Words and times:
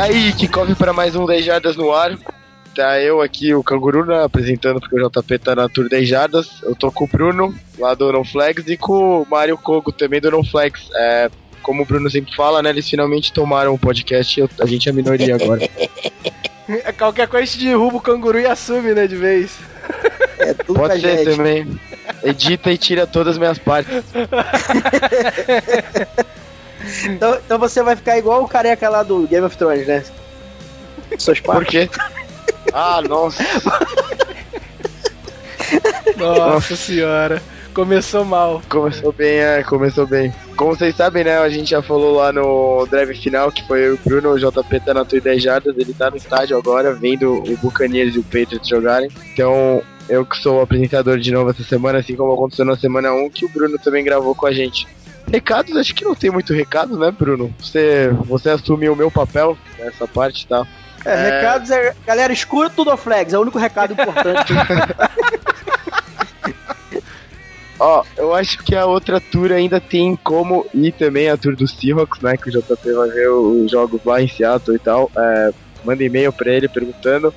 Tá 0.00 0.06
aí, 0.06 0.32
kickoff 0.32 0.74
para 0.76 0.94
mais 0.94 1.14
um 1.14 1.26
10 1.26 1.44
Jardas 1.44 1.76
no 1.76 1.92
ar. 1.92 2.18
Tá 2.74 2.98
eu 3.02 3.20
aqui, 3.20 3.52
o 3.52 3.62
Canguru, 3.62 4.06
né, 4.06 4.24
apresentando 4.24 4.80
porque 4.80 4.98
o 4.98 5.10
JP 5.10 5.38
tá 5.38 5.54
na 5.54 5.68
Tour 5.68 5.90
10 5.90 6.08
Jardas. 6.08 6.62
Eu 6.62 6.74
tô 6.74 6.90
com 6.90 7.04
o 7.04 7.06
Bruno, 7.06 7.54
lá 7.78 7.92
do 7.92 8.10
Non 8.10 8.24
Flags, 8.24 8.66
e 8.66 8.78
com 8.78 9.20
o 9.20 9.26
Mário 9.28 9.58
Kogo, 9.58 9.92
também 9.92 10.18
do 10.18 10.30
Non 10.30 10.42
Flags. 10.42 10.88
É, 10.94 11.30
como 11.62 11.82
o 11.82 11.84
Bruno 11.84 12.10
sempre 12.10 12.34
fala, 12.34 12.62
né, 12.62 12.70
eles 12.70 12.88
finalmente 12.88 13.30
tomaram 13.30 13.74
o 13.74 13.78
podcast 13.78 14.40
e 14.40 14.48
a 14.58 14.64
gente 14.64 14.88
é 14.88 14.90
a 14.90 14.94
minoria 14.94 15.34
agora. 15.34 15.68
Qualquer 16.96 17.28
coisa 17.28 17.42
a 17.42 17.46
gente 17.46 17.62
derruba 17.62 17.98
o 17.98 18.00
Canguru 18.00 18.40
e 18.40 18.46
assume, 18.46 18.94
né, 18.94 19.06
de 19.06 19.16
vez. 19.16 19.54
É 20.38 20.54
Pode 20.54 20.98
ser 20.98 21.18
gente. 21.18 21.36
também. 21.36 21.78
Edita 22.24 22.72
e 22.72 22.78
tira 22.78 23.06
todas 23.06 23.34
as 23.34 23.38
minhas 23.38 23.58
partes. 23.58 23.92
então, 27.04 27.38
então 27.44 27.58
você 27.58 27.82
vai 27.82 27.96
ficar 27.96 28.18
igual 28.18 28.42
o 28.42 28.48
careca 28.48 28.88
lá 28.88 29.02
do 29.02 29.26
Game 29.26 29.46
of 29.46 29.56
Thrones, 29.56 29.86
né? 29.86 30.04
Suas 31.18 31.40
partes. 31.40 31.64
Por 31.64 31.70
quê? 31.70 31.88
Ah, 32.72 33.00
nossa. 33.02 33.42
nossa 36.16 36.76
senhora. 36.76 37.42
Começou 37.72 38.24
mal. 38.24 38.60
Começou 38.68 39.12
bem, 39.12 39.38
é, 39.38 39.62
começou 39.62 40.06
bem. 40.06 40.32
Como 40.56 40.74
vocês 40.74 40.94
sabem, 40.96 41.24
né, 41.24 41.38
a 41.38 41.48
gente 41.48 41.70
já 41.70 41.80
falou 41.80 42.16
lá 42.16 42.32
no 42.32 42.86
drive 42.90 43.14
final 43.14 43.50
que 43.52 43.66
foi 43.66 43.92
o 43.92 43.98
Bruno, 44.04 44.30
o 44.30 44.38
JP 44.38 44.80
tá 44.80 44.92
na 44.92 45.04
tua 45.04 45.20
10 45.20 45.42
jardas, 45.42 45.76
ele 45.78 45.94
tá 45.94 46.10
no 46.10 46.16
estádio 46.16 46.58
agora, 46.58 46.92
vendo 46.92 47.32
o 47.32 47.56
Buccaneers 47.56 48.16
e 48.16 48.18
o 48.18 48.24
Patriots 48.24 48.68
jogarem. 48.68 49.08
Então, 49.32 49.82
eu 50.08 50.26
que 50.26 50.36
sou 50.38 50.58
o 50.58 50.60
apresentador 50.60 51.18
de 51.18 51.30
novo 51.30 51.50
essa 51.50 51.62
semana, 51.62 52.00
assim 52.00 52.16
como 52.16 52.32
aconteceu 52.32 52.64
na 52.64 52.76
semana 52.76 53.12
1, 53.12 53.30
que 53.30 53.44
o 53.44 53.48
Bruno 53.48 53.78
também 53.78 54.04
gravou 54.04 54.34
com 54.34 54.46
a 54.46 54.52
gente. 54.52 54.86
Recados, 55.30 55.76
acho 55.76 55.94
que 55.94 56.04
não 56.04 56.14
tem 56.14 56.30
muito 56.30 56.52
recado, 56.52 56.98
né, 56.98 57.10
Bruno? 57.10 57.54
Você, 57.58 58.08
você 58.26 58.50
assumiu 58.50 58.92
o 58.92 58.96
meu 58.96 59.10
papel 59.10 59.56
nessa 59.78 60.06
parte, 60.08 60.46
tá? 60.46 60.66
É, 61.04 61.12
é... 61.12 61.30
recados 61.30 61.70
é. 61.70 61.94
Galera, 62.06 62.32
escura 62.32 62.68
tudo 62.68 62.96
flags, 62.96 63.32
é 63.32 63.38
o 63.38 63.42
único 63.42 63.58
recado 63.58 63.92
importante. 63.92 64.52
Ó, 67.78 68.04
eu 68.16 68.34
acho 68.34 68.58
que 68.62 68.74
a 68.74 68.84
outra 68.84 69.18
tour 69.20 69.52
ainda 69.52 69.80
tem 69.80 70.14
como 70.16 70.66
ir 70.74 70.92
também 70.92 71.30
a 71.30 71.36
tour 71.36 71.56
do 71.56 71.66
Seahawks, 71.66 72.20
né? 72.20 72.36
Que 72.36 72.50
o 72.50 72.52
JP 72.52 72.92
vai 72.92 73.08
ver 73.08 73.30
os 73.30 73.70
jogos 73.70 74.04
lá 74.04 74.20
em 74.20 74.28
Seattle 74.28 74.76
e 74.76 74.78
tal. 74.78 75.10
É, 75.16 75.50
manda 75.82 76.04
e-mail 76.04 76.30
pra 76.30 76.52
ele 76.52 76.68
perguntando. 76.68 77.32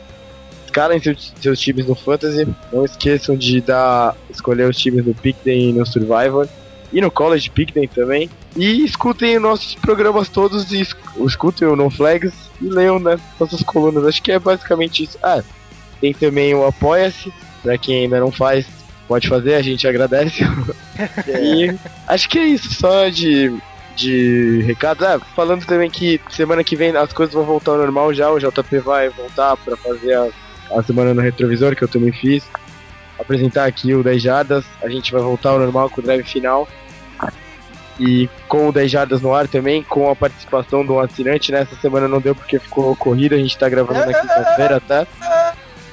Escalem 0.65 0.99
seus, 0.99 1.31
seus 1.39 1.57
times 1.59 1.87
no 1.87 1.95
Fantasy. 1.95 2.45
Não 2.73 2.83
esqueçam 2.83 3.37
de 3.37 3.61
dar, 3.61 4.17
escolher 4.29 4.67
os 4.67 4.75
times 4.75 5.05
no 5.05 5.13
Pickden 5.13 5.69
e 5.69 5.73
no 5.73 5.85
Survivor 5.85 6.49
e 6.93 7.01
no 7.01 7.11
College 7.11 7.49
Pickden 7.49 7.87
também. 7.87 8.29
E 8.55 8.85
escutem 8.85 9.39
nossos 9.39 9.73
programas 9.75 10.29
todos 10.29 10.71
e 10.71 10.87
escutem 11.25 11.67
o 11.67 11.75
No 11.75 11.89
Flags 11.89 12.33
e 12.61 12.65
leiam 12.65 12.99
né, 12.99 13.19
nossas 13.39 13.63
colunas. 13.63 14.05
Acho 14.05 14.21
que 14.21 14.31
é 14.31 14.37
basicamente 14.37 15.03
isso. 15.03 15.17
Ah, 15.23 15.41
tem 15.99 16.13
também 16.13 16.53
o 16.53 16.65
Apoia-se, 16.65 17.33
pra 17.63 17.77
quem 17.77 18.03
ainda 18.03 18.19
não 18.19 18.31
faz, 18.31 18.67
pode 19.07 19.27
fazer, 19.27 19.55
a 19.55 19.61
gente 19.61 19.87
agradece. 19.87 20.43
E 21.27 21.75
acho 22.07 22.29
que 22.29 22.37
é 22.37 22.45
isso, 22.45 22.71
só 22.75 23.09
de, 23.09 23.51
de 23.95 24.61
recado. 24.61 25.03
Ah, 25.03 25.19
falando 25.35 25.65
também 25.65 25.89
que 25.89 26.21
semana 26.29 26.63
que 26.63 26.75
vem 26.75 26.95
as 26.95 27.11
coisas 27.11 27.33
vão 27.33 27.43
voltar 27.43 27.71
ao 27.71 27.79
normal 27.79 28.13
já, 28.13 28.29
o 28.29 28.37
JP 28.37 28.77
vai 28.79 29.09
voltar 29.09 29.57
para 29.57 29.75
fazer 29.75 30.13
a, 30.13 30.29
a 30.77 30.83
semana 30.83 31.15
no 31.15 31.21
retrovisor, 31.21 31.75
que 31.75 31.83
eu 31.83 31.87
também 31.87 32.11
fiz. 32.11 32.43
Apresentar 33.19 33.65
aqui 33.65 33.95
o 33.95 34.03
10 34.03 34.21
Jardas, 34.21 34.65
a 34.83 34.89
gente 34.89 35.11
vai 35.11 35.21
voltar 35.21 35.49
ao 35.49 35.59
normal 35.59 35.89
com 35.89 36.01
o 36.01 36.03
drive 36.03 36.23
final 36.23 36.67
e 37.99 38.29
com 38.47 38.69
o 38.69 38.71
10 38.71 38.91
Jardas 38.91 39.21
no 39.21 39.33
ar 39.33 39.47
também, 39.47 39.83
com 39.83 40.09
a 40.09 40.15
participação 40.15 40.85
do 40.85 40.99
assinante, 40.99 41.51
né? 41.51 41.61
Essa 41.61 41.75
semana 41.75 42.07
não 42.07 42.19
deu 42.19 42.35
porque 42.35 42.59
ficou 42.59 42.95
corrida, 42.95 43.35
a 43.35 43.39
gente 43.39 43.57
tá 43.57 43.69
gravando 43.69 44.05
na 44.05 44.13
quinta-feira, 44.13 44.81
tá? 44.81 45.07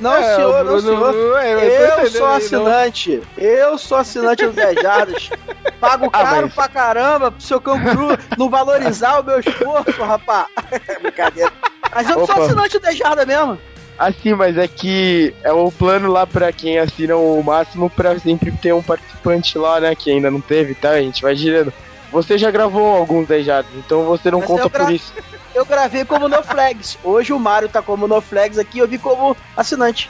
Não, 0.00 0.14
é, 0.14 0.34
senhor, 0.34 0.64
não, 0.64 0.80
senhor. 0.80 1.38
É, 1.38 2.04
eu 2.04 2.10
sou 2.10 2.26
assinante. 2.26 3.22
Não. 3.36 3.44
Eu 3.44 3.78
sou 3.78 3.98
assinante 3.98 4.46
do 4.46 4.52
10 4.52 4.80
Jardas. 4.80 5.30
Pago 5.78 6.06
ah, 6.12 6.24
caro 6.24 6.42
mas... 6.42 6.54
pra 6.54 6.68
caramba 6.68 7.30
pro 7.30 7.42
seu 7.42 7.60
canguru 7.60 8.18
não 8.38 8.48
valorizar 8.48 9.20
o 9.20 9.24
meu 9.24 9.40
esforço, 9.40 10.02
rapá. 10.02 10.46
Brincadeira. 11.02 11.52
Mas 11.94 12.08
eu 12.08 12.22
Opa. 12.22 12.34
sou 12.34 12.44
assinante 12.44 12.78
do 12.78 12.80
10 12.80 12.96
Jardas 12.96 13.26
mesmo. 13.26 13.58
Assim, 13.98 14.32
mas 14.32 14.56
é 14.56 14.66
que 14.66 15.34
é 15.42 15.52
o 15.52 15.70
plano 15.70 16.10
lá 16.10 16.26
pra 16.26 16.50
quem 16.50 16.78
assina 16.78 17.16
o 17.16 17.42
máximo 17.42 17.90
pra 17.90 18.18
sempre 18.18 18.50
ter 18.52 18.72
um 18.72 18.82
participante 18.82 19.58
lá, 19.58 19.78
né? 19.78 19.94
Que 19.94 20.10
ainda 20.10 20.30
não 20.30 20.40
teve, 20.40 20.74
tá? 20.74 20.92
A 20.92 21.02
gente 21.02 21.20
vai 21.20 21.36
girando. 21.36 21.70
Você 22.10 22.37
já 22.37 22.50
gravou 22.50 22.97
alguns 22.97 23.28
10 23.28 23.47
jardas, 23.47 23.72
então 23.76 24.04
você 24.04 24.31
não 24.31 24.41
Mas 24.41 24.48
conta 24.48 24.69
por 24.69 24.93
isso. 24.93 25.12
Eu 25.54 25.65
gravei 25.65 26.04
como 26.04 26.28
no 26.28 26.43
flags. 26.43 26.97
Hoje 27.03 27.32
o 27.32 27.38
Mario 27.38 27.69
tá 27.69 27.82
como 27.82 28.06
no 28.06 28.21
flags 28.21 28.56
aqui, 28.56 28.78
eu 28.78 28.87
vi 28.87 28.98
como 28.98 29.37
assinante. 29.56 30.09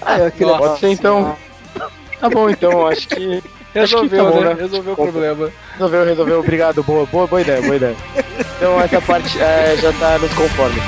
Ah, 0.00 0.18
é, 0.18 0.32
Nossa, 0.38 0.58
pode 0.58 0.78
ser 0.78 0.88
então. 0.90 1.36
Tá 2.20 2.30
bom, 2.30 2.48
então, 2.48 2.86
acho 2.86 3.08
que. 3.08 3.42
Resolveu, 3.74 3.80
acho 3.84 4.08
que 4.08 4.16
tá 4.16 4.24
bom, 4.24 4.40
né? 4.40 4.54
né? 4.54 4.62
Resolveu 4.62 4.92
o 4.92 4.96
problema. 4.96 5.52
Resolveu, 5.72 6.04
resolveu. 6.04 6.38
Obrigado, 6.38 6.82
boa, 6.84 7.04
boa, 7.06 7.26
boa 7.26 7.40
ideia, 7.40 7.60
boa 7.60 7.76
ideia. 7.76 7.96
Então 8.58 8.80
essa 8.80 9.00
parte 9.00 9.40
é, 9.40 9.76
já 9.76 9.92
tá 9.92 10.18
nos 10.18 10.32
conformes. 10.34 10.82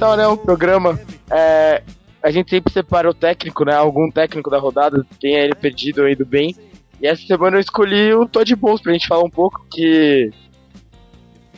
Começar, 0.00 0.16
né, 0.16 0.26
o 0.26 0.36
programa, 0.36 0.98
é, 1.30 1.82
a 2.22 2.30
gente 2.30 2.48
sempre 2.48 2.72
separa 2.72 3.08
o 3.10 3.14
técnico, 3.14 3.64
né, 3.66 3.74
algum 3.74 4.10
técnico 4.10 4.48
da 4.48 4.58
rodada, 4.58 5.04
tem 5.20 5.34
ele 5.34 5.54
perdido 5.54 6.02
aí 6.02 6.14
do 6.14 6.24
bem. 6.24 6.56
E 7.00 7.06
essa 7.06 7.22
semana 7.26 7.56
eu 7.56 7.60
escolhi 7.60 8.14
o 8.14 8.26
Todd 8.26 8.54
Bowles 8.56 8.80
pra 8.80 8.92
gente 8.92 9.06
falar 9.06 9.24
um 9.24 9.30
pouco 9.30 9.64
que 9.70 10.30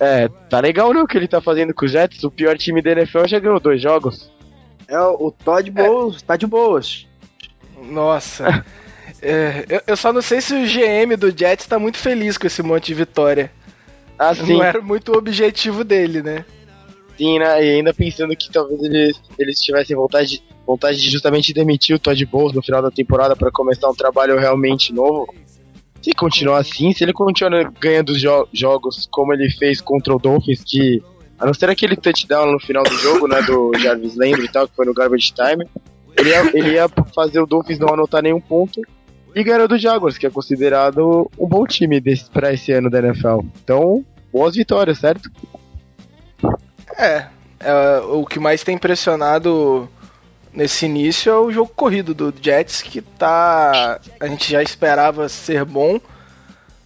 é, 0.01 0.29
tá 0.49 0.59
legal 0.61 0.93
não 0.93 1.03
o 1.03 1.07
que 1.07 1.17
ele 1.17 1.29
tá 1.29 1.41
fazendo 1.41 1.73
com 1.73 1.85
os 1.85 1.93
Jets, 1.93 2.25
o 2.25 2.31
pior 2.31 2.59
time 2.59 2.83
da 2.83 2.93
NFL 2.93 3.27
já 3.27 3.39
ganhou 3.39 3.61
dois 3.61 3.81
jogos. 3.81 4.31
É, 4.89 4.99
o 5.01 5.31
Todd 5.31 5.71
Bowles 5.71 6.23
é. 6.23 6.27
tá 6.27 6.37
de 6.37 6.47
boas. 6.47 7.07
Nossa. 7.81 8.65
é, 9.23 9.65
eu, 9.69 9.81
eu, 9.87 9.97
só 9.97 10.13
não 10.13 10.23
sei 10.23 10.41
se 10.41 10.55
o 10.55 10.67
GM 10.67 11.17
do 11.17 11.37
Jets 11.37 11.67
tá 11.67 11.79
muito 11.79 11.99
feliz 11.99 12.37
com 12.37 12.47
esse 12.47 12.63
monte 12.63 12.87
de 12.87 12.95
vitória. 12.95 13.53
Assim. 14.19 14.55
Não 14.55 14.65
era 14.65 14.81
muito 14.81 15.13
o 15.13 15.19
objetivo 15.19 15.83
dele, 15.83 16.23
né? 16.23 16.45
Sim, 17.17 17.39
né? 17.39 17.65
E 17.65 17.71
ainda 17.77 17.93
pensando 17.93 18.35
que 18.37 18.51
talvez 18.51 18.83
eles, 18.83 19.21
eles 19.39 19.61
tivessem 19.61 19.97
vontade, 19.97 20.43
vontade 20.67 21.01
de 21.01 21.11
justamente 21.11 21.53
demitir 21.53 21.97
o 21.97 21.99
Todd 21.99 22.25
Bowles 22.27 22.55
no 22.55 22.63
final 22.63 22.83
da 22.83 22.91
temporada 22.91 23.37
para 23.37 23.51
começar 23.51 23.89
um 23.89 23.95
trabalho 23.95 24.39
realmente 24.39 24.93
novo. 24.93 25.33
Se 26.01 26.13
continuar 26.13 26.59
assim, 26.59 26.93
se 26.93 27.05
ele 27.05 27.13
continuar 27.13 27.71
ganhando 27.81 28.19
jo 28.19 28.49
jogos 28.53 29.07
como 29.11 29.33
ele 29.33 29.49
fez 29.51 29.81
contra 29.81 30.15
o 30.15 30.19
Dolphins, 30.19 30.65
que 30.65 31.01
a 31.39 31.47
não 31.47 31.55
ser 31.55 31.71
aquele 31.71 31.97
touchdown 31.97 32.53
no 32.53 32.61
final 32.61 32.83
do 32.83 32.97
jogo, 32.99 33.29
né, 33.29 33.41
do 33.43 33.73
Jarvis 33.79 34.17
Landry 34.17 34.45
e 34.45 34.49
tal, 34.49 34.67
que 34.67 34.75
foi 34.75 34.87
no 34.87 34.95
garbage 34.95 35.33
time, 35.33 35.67
ele 36.17 36.31
ia, 36.31 36.51
ele 36.55 36.71
ia 36.73 36.89
fazer 37.15 37.41
o 37.41 37.47
Dolphins 37.47 37.79
não 37.79 37.89
anotar 37.89 38.23
nenhum 38.23 38.41
ponto 38.41 38.81
e 39.35 39.43
ganhar 39.43 39.67
do 39.67 39.79
Jaguars, 39.79 40.19
que 40.19 40.27
é 40.27 40.31
considerado 40.31 41.31
um 41.39 41.49
bom 41.49 41.67
time 41.67 42.01
pra 42.33 42.53
esse 42.53 42.73
ano 42.73 42.91
da 42.91 42.99
NFL. 42.99 43.41
Então, 43.63 44.05
boas 44.33 44.55
vitórias, 44.55 44.99
certo? 44.99 45.31
É, 46.99 47.27
é, 47.61 47.99
o 48.11 48.25
que 48.27 48.39
mais 48.39 48.63
tem 48.63 48.75
impressionado 48.75 49.89
nesse 50.53 50.87
início 50.87 51.31
é 51.31 51.39
o 51.39 51.53
jogo 51.53 51.73
corrido 51.75 52.15
do 52.15 52.35
Jets, 52.41 52.83
que 52.83 53.01
tá. 53.01 54.01
A 54.21 54.27
gente 54.27 54.51
já 54.51 54.63
esperava 54.63 55.29
ser 55.29 55.65
bom, 55.65 56.01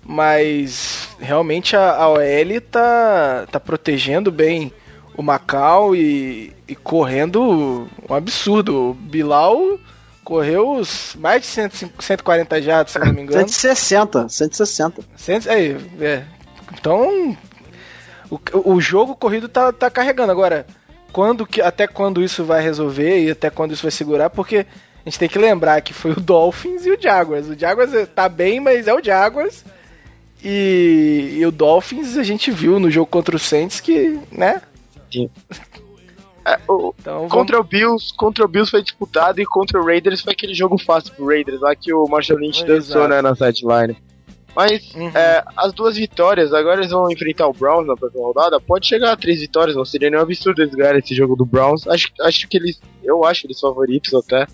mas 0.04 1.08
realmente 1.18 1.76
a, 1.76 1.96
a 1.96 2.08
OL 2.08 2.60
tá, 2.70 3.46
tá 3.50 3.58
protegendo 3.58 4.30
bem 4.30 4.72
o 5.16 5.22
Macau 5.22 5.96
e, 5.96 6.52
e 6.68 6.76
correndo 6.76 7.88
um 8.08 8.14
absurdo. 8.14 8.90
O 8.90 8.94
Bilal 8.94 9.58
correu 10.22 10.82
mais 11.16 11.42
de 11.42 11.46
100, 11.48 11.70
140 11.98 12.62
jardas, 12.62 12.92
se 12.92 12.98
não 12.98 13.12
me 13.12 13.22
engano. 13.22 13.48
160, 13.48 14.28
160. 14.28 15.02
100, 15.16 15.36
é, 15.46 15.76
é. 16.00 16.24
Então, 16.74 17.36
o, 18.30 18.74
o 18.74 18.80
jogo 18.80 19.14
corrido 19.14 19.48
tá, 19.48 19.72
tá 19.72 19.90
carregando. 19.90 20.32
Agora, 20.32 20.66
quando 21.12 21.46
que, 21.46 21.60
até 21.60 21.86
quando 21.86 22.22
isso 22.22 22.44
vai 22.44 22.62
resolver 22.62 23.24
e 23.24 23.30
até 23.30 23.50
quando 23.50 23.72
isso 23.72 23.82
vai 23.82 23.90
segurar, 23.90 24.30
porque 24.30 24.58
a 24.58 25.08
gente 25.08 25.18
tem 25.18 25.28
que 25.28 25.38
lembrar 25.38 25.80
que 25.80 25.92
foi 25.92 26.12
o 26.12 26.20
Dolphins 26.20 26.84
e 26.84 26.90
o 26.90 27.00
Jaguars. 27.00 27.48
O 27.48 27.58
Jaguars 27.58 27.90
tá 28.14 28.28
bem, 28.28 28.60
mas 28.60 28.86
é 28.88 28.94
o 28.94 29.02
Jaguars. 29.02 29.64
E, 30.44 31.38
e 31.38 31.46
o 31.46 31.50
Dolphins 31.50 32.16
a 32.16 32.22
gente 32.22 32.50
viu 32.50 32.78
no 32.78 32.90
jogo 32.90 33.06
contra 33.06 33.34
o 33.34 33.38
Saints 33.38 33.80
que, 33.80 34.18
né? 34.30 34.60
Sim. 35.10 35.30
É, 36.46 36.60
o, 36.68 36.94
então, 37.00 37.28
contra 37.28 37.56
vamos... 37.56 37.66
o 37.66 37.70
Bills, 37.70 38.14
contra 38.16 38.44
o 38.44 38.48
Bills 38.48 38.70
foi 38.70 38.82
disputado 38.82 39.40
e 39.40 39.44
contra 39.44 39.80
o 39.80 39.84
Raiders 39.84 40.20
foi 40.20 40.32
aquele 40.32 40.54
jogo 40.54 40.78
fácil 40.78 41.12
pro 41.14 41.26
Raiders, 41.26 41.60
lá 41.60 41.74
que 41.74 41.92
o 41.92 42.06
Marshall 42.06 42.38
Lynch 42.38 42.64
dançou 42.64 43.08
né, 43.08 43.20
na 43.20 43.34
sideline. 43.34 43.96
Mas 44.56 44.94
uhum. 44.94 45.08
é, 45.08 45.44
as 45.54 45.70
duas 45.74 45.96
vitórias, 45.96 46.54
agora 46.54 46.80
eles 46.80 46.90
vão 46.90 47.10
enfrentar 47.10 47.46
o 47.46 47.52
Browns 47.52 47.86
na 47.86 47.94
próxima 47.94 48.24
rodada. 48.24 48.58
Pode 48.58 48.86
chegar 48.86 49.12
a 49.12 49.16
três 49.16 49.40
vitórias, 49.40 49.76
não 49.76 49.84
seria 49.84 50.08
nenhum 50.08 50.22
absurdo 50.22 50.62
eles 50.62 50.74
ganharem 50.74 50.98
esse 50.98 51.14
jogo 51.14 51.36
do 51.36 51.44
Browns. 51.44 51.86
Acho, 51.86 52.08
acho 52.22 52.48
que 52.48 52.56
eles. 52.56 52.80
Eu 53.04 53.22
acho 53.22 53.46
eles 53.46 53.60
favoritos 53.60 54.14
até. 54.14 54.46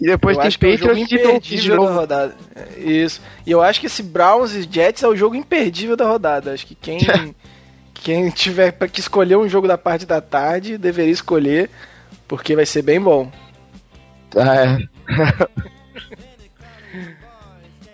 E 0.00 0.06
depois 0.06 0.36
eu 0.36 0.42
tem 0.42 0.50
Patriots 0.50 0.82
é 0.82 0.92
o 0.92 0.98
imperdível 0.98 1.80
da 1.80 1.92
rodada. 1.92 2.34
Isso. 2.76 3.22
E 3.46 3.52
eu 3.52 3.62
acho 3.62 3.78
que 3.78 3.86
esse 3.86 4.02
Browns 4.02 4.52
e 4.52 4.62
Jets 4.62 5.04
é 5.04 5.08
o 5.08 5.14
jogo 5.14 5.36
imperdível 5.36 5.96
da 5.96 6.08
rodada. 6.08 6.52
Acho 6.52 6.66
que 6.66 6.74
quem 6.74 6.98
quem 7.94 8.28
tiver 8.30 8.72
para 8.72 8.88
que 8.88 8.98
escolher 8.98 9.36
um 9.36 9.48
jogo 9.48 9.68
da 9.68 9.78
parte 9.78 10.04
da 10.04 10.20
tarde 10.20 10.76
deveria 10.76 11.12
escolher, 11.12 11.70
porque 12.26 12.56
vai 12.56 12.66
ser 12.66 12.82
bem 12.82 13.00
bom. 13.00 13.30
É. 14.34 14.76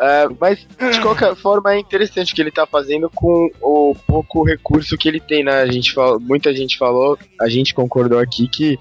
É, 0.00 0.28
mas 0.40 0.60
de 0.92 1.00
qualquer 1.00 1.34
forma 1.34 1.74
é 1.74 1.78
interessante 1.78 2.32
o 2.32 2.36
que 2.36 2.40
ele 2.40 2.52
tá 2.52 2.64
fazendo 2.66 3.10
com 3.10 3.50
o 3.60 3.96
pouco 4.06 4.44
recurso 4.44 4.96
que 4.96 5.08
ele 5.08 5.18
tem, 5.18 5.42
né? 5.42 5.60
A 5.60 5.66
gente 5.66 5.92
falou, 5.92 6.20
muita 6.20 6.54
gente 6.54 6.78
falou, 6.78 7.18
a 7.40 7.48
gente 7.48 7.74
concordou 7.74 8.18
aqui 8.20 8.46
que 8.46 8.78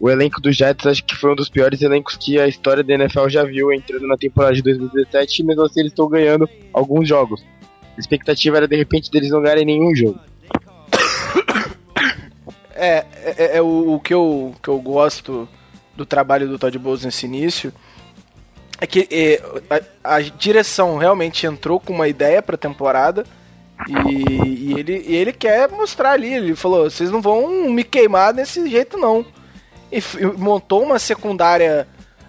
o 0.00 0.10
elenco 0.10 0.40
dos 0.40 0.56
Jets 0.56 0.86
acho 0.86 1.04
que 1.04 1.14
foi 1.14 1.32
um 1.32 1.36
dos 1.36 1.48
piores 1.48 1.80
elencos 1.82 2.16
que 2.16 2.38
a 2.40 2.48
história 2.48 2.82
da 2.82 2.94
NFL 2.94 3.28
já 3.28 3.44
viu 3.44 3.72
entrando 3.72 4.06
na 4.08 4.16
temporada 4.16 4.54
de 4.54 4.62
2017 4.62 5.40
e 5.40 5.44
mesmo 5.44 5.62
assim 5.62 5.80
eles 5.80 5.92
estão 5.92 6.08
ganhando 6.08 6.48
alguns 6.72 7.08
jogos. 7.08 7.44
A 7.96 8.00
expectativa 8.00 8.56
era 8.56 8.68
de 8.68 8.76
repente 8.76 9.10
deles 9.10 9.30
não 9.30 9.40
ganharem 9.40 9.64
nenhum 9.64 9.94
jogo. 9.94 10.18
É, 12.78 13.06
é, 13.24 13.56
é 13.56 13.62
o, 13.62 13.94
o, 13.94 14.00
que, 14.00 14.12
eu, 14.12 14.54
que 14.62 14.68
eu 14.68 14.78
gosto 14.78 15.48
do 15.96 16.04
trabalho 16.04 16.46
do 16.46 16.58
Todd 16.58 16.78
Bowles 16.78 17.06
nesse 17.06 17.24
início 17.24 17.72
é 18.80 18.86
que 18.86 19.08
é, 19.10 19.42
a, 20.04 20.16
a, 20.16 20.20
direção 20.20 20.98
realmente 20.98 21.46
entrou 21.46 21.80
com 21.80 21.92
uma 21.92 22.08
ideia 22.08 22.42
pra 22.42 22.56
temporada 22.56 23.24
e, 23.88 24.72
e, 24.72 24.78
ele, 24.78 25.04
e 25.06 25.16
ele 25.16 25.32
quer 25.32 25.70
mostrar 25.70 26.12
ali. 26.12 26.32
Ele 26.32 26.54
falou: 26.54 26.88
vocês 26.90 27.10
não 27.10 27.20
vão 27.20 27.70
me 27.70 27.84
queimar 27.84 28.32
desse 28.32 28.68
jeito, 28.68 28.98
não. 28.98 29.24
E, 29.90 29.98
e 29.98 30.26
montou 30.38 30.82
uma 30.82 30.98
secundária 30.98 31.86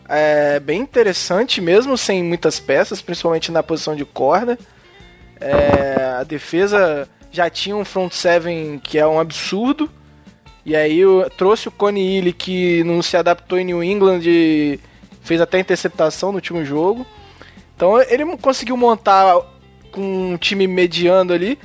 é, 0.08 0.60
bem 0.60 0.82
interessante, 0.82 1.60
mesmo 1.60 1.98
sem 1.98 2.24
muitas 2.24 2.60
peças, 2.60 3.02
principalmente 3.02 3.52
na 3.52 3.62
posição 3.62 3.96
de 3.96 4.06
corda. 4.06 4.58
É, 5.40 6.18
a 6.20 6.24
defesa 6.24 7.08
já 7.32 7.50
tinha 7.50 7.76
um 7.76 7.86
front 7.86 8.12
seven 8.12 8.80
que 8.80 8.98
é 8.98 9.06
um 9.06 9.20
absurdo. 9.20 9.90
E 10.66 10.76
aí 10.76 11.00
eu 11.00 11.30
trouxe 11.38 11.70
o 11.70 11.72
Coney 11.72 12.18
Ely 12.18 12.34
que 12.34 12.84
não 12.84 13.02
se 13.02 13.16
adaptou 13.16 13.58
em 13.58 13.66
New 13.66 13.82
England 13.82 14.22
e 14.26 14.80
fez 15.28 15.42
até 15.42 15.60
interceptação 15.60 16.32
no 16.32 16.36
último 16.36 16.64
jogo. 16.64 17.06
Então 17.76 18.02
ele 18.02 18.26
conseguiu 18.38 18.76
montar 18.76 19.36
com 19.92 20.34
um 20.34 20.38
time 20.38 20.68
mediano 20.68 21.34
ali, 21.34 21.60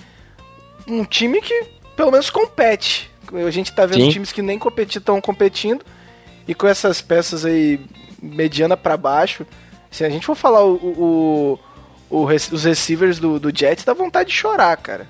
um 0.87 1.05
time 1.05 1.41
que 1.41 1.64
pelo 1.97 2.11
menos 2.11 2.29
compete. 2.29 3.11
A 3.32 3.50
gente 3.50 3.73
tá 3.73 3.87
vendo 3.87 4.05
Sim. 4.05 4.11
times 4.11 4.32
que 4.32 4.43
nem 4.43 4.59
competir 4.59 4.99
estão 4.99 5.20
competindo 5.20 5.85
e 6.47 6.55
com 6.55 6.67
essas 6.67 7.00
peças 7.00 7.44
aí 7.44 7.81
mediana 8.20 8.76
para 8.76 8.97
baixo, 8.97 9.47
se 9.91 10.05
a 10.05 10.11
gente 10.11 10.26
for 10.26 10.35
falar 10.35 10.64
o, 10.64 10.75
o, 10.75 11.59
o, 12.11 12.25
os 12.25 12.64
receivers 12.64 13.19
do, 13.19 13.38
do 13.38 13.56
Jets, 13.56 13.85
dá 13.85 13.94
vontade 13.94 14.31
de 14.31 14.35
chorar, 14.35 14.76
cara. 14.76 15.09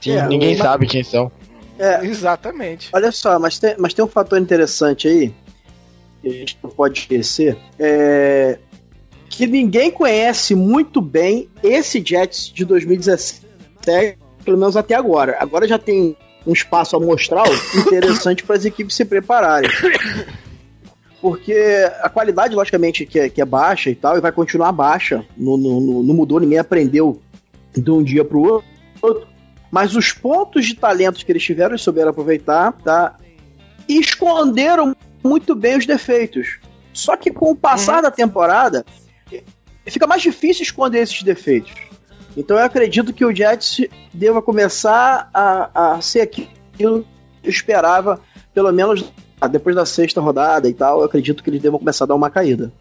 Sim, 0.00 0.16
é, 0.16 0.26
ninguém 0.26 0.56
sabe 0.56 0.86
quem 0.86 1.02
são. 1.02 1.30
É, 1.78 2.04
Exatamente. 2.04 2.90
Olha 2.92 3.10
só, 3.10 3.38
mas 3.38 3.58
tem, 3.58 3.74
mas 3.78 3.94
tem 3.94 4.04
um 4.04 4.08
fator 4.08 4.38
interessante 4.38 5.08
aí 5.08 5.34
que 6.22 6.28
a 6.28 6.32
gente 6.32 6.58
não 6.62 6.70
pode 6.70 7.00
esquecer, 7.00 7.56
é 7.78 8.58
que 9.32 9.46
ninguém 9.46 9.90
conhece 9.90 10.54
muito 10.54 11.00
bem 11.00 11.48
esse 11.62 12.02
Jets 12.04 12.52
de 12.52 12.66
2017, 12.66 14.18
pelo 14.44 14.58
menos 14.58 14.76
até 14.76 14.94
agora. 14.94 15.38
Agora 15.40 15.66
já 15.66 15.78
tem 15.78 16.14
um 16.46 16.52
espaço 16.52 16.94
amostral 16.96 17.46
interessante 17.74 18.44
para 18.44 18.56
as 18.56 18.64
equipes 18.66 18.94
se 18.94 19.06
prepararem. 19.06 19.70
Porque 21.20 21.56
a 22.02 22.08
qualidade, 22.10 22.54
logicamente, 22.54 23.06
que 23.06 23.18
é, 23.18 23.28
que 23.30 23.40
é 23.40 23.44
baixa 23.44 23.88
e 23.88 23.94
tal, 23.94 24.18
e 24.18 24.20
vai 24.20 24.32
continuar 24.32 24.72
baixa, 24.72 25.24
não, 25.36 25.56
não, 25.56 25.80
não 26.02 26.14
mudou, 26.14 26.38
ninguém 26.38 26.58
aprendeu 26.58 27.22
de 27.72 27.90
um 27.90 28.02
dia 28.02 28.24
para 28.24 28.36
o 28.36 28.62
outro. 29.00 29.26
Mas 29.70 29.96
os 29.96 30.12
pontos 30.12 30.66
de 30.66 30.74
talentos 30.74 31.22
que 31.22 31.32
eles 31.32 31.42
tiveram, 31.42 31.70
eles 31.70 31.80
souberam 31.80 32.10
aproveitar, 32.10 32.72
tá? 32.72 33.16
E 33.88 33.98
esconderam 33.98 34.94
muito 35.22 35.54
bem 35.54 35.76
os 35.76 35.86
defeitos. 35.86 36.58
Só 36.92 37.16
que 37.16 37.30
com 37.30 37.50
o 37.50 37.56
passar 37.56 37.96
uhum. 37.96 38.02
da 38.02 38.10
temporada, 38.10 38.84
fica 39.86 40.06
mais 40.06 40.22
difícil 40.22 40.62
esconder 40.62 41.00
esses 41.00 41.22
defeitos. 41.22 41.72
Então 42.36 42.56
eu 42.58 42.64
acredito 42.64 43.12
que 43.12 43.24
o 43.24 43.34
Jets 43.34 43.86
deva 44.12 44.40
começar 44.40 45.30
a, 45.32 45.94
a 45.94 46.00
ser 46.00 46.20
aquilo 46.20 46.52
que 46.74 46.84
eu 46.84 47.04
esperava, 47.44 48.20
pelo 48.54 48.72
menos 48.72 49.04
depois 49.50 49.74
da 49.74 49.84
sexta 49.84 50.20
rodada 50.20 50.68
e 50.68 50.74
tal. 50.74 51.00
Eu 51.00 51.06
acredito 51.06 51.42
que 51.42 51.50
eles 51.50 51.60
devam 51.60 51.78
começar 51.78 52.04
a 52.04 52.08
dar 52.08 52.14
uma 52.14 52.30
caída. 52.30 52.72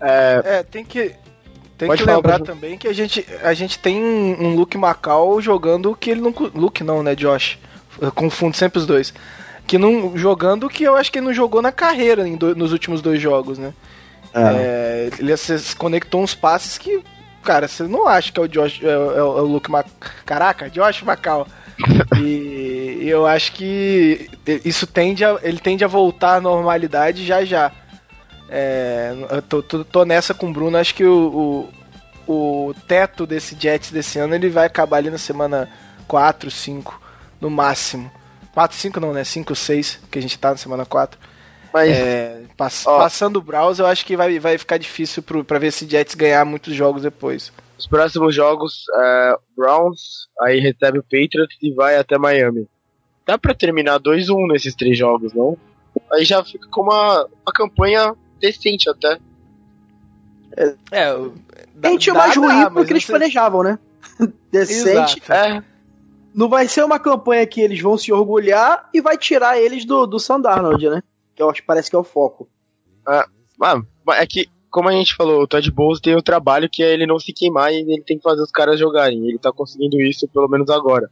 É, 0.00 0.42
é 0.44 0.62
tem 0.62 0.84
que. 0.84 1.14
Tem 1.76 1.88
Pode 1.88 2.04
que 2.04 2.08
lembrar 2.08 2.40
também 2.40 2.78
que 2.78 2.86
a 2.86 2.92
gente, 2.92 3.26
a 3.42 3.52
gente 3.52 3.80
tem 3.80 4.00
um 4.00 4.54
Luke 4.54 4.78
Macau 4.78 5.40
jogando 5.40 5.94
que 5.94 6.10
ele 6.10 6.20
não. 6.20 6.32
Luke 6.54 6.84
não, 6.84 7.02
né, 7.02 7.16
Josh? 7.16 7.58
Eu 8.00 8.12
confundo 8.12 8.56
sempre 8.56 8.78
os 8.78 8.86
dois 8.86 9.12
que 9.66 9.78
não 9.78 10.16
jogando 10.16 10.68
que 10.68 10.84
eu 10.84 10.96
acho 10.96 11.10
que 11.10 11.18
ele 11.18 11.26
não 11.26 11.34
jogou 11.34 11.62
na 11.62 11.72
carreira 11.72 12.24
do, 12.36 12.54
nos 12.54 12.72
últimos 12.72 13.00
dois 13.00 13.20
jogos, 13.20 13.58
né? 13.58 13.72
É. 14.34 14.40
É, 14.40 15.10
ele 15.18 15.36
se 15.36 15.76
conectou 15.76 16.22
uns 16.22 16.34
passes 16.34 16.76
que, 16.76 17.02
cara, 17.42 17.68
você 17.68 17.84
não 17.84 18.06
acha 18.06 18.32
que 18.32 18.40
é 18.40 18.42
o 18.42 18.48
Josh, 18.48 18.80
é, 18.82 18.86
é, 18.86 18.90
é 18.92 19.22
o 19.22 19.44
Luke 19.44 19.70
Mac... 19.70 19.86
Caraca, 20.26 20.68
Josh 20.68 21.02
Macau. 21.02 21.46
e 22.20 23.04
eu 23.08 23.26
acho 23.26 23.52
que 23.52 24.30
isso 24.64 24.86
tende 24.86 25.24
a, 25.24 25.38
ele 25.42 25.58
tende 25.58 25.84
a 25.84 25.88
voltar 25.88 26.36
à 26.36 26.40
normalidade 26.40 27.24
já 27.24 27.44
já. 27.44 27.72
É, 28.48 29.12
eu 29.30 29.42
tô, 29.42 29.62
tô, 29.62 29.84
tô, 29.84 30.04
nessa 30.04 30.34
com 30.34 30.48
o 30.48 30.52
Bruno, 30.52 30.76
acho 30.76 30.94
que 30.94 31.04
o, 31.04 31.68
o, 32.26 32.68
o 32.68 32.74
teto 32.86 33.26
desse 33.26 33.56
Jets 33.58 33.90
desse 33.90 34.18
ano 34.18 34.34
ele 34.34 34.50
vai 34.50 34.66
acabar 34.66 34.98
ali 34.98 35.10
na 35.10 35.18
semana 35.18 35.68
4, 36.06 36.50
5, 36.50 37.00
no 37.40 37.50
máximo. 37.50 38.10
4, 38.54 38.76
5 38.76 39.00
não, 39.00 39.12
né? 39.12 39.24
5, 39.24 39.54
6, 39.54 40.00
que 40.10 40.18
a 40.18 40.22
gente 40.22 40.38
tá 40.38 40.50
na 40.50 40.56
semana 40.56 40.86
4. 40.86 41.18
Mas, 41.72 41.90
é, 41.90 42.42
pass 42.56 42.86
ó, 42.86 42.98
passando 42.98 43.38
o 43.38 43.42
browser, 43.42 43.84
eu 43.84 43.90
acho 43.90 44.06
que 44.06 44.16
vai, 44.16 44.38
vai 44.38 44.56
ficar 44.56 44.78
difícil 44.78 45.24
pro, 45.24 45.44
pra 45.44 45.58
ver 45.58 45.72
se 45.72 45.90
Jets 45.90 46.14
ganhar 46.14 46.44
muitos 46.44 46.72
jogos 46.72 47.02
depois. 47.02 47.52
Os 47.76 47.88
próximos 47.88 48.32
jogos, 48.32 48.84
é, 48.94 49.36
Browns, 49.56 50.28
aí 50.40 50.60
recebe 50.60 51.00
o 51.00 51.02
Patriots 51.02 51.58
e 51.60 51.72
vai 51.72 51.96
até 51.96 52.16
Miami. 52.16 52.68
Dá 53.26 53.36
pra 53.36 53.52
terminar 53.52 53.98
2-1 53.98 54.52
nesses 54.52 54.76
três 54.76 54.96
jogos, 54.96 55.34
não? 55.34 55.58
Aí 56.12 56.24
já 56.24 56.44
fica 56.44 56.68
com 56.68 56.82
uma, 56.82 57.24
uma 57.24 57.52
campanha 57.52 58.14
decente 58.40 58.88
até. 58.88 59.18
É, 60.56 60.74
é 60.92 61.16
dá, 61.74 61.98
tinha 61.98 62.14
mais 62.14 62.36
ruim 62.36 62.70
porque 62.72 62.92
eles 62.92 63.04
planejavam, 63.04 63.64
né? 63.64 63.78
decente. 64.52 65.20
Exato. 65.20 65.32
É 65.32 65.73
não 66.34 66.48
vai 66.48 66.66
ser 66.66 66.84
uma 66.84 66.98
campanha 66.98 67.46
que 67.46 67.60
eles 67.60 67.80
vão 67.80 67.96
se 67.96 68.12
orgulhar 68.12 68.88
e 68.92 69.00
vai 69.00 69.16
tirar 69.16 69.58
eles 69.58 69.84
do, 69.84 70.04
do 70.04 70.18
Sandarnold, 70.18 70.90
né? 70.90 71.02
Que 71.34 71.42
eu 71.42 71.48
acho 71.48 71.60
que 71.60 71.66
parece 71.66 71.88
que 71.88 71.94
é 71.94 71.98
o 71.98 72.04
foco. 72.04 72.48
Ah, 73.06 73.26
é 74.16 74.26
que, 74.26 74.48
como 74.68 74.88
a 74.88 74.92
gente 74.92 75.14
falou, 75.14 75.42
o 75.42 75.46
Todd 75.46 75.70
Bowles 75.70 76.00
tem 76.00 76.16
o 76.16 76.22
trabalho 76.22 76.68
que 76.70 76.82
é 76.82 76.92
ele 76.92 77.06
não 77.06 77.20
se 77.20 77.32
queimar 77.32 77.72
e 77.72 77.76
ele 77.76 78.02
tem 78.02 78.16
que 78.16 78.22
fazer 78.22 78.42
os 78.42 78.50
caras 78.50 78.78
jogarem. 78.80 79.28
Ele 79.28 79.38
tá 79.38 79.52
conseguindo 79.52 80.00
isso, 80.00 80.26
pelo 80.28 80.48
menos 80.48 80.68
agora. 80.70 81.08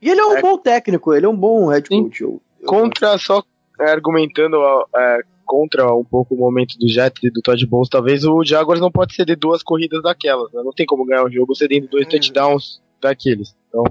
E 0.00 0.08
ele 0.08 0.20
é 0.20 0.26
um 0.26 0.38
é, 0.38 0.40
bom 0.40 0.56
técnico, 0.56 1.12
ele 1.12 1.26
é 1.26 1.28
um 1.28 1.36
bom 1.36 1.68
head 1.68 1.88
coach. 1.88 2.22
Eu, 2.22 2.40
eu 2.60 2.66
contra, 2.66 3.18
só 3.18 3.42
é, 3.80 3.90
argumentando 3.90 4.56
é, 4.96 5.18
contra 5.44 5.94
um 5.94 6.04
pouco 6.04 6.34
o 6.34 6.38
momento 6.38 6.78
do 6.78 6.88
Jets 6.88 7.22
e 7.22 7.30
do 7.30 7.42
Todd 7.42 7.66
Bowles, 7.66 7.90
talvez 7.90 8.24
o 8.24 8.42
Jaguars 8.42 8.80
não 8.80 8.90
pode 8.90 9.14
ceder 9.14 9.38
duas 9.38 9.62
corridas 9.62 10.02
daquelas. 10.02 10.50
Né? 10.52 10.62
Não 10.62 10.72
tem 10.72 10.86
como 10.86 11.04
ganhar 11.04 11.24
um 11.24 11.30
jogo 11.30 11.54
cedendo 11.54 11.88
dois 11.88 12.06
hum. 12.06 12.10
touchdowns 12.10 12.80
daqueles. 13.00 13.54
Então. 13.68 13.84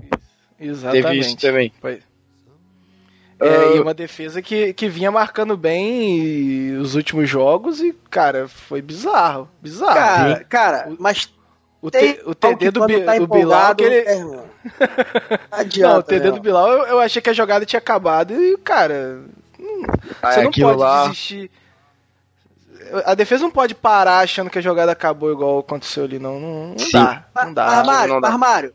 Exatamente. 0.63 1.03
Teve 1.03 1.20
isso 1.20 1.38
também. 1.38 1.74
Foi. 1.82 2.00
É, 3.39 3.46
uh... 3.46 3.75
E 3.75 3.79
uma 3.79 3.93
defesa 3.93 4.41
que, 4.41 4.74
que 4.74 4.88
vinha 4.88 5.12
marcando 5.12 5.58
bem 5.58 6.77
os 6.77 6.96
últimos 6.96 7.29
jogos 7.29 7.82
e, 7.82 7.93
cara, 8.10 8.48
foi 8.48 8.82
bizarro. 8.82 9.50
Bizarro. 9.62 9.93
Cara, 9.93 10.43
cara 10.46 10.91
mas 10.98 11.34
o, 11.82 11.91
te, 11.91 12.22
o 12.25 12.34
TD 12.34 12.72
do, 12.72 12.88
tá 13.03 13.17
do 13.17 13.27
Bilal. 13.27 13.75
Que 13.75 13.84
ele... 13.84 13.96
é, 13.98 14.24
adianta, 15.51 15.93
não, 15.93 16.00
o 16.00 16.03
TD 16.03 16.25
né? 16.25 16.32
do 16.32 16.41
Bilal 16.41 16.72
eu, 16.72 16.86
eu, 16.86 17.00
achei 17.00 17.22
que 17.22 17.29
a 17.29 17.34
jogada 17.34 17.65
tinha 17.65 17.79
acabado 17.79 18.34
e, 18.34 18.58
cara. 18.58 19.24
ah, 20.22 20.32
você 20.32 20.43
não 20.43 20.51
pode 20.51 20.79
lá... 20.79 21.03
desistir. 21.03 21.51
A 23.05 23.15
defesa 23.15 23.43
não 23.43 23.51
pode 23.51 23.74
parar 23.74 24.20
achando 24.20 24.50
que 24.50 24.60
a 24.60 24.62
jogada 24.62 24.91
acabou 24.91 25.32
igual 25.32 25.60
aconteceu 25.60 26.03
ali, 26.03 26.20
não. 26.20 26.39
Não, 26.39 26.75
não 26.75 26.91
dá. 26.91 27.25
Não 27.36 27.53
dá. 27.53 27.65
Armário, 27.65 28.13
não 28.13 28.22
dá. 28.22 28.27
armário. 28.27 28.74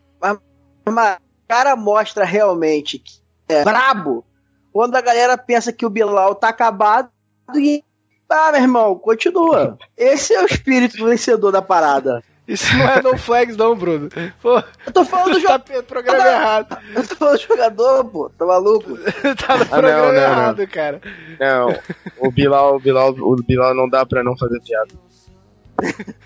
armário 0.85 1.28
cara 1.49 1.75
mostra 1.75 2.25
realmente 2.25 2.99
que 2.99 3.19
é 3.49 3.65
brabo, 3.65 4.25
quando 4.73 4.95
a 4.95 5.01
galera 5.01 5.37
pensa 5.39 5.73
que 5.73 5.87
o 5.87 5.91
Bilal 5.91 6.35
tá 6.35 6.51
acabado 6.51 7.11
e. 7.55 7.83
Ah, 8.31 8.53
meu 8.53 8.61
irmão, 8.61 8.99
continua. 8.99 9.79
Esse 9.97 10.35
é 10.35 10.43
o 10.43 10.47
espírito 10.47 11.03
vencedor 11.03 11.51
da 11.51 11.63
parada. 11.63 12.23
Isso 12.47 12.77
não 12.77 12.89
é 12.89 13.03
no 13.03 13.17
flags, 13.19 13.57
não, 13.57 13.75
Bruno. 13.75 14.11
Pô, 14.43 14.63
eu 14.87 14.93
tô 14.93 15.05
falando 15.05 15.33
do 15.33 15.41
jogador. 15.41 15.65
Tá 15.65 15.83
programa 15.83 16.19
tá, 16.19 16.33
errado. 16.33 16.79
Eu 16.95 17.09
tô 17.09 17.17
falando 17.17 17.37
do 17.37 17.43
jogador, 17.43 18.05
pô. 18.05 18.31
Tá 18.31 18.47
maluco? 18.47 18.99
tá 19.47 19.57
no 19.57 19.63
ah, 19.63 19.67
programa 19.67 20.07
não, 20.07 20.13
não, 20.13 20.23
errado, 20.23 20.59
não. 20.59 20.67
cara. 20.67 21.01
Não, 21.41 21.79
o 22.19 22.31
Bilal, 22.31 22.77
o 22.77 22.81
Bilal, 22.81 23.11
o 23.11 23.37
Bilal 23.37 23.75
não 23.75 23.89
dá 23.89 24.05
pra 24.05 24.23
não 24.23 24.37
fazer 24.37 24.61
piada. 24.61 24.93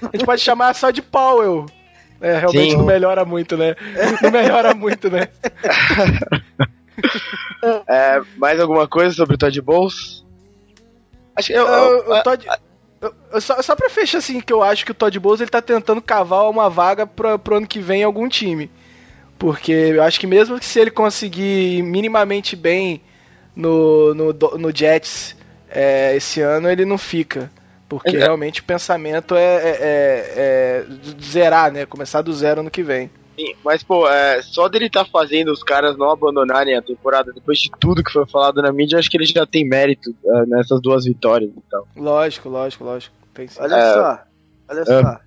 A 0.02 0.16
gente 0.16 0.24
pode 0.24 0.40
chamar 0.40 0.74
só 0.74 0.90
de 0.90 1.02
Powell. 1.02 1.66
É, 2.22 2.38
realmente 2.38 2.70
Sim. 2.70 2.76
não 2.76 2.86
melhora 2.86 3.24
muito, 3.24 3.56
né? 3.56 3.74
Não 4.22 4.30
melhora 4.30 4.72
muito, 4.74 5.10
né? 5.10 5.28
é, 7.88 8.22
mais 8.36 8.60
alguma 8.60 8.86
coisa 8.86 9.12
sobre 9.12 9.34
o 9.34 9.38
Todd 9.38 9.60
Bowles? 9.60 10.24
Acho 11.34 11.48
que 11.48 11.54
eu, 11.54 11.66
eu, 11.66 12.14
eu, 12.14 12.22
Todd, 12.22 12.46
eu, 13.00 13.40
só, 13.40 13.60
só 13.60 13.74
pra 13.74 13.90
fechar 13.90 14.18
assim, 14.18 14.40
que 14.40 14.52
eu 14.52 14.62
acho 14.62 14.84
que 14.84 14.92
o 14.92 14.94
Todd 14.94 15.18
Bowles 15.18 15.40
ele 15.40 15.50
tá 15.50 15.60
tentando 15.60 16.00
cavar 16.00 16.48
uma 16.48 16.70
vaga 16.70 17.04
pra, 17.08 17.36
pro 17.36 17.56
ano 17.56 17.66
que 17.66 17.80
vem 17.80 18.02
em 18.02 18.04
algum 18.04 18.28
time. 18.28 18.70
Porque 19.36 19.72
eu 19.72 20.02
acho 20.04 20.20
que 20.20 20.26
mesmo 20.26 20.60
que 20.60 20.64
se 20.64 20.78
ele 20.78 20.92
conseguir 20.92 21.82
minimamente 21.82 22.54
bem 22.54 23.02
no, 23.56 24.14
no, 24.14 24.32
no 24.32 24.70
Jets 24.72 25.36
é, 25.68 26.14
esse 26.14 26.40
ano, 26.40 26.70
ele 26.70 26.84
não 26.84 26.96
fica. 26.96 27.50
Porque 27.92 28.16
é. 28.16 28.20
realmente 28.20 28.62
o 28.62 28.64
pensamento 28.64 29.34
é, 29.34 29.44
é, 29.44 29.68
é, 29.68 30.34
é, 30.36 30.86
zerar, 31.22 31.70
né? 31.70 31.84
Começar 31.84 32.22
do 32.22 32.32
zero 32.32 32.62
no 32.62 32.70
que 32.70 32.82
vem. 32.82 33.10
Sim, 33.38 33.54
mas, 33.62 33.82
pô, 33.82 34.08
é, 34.08 34.40
só 34.40 34.66
dele 34.66 34.86
estar 34.86 35.04
tá 35.04 35.10
fazendo 35.10 35.52
os 35.52 35.62
caras 35.62 35.94
não 35.98 36.10
abandonarem 36.10 36.74
a 36.74 36.80
temporada 36.80 37.34
depois 37.34 37.58
de 37.58 37.70
tudo 37.78 38.02
que 38.02 38.10
foi 38.10 38.26
falado 38.26 38.62
na 38.62 38.72
mídia, 38.72 38.98
acho 38.98 39.10
que 39.10 39.16
ele 39.18 39.26
já 39.26 39.44
tem 39.44 39.68
mérito 39.68 40.14
é, 40.24 40.46
nessas 40.46 40.80
duas 40.80 41.04
vitórias 41.04 41.50
então. 41.54 41.84
Lógico, 41.94 42.48
lógico, 42.48 42.82
lógico. 42.82 43.14
Olha 43.58 43.76
é, 43.76 43.92
só, 43.92 44.20
olha 44.70 44.80
é. 44.80 44.84
só. 44.84 45.20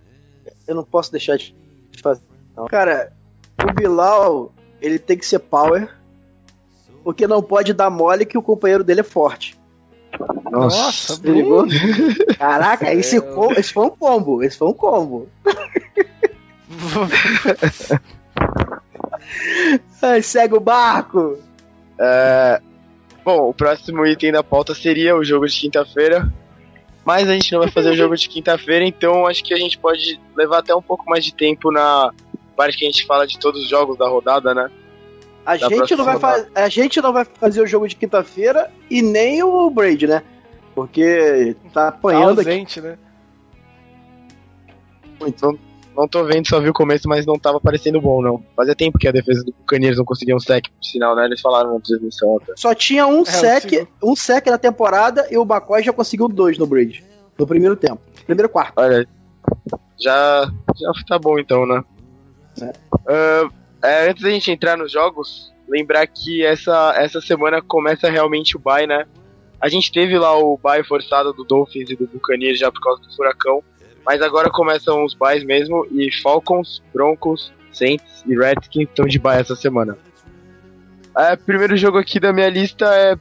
Eu 0.68 0.74
não 0.74 0.84
posso 0.84 1.12
deixar 1.12 1.38
de 1.38 1.54
fazer. 2.02 2.24
Não. 2.58 2.66
Cara, 2.66 3.14
o 3.64 3.74
Bilal, 3.74 4.52
ele 4.82 4.98
tem 4.98 5.20
que 5.20 5.26
ser 5.26 5.38
power, 5.38 5.88
porque 7.04 7.28
não 7.28 7.44
pode 7.44 7.74
dar 7.74 7.92
mole 7.92 8.26
que 8.26 8.40
o 8.40 8.42
companheiro 8.42 8.84
dele 8.84 9.02
é 9.02 9.04
forte. 9.04 9.56
Nossa, 10.52 11.14
Nossa 11.14 11.22
Caraca, 12.38 12.94
esse, 12.94 13.18
esse 13.58 13.74
foi 13.74 13.86
um 13.86 13.90
combo. 13.90 14.44
Esse 14.44 14.58
foi 14.58 14.68
um 14.68 14.74
combo. 14.74 15.30
Ai, 20.02 20.22
segue 20.22 20.56
o 20.56 20.60
barco! 20.60 21.38
É, 22.00 22.62
bom, 23.24 23.50
o 23.50 23.54
próximo 23.54 24.06
item 24.06 24.32
da 24.32 24.44
pauta 24.44 24.76
seria 24.76 25.16
o 25.16 25.24
jogo 25.24 25.48
de 25.48 25.60
quinta-feira. 25.60 26.32
Mas 27.04 27.30
a 27.30 27.34
gente 27.34 27.52
não 27.52 27.60
vai 27.60 27.70
fazer 27.70 27.92
o 27.92 27.96
jogo 27.96 28.16
de 28.16 28.28
quinta-feira, 28.28 28.84
então 28.84 29.28
acho 29.28 29.44
que 29.44 29.54
a 29.54 29.58
gente 29.58 29.78
pode 29.78 30.20
levar 30.36 30.60
até 30.60 30.76
um 30.76 30.82
pouco 30.82 31.08
mais 31.08 31.24
de 31.24 31.34
tempo 31.34 31.72
na 31.72 32.12
parte 32.56 32.78
que 32.78 32.86
a 32.86 32.90
gente 32.90 33.06
fala 33.06 33.28
de 33.28 33.38
todos 33.38 33.62
os 33.62 33.70
jogos 33.70 33.98
da 33.98 34.08
rodada, 34.08 34.56
né? 34.56 34.72
A, 35.46 35.58
gente 35.58 35.96
não, 35.96 36.06
vai 36.06 36.46
a 36.56 36.70
gente 36.70 37.02
não 37.02 37.14
vai 37.14 37.25
fazer 37.25 37.62
o 37.62 37.68
jogo 37.68 37.88
de 37.88 37.96
quinta-feira 37.96 38.72
e 38.90 39.02
nem 39.02 39.44
o 39.44 39.70
Braid, 39.70 40.08
né? 40.08 40.24
Porque 40.74 41.56
tá 41.74 41.90
apanhando 41.90 42.44
tá 42.44 42.50
ausente, 42.50 42.80
aqui. 42.80 42.88
né? 42.88 42.98
Então, 45.25 45.58
não 45.96 46.08
tô 46.08 46.25
vendo, 46.25 46.48
só 46.48 46.60
vi 46.60 46.70
o 46.70 46.74
começo, 46.74 47.08
mas 47.08 47.25
não 47.25 47.40
tava 47.40 47.60
parecendo 47.62 48.02
bom, 48.02 48.22
não. 48.22 48.44
Fazia 48.56 48.75
tempo 48.75 48.98
que 48.98 49.08
a 49.08 49.12
defesa 49.12 49.44
do 49.44 49.54
Buccaneers 49.54 49.98
não 49.98 50.04
conseguia 50.04 50.36
um 50.36 50.40
sec 50.40 50.68
por 50.68 50.84
sinal, 50.84 51.16
né? 51.16 51.25
Eles 51.25 51.40
falaram 51.40 51.74
na 51.74 51.80
transmissão 51.80 52.38
até. 52.38 52.54
Só 52.58 52.75
tinha 52.75 53.08
um 53.08 53.22
é, 53.22 53.25
sec, 53.25 53.88
um 54.04 54.16
sec 54.16 54.46
na 54.48 54.58
temporada 54.58 55.28
e 55.32 55.38
o 55.38 55.44
McCoy 55.44 55.82
já 55.82 55.94
conseguiu 55.94 56.28
dois 56.28 56.58
no 56.58 56.68
Bridge. 56.68 57.06
No 57.38 57.48
primeiro 57.48 57.75
tempo. 57.75 58.02
Primeiro 58.25 58.50
quarto. 58.50 58.74
Olha, 58.78 59.08
já, 60.00 60.52
já 60.75 60.92
tá 61.08 61.18
bom 61.18 61.40
então, 61.40 61.66
né? 61.66 61.84
É. 62.62 63.46
Uh, 63.46 63.65
é, 63.86 64.10
antes 64.10 64.24
da 64.24 64.30
gente 64.30 64.51
entrar 64.51 64.77
nos 64.77 64.92
jogos, 64.92 65.54
lembrar 65.68 66.06
que 66.08 66.44
essa, 66.46 66.94
essa 66.98 67.22
semana 67.22 67.62
começa 67.62 68.10
realmente 68.10 68.56
o 68.56 68.60
bye, 68.60 68.88
né? 68.88 69.06
A 69.60 69.70
gente 69.70 69.92
teve 69.92 70.18
lá 70.18 70.38
o 70.38 70.58
bye 70.58 70.84
forçado 70.84 71.34
do 71.34 71.44
Dolphins 71.44 71.89
e 71.89 71.96
do 71.96 72.08
Buccaneers 72.08 72.60
já 72.60 72.72
por 72.72 72.82
causa 72.82 73.01
do 73.01 73.15
furacão. 73.15 73.63
Mas 74.06 74.22
agora 74.22 74.50
começam 74.51 75.04
os 75.04 75.15
buys 75.15 75.44
mesmo 75.44 75.88
e 75.92 76.12
Falcons, 76.22 76.84
Broncos, 76.94 77.51
Saints 77.72 78.24
e 78.27 78.38
Redskins 78.38 78.88
estão 78.89 79.06
de 79.06 79.18
bye 79.18 79.39
essa 79.39 79.56
semana. 79.56 79.98
É, 81.18 81.36
primeiro 81.36 81.75
jogo 81.77 81.98
aqui 81.98 82.20
da 82.20 82.32
minha 82.32 82.50
lista 82.50 82.86
é 82.94 83.18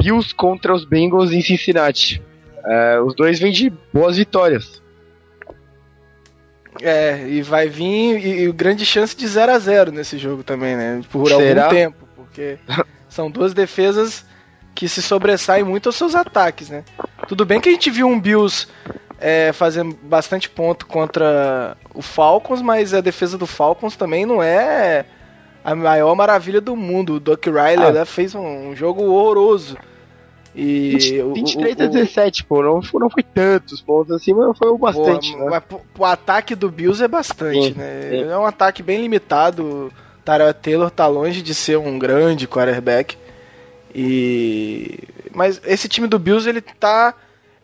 Bills 0.00 0.34
contra 0.34 0.74
os 0.74 0.84
Bengals 0.84 1.30
em 1.30 1.40
Cincinnati. 1.40 2.22
É, 2.64 3.00
os 3.00 3.14
dois 3.14 3.38
vêm 3.38 3.52
de 3.52 3.70
boas 3.92 4.16
vitórias. 4.16 4.79
É, 6.82 7.26
e 7.28 7.42
vai 7.42 7.68
vir 7.68 8.18
e, 8.18 8.44
e 8.44 8.52
grande 8.52 8.86
chance 8.86 9.14
de 9.14 9.26
0 9.26 9.52
a 9.52 9.58
0 9.58 9.92
nesse 9.92 10.16
jogo 10.16 10.42
também, 10.42 10.76
né? 10.76 11.02
Por 11.10 11.28
Será? 11.28 11.64
algum 11.64 11.74
tempo, 11.74 12.08
porque 12.16 12.58
são 13.08 13.30
duas 13.30 13.52
defesas 13.52 14.24
que 14.74 14.88
se 14.88 15.02
sobressaem 15.02 15.64
muito 15.64 15.88
aos 15.88 15.96
seus 15.96 16.14
ataques, 16.14 16.70
né? 16.70 16.84
Tudo 17.28 17.44
bem 17.44 17.60
que 17.60 17.68
a 17.68 17.72
gente 17.72 17.90
viu 17.90 18.08
um 18.08 18.18
Bills 18.18 18.66
é, 19.20 19.52
fazendo 19.52 19.96
bastante 20.02 20.48
ponto 20.48 20.86
contra 20.86 21.76
o 21.94 22.00
Falcons, 22.00 22.62
mas 22.62 22.94
a 22.94 23.00
defesa 23.00 23.36
do 23.36 23.46
Falcons 23.46 23.94
também 23.96 24.24
não 24.24 24.42
é 24.42 25.04
a 25.62 25.74
maior 25.74 26.14
maravilha 26.14 26.60
do 26.60 26.74
mundo. 26.74 27.14
O 27.14 27.20
Doc 27.20 27.44
Riley 27.46 27.98
ah. 27.98 28.06
Fez 28.06 28.34
um, 28.34 28.70
um, 28.70 28.76
jogo 28.76 29.02
horroroso. 29.04 29.76
E 30.54 31.22
20, 31.32 31.32
23 31.34 31.76
o, 31.76 31.82
o, 31.82 31.84
a 31.84 31.86
17, 31.86 32.44
pô, 32.44 32.62
não, 32.62 32.80
não 32.94 33.10
foi 33.10 33.22
tantos 33.22 33.80
pontos 33.80 34.12
assim, 34.12 34.34
mas 34.34 34.58
foi 34.58 34.68
o 34.68 34.78
bastante. 34.78 35.32
Pô, 35.32 35.48
né? 35.48 35.62
O 35.96 36.04
ataque 36.04 36.54
do 36.54 36.70
Bills 36.70 37.02
é 37.02 37.08
bastante, 37.08 37.72
sim, 37.72 37.74
né? 37.74 38.10
Sim. 38.10 38.30
É 38.30 38.36
um 38.36 38.46
ataque 38.46 38.82
bem 38.82 39.00
limitado. 39.00 39.92
Tara 40.24 40.52
Taylor 40.52 40.90
tá 40.90 41.06
longe 41.06 41.40
de 41.40 41.54
ser 41.54 41.78
um 41.78 41.98
grande 41.98 42.48
quarterback. 42.48 43.16
E 43.94 44.98
mas 45.32 45.60
esse 45.64 45.88
time 45.88 46.06
do 46.06 46.18
Bills 46.18 46.48
ele 46.48 46.60
tá 46.60 47.14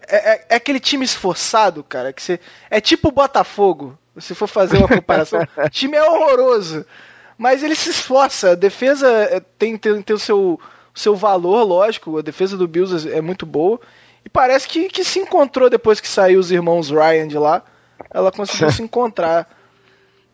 é, 0.09 0.17
é, 0.17 0.47
é, 0.51 0.57
aquele 0.57 0.79
time 0.79 1.05
esforçado, 1.05 1.83
cara, 1.83 2.13
que 2.13 2.23
você 2.23 2.39
é 2.71 2.81
tipo 2.81 3.09
o 3.09 3.13
Botafogo. 3.13 3.99
Se 4.19 4.35
for 4.35 4.47
fazer 4.47 4.79
uma 4.79 4.89
comparação, 4.89 5.41
o 5.57 5.69
time 5.69 5.97
é 5.97 6.03
horroroso, 6.03 6.87
mas 7.37 7.63
ele 7.63 7.75
se 7.75 7.91
esforça. 7.91 8.53
A 8.53 8.55
defesa 8.55 9.09
é, 9.09 9.41
tem, 9.41 9.77
tem, 9.77 10.01
tem 10.01 10.17
o 10.17 10.19
seu, 10.19 10.59
seu 10.97 11.15
valor, 11.15 11.63
lógico. 11.63 12.19
A 12.19 12.23
defesa 12.23 12.57
do 12.57 12.67
Bills 12.67 13.09
é, 13.09 13.19
é 13.19 13.21
muito 13.21 13.45
boa 13.47 13.79
e 14.25 14.29
parece 14.29 14.67
que, 14.67 14.89
que 14.89 15.05
se 15.05 15.21
encontrou 15.21 15.71
depois 15.71 16.01
que 16.01 16.09
saiu 16.09 16.41
os 16.41 16.51
irmãos 16.51 16.91
Ryan 16.91 17.29
de 17.29 17.39
lá. 17.39 17.63
Ela 18.11 18.33
conseguiu 18.33 18.69
se 18.73 18.83
encontrar. 18.83 19.49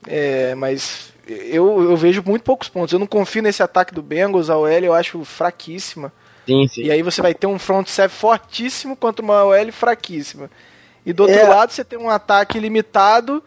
É, 0.07 0.55
mas 0.55 1.13
eu, 1.27 1.83
eu 1.83 1.97
vejo 1.97 2.23
muito 2.25 2.43
poucos 2.43 2.69
pontos. 2.69 2.93
Eu 2.93 2.99
não 2.99 3.07
confio 3.07 3.43
nesse 3.43 3.63
ataque 3.63 3.93
do 3.93 4.01
Bengals. 4.01 4.49
A 4.49 4.57
OL 4.57 4.69
eu 4.69 4.95
acho 4.95 5.23
fraquíssima. 5.25 6.13
Sim, 6.47 6.67
sim. 6.69 6.83
E 6.85 6.91
aí 6.91 7.03
você 7.03 7.21
vai 7.21 7.35
ter 7.35 7.47
um 7.47 7.59
front 7.59 7.87
seven 7.87 8.17
fortíssimo 8.17 8.97
contra 8.97 9.23
uma 9.23 9.45
OL 9.45 9.73
fraquíssima. 9.73 10.51
E 11.05 11.13
do 11.13 11.25
outro 11.25 11.39
é. 11.39 11.49
lado 11.49 11.73
você 11.73 11.85
tem 11.85 11.99
um 11.99 12.09
ataque 12.09 12.59
limitado 12.59 13.43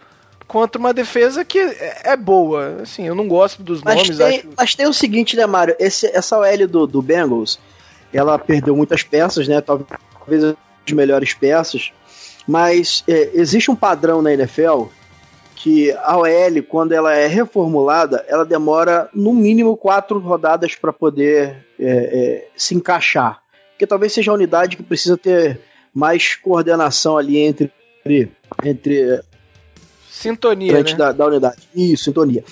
contra 0.47 0.79
uma 0.79 0.93
defesa 0.93 1.43
que 1.43 1.59
é, 1.59 2.01
é 2.03 2.17
boa. 2.17 2.81
Assim, 2.81 3.07
eu 3.07 3.15
não 3.15 3.27
gosto 3.27 3.63
dos 3.63 3.81
mas 3.81 3.95
nomes. 3.95 4.17
Tem, 4.17 4.39
acho... 4.39 4.49
Mas 4.57 4.75
tem 4.75 4.87
o 4.87 4.93
seguinte, 4.93 5.35
né, 5.35 5.45
Mário? 5.45 5.75
Esse, 5.79 6.07
essa 6.07 6.37
OL 6.37 6.67
do, 6.67 6.87
do 6.87 7.01
Bengals, 7.01 7.59
ela 8.13 8.37
perdeu 8.37 8.75
muitas 8.75 9.03
peças, 9.03 9.47
né? 9.47 9.61
Talvez 9.61 10.43
as 10.43 10.93
melhores 10.93 11.33
peças. 11.33 11.91
Mas 12.47 13.03
é, 13.07 13.31
existe 13.33 13.71
um 13.71 13.75
padrão 13.75 14.21
na 14.21 14.33
NFL 14.33 14.85
que 15.55 15.91
a 15.91 16.17
OL, 16.17 16.63
quando 16.69 16.91
ela 16.91 17.15
é 17.15 17.25
reformulada, 17.25 18.23
ela 18.27 18.45
demora 18.45 19.09
no 19.13 19.33
mínimo 19.33 19.75
quatro 19.75 20.19
rodadas 20.19 20.75
para 20.75 20.93
poder 20.93 21.65
é, 21.79 21.87
é, 21.87 22.47
se 22.55 22.75
encaixar. 22.75 23.41
Porque 23.71 23.87
talvez 23.87 24.13
seja 24.13 24.31
a 24.31 24.35
unidade 24.35 24.77
que 24.77 24.83
precisa 24.83 25.17
ter 25.17 25.59
mais 25.93 26.35
coordenação 26.35 27.17
ali 27.17 27.37
entre. 27.39 27.71
entre 28.63 29.21
sintonia 30.15 30.73
né? 30.73 30.93
da, 30.95 31.11
da, 31.11 31.25
unidade. 31.25 31.67
Isso, 31.75 32.05
sintonia. 32.05 32.43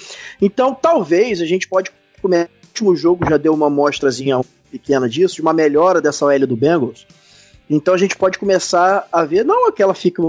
Então, 0.42 0.76
talvez 0.76 1.42
a 1.42 1.46
gente 1.46 1.68
pode 1.68 1.92
começar. 2.22 2.50
O 2.50 2.74
último 2.74 2.96
jogo 2.96 3.30
já 3.30 3.38
deu 3.38 3.54
uma 3.54 3.68
amostrazinha 3.68 4.42
pequena 4.72 5.08
disso, 5.08 5.36
de 5.36 5.42
uma 5.42 5.54
melhora 5.54 6.02
dessa 6.02 6.26
OL 6.26 6.48
do 6.48 6.56
Bengals. 6.56 7.06
Então 7.70 7.94
a 7.94 7.98
gente 7.98 8.18
pode 8.18 8.40
começar 8.40 9.08
a 9.12 9.24
ver, 9.24 9.46
não 9.46 9.68
aquela 9.68 9.94
fica 9.94 10.24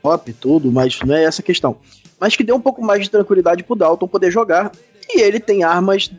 top 0.00 0.30
e 0.30 0.34
tudo, 0.34 0.70
mas 0.70 1.00
não 1.00 1.16
é 1.16 1.24
essa 1.24 1.42
a 1.42 1.44
questão. 1.44 1.76
Mas 2.20 2.36
que 2.36 2.44
dê 2.44 2.52
um 2.52 2.60
pouco 2.60 2.80
mais 2.80 3.02
de 3.02 3.10
tranquilidade 3.10 3.64
pro 3.64 3.74
Dalton 3.74 4.06
poder 4.06 4.30
jogar. 4.30 4.70
E 5.10 5.20
ele 5.20 5.40
tem 5.40 5.64
armas 5.64 6.12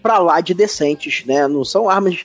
pra 0.00 0.18
lá 0.18 0.40
de 0.40 0.54
decentes, 0.54 1.24
né? 1.26 1.48
Não 1.48 1.64
são 1.64 1.90
armas. 1.90 2.24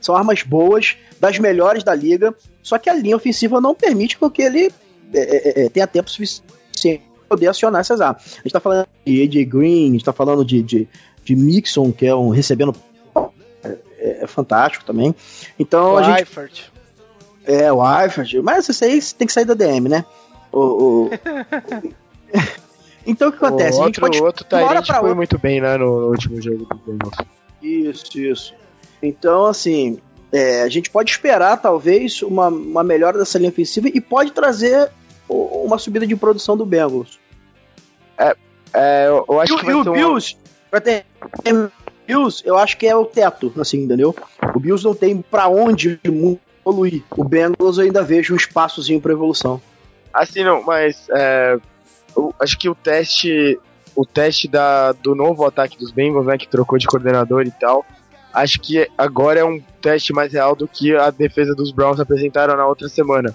São 0.00 0.16
armas 0.16 0.42
boas, 0.42 0.96
das 1.20 1.38
melhores 1.38 1.84
da 1.84 1.94
liga. 1.94 2.34
Só 2.62 2.78
que 2.78 2.88
a 2.88 2.94
linha 2.94 3.16
ofensiva 3.16 3.60
não 3.60 3.74
permite 3.74 4.18
que 4.32 4.42
ele 4.42 4.72
é, 5.14 5.62
é, 5.62 5.64
é, 5.64 5.68
tenha 5.68 5.86
tempo 5.86 6.10
suficiente 6.10 7.02
para 7.20 7.28
poder 7.28 7.48
acionar 7.48 7.80
essas 7.80 8.00
armas. 8.00 8.22
A 8.38 8.42
gente 8.42 8.52
tá 8.52 8.60
falando 8.60 8.86
de 9.06 9.22
AJ 9.22 9.48
Green, 9.48 9.88
a 9.88 9.92
gente 9.92 10.04
tá 10.04 10.12
falando 10.12 10.44
de, 10.44 10.62
de, 10.62 10.88
de 11.24 11.36
Mixon, 11.36 11.92
que 11.92 12.06
é 12.06 12.14
um 12.14 12.28
recebendo 12.30 12.74
é 14.04 14.26
fantástico 14.26 14.84
também. 14.84 15.14
Então 15.58 15.94
o 15.94 15.96
a 15.96 16.02
gente. 16.02 16.20
Eifert. 16.20 16.64
É, 17.46 17.72
o 17.72 17.82
Eifert. 18.00 18.42
Mas 18.42 18.68
isso 18.68 18.84
aí 18.84 19.00
tem 19.00 19.26
que 19.26 19.32
sair 19.32 19.44
da 19.44 19.54
DM, 19.54 19.88
né? 19.88 20.04
O. 20.52 20.60
o... 20.60 21.10
então 23.06 23.28
o 23.28 23.32
que 23.32 23.44
acontece? 23.44 23.78
O 23.78 23.82
outro, 23.82 24.04
a 24.04 24.08
gente 24.08 24.18
pode. 24.18 24.20
o 24.20 24.24
outro 24.24 24.44
Tyrant 24.44 24.86
foi 24.86 24.96
outro. 24.96 25.16
muito 25.16 25.38
bem, 25.38 25.60
né, 25.60 25.76
no, 25.76 26.02
no 26.02 26.08
último 26.08 26.40
jogo 26.40 26.66
do 26.66 26.74
Bengals. 26.86 27.16
Isso, 27.62 28.18
isso. 28.18 28.54
Então, 29.02 29.46
assim, 29.46 29.98
é, 30.30 30.62
a 30.62 30.68
gente 30.68 30.90
pode 30.90 31.10
esperar, 31.10 31.56
talvez, 31.60 32.22
uma, 32.22 32.48
uma 32.48 32.84
melhora 32.84 33.18
dessa 33.18 33.38
linha 33.38 33.50
ofensiva 33.50 33.88
e 33.88 34.00
pode 34.00 34.32
trazer 34.32 34.90
uma 35.28 35.78
subida 35.78 36.06
de 36.06 36.16
produção 36.16 36.56
do 36.56 36.66
Bengals. 36.66 37.18
É, 38.18 38.36
é 38.72 39.06
eu, 39.08 39.24
eu 39.28 39.40
acho 39.40 39.54
e, 39.54 39.58
que 39.58 39.64
vai 39.64 39.74
e 39.74 39.76
o 39.76 39.92
Bills, 39.92 40.36
vai 40.70 40.80
ter, 40.80 41.04
Bills, 42.06 42.42
eu 42.44 42.58
acho 42.58 42.76
que 42.76 42.86
é 42.86 42.94
o 42.94 43.04
teto, 43.04 43.52
assim, 43.58 43.84
entendeu? 43.84 44.14
O 44.54 44.60
Bills 44.60 44.84
não 44.84 44.94
tem 44.94 45.20
para 45.22 45.48
onde 45.48 45.98
evoluir. 46.04 47.02
O 47.16 47.24
Bengals 47.24 47.78
eu 47.78 47.84
ainda 47.84 48.02
vejo 48.02 48.34
um 48.34 48.36
espaçozinho 48.36 49.00
para 49.00 49.12
evolução. 49.12 49.60
Assim, 50.12 50.44
não, 50.44 50.62
mas 50.62 51.08
é, 51.10 51.58
eu 52.16 52.34
acho 52.38 52.58
que 52.58 52.68
o 52.68 52.74
teste 52.74 53.58
o 53.96 54.04
teste 54.04 54.48
da, 54.48 54.92
do 54.92 55.14
novo 55.14 55.46
ataque 55.46 55.78
dos 55.78 55.92
Bengals, 55.92 56.26
né, 56.26 56.36
que 56.36 56.48
trocou 56.48 56.78
de 56.78 56.86
coordenador 56.86 57.46
e 57.46 57.50
tal, 57.50 57.86
acho 58.32 58.60
que 58.60 58.88
agora 58.98 59.40
é 59.40 59.44
um 59.44 59.60
teste 59.80 60.12
mais 60.12 60.32
real 60.32 60.56
do 60.56 60.66
que 60.66 60.94
a 60.96 61.10
defesa 61.10 61.54
dos 61.54 61.70
Browns 61.70 62.00
apresentaram 62.00 62.56
na 62.56 62.66
outra 62.66 62.88
semana. 62.88 63.34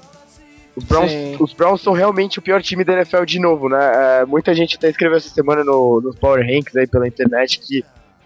Os 0.79 0.86
Browns, 0.86 1.12
os 1.39 1.53
Browns 1.53 1.81
são 1.81 1.91
realmente 1.91 2.39
o 2.39 2.41
pior 2.41 2.62
time 2.62 2.86
da 2.86 2.93
NFL 2.93 3.25
de 3.25 3.38
novo, 3.38 3.67
né? 3.67 4.21
É, 4.21 4.25
muita 4.25 4.53
gente 4.53 4.77
até 4.77 4.89
escreveu 4.89 5.17
essa 5.17 5.29
semana 5.29 5.62
no, 5.62 6.00
nos 6.00 6.15
Power 6.15 6.41
Rankings 6.41 6.77
aí 6.77 6.88
pela 6.88 7.05
internet 7.05 7.59
que 7.59 7.83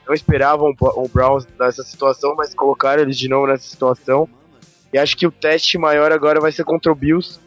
não 0.07 0.13
esperavam 0.13 0.75
o 0.79 1.07
Browns 1.07 1.47
nessa 1.59 1.81
situação, 1.83 2.35
mas 2.35 2.53
colocaram 2.53 3.01
eles 3.01 3.17
de 3.17 3.27
novo 3.27 3.47
nessa 3.47 3.63
situação. 3.63 4.29
E 4.93 4.97
acho 4.99 5.17
que 5.17 5.25
o 5.25 5.31
teste 5.31 5.77
maior 5.77 6.11
agora 6.11 6.39
vai 6.39 6.51
ser 6.51 6.63
contra 6.63 6.91
o 6.91 6.95
Bills. 6.95 7.39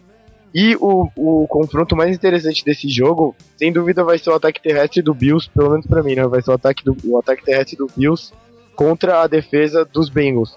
E 0.53 0.75
o, 0.77 1.09
o 1.15 1.47
confronto 1.47 1.95
mais 1.95 2.17
interessante 2.17 2.65
desse 2.65 2.89
jogo, 2.89 3.37
sem 3.57 3.71
dúvida, 3.71 4.03
vai 4.03 4.19
ser 4.19 4.31
o 4.31 4.35
ataque 4.35 4.61
terrestre 4.61 5.03
do 5.03 5.15
Bills, 5.15 5.49
pelo 5.55 5.71
menos 5.71 5.87
para 5.87 6.03
mim, 6.03 6.15
né? 6.17 6.27
Vai 6.27 6.43
ser 6.43 6.51
o 6.51 6.55
ataque, 6.55 6.83
do, 6.83 6.97
o 7.05 7.19
ataque 7.19 7.45
terrestre 7.45 7.77
do 7.77 7.89
Bills 7.95 8.33
contra 8.75 9.23
a 9.23 9.27
defesa 9.27 9.85
dos 9.85 10.09
Bengals. 10.09 10.55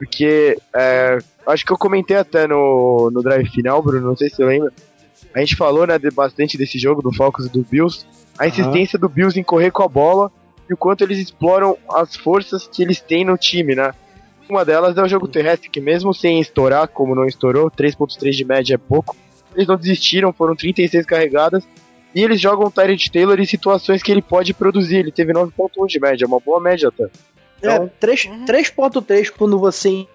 Porque 0.00 0.56
é, 0.74 1.18
acho 1.46 1.62
que 1.62 1.70
eu 1.70 1.76
comentei 1.76 2.16
até 2.16 2.46
no, 2.46 3.10
no 3.12 3.22
drive 3.22 3.46
final, 3.50 3.82
Bruno, 3.82 4.06
não 4.06 4.16
sei 4.16 4.30
se 4.30 4.36
você 4.36 4.44
lembra. 4.46 4.72
A 5.34 5.40
gente 5.40 5.56
falou 5.56 5.86
né, 5.86 5.98
de, 5.98 6.10
bastante 6.10 6.56
desse 6.56 6.78
jogo 6.78 7.02
do 7.02 7.12
Falcons 7.12 7.44
e 7.44 7.50
do 7.50 7.62
Bills. 7.62 8.06
A 8.38 8.48
insistência 8.48 8.96
uhum. 8.96 9.02
do 9.02 9.08
Bills 9.10 9.38
em 9.38 9.42
correr 9.42 9.70
com 9.70 9.82
a 9.82 9.88
bola 9.88 10.32
e 10.70 10.72
o 10.72 10.76
quanto 10.76 11.04
eles 11.04 11.18
exploram 11.18 11.76
as 11.92 12.16
forças 12.16 12.66
que 12.66 12.82
eles 12.82 12.98
têm 12.98 13.26
no 13.26 13.36
time, 13.36 13.74
né? 13.74 13.92
Uma 14.48 14.64
delas 14.64 14.96
é 14.96 15.02
o 15.02 15.08
jogo 15.08 15.28
terrestre, 15.28 15.68
que 15.68 15.82
mesmo 15.82 16.14
sem 16.14 16.40
estourar, 16.40 16.88
como 16.88 17.14
não 17.14 17.26
estourou, 17.26 17.70
3.3 17.70 18.30
de 18.30 18.44
média 18.46 18.74
é 18.76 18.78
pouco, 18.78 19.14
eles 19.54 19.68
não 19.68 19.76
desistiram, 19.76 20.32
foram 20.32 20.56
36 20.56 21.04
carregadas, 21.04 21.62
e 22.14 22.24
eles 22.24 22.40
jogam 22.40 22.68
o 22.68 22.70
Tyrant 22.70 23.06
Taylor 23.08 23.38
em 23.38 23.44
situações 23.44 24.02
que 24.02 24.10
ele 24.10 24.22
pode 24.22 24.54
produzir, 24.54 24.96
ele 24.96 25.12
teve 25.12 25.34
9.1 25.34 25.86
de 25.86 26.00
média, 26.00 26.26
uma 26.26 26.40
boa 26.40 26.58
média 26.58 26.88
até. 26.88 27.06
Então, 27.60 27.84
é, 27.84 28.06
3.3 28.06 29.28
uhum. 29.28 29.34
quando 29.36 29.58
você 29.58 30.06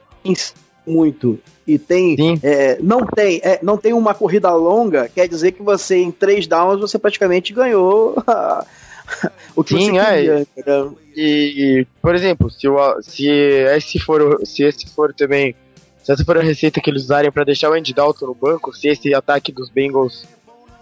muito 0.85 1.39
e 1.67 1.79
tem 1.79 2.39
é, 2.43 2.77
não 2.81 3.05
tem 3.05 3.41
é, 3.43 3.59
não 3.61 3.77
tem 3.77 3.93
uma 3.93 4.13
corrida 4.13 4.53
longa 4.53 5.09
quer 5.09 5.27
dizer 5.27 5.51
que 5.51 5.63
você 5.63 5.97
em 5.97 6.11
três 6.11 6.45
downs 6.45 6.79
você 6.79 6.99
praticamente 6.99 7.53
ganhou 7.53 8.15
o 9.55 9.63
que 9.63 9.75
Sim, 9.75 9.91
você 9.91 10.05
queria, 10.05 10.47
é. 10.57 10.87
e, 11.15 11.79
e, 11.81 11.87
por 12.01 12.13
exemplo 12.13 12.51
se, 12.51 12.67
o, 12.67 13.01
se 13.01 13.27
esse 13.27 13.99
for 13.99 14.39
se 14.45 14.63
esse 14.63 14.87
for 14.87 15.13
também 15.13 15.55
se 16.03 16.11
essa 16.11 16.23
for 16.23 16.37
a 16.37 16.41
receita 16.41 16.79
que 16.79 16.89
eles 16.89 17.03
usarem 17.03 17.31
para 17.31 17.43
deixar 17.43 17.71
o 17.71 17.73
Andy 17.73 17.93
Dalton 17.93 18.27
no 18.27 18.35
banco 18.35 18.75
se 18.75 18.87
esse 18.87 19.13
ataque 19.13 19.51
dos 19.51 19.69
Bengals 19.69 20.27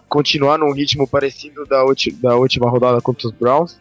continuar 0.10 0.58
num 0.58 0.74
ritmo 0.74 1.08
parecido 1.08 1.66
da, 1.66 1.82
da 2.22 2.36
última 2.36 2.70
rodada 2.70 3.02
contra 3.02 3.28
os 3.28 3.34
Browns 3.34 3.80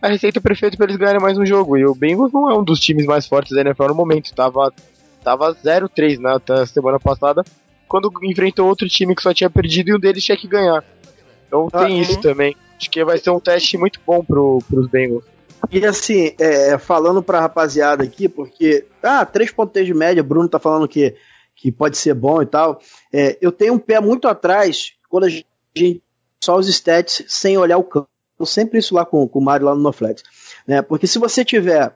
a 0.00 0.08
receita 0.08 0.40
perfeita 0.40 0.76
para 0.76 0.86
eles 0.86 0.96
ganharem 0.96 1.20
mais 1.20 1.38
um 1.38 1.46
jogo. 1.46 1.76
E 1.76 1.86
o 1.86 1.94
Bengals 1.94 2.32
não 2.32 2.50
é 2.50 2.58
um 2.58 2.64
dos 2.64 2.80
times 2.80 3.06
mais 3.06 3.26
fortes 3.26 3.54
da 3.54 3.60
NFL 3.62 3.88
no 3.88 3.94
momento. 3.94 4.34
Tava, 4.34 4.72
tava 5.22 5.54
0-3 5.54 6.18
na 6.18 6.34
né, 6.34 6.66
semana 6.66 7.00
passada, 7.00 7.44
quando 7.88 8.10
enfrentou 8.22 8.66
outro 8.66 8.88
time 8.88 9.14
que 9.14 9.22
só 9.22 9.32
tinha 9.32 9.50
perdido 9.50 9.90
e 9.90 9.94
um 9.94 9.98
deles 9.98 10.24
tinha 10.24 10.36
que 10.36 10.46
ganhar. 10.46 10.84
Então 11.46 11.68
ah, 11.72 11.84
tem 11.84 12.00
isso 12.00 12.20
também. 12.20 12.56
Acho 12.78 12.90
que 12.90 13.04
vai 13.04 13.18
ser 13.18 13.30
um 13.30 13.40
teste 13.40 13.78
muito 13.78 14.00
bom 14.06 14.22
pro, 14.22 14.58
pros 14.68 14.86
Bengals. 14.88 15.24
E 15.70 15.84
assim, 15.84 16.34
é, 16.38 16.76
falando 16.78 17.22
pra 17.22 17.40
rapaziada 17.40 18.04
aqui, 18.04 18.28
porque. 18.28 18.86
Ah, 19.02 19.26
3.3 19.26 19.84
de 19.84 19.94
média, 19.94 20.22
Bruno 20.22 20.48
tá 20.48 20.58
falando 20.58 20.86
que, 20.86 21.14
que 21.54 21.72
pode 21.72 21.96
ser 21.96 22.14
bom 22.14 22.42
e 22.42 22.46
tal. 22.46 22.80
É, 23.12 23.38
eu 23.40 23.50
tenho 23.50 23.74
um 23.74 23.78
pé 23.78 23.98
muito 24.00 24.28
atrás 24.28 24.92
quando 25.08 25.24
a 25.24 25.28
gente 25.28 26.02
só 26.44 26.56
os 26.56 26.68
stats 26.68 27.24
sem 27.26 27.56
olhar 27.56 27.78
o 27.78 27.84
campo 27.84 28.08
sempre 28.44 28.78
isso 28.78 28.94
lá 28.94 29.06
com, 29.06 29.26
com 29.26 29.38
o 29.38 29.42
Mario 29.42 29.66
lá 29.66 29.74
no 29.74 29.80
Noflex. 29.80 30.22
Né? 30.66 30.82
Porque 30.82 31.06
se 31.06 31.18
você 31.18 31.44
tiver. 31.44 31.94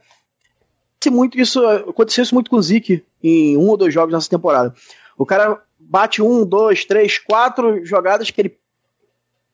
Muito 1.10 1.40
isso, 1.40 1.64
aconteceu 1.66 2.22
isso 2.22 2.34
muito 2.34 2.50
com 2.50 2.56
o 2.56 2.62
Zeke 2.62 3.02
em 3.22 3.56
um 3.56 3.68
ou 3.68 3.76
dois 3.76 3.92
jogos 3.92 4.12
nessa 4.12 4.28
temporada. 4.28 4.74
O 5.16 5.24
cara 5.24 5.62
bate 5.78 6.22
um, 6.22 6.44
dois, 6.44 6.84
três, 6.84 7.18
quatro 7.18 7.84
jogadas 7.84 8.30
que 8.30 8.40
ele 8.40 8.58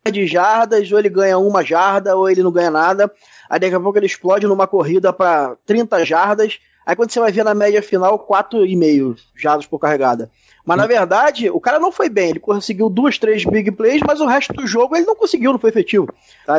perde 0.03 0.27
jardas, 0.27 0.91
ou 0.91 0.99
ele 0.99 1.09
ganha 1.09 1.39
uma 1.39 1.65
jarda, 1.65 2.17
ou 2.17 2.29
ele 2.29 2.43
não 2.43 2.53
ganha 2.53 2.71
nada. 2.71 3.13
Aí 3.49 3.59
daqui 3.59 3.75
a 3.75 3.81
pouco 3.81 3.99
ele 3.99 4.07
explode 4.07 4.47
numa 4.47 4.67
corrida 4.67 5.13
para 5.13 5.57
30 5.67 6.05
jardas. 6.05 6.59
Aí 6.85 6.95
quando 6.95 7.11
você 7.11 7.19
vai 7.19 7.33
ver 7.33 7.45
na 7.45 7.55
média 7.55 7.83
final, 7.83 8.19
4,5 8.19 9.17
jardas 9.37 9.67
por 9.67 9.79
carregada. 9.79 10.31
Mas 10.67 10.79
na 10.79 10.87
verdade, 10.87 11.49
o 11.49 11.61
cara 11.61 11.79
não 11.79 11.93
foi 11.93 12.09
bem. 12.09 12.31
Ele 12.31 12.41
conseguiu 12.41 12.91
duas, 12.91 13.17
três 13.19 13.45
big 13.45 13.71
plays, 13.71 14.01
mas 14.05 14.21
o 14.21 14.27
resto 14.27 14.53
do 14.53 14.67
jogo 14.67 14.97
ele 14.97 15.07
não 15.07 15.15
conseguiu, 15.15 15.53
não 15.53 15.61
foi 15.61 15.71
efetivo. 15.71 16.13
Tá? 16.45 16.57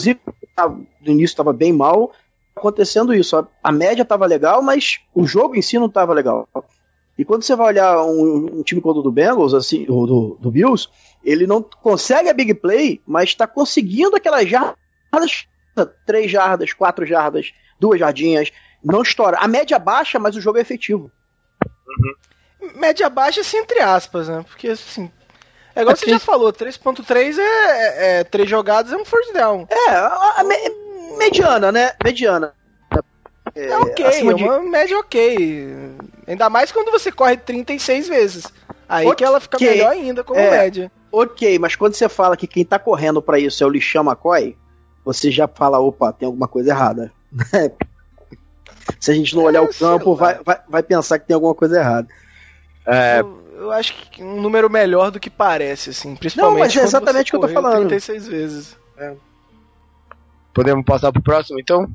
Zico 0.00 0.32
no 0.56 0.86
início 1.10 1.32
estava 1.32 1.52
bem 1.52 1.72
mal. 1.72 2.12
Acontecendo 2.54 3.12
isso. 3.12 3.36
A, 3.36 3.48
a 3.60 3.72
média 3.72 4.02
estava 4.02 4.24
legal, 4.24 4.62
mas 4.62 5.00
o 5.12 5.26
jogo 5.26 5.56
em 5.56 5.62
si 5.62 5.76
não 5.80 5.86
estava 5.86 6.14
legal. 6.14 6.48
E 7.18 7.24
quando 7.24 7.42
você 7.42 7.56
vai 7.56 7.66
olhar 7.66 8.04
um, 8.04 8.60
um 8.60 8.62
time 8.62 8.80
como 8.80 9.00
o 9.00 9.02
do 9.02 9.10
Bengals, 9.10 9.52
assim, 9.52 9.84
o 9.88 10.06
do, 10.06 10.38
do 10.40 10.50
Bills, 10.52 10.88
ele 11.24 11.44
não 11.44 11.60
consegue 11.60 12.28
a 12.28 12.34
big 12.34 12.54
play, 12.54 13.00
mas 13.04 13.30
está 13.30 13.48
conseguindo 13.48 14.14
aquelas 14.14 14.48
jardas, 14.48 15.48
três 16.06 16.30
jardas, 16.30 16.72
quatro 16.72 17.04
jardas, 17.04 17.52
duas 17.80 17.98
jardinhas, 17.98 18.52
não 18.82 19.02
estoura. 19.02 19.38
A 19.38 19.48
média 19.48 19.78
baixa, 19.78 20.20
mas 20.20 20.36
o 20.36 20.40
jogo 20.40 20.58
é 20.58 20.60
efetivo. 20.60 21.10
Uhum 21.88 22.14
média 22.74 23.08
baixa, 23.08 23.40
assim, 23.40 23.58
entre 23.58 23.80
aspas, 23.80 24.28
né? 24.28 24.44
Porque, 24.48 24.68
assim, 24.68 25.10
é 25.74 25.82
igual 25.82 25.96
você 25.96 26.08
já 26.08 26.18
falou, 26.18 26.52
3.3 26.52 27.38
é, 27.38 27.42
é, 27.42 28.20
é 28.20 28.24
três 28.24 28.48
jogadas 28.48 28.92
é 28.92 28.96
um 28.96 29.04
first 29.04 29.32
down. 29.32 29.66
É, 29.68 29.90
a, 29.90 30.34
a 30.38 30.44
me, 30.44 30.54
mediana, 31.18 31.72
né? 31.72 31.92
Mediana. 32.02 32.54
É, 33.54 33.66
é 33.66 33.78
ok, 33.78 34.04
é 34.04 34.34
uma 34.34 34.60
média 34.60 34.98
ok. 34.98 35.68
Ainda 36.26 36.48
mais 36.48 36.70
quando 36.72 36.90
você 36.90 37.10
corre 37.10 37.36
36 37.36 38.08
vezes. 38.08 38.46
Aí 38.88 39.06
okay. 39.06 39.16
que 39.16 39.24
ela 39.24 39.40
fica 39.40 39.58
melhor 39.58 39.90
ainda 39.90 40.22
como 40.22 40.38
é, 40.38 40.50
média. 40.50 40.92
Ok, 41.10 41.58
mas 41.58 41.74
quando 41.76 41.94
você 41.94 42.08
fala 42.08 42.36
que 42.36 42.46
quem 42.46 42.64
tá 42.64 42.78
correndo 42.78 43.20
para 43.20 43.38
isso 43.38 43.62
é 43.62 43.66
o 43.66 43.70
Lixão 43.70 44.04
McCoy, 44.04 44.56
você 45.04 45.30
já 45.30 45.48
fala, 45.48 45.78
opa, 45.78 46.12
tem 46.12 46.26
alguma 46.26 46.48
coisa 46.48 46.70
errada. 46.70 47.12
Se 49.00 49.10
a 49.10 49.14
gente 49.14 49.34
não 49.34 49.44
olhar 49.44 49.62
o 49.62 49.72
campo, 49.74 50.14
vai, 50.14 50.38
vai, 50.44 50.60
vai 50.68 50.82
pensar 50.82 51.18
que 51.18 51.26
tem 51.26 51.34
alguma 51.34 51.54
coisa 51.54 51.78
errada. 51.78 52.08
É... 52.86 53.20
Eu, 53.20 53.42
eu, 53.56 53.72
acho 53.72 53.94
que 54.10 54.22
um 54.22 54.40
número 54.40 54.68
melhor 54.68 55.10
do 55.10 55.20
que 55.20 55.30
parece, 55.30 55.90
assim. 55.90 56.14
Principalmente. 56.16 56.52
Não, 56.52 56.58
mas 56.58 56.76
é 56.76 56.82
exatamente 56.82 57.28
o 57.28 57.38
que 57.38 57.44
eu 57.44 57.48
tô 57.48 57.54
falando. 57.54 57.88
36 57.88 58.26
vezes. 58.26 58.76
É. 58.96 59.14
Podemos 60.52 60.84
passar 60.84 61.12
pro 61.12 61.22
próximo, 61.22 61.58
então? 61.58 61.88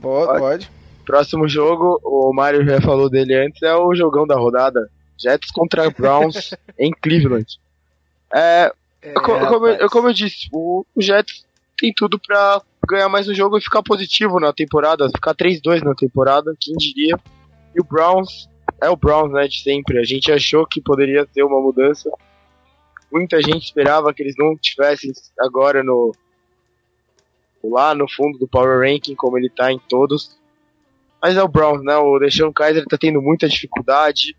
Pode, 0.00 0.38
pode. 0.38 0.70
Próximo 1.04 1.48
jogo, 1.48 2.00
o 2.04 2.32
Mario 2.32 2.64
já 2.64 2.80
falou 2.80 3.08
dele 3.08 3.34
antes, 3.34 3.62
é 3.62 3.74
o 3.74 3.94
jogão 3.94 4.26
da 4.26 4.34
rodada. 4.34 4.90
Jets 5.16 5.50
contra 5.50 5.88
Browns 5.90 6.54
em 6.78 6.92
Cleveland. 6.92 7.58
É, 8.34 8.72
é 9.00 9.12
como, 9.14 9.66
eu, 9.68 9.88
como, 9.88 10.08
eu, 10.08 10.12
disse, 10.12 10.48
o, 10.52 10.84
o 10.94 11.00
Jets 11.00 11.46
tem 11.78 11.92
tudo 11.94 12.18
para 12.18 12.60
ganhar 12.88 13.08
mais 13.08 13.28
um 13.28 13.34
jogo 13.34 13.56
e 13.56 13.62
ficar 13.62 13.82
positivo 13.82 14.40
na 14.40 14.52
temporada, 14.52 15.08
ficar 15.08 15.34
3-2 15.34 15.82
na 15.82 15.94
temporada, 15.94 16.54
quem 16.60 16.74
diria. 16.74 17.18
E 17.74 17.80
o 17.80 17.84
Browns 17.84 18.48
é 18.80 18.90
o 18.90 18.96
Browns, 18.96 19.32
né, 19.32 19.46
de 19.48 19.62
sempre. 19.62 19.98
A 19.98 20.04
gente 20.04 20.30
achou 20.30 20.66
que 20.66 20.80
poderia 20.80 21.26
ter 21.26 21.42
uma 21.42 21.60
mudança. 21.60 22.10
Muita 23.10 23.40
gente 23.40 23.64
esperava 23.64 24.12
que 24.12 24.22
eles 24.22 24.34
não 24.36 24.56
tivessem 24.56 25.12
agora 25.38 25.82
no 25.82 26.12
lá 27.62 27.94
no 27.94 28.08
fundo 28.08 28.38
do 28.38 28.46
Power 28.46 28.78
Ranking, 28.78 29.16
como 29.16 29.36
ele 29.36 29.50
tá 29.50 29.72
em 29.72 29.78
todos. 29.88 30.38
Mas 31.20 31.36
é 31.36 31.42
o 31.42 31.48
Browns, 31.48 31.82
né? 31.82 31.96
O 31.96 32.18
Deshaun 32.18 32.52
Kaiser 32.52 32.84
tá 32.84 32.96
tendo 32.96 33.20
muita 33.20 33.48
dificuldade. 33.48 34.36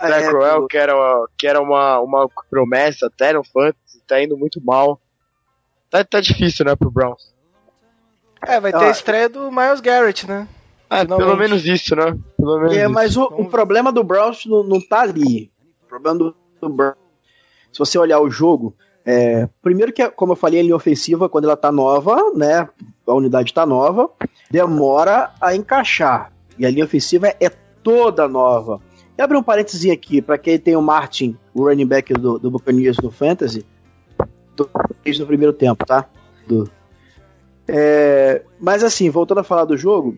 É, 0.00 0.08
Zach 0.08 0.28
Crowell, 0.28 0.66
que 0.66 0.76
era, 0.76 0.96
uma, 0.96 1.28
que 1.38 1.46
era 1.46 1.60
uma, 1.60 2.00
uma 2.00 2.28
promessa 2.50 3.06
até 3.06 3.32
no 3.32 3.44
Fantasy, 3.44 4.02
tá 4.06 4.20
indo 4.20 4.36
muito 4.36 4.60
mal. 4.60 5.00
Tá, 5.88 6.02
tá 6.02 6.20
difícil, 6.20 6.64
né, 6.64 6.74
pro 6.74 6.90
Browns. 6.90 7.32
É, 8.46 8.58
vai 8.58 8.72
ter 8.72 8.84
a 8.84 8.90
estreia 8.90 9.28
do 9.28 9.50
Miles 9.50 9.80
Garrett, 9.80 10.26
né? 10.26 10.48
Ah, 10.88 11.04
pelo 11.04 11.36
menos 11.36 11.64
isso, 11.66 11.96
né? 11.96 12.16
Pelo 12.36 12.58
menos 12.58 12.76
é, 12.76 12.88
mas 12.88 13.12
isso. 13.12 13.22
o, 13.22 13.42
o, 13.42 13.50
problema 13.50 13.90
do 13.90 14.04
Browns 14.04 14.46
não, 14.46 14.62
não 14.62 14.80
tá 14.80 15.00
ali. 15.00 15.50
O 15.84 15.88
problema 15.88 16.18
do, 16.18 16.34
do 16.60 16.68
Browns, 16.68 16.96
se 17.72 17.78
você 17.78 17.98
olhar 17.98 18.20
o 18.20 18.30
jogo, 18.30 18.74
é, 19.04 19.48
primeiro 19.60 19.92
que, 19.92 20.08
como 20.10 20.32
eu 20.32 20.36
falei, 20.36 20.60
a 20.60 20.62
linha 20.62 20.76
ofensiva, 20.76 21.28
quando 21.28 21.44
ela 21.44 21.56
tá 21.56 21.70
nova, 21.70 22.32
né, 22.34 22.68
a 23.06 23.14
unidade 23.14 23.52
tá 23.52 23.66
nova, 23.66 24.10
demora 24.50 25.32
a 25.40 25.54
encaixar. 25.54 26.32
E 26.58 26.64
a 26.64 26.70
linha 26.70 26.84
ofensiva 26.84 27.28
é 27.28 27.50
toda 27.82 28.28
nova. 28.28 28.80
E 29.16 29.22
abrir 29.22 29.36
um 29.36 29.42
parênteses 29.42 29.90
aqui, 29.90 30.22
para 30.22 30.38
quem 30.38 30.58
tem 30.58 30.76
o 30.76 30.82
Martin, 30.82 31.36
o 31.52 31.64
running 31.64 31.86
back 31.86 32.12
do, 32.14 32.38
do 32.38 32.50
Buccaneers 32.50 32.96
no 32.98 33.10
Fantasy, 33.10 33.64
fez 35.02 35.18
no 35.18 35.26
primeiro 35.26 35.52
tempo, 35.52 35.84
tá? 35.84 36.06
Do, 36.46 36.68
é, 37.66 38.42
mas 38.60 38.82
assim, 38.84 39.10
voltando 39.10 39.38
a 39.38 39.44
falar 39.44 39.64
do 39.64 39.76
jogo, 39.76 40.16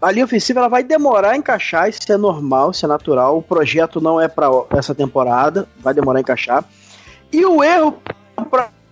a 0.00 0.10
linha 0.10 0.24
ofensiva 0.24 0.60
ela 0.60 0.68
vai 0.68 0.82
demorar 0.84 1.30
a 1.30 1.36
encaixar, 1.36 1.88
isso 1.88 2.12
é 2.12 2.16
normal, 2.16 2.70
isso 2.70 2.84
é 2.84 2.88
natural. 2.88 3.38
O 3.38 3.42
projeto 3.42 4.00
não 4.00 4.20
é 4.20 4.28
para 4.28 4.48
essa 4.70 4.94
temporada, 4.94 5.68
vai 5.80 5.92
demorar 5.92 6.18
a 6.18 6.20
encaixar. 6.20 6.64
E 7.32 7.44
o 7.44 7.62
erro 7.62 7.98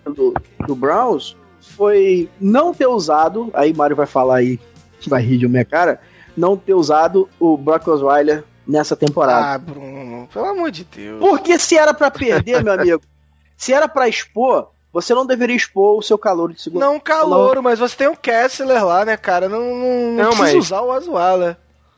do, 0.04 0.34
do 0.66 0.74
Browns 0.74 1.36
foi 1.60 2.28
não 2.40 2.74
ter 2.74 2.86
usado, 2.86 3.50
aí 3.54 3.72
Mário 3.72 3.94
vai 3.94 4.06
falar 4.06 4.36
aí, 4.36 4.58
vai 5.06 5.22
rir 5.22 5.38
de 5.38 5.48
minha 5.48 5.64
cara, 5.64 6.00
não 6.36 6.56
ter 6.56 6.74
usado 6.74 7.28
o 7.38 7.56
Brock 7.56 7.86
Osweiler 7.88 8.44
nessa 8.66 8.96
temporada. 8.96 9.54
Ah, 9.54 9.58
Bruno, 9.58 10.28
pelo 10.32 10.46
amor 10.46 10.70
de 10.70 10.84
Deus. 10.84 11.20
Porque 11.20 11.58
se 11.58 11.76
era 11.76 11.92
para 11.92 12.10
perder, 12.10 12.62
meu 12.64 12.72
amigo, 12.72 13.02
se 13.56 13.72
era 13.72 13.88
para 13.88 14.08
expor, 14.08 14.70
você 14.92 15.14
não 15.14 15.24
deveria 15.24 15.56
expor 15.56 15.98
o 15.98 16.02
seu 16.02 16.18
calor 16.18 16.52
de 16.52 16.60
segundo. 16.60 16.80
Não 16.80 17.00
calor, 17.00 17.62
mas 17.62 17.78
você 17.78 17.96
tem 17.96 18.08
o 18.08 18.16
Kessler 18.16 18.84
lá, 18.84 19.04
né, 19.04 19.16
cara? 19.16 19.48
Não, 19.48 19.60
não, 19.60 20.12
não, 20.12 20.24
não 20.24 20.36
precisa 20.36 20.54
mas... 20.54 20.54
usar 20.54 20.80
o 20.82 20.90
Osweiler. 20.90 21.56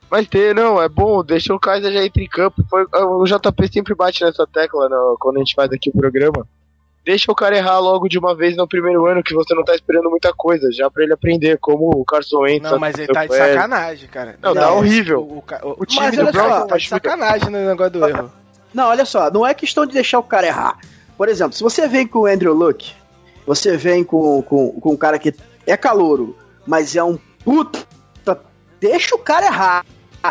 Mas 0.09 0.27
ter, 0.27 0.53
não, 0.55 0.81
é 0.81 0.87
bom, 0.87 1.23
deixa 1.23 1.53
o 1.53 1.59
Kaiser 1.59 1.91
já 1.91 2.05
entre 2.05 2.23
em 2.23 2.29
campo. 2.29 2.63
Foi, 2.69 2.85
o 2.93 3.25
JP 3.25 3.67
sempre 3.73 3.95
bate 3.95 4.23
nessa 4.23 4.45
tecla 4.47 4.87
no, 4.87 5.17
quando 5.19 5.37
a 5.37 5.39
gente 5.39 5.55
faz 5.55 5.71
aqui 5.71 5.89
o 5.89 5.97
programa. 5.97 6.47
Deixa 7.03 7.31
o 7.31 7.35
cara 7.35 7.57
errar 7.57 7.79
logo 7.79 8.07
de 8.07 8.17
uma 8.17 8.35
vez 8.35 8.55
no 8.55 8.67
primeiro 8.67 9.05
ano, 9.05 9.21
que 9.21 9.33
você 9.33 9.53
não 9.53 9.63
tá 9.63 9.75
esperando 9.75 10.09
muita 10.09 10.33
coisa, 10.33 10.71
já 10.71 10.89
pra 10.89 11.03
ele 11.03 11.13
aprender 11.13 11.57
como 11.59 11.89
o 11.89 12.05
Carson 12.05 12.39
Wentz. 12.39 12.71
Não, 12.71 12.79
mas 12.79 12.97
ele 12.97 13.07
tá 13.11 13.25
de 13.25 13.35
sacanagem, 13.35 14.09
cara. 14.09 14.39
Não, 14.41 14.53
não 14.53 14.61
tá 14.61 14.71
horrível. 14.71 15.21
O, 15.21 15.43
o, 15.63 15.75
o 15.81 15.85
time 15.85 16.11
do 16.11 16.31
Brown 16.31 16.65
tá 16.65 16.77
de 16.77 16.87
sacanagem 16.87 17.49
no 17.49 17.65
negócio 17.65 17.91
do 17.91 18.07
erro. 18.07 18.31
Não, 18.73 18.87
olha 18.87 19.05
só, 19.05 19.29
não 19.29 19.45
é 19.45 19.53
questão 19.53 19.85
de 19.85 19.93
deixar 19.93 20.19
o 20.19 20.23
cara 20.23 20.47
errar. 20.47 20.79
Por 21.17 21.29
exemplo, 21.29 21.53
se 21.53 21.63
você 21.63 21.87
vem 21.87 22.07
com 22.07 22.19
o 22.19 22.25
Andrew 22.25 22.53
Luck, 22.53 22.93
você 23.45 23.77
vem 23.77 24.03
com, 24.03 24.41
com, 24.41 24.71
com 24.79 24.93
um 24.93 24.97
cara 24.97 25.17
que 25.17 25.33
é 25.65 25.77
calouro, 25.77 26.35
mas 26.65 26.95
é 26.95 27.03
um 27.03 27.17
puta, 27.43 27.85
deixa 28.79 29.15
o 29.15 29.19
cara 29.19 29.45
errar. 29.45 29.85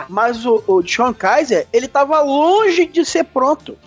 Mas 0.09 0.45
o, 0.45 0.63
o 0.67 0.87
Sean 0.87 1.13
Kaiser, 1.13 1.69
ele 1.73 1.87
tava 1.87 2.21
longe 2.21 2.85
de 2.87 3.05
ser 3.05 3.25
pronto. 3.25 3.79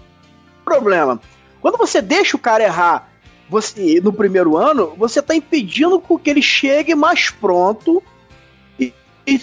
Problema 0.64 1.20
quando 1.62 1.78
você 1.78 2.02
deixa 2.02 2.38
o 2.38 2.40
cara 2.40 2.64
errar 2.64 3.10
você 3.50 4.00
no 4.02 4.12
primeiro 4.12 4.58
ano, 4.58 4.94
você 4.98 5.20
está 5.20 5.36
impedindo 5.36 6.02
que 6.02 6.30
ele 6.30 6.42
chegue 6.42 6.96
mais 6.96 7.30
pronto 7.30 8.04
e, 8.80 8.94
e, 9.26 9.42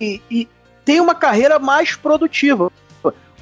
e, 0.00 0.22
e 0.30 0.48
tenha 0.84 1.02
uma 1.02 1.14
carreira 1.14 1.58
mais 1.58 1.94
produtiva. 1.94 2.70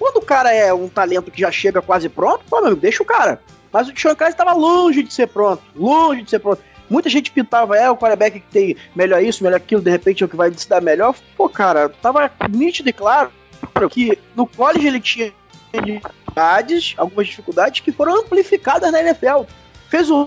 Quando 0.03 0.17
o 0.17 0.27
cara 0.27 0.53
é 0.53 0.75
um 0.75 0.89
talento 0.89 1.31
que 1.31 1.41
já 1.41 1.53
chega 1.53 1.81
quase 1.81 2.09
pronto, 2.09 2.45
pô, 2.51 2.61
meu, 2.61 2.75
deixa 2.75 3.05
o 3.05 3.07
cara. 3.07 3.41
Mas 3.73 3.89
o 3.89 3.93
Sean 3.97 4.17
Kaiser 4.17 4.33
estava 4.33 4.53
longe 4.53 5.01
de 5.01 5.15
ser 5.15 5.29
pronto, 5.29 5.63
longe 5.77 6.23
de 6.23 6.31
ser 6.31 6.41
pronto. 6.41 6.61
Muita 6.91 7.09
gente 7.09 7.31
pintava, 7.31 7.77
é, 7.77 7.89
o 7.89 7.97
quarterback 7.97 8.41
que 8.41 8.47
tem 8.51 8.77
melhor 8.97 9.23
isso, 9.23 9.45
melhor 9.45 9.59
aquilo, 9.59 9.81
de 9.81 9.93
repente 9.93 10.25
é 10.25 10.27
o 10.27 10.29
que 10.29 10.35
vai 10.35 10.53
se 10.53 10.69
dar 10.69 10.83
melhor. 10.83 11.15
Pô, 11.37 11.49
cara, 11.49 11.89
tava 11.89 12.29
nítido 12.51 12.89
e 12.89 12.93
claro 12.93 13.31
que 13.93 14.19
no 14.35 14.45
college 14.45 14.89
ele 14.89 15.01
tinha 15.01 15.33
dificuldades, 15.73 16.95
algumas 16.97 17.29
dificuldades 17.29 17.81
que 17.81 17.93
foram 17.93 18.23
amplificadas 18.23 18.91
na 18.91 19.01
NFL. 19.01 19.45
Fez 19.89 20.11
um 20.11 20.27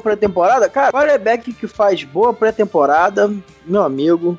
pré-temporada, 0.00 0.68
cara, 0.68 0.92
quarterback 0.92 1.52
que 1.52 1.66
faz 1.66 2.04
boa 2.04 2.32
pré-temporada, 2.32 3.34
meu 3.66 3.82
amigo, 3.82 4.38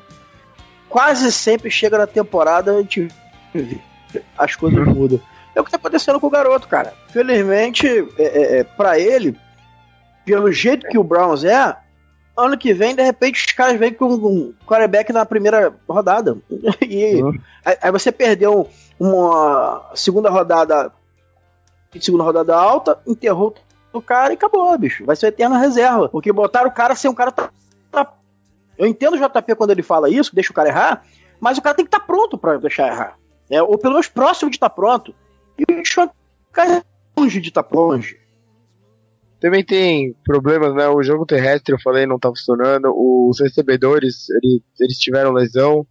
quase 0.88 1.30
sempre 1.30 1.70
chega 1.70 1.98
na 1.98 2.06
temporada 2.06 2.72
a 2.72 2.78
gente 2.78 3.08
vê, 3.52 3.78
as 4.36 4.54
coisas 4.56 4.86
uhum. 4.86 4.94
mudam. 4.94 5.20
É 5.54 5.60
o 5.60 5.64
que 5.64 5.70
tá 5.70 5.76
acontecendo 5.76 6.18
com 6.18 6.26
o 6.26 6.30
garoto, 6.30 6.66
cara. 6.66 6.92
Felizmente, 7.08 7.86
é, 8.18 8.22
é, 8.24 8.58
é 8.58 8.64
para 8.64 8.98
ele, 8.98 9.38
pelo 10.24 10.50
jeito 10.50 10.88
que 10.88 10.98
o 10.98 11.04
Browns 11.04 11.44
é, 11.44 11.76
ano 12.36 12.58
que 12.58 12.72
vem, 12.72 12.94
de 12.94 13.02
repente, 13.02 13.46
os 13.46 13.52
caras 13.52 13.78
vêm 13.78 13.92
com 13.92 14.06
um 14.06 14.52
quarterback 14.66 15.12
na 15.12 15.24
primeira 15.24 15.72
rodada. 15.88 16.36
E 16.82 17.22
uhum. 17.22 17.38
aí, 17.64 17.76
aí, 17.80 17.92
você 17.92 18.10
perdeu 18.10 18.68
uma 18.98 19.90
segunda 19.94 20.30
rodada 20.30 20.92
segunda 22.00 22.24
rodada 22.24 22.56
alta, 22.56 22.98
enterrou 23.06 23.54
o 23.92 24.02
cara 24.02 24.32
e 24.32 24.36
acabou, 24.36 24.76
bicho. 24.76 25.04
Vai 25.04 25.14
ser 25.14 25.28
eterna 25.28 25.58
reserva. 25.58 26.08
Porque 26.08 26.32
botaram 26.32 26.68
o 26.68 26.72
cara 26.72 26.96
sem 26.96 27.08
o 27.08 27.14
cara 27.14 27.30
tá, 27.30 27.50
tá. 27.90 28.12
Eu 28.76 28.86
entendo 28.86 29.14
o 29.14 29.18
JP 29.18 29.54
quando 29.54 29.70
ele 29.70 29.82
fala 29.82 30.10
isso, 30.10 30.34
deixa 30.34 30.50
o 30.50 30.54
cara 30.54 30.68
errar, 30.68 31.04
mas 31.40 31.56
o 31.56 31.62
cara 31.62 31.76
tem 31.76 31.84
que 31.84 31.88
estar 31.88 32.00
tá 32.00 32.06
pronto 32.06 32.36
para 32.36 32.58
deixar 32.58 32.88
errar. 32.88 33.16
É, 33.54 33.62
ou 33.62 33.78
pelo 33.78 33.94
menos 33.94 34.08
próximo 34.08 34.50
de 34.50 34.56
estar 34.56 34.68
tá 34.68 34.74
pronto. 34.74 35.14
E 35.56 35.62
o 35.62 36.60
é 36.60 36.82
longe 37.16 37.40
de 37.40 37.48
estar 37.48 37.62
tá 37.62 37.76
longe. 37.76 38.18
Também 39.38 39.64
tem 39.64 40.12
problemas, 40.24 40.74
né? 40.74 40.88
O 40.88 41.02
jogo 41.02 41.24
terrestre, 41.24 41.72
eu 41.74 41.80
falei, 41.80 42.04
não 42.04 42.18
tá 42.18 42.30
funcionando. 42.30 42.92
Os 42.96 43.38
recebedores, 43.38 44.28
eles, 44.30 44.62
eles 44.80 44.98
tiveram 44.98 45.32
lesão. 45.32 45.86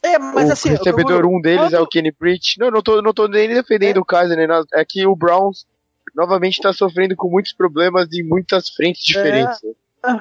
É, 0.00 0.16
mas 0.16 0.48
o 0.48 0.52
assim. 0.52 0.68
recebedor 0.68 1.26
um 1.26 1.40
deles 1.40 1.72
é 1.72 1.80
o 1.80 1.86
Kenny 1.86 2.12
Britt. 2.12 2.60
Não, 2.60 2.70
não 2.70 2.82
tô, 2.82 3.02
não 3.02 3.12
tô 3.12 3.26
nem 3.26 3.48
defendendo 3.48 3.96
é. 3.96 4.00
o 4.00 4.04
Kaiser, 4.04 4.36
nem 4.36 4.46
nada. 4.46 4.64
É 4.74 4.84
que 4.84 5.04
o 5.04 5.16
Browns 5.16 5.66
novamente 6.14 6.60
tá 6.60 6.72
sofrendo 6.72 7.16
com 7.16 7.28
muitos 7.28 7.52
problemas 7.52 8.12
em 8.12 8.22
muitas 8.22 8.68
frentes 8.68 9.02
é. 9.02 9.06
diferentes. 9.06 9.58
É. 10.06 10.20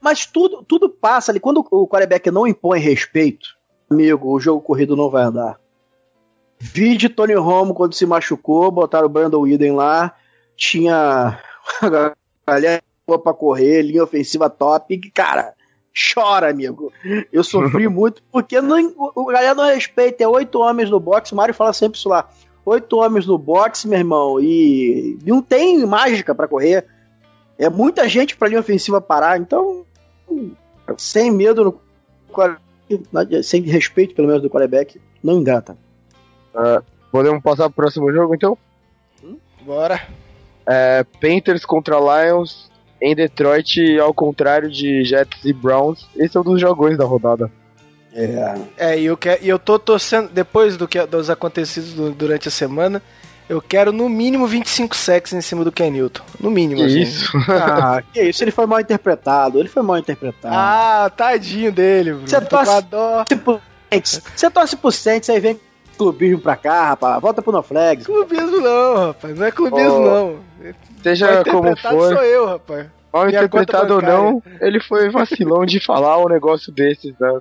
Mas 0.00 0.24
tudo, 0.24 0.64
tudo 0.64 0.88
passa 0.88 1.30
ali. 1.30 1.40
Quando 1.40 1.58
o 1.70 1.86
quarterback 1.86 2.30
não 2.30 2.46
impõe 2.46 2.78
respeito, 2.78 3.48
amigo, 3.90 4.32
o 4.32 4.40
jogo 4.40 4.62
corrido 4.62 4.96
não 4.96 5.10
vai 5.10 5.24
andar. 5.24 5.58
Vide 6.60 7.08
Tony 7.08 7.34
Romo 7.34 7.74
quando 7.74 7.94
se 7.94 8.04
machucou, 8.04 8.70
botaram 8.70 9.06
o 9.06 9.10
Brandon 9.10 9.40
Whedon 9.40 9.76
lá, 9.76 10.14
tinha 10.56 11.38
a 11.82 12.16
galera 12.46 12.82
pra 13.06 13.32
correr, 13.32 13.82
linha 13.82 14.04
ofensiva 14.04 14.50
top, 14.50 14.98
cara, 15.12 15.54
chora, 16.14 16.50
amigo. 16.50 16.92
Eu 17.32 17.42
sofri 17.42 17.88
muito 17.88 18.22
porque 18.30 18.60
não, 18.60 18.94
o 18.96 19.26
galera 19.26 19.54
não 19.54 19.64
respeita. 19.64 20.22
É 20.22 20.28
oito 20.28 20.60
homens 20.60 20.90
no 20.90 21.00
boxe. 21.00 21.32
O 21.32 21.36
Mário 21.36 21.54
fala 21.54 21.72
sempre 21.72 21.98
isso 21.98 22.08
lá. 22.08 22.28
Oito 22.64 22.98
homens 22.98 23.26
no 23.26 23.38
boxe, 23.38 23.88
meu 23.88 23.98
irmão. 23.98 24.40
E 24.40 25.18
não 25.24 25.42
tem 25.42 25.84
mágica 25.86 26.34
para 26.34 26.48
correr. 26.48 26.86
É 27.58 27.68
muita 27.68 28.08
gente 28.08 28.36
pra 28.36 28.48
linha 28.48 28.60
ofensiva 28.60 29.00
parar. 29.00 29.38
Então, 29.38 29.84
sem 30.96 31.30
medo 31.30 31.64
no 31.64 31.80
sem 33.42 33.62
respeito, 33.62 34.14
pelo 34.14 34.28
menos, 34.28 34.42
do 34.42 34.48
quarterback, 34.48 35.00
não 35.22 35.38
engata. 35.38 35.76
Uh, 36.58 36.82
podemos 37.12 37.40
passar 37.42 37.64
pro 37.64 37.84
próximo 37.84 38.12
jogo, 38.12 38.34
então? 38.34 38.58
Bora. 39.62 40.00
É, 40.66 41.04
Panthers 41.20 41.64
contra 41.64 41.96
Lions 41.98 42.68
em 43.00 43.14
Detroit, 43.14 43.98
ao 43.98 44.12
contrário 44.12 44.70
de 44.70 45.04
Jets 45.04 45.44
e 45.44 45.52
Browns, 45.52 46.06
esse 46.16 46.36
é 46.36 46.40
um 46.40 46.44
dos 46.44 46.60
jogos 46.60 46.96
da 46.98 47.04
rodada. 47.04 47.50
É, 48.12 48.54
é 48.76 48.98
e 48.98 49.06
eu, 49.06 49.16
que, 49.16 49.38
e 49.40 49.48
eu 49.48 49.58
tô 49.58 49.78
torcendo, 49.78 50.28
depois 50.28 50.76
do 50.76 50.88
que, 50.88 51.04
dos 51.06 51.30
acontecidos 51.30 51.92
do, 51.92 52.10
durante 52.10 52.48
a 52.48 52.50
semana, 52.50 53.00
eu 53.48 53.62
quero 53.62 53.92
no 53.92 54.08
mínimo 54.08 54.46
25 54.46 54.96
sacks 54.96 55.32
em 55.32 55.40
cima 55.40 55.64
do 55.64 55.70
Ken 55.70 55.90
Newton. 55.90 56.22
No 56.40 56.50
mínimo, 56.50 56.80
que 56.80 56.86
assim. 56.86 57.00
Isso. 57.00 57.32
ah, 57.48 58.02
que 58.12 58.20
isso, 58.20 58.42
ele 58.42 58.50
foi 58.50 58.66
mal 58.66 58.80
interpretado. 58.80 59.58
Ele 59.58 59.68
foi 59.68 59.82
mal 59.82 59.98
interpretado. 59.98 60.54
Ah, 60.54 61.10
tadinho 61.16 61.70
dele, 61.70 62.12
Bruno. 62.12 62.28
Você 62.28 62.40
torce, 62.40 62.82
pro, 63.36 63.60
você 64.34 64.50
torce 64.50 64.76
pro 64.76 64.92
Saints, 64.92 65.30
aí 65.30 65.40
vem 65.40 65.58
clubismo 65.98 66.40
pra 66.40 66.56
cá, 66.56 66.88
rapaz. 66.90 67.20
Volta 67.20 67.42
pro 67.42 67.52
No 67.52 67.62
Flags. 67.62 68.06
Clubismo 68.06 68.60
não, 68.60 69.06
rapaz. 69.08 69.38
Não 69.38 69.46
é 69.46 69.50
clubismo, 69.50 69.98
oh. 69.98 70.00
não. 70.00 70.38
Seja 71.02 71.44
como 71.44 71.76
for. 71.76 72.14
sou 72.14 72.24
eu, 72.24 72.46
rapaz. 72.46 72.86
Mal 73.12 73.26
Minha 73.26 73.38
interpretado 73.38 73.94
ou 73.94 74.02
não, 74.02 74.42
ele 74.60 74.80
foi 74.80 75.08
vacilão 75.10 75.64
de 75.64 75.80
falar 75.84 76.18
um 76.18 76.28
negócio 76.28 76.72
desses, 76.72 77.14
né? 77.18 77.40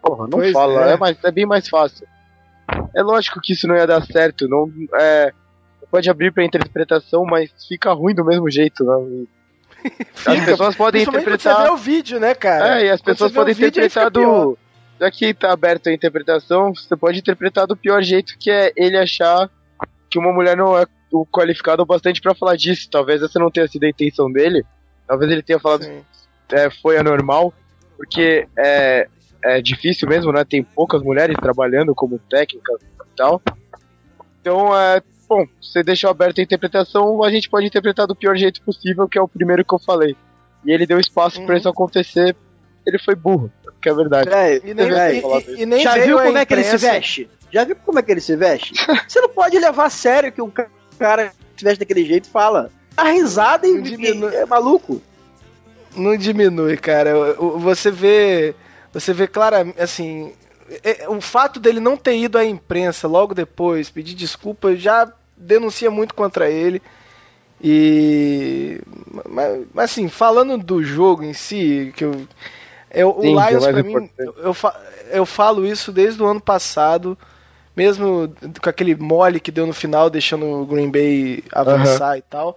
Porra, 0.00 0.22
não 0.22 0.38
pois 0.38 0.52
fala, 0.52 0.90
é. 0.90 0.92
é. 0.92 0.96
mais, 0.96 1.16
é 1.22 1.30
bem 1.30 1.44
mais 1.44 1.68
fácil. 1.68 2.06
É 2.94 3.02
lógico 3.02 3.40
que 3.40 3.52
isso 3.52 3.66
não 3.66 3.76
ia 3.76 3.86
dar 3.86 4.04
certo, 4.04 4.46
não 4.46 4.70
é, 4.94 5.32
pode 5.90 6.08
abrir 6.08 6.32
para 6.32 6.44
interpretação, 6.44 7.24
mas 7.24 7.50
fica 7.66 7.92
ruim 7.92 8.14
do 8.14 8.24
mesmo 8.24 8.48
jeito, 8.50 8.84
né? 8.84 9.26
As 10.26 10.44
pessoas 10.44 10.76
podem 10.76 11.02
interpretar. 11.02 11.56
Você 11.56 11.62
vê 11.62 11.70
o 11.70 11.76
vídeo, 11.76 12.20
né, 12.20 12.34
cara? 12.34 12.80
É, 12.80 12.86
e 12.86 12.90
as 12.90 13.00
pessoas 13.00 13.32
podem 13.32 13.54
interpretar 13.54 14.10
do. 14.10 14.58
Já 15.00 15.10
que 15.10 15.32
tá 15.32 15.52
aberto 15.52 15.88
a 15.88 15.92
interpretação, 15.92 16.74
você 16.74 16.96
pode 16.96 17.18
interpretar 17.18 17.66
do 17.66 17.76
pior 17.76 18.02
jeito, 18.02 18.36
que 18.38 18.50
é 18.50 18.72
ele 18.76 18.96
achar 18.96 19.48
que 20.10 20.18
uma 20.18 20.32
mulher 20.32 20.56
não 20.56 20.76
é 20.76 20.86
o 21.12 21.24
qualificado 21.24 21.84
bastante 21.86 22.20
para 22.20 22.34
falar 22.34 22.56
disso. 22.56 22.88
Talvez 22.90 23.22
essa 23.22 23.38
não 23.38 23.50
tenha 23.50 23.68
sido 23.68 23.84
a 23.84 23.88
intenção 23.88 24.30
dele. 24.30 24.64
Talvez 25.06 25.30
ele 25.30 25.42
tenha 25.42 25.60
falado 25.60 25.86
é, 26.50 26.70
foi 26.70 26.98
anormal, 26.98 27.52
porque 27.96 28.46
é, 28.58 29.08
é 29.44 29.62
difícil 29.62 30.08
mesmo, 30.08 30.32
né? 30.32 30.44
Tem 30.44 30.62
poucas 30.62 31.02
mulheres 31.02 31.36
trabalhando 31.40 31.94
como 31.94 32.18
técnica 32.18 32.72
e 32.82 33.16
tal. 33.16 33.40
Então, 34.40 34.76
é, 34.76 35.02
bom, 35.28 35.46
você 35.60 35.82
deixou 35.82 36.10
aberto 36.10 36.40
a 36.40 36.42
interpretação, 36.42 37.22
a 37.22 37.30
gente 37.30 37.48
pode 37.48 37.66
interpretar 37.66 38.06
do 38.06 38.16
pior 38.16 38.36
jeito 38.36 38.62
possível, 38.62 39.08
que 39.08 39.18
é 39.18 39.22
o 39.22 39.28
primeiro 39.28 39.64
que 39.64 39.74
eu 39.74 39.78
falei. 39.78 40.16
E 40.64 40.72
ele 40.72 40.86
deu 40.86 40.98
espaço 40.98 41.40
uhum. 41.40 41.46
para 41.46 41.56
isso 41.56 41.68
acontecer. 41.68 42.34
Ele 42.86 42.98
foi 42.98 43.14
burro, 43.14 43.52
que 43.80 43.88
é 43.88 43.94
verdade. 43.94 44.30
É, 44.32 44.60
e 44.64 44.74
nem, 44.74 44.88
e, 44.88 45.22
e, 45.56 45.62
e 45.62 45.66
nem 45.66 45.82
Já 45.82 45.96
viu 45.98 46.18
como 46.18 46.38
é 46.38 46.44
que 46.44 46.54
ele 46.54 46.64
se 46.64 46.76
veste? 46.76 47.30
Já 47.50 47.64
viu 47.64 47.76
como 47.76 47.98
é 47.98 48.02
que 48.02 48.12
ele 48.12 48.20
se 48.20 48.36
veste? 48.36 48.74
você 49.08 49.20
não 49.20 49.28
pode 49.28 49.58
levar 49.58 49.86
a 49.86 49.90
sério 49.90 50.32
que 50.32 50.42
um 50.42 50.52
cara 50.98 51.32
se 51.56 51.64
veste 51.64 51.80
daquele 51.80 52.04
jeito 52.04 52.26
e 52.26 52.30
fala. 52.30 52.70
A 52.96 53.10
risada 53.10 53.66
e, 53.66 53.80
diminui... 53.80 54.34
é 54.34 54.44
maluco. 54.44 55.00
Não 55.96 56.16
diminui, 56.16 56.76
cara. 56.76 57.34
Você 57.34 57.90
vê. 57.90 58.54
Você 58.92 59.12
vê 59.12 59.26
claramente, 59.26 59.80
assim, 59.80 60.32
é, 60.82 61.08
o 61.08 61.20
fato 61.20 61.60
dele 61.60 61.80
não 61.80 61.96
ter 61.96 62.16
ido 62.16 62.38
à 62.38 62.44
imprensa 62.44 63.06
logo 63.06 63.34
depois, 63.34 63.90
pedir 63.90 64.14
desculpa, 64.14 64.74
já 64.76 65.10
denuncia 65.36 65.90
muito 65.90 66.14
contra 66.14 66.50
ele. 66.50 66.82
E. 67.62 68.80
Mas, 69.28 69.66
mas 69.74 69.90
assim, 69.90 70.08
falando 70.08 70.58
do 70.58 70.82
jogo 70.82 71.22
em 71.22 71.32
si, 71.32 71.92
que 71.96 72.04
eu. 72.04 72.26
Eu 72.90 73.18
Sim, 73.20 73.34
o 73.34 73.48
Lions, 73.48 73.66
pra 73.66 73.82
mim, 73.82 74.10
eu, 74.18 74.56
eu 75.10 75.26
falo 75.26 75.66
isso 75.66 75.92
desde 75.92 76.22
o 76.22 76.26
ano 76.26 76.40
passado, 76.40 77.16
mesmo 77.76 78.34
com 78.62 78.68
aquele 78.68 78.94
mole 78.94 79.40
que 79.40 79.50
deu 79.50 79.66
no 79.66 79.74
final, 79.74 80.10
deixando 80.10 80.46
o 80.46 80.66
Green 80.66 80.90
Bay 80.90 81.44
avançar 81.52 82.12
uhum. 82.12 82.18
e 82.18 82.22
tal. 82.22 82.56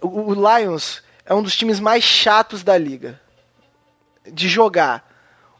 O, 0.00 0.32
o 0.32 0.34
Lions 0.34 1.02
é 1.26 1.34
um 1.34 1.42
dos 1.42 1.56
times 1.56 1.80
mais 1.80 2.04
chatos 2.04 2.62
da 2.62 2.76
liga 2.76 3.20
de 4.30 4.48
jogar 4.48 5.12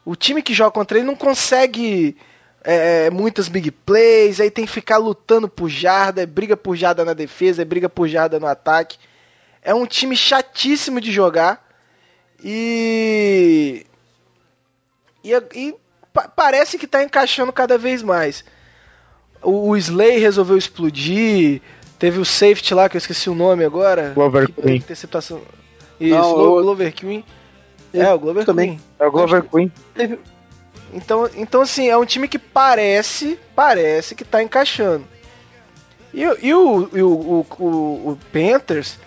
o 0.05 0.15
time 0.15 0.41
que 0.41 0.53
joga 0.53 0.71
contra 0.71 0.97
ele 0.97 1.07
não 1.07 1.15
consegue 1.15 2.17
é, 2.63 3.05
é, 3.05 3.09
muitas 3.09 3.47
big 3.47 3.71
plays, 3.71 4.39
aí 4.39 4.51
tem 4.51 4.65
que 4.65 4.71
ficar 4.71 4.97
lutando 4.97 5.47
por 5.47 5.69
jarda, 5.69 6.21
é 6.21 6.25
briga 6.25 6.55
por 6.55 6.75
jarda 6.75 7.03
na 7.05 7.13
defesa, 7.13 7.61
é 7.61 7.65
briga 7.65 7.89
por 7.89 8.07
jarda 8.07 8.39
no 8.39 8.47
ataque. 8.47 8.97
É 9.61 9.73
um 9.73 9.85
time 9.85 10.15
chatíssimo 10.15 10.99
de 10.99 11.11
jogar 11.11 11.62
e. 12.43 13.85
E, 15.23 15.31
e 15.55 15.75
parece 16.35 16.77
que 16.77 16.85
está 16.85 17.01
encaixando 17.03 17.53
cada 17.53 17.77
vez 17.77 18.03
mais. 18.03 18.43
O, 19.41 19.69
o 19.69 19.77
Slay 19.77 20.17
resolveu 20.17 20.57
explodir, 20.57 21.61
teve 21.97 22.19
o 22.19 22.25
safety 22.25 22.73
lá, 22.73 22.89
que 22.89 22.97
eu 22.97 22.99
esqueci 22.99 23.29
o 23.29 23.35
nome 23.35 23.63
agora. 23.63 24.11
Glover 24.13 24.51
Queen. 24.51 24.77
Interceptação. 24.77 25.41
Isso, 25.99 26.15
Não, 26.15 26.33
Glover 26.33 26.93
Queen. 26.93 27.23
É, 27.93 28.11
o 28.11 28.19
Glover 28.19 28.45
também. 28.45 28.69
Queen. 28.69 28.81
É 28.99 29.07
o 29.07 29.11
Glover 29.11 29.43
Queen. 29.43 29.71
Então, 30.93 31.29
então, 31.35 31.61
assim, 31.61 31.87
é 31.89 31.97
um 31.97 32.05
time 32.05 32.27
que 32.27 32.37
parece, 32.37 33.39
parece 33.55 34.13
que 34.13 34.23
tá 34.23 34.43
encaixando. 34.43 35.05
E, 36.13 36.21
e, 36.21 36.53
o, 36.53 36.89
e 36.93 37.01
o, 37.01 37.09
o, 37.09 37.47
o, 37.57 37.65
o, 38.11 38.19
Panthers 38.31 38.99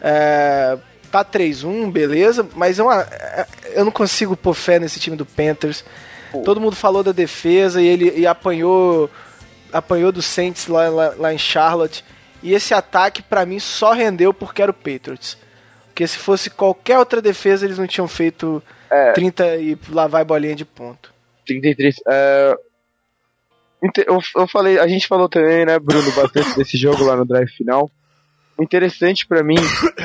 é, 0.00 0.76
tá 1.10 1.24
3-1, 1.24 1.90
beleza, 1.90 2.48
mas 2.54 2.78
é 2.78 2.82
uma, 2.82 3.02
é, 3.02 3.46
eu 3.74 3.84
não 3.84 3.92
consigo 3.92 4.36
pôr 4.36 4.54
fé 4.54 4.78
nesse 4.78 5.00
time 5.00 5.16
do 5.16 5.26
Panthers. 5.26 5.84
Pô. 6.30 6.42
Todo 6.42 6.60
mundo 6.60 6.76
falou 6.76 7.02
da 7.02 7.12
defesa 7.12 7.82
e 7.82 7.86
ele 7.86 8.20
e 8.20 8.26
apanhou 8.26 9.10
apanhou 9.72 10.12
do 10.12 10.22
Saints 10.22 10.66
lá, 10.66 10.88
lá, 10.88 11.14
lá 11.16 11.34
em 11.34 11.38
Charlotte. 11.38 12.04
E 12.42 12.54
esse 12.54 12.72
ataque, 12.72 13.22
para 13.22 13.44
mim, 13.44 13.58
só 13.58 13.92
rendeu 13.92 14.32
porque 14.32 14.62
era 14.62 14.70
o 14.70 14.74
Patriots. 14.74 15.36
Porque 15.86 16.06
se 16.06 16.16
fosse 16.16 16.48
qualquer 16.48 16.98
outra 16.98 17.20
defesa, 17.20 17.66
eles 17.66 17.78
não 17.78 17.86
tinham 17.86 18.08
feito 18.08 18.62
é, 18.90 19.12
30 19.12 19.56
e 19.56 19.78
lá 19.90 20.06
vai 20.06 20.24
bolinha 20.24 20.54
de 20.54 20.64
ponto. 20.64 21.12
33. 21.46 21.96
É, 22.08 22.56
eu, 24.06 24.18
eu 24.36 24.48
falei, 24.48 24.78
a 24.78 24.86
gente 24.86 25.06
falou 25.06 25.28
também, 25.28 25.66
né, 25.66 25.78
Bruno, 25.78 26.10
bastante 26.12 26.54
desse 26.56 26.76
jogo 26.76 27.04
lá 27.04 27.16
no 27.16 27.24
drive 27.24 27.50
final. 27.50 27.90
O 28.60 28.62
interessante 28.62 29.26
para 29.26 29.42
mim 29.42 29.56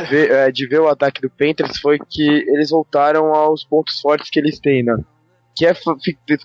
ver, 0.10 0.32
é, 0.32 0.52
de 0.52 0.68
ver 0.68 0.80
o 0.80 0.88
ataque 0.88 1.22
do 1.22 1.30
Panthers 1.30 1.78
foi 1.80 2.00
que 2.00 2.24
eles 2.24 2.70
voltaram 2.70 3.34
aos 3.34 3.65
pontos 3.65 4.00
fortes 4.00 4.30
que 4.30 4.39
eles 4.39 4.60
têm, 4.60 4.84
né? 4.84 4.96
Que 5.56 5.65
é 5.65 5.74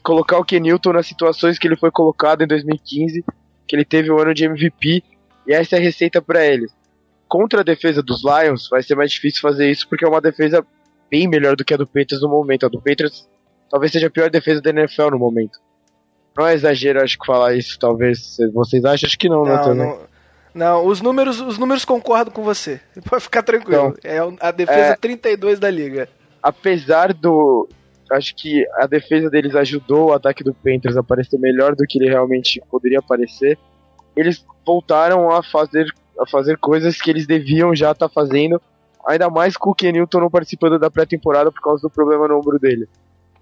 colocar 0.03 0.39
o 0.39 0.45
Kenilton 0.45 0.93
nas 0.93 1.07
situações 1.07 1.59
que 1.59 1.69
ele 1.69 1.77
foi 1.77 1.91
colocado 1.91 2.43
em 2.43 2.47
2015, 2.47 3.25
que 3.67 3.77
ele 3.77 3.85
teve 3.85 4.11
o 4.11 4.21
ano 4.21 4.35
de 4.35 4.45
MVP, 4.45 5.05
e 5.47 5.53
essa 5.53 5.77
é 5.77 5.79
a 5.79 5.83
receita 5.83 6.21
para 6.21 6.45
eles 6.45 6.73
contra 7.31 7.61
a 7.61 7.65
defesa 7.65 8.03
dos 8.03 8.23
Lions 8.25 8.69
vai 8.69 8.83
ser 8.83 8.97
mais 8.97 9.13
difícil 9.13 9.41
fazer 9.41 9.71
isso 9.71 9.89
porque 9.89 10.05
é 10.05 10.09
uma 10.09 10.21
defesa 10.21 10.67
bem 11.09 11.29
melhor 11.29 11.55
do 11.55 11.65
que 11.65 11.73
a 11.73 11.77
do 11.77 11.87
Patriots 11.87 12.21
no 12.21 12.29
momento. 12.29 12.67
A 12.67 12.69
do 12.69 12.83
Patriots 12.83 13.29
talvez 13.71 13.93
seja 13.93 14.09
a 14.09 14.11
pior 14.11 14.29
defesa 14.29 14.61
da 14.61 14.71
NFL 14.71 15.11
no 15.13 15.19
momento. 15.19 15.61
Não 16.37 16.47
é 16.47 16.55
exagero, 16.55 17.01
acho 17.01 17.17
que 17.19 17.27
falar 17.27 17.55
isso, 17.55 17.79
talvez. 17.79 18.37
Vocês 18.53 18.85
acham? 18.85 19.07
Acho 19.07 19.19
que 19.19 19.29
não, 19.29 19.45
né, 19.45 19.55
não, 19.55 19.75
né, 19.75 19.85
não, 19.85 19.99
não, 20.55 20.87
os 20.87 21.01
números, 21.01 21.41
os 21.41 21.59
números 21.59 21.85
concordam 21.85 22.33
com 22.33 22.43
você. 22.43 22.81
Pode 23.09 23.23
ficar 23.23 23.43
tranquilo. 23.43 23.95
Então, 23.99 24.37
é 24.39 24.47
a 24.47 24.51
defesa 24.51 24.93
é, 24.93 24.97
32 24.97 25.59
da 25.59 25.71
liga. 25.71 26.09
Apesar 26.43 27.13
do. 27.13 27.69
Acho 28.11 28.35
que 28.35 28.67
a 28.75 28.89
defesa 28.89 29.31
deles 29.31 29.55
ajudou 29.55 30.09
o 30.09 30.13
ataque 30.13 30.43
do 30.43 30.53
Panthers 30.53 30.97
a 30.97 31.03
parecer 31.03 31.39
melhor 31.39 31.77
do 31.77 31.85
que 31.87 31.97
ele 31.97 32.09
realmente 32.09 32.61
poderia 32.69 33.01
parecer. 33.01 33.57
Eles 34.17 34.45
voltaram 34.67 35.31
a 35.31 35.45
fazer 35.45 35.95
a 36.21 36.27
fazer 36.27 36.59
coisas 36.59 37.01
que 37.01 37.11
eles 37.11 37.27
deviam 37.27 37.75
já 37.75 37.93
estar 37.93 38.09
tá 38.09 38.13
fazendo, 38.13 38.61
ainda 39.07 39.31
mais 39.31 39.57
com 39.57 39.71
o 39.71 39.75
Kenilton 39.75 40.21
não 40.21 40.31
participando 40.31 40.79
da 40.79 40.91
pré-temporada 40.91 41.51
por 41.51 41.63
causa 41.63 41.83
do 41.83 41.89
problema 41.89 42.29
no 42.29 42.39
ombro 42.39 42.59
dele. 42.59 42.87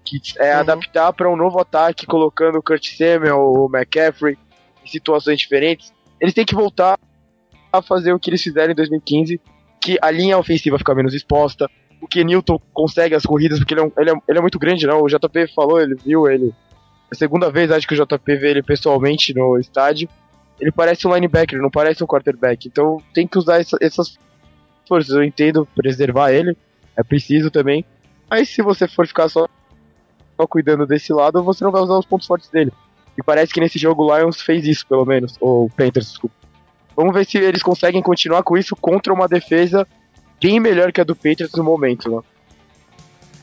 Que 0.05 0.21
é 0.37 0.53
uhum. 0.53 0.59
adaptar 0.61 1.11
para 1.11 1.29
um 1.29 1.35
novo 1.35 1.59
ataque, 1.59 2.05
colocando 2.05 2.57
o 2.57 2.63
Kurt 2.63 2.95
Samuel, 2.95 3.37
o 3.37 3.69
McCaffrey 3.71 4.37
em 4.83 4.87
situações 4.87 5.39
diferentes. 5.39 5.91
Eles 6.19 6.33
têm 6.33 6.45
que 6.45 6.55
voltar 6.55 6.99
a 7.71 7.81
fazer 7.81 8.13
o 8.13 8.19
que 8.19 8.29
eles 8.29 8.41
fizeram 8.41 8.71
em 8.71 8.75
2015, 8.75 9.39
que 9.81 9.97
a 10.01 10.11
linha 10.11 10.37
ofensiva 10.37 10.77
fica 10.77 10.95
menos 10.95 11.13
exposta, 11.13 11.69
o 12.01 12.07
Kenilton 12.07 12.59
consegue 12.73 13.15
as 13.15 13.25
corridas, 13.25 13.59
porque 13.59 13.73
ele 13.73 13.81
é, 13.81 13.83
um, 13.83 13.91
ele, 13.97 14.09
é, 14.11 14.13
ele 14.27 14.37
é, 14.37 14.41
muito 14.41 14.57
grande, 14.57 14.87
não? 14.87 15.01
O 15.01 15.07
JP 15.07 15.53
falou, 15.53 15.79
ele 15.79 15.95
viu 15.95 16.27
ele. 16.27 16.47
É 16.49 16.53
a 17.11 17.15
segunda 17.15 17.51
vez, 17.51 17.71
acho 17.71 17.87
que 17.87 17.93
o 17.93 18.05
JP 18.05 18.35
vê 18.35 18.51
ele 18.51 18.63
pessoalmente 18.63 19.33
no 19.33 19.57
estádio 19.57 20.09
ele 20.59 20.71
parece 20.71 21.07
um 21.07 21.13
linebacker, 21.13 21.61
não 21.61 21.69
parece 21.69 22.03
um 22.03 22.07
quarterback. 22.07 22.67
Então 22.67 23.01
tem 23.13 23.25
que 23.25 23.37
usar 23.37 23.59
essa, 23.59 23.77
essas 23.81 24.19
forças. 24.87 25.15
Eu 25.15 25.23
entendo 25.23 25.67
preservar 25.75 26.31
ele, 26.31 26.55
é 26.95 27.03
preciso 27.03 27.49
também. 27.49 27.85
Mas 28.29 28.49
se 28.49 28.61
você 28.61 28.87
for 28.87 29.07
ficar 29.07 29.29
só, 29.29 29.47
só 30.35 30.47
cuidando 30.47 30.85
desse 30.85 31.13
lado, 31.13 31.41
você 31.43 31.63
não 31.63 31.71
vai 31.71 31.81
usar 31.81 31.97
os 31.97 32.05
pontos 32.05 32.27
fortes 32.27 32.49
dele. 32.49 32.71
E 33.19 33.23
parece 33.23 33.53
que 33.53 33.59
nesse 33.59 33.77
jogo 33.77 34.05
o 34.05 34.17
Lions 34.17 34.41
fez 34.41 34.65
isso, 34.65 34.87
pelo 34.87 35.05
menos. 35.05 35.35
Ou 35.41 35.69
Panthers, 35.69 36.07
desculpa. 36.07 36.35
Vamos 36.95 37.13
ver 37.13 37.25
se 37.25 37.37
eles 37.37 37.61
conseguem 37.61 38.01
continuar 38.01 38.43
com 38.43 38.57
isso 38.57 38.77
contra 38.77 39.13
uma 39.13 39.27
defesa 39.27 39.85
bem 40.41 40.57
melhor 40.57 40.93
que 40.93 41.01
a 41.01 41.03
do 41.03 41.15
Patriots 41.15 41.53
no 41.55 41.63
momento, 41.63 42.09
né? 42.09 42.21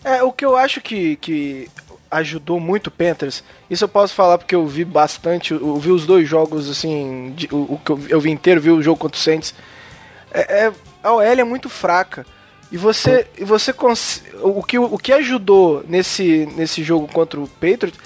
É, 0.02 0.22
o 0.22 0.32
que 0.32 0.46
eu 0.46 0.56
acho 0.56 0.80
que, 0.80 1.16
que 1.16 1.68
ajudou 2.10 2.58
muito 2.58 2.86
o 2.86 2.90
Panthers. 2.90 3.44
Isso 3.68 3.84
eu 3.84 3.88
posso 3.88 4.14
falar 4.14 4.38
porque 4.38 4.54
eu 4.54 4.66
vi 4.66 4.84
bastante, 4.84 5.52
eu 5.52 5.76
vi 5.76 5.90
os 5.90 6.06
dois 6.06 6.26
jogos 6.26 6.70
assim, 6.70 7.34
de, 7.36 7.48
o, 7.52 7.74
o, 7.74 7.80
que 7.84 7.90
eu, 7.90 8.00
eu, 8.08 8.20
vi 8.20 8.30
inteiro, 8.30 8.60
vi 8.60 8.70
o 8.70 8.82
jogo 8.82 8.98
contra 8.98 9.18
o 9.18 9.20
Saints. 9.20 9.54
É, 10.32 10.66
é, 10.66 10.72
a 11.02 11.12
OL 11.12 11.22
é 11.22 11.44
muito 11.44 11.68
fraca. 11.68 12.24
E 12.72 12.78
você, 12.78 13.26
e 13.36 13.44
você 13.44 13.74
o 14.42 14.62
que 14.62 14.78
o 14.78 14.98
que 14.98 15.12
ajudou 15.12 15.84
nesse 15.86 16.46
nesse 16.56 16.82
jogo 16.82 17.06
contra 17.06 17.38
o 17.38 17.46
Patriots 17.46 17.98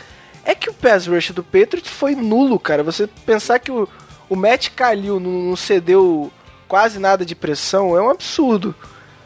é 0.45 0.55
que 0.55 0.71
o 0.71 0.75
pass 0.75 1.07
rush 1.07 1.33
do 1.33 1.43
Patriots 1.43 1.91
foi 1.91 2.15
nulo, 2.15 2.59
cara. 2.59 2.83
Você 2.83 3.07
pensar 3.07 3.59
que 3.59 3.71
o, 3.71 3.89
o 4.29 4.37
Matt 4.37 4.71
Kalil 4.71 5.21
não, 5.21 5.57
cedeu 5.57 6.31
quase 6.69 6.99
nada 6.99 7.25
de 7.25 7.35
pressão 7.35 7.97
é 7.97 8.03
um 8.03 8.11
absurdo. 8.11 8.75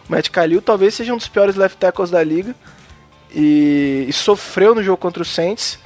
O 0.08 0.12
Matt 0.12 0.30
Kalil 0.30 0.60
talvez 0.60 0.94
seja 0.94 1.12
um 1.12 1.16
dos 1.16 1.28
piores 1.28 1.56
left 1.56 1.78
tackles 1.78 2.10
da 2.10 2.22
liga 2.22 2.54
e, 3.30 4.06
e, 4.08 4.12
sofreu 4.12 4.74
no 4.74 4.82
jogo 4.82 4.98
contra 4.98 5.22
o 5.22 5.26
Saints 5.26 5.78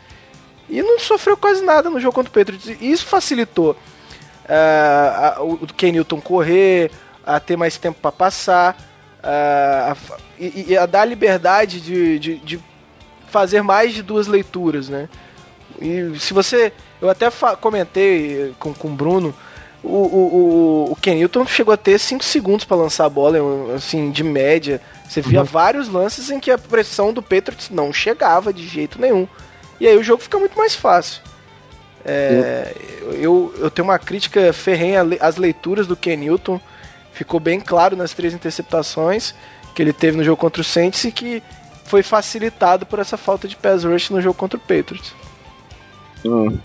e 0.69 0.83
não 0.83 0.99
sofreu 0.99 1.37
quase 1.37 1.65
nada 1.65 1.89
no 1.89 2.01
jogo 2.01 2.15
contra 2.15 2.31
o 2.31 2.35
Patriots. 2.35 2.77
E 2.81 2.91
isso 2.91 3.07
facilitou 3.07 3.73
uh, 3.73 5.37
a, 5.37 5.43
o 5.43 5.67
Ken 5.77 5.93
Newton 5.93 6.21
correr, 6.21 6.91
a 7.25 7.39
ter 7.39 7.57
mais 7.57 7.77
tempo 7.77 7.99
para 8.01 8.13
passar, 8.13 8.77
uh, 9.19 9.93
a, 9.93 9.97
e, 10.39 10.67
e, 10.69 10.77
a 10.77 10.87
dar 10.87 11.05
liberdade 11.05 11.81
de, 11.81 12.19
de, 12.19 12.37
de, 12.39 12.61
fazer 13.31 13.63
mais 13.63 13.95
de 13.95 14.03
duas 14.03 14.27
leituras, 14.27 14.89
né? 14.89 15.09
E 15.81 16.19
se 16.19 16.35
você, 16.35 16.73
eu 17.01 17.09
até 17.09 17.31
comentei 17.61 18.55
com, 18.59 18.75
com 18.75 18.89
o 18.89 18.93
Bruno, 18.93 19.35
o, 19.83 19.89
o, 19.89 20.93
o, 20.93 20.97
Ken 20.97 21.15
Newton 21.15 21.47
chegou 21.47 21.73
a 21.73 21.77
ter 21.77 21.99
5 21.99 22.25
segundos 22.25 22.65
para 22.65 22.77
lançar 22.77 23.05
a 23.05 23.09
bola, 23.09 23.39
assim, 23.75 24.11
de 24.11 24.25
média. 24.25 24.81
Você 25.09 25.21
via 25.21 25.41
uhum. 25.41 25.47
vários 25.47 25.89
lances 25.89 26.31
em 26.31 26.41
que 26.41 26.51
a 26.51 26.59
pressão 26.59 27.13
do 27.13 27.23
Patriots 27.23 27.71
não 27.71 27.93
chegava 27.93 28.53
de 28.53 28.67
jeito 28.67 29.01
nenhum. 29.01 29.29
E 29.81 29.87
aí 29.87 29.97
o 29.97 30.03
jogo 30.03 30.23
fica 30.23 30.39
muito 30.39 30.59
mais 30.59 30.75
fácil. 30.75 31.23
É, 32.05 32.75
eu, 33.15 33.55
eu 33.59 33.71
tenho 33.71 33.87
uma 33.87 33.99
crítica 33.99 34.53
ferrenha 34.53 35.07
às 35.21 35.37
leituras 35.37 35.87
do 35.87 35.97
Ken 35.97 36.17
Newton. 36.17 36.61
Ficou 37.13 37.39
bem 37.39 37.61
claro 37.61 37.97
nas 37.97 38.13
três 38.13 38.35
interceptações 38.35 39.35
que 39.75 39.83
ele 39.83 39.93
teve 39.93 40.17
no 40.17 40.25
jogo 40.25 40.37
contra 40.37 40.61
o 40.61 40.65
Saints 40.65 41.05
e 41.05 41.13
que 41.13 41.43
foi 41.89 42.03
facilitado 42.03 42.87
por 42.87 42.99
essa 42.99 43.17
falta 43.17 43.49
de 43.49 43.57
pass 43.57 43.83
rush 43.83 44.11
no 44.11 44.21
jogo 44.21 44.35
contra 44.35 44.59
o 44.59 44.61
Patriots. 44.61 45.15
Hum. 46.25 46.59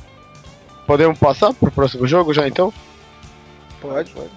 Podemos 0.85 1.17
passar 1.17 1.53
pro 1.53 1.71
próximo 1.71 2.05
jogo 2.05 2.33
já 2.33 2.47
então? 2.47 2.73
Pode, 3.81 4.11
pode. 4.11 4.29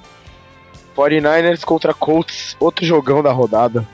49ers 0.96 1.64
contra 1.64 1.92
Colts, 1.92 2.56
outro 2.58 2.86
jogão 2.86 3.22
da 3.22 3.32
rodada. 3.32 3.86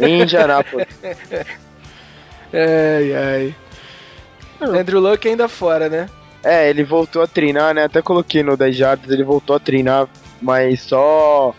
Em 0.00 0.22
Indianápolis. 0.22 0.86
ai, 2.52 3.14
ai. 3.14 3.54
Andrew 4.60 5.00
Luck 5.00 5.26
ainda 5.26 5.48
fora, 5.48 5.88
né? 5.88 6.08
É, 6.42 6.70
ele 6.70 6.84
voltou 6.84 7.22
a 7.22 7.26
treinar, 7.26 7.74
né? 7.74 7.84
Até 7.84 8.00
coloquei 8.00 8.42
no 8.42 8.56
10 8.56 8.76
Jardas, 8.76 9.10
ele 9.10 9.24
voltou 9.24 9.56
a 9.56 9.60
treinar, 9.60 10.06
mas 10.40 10.82
só 10.82 11.54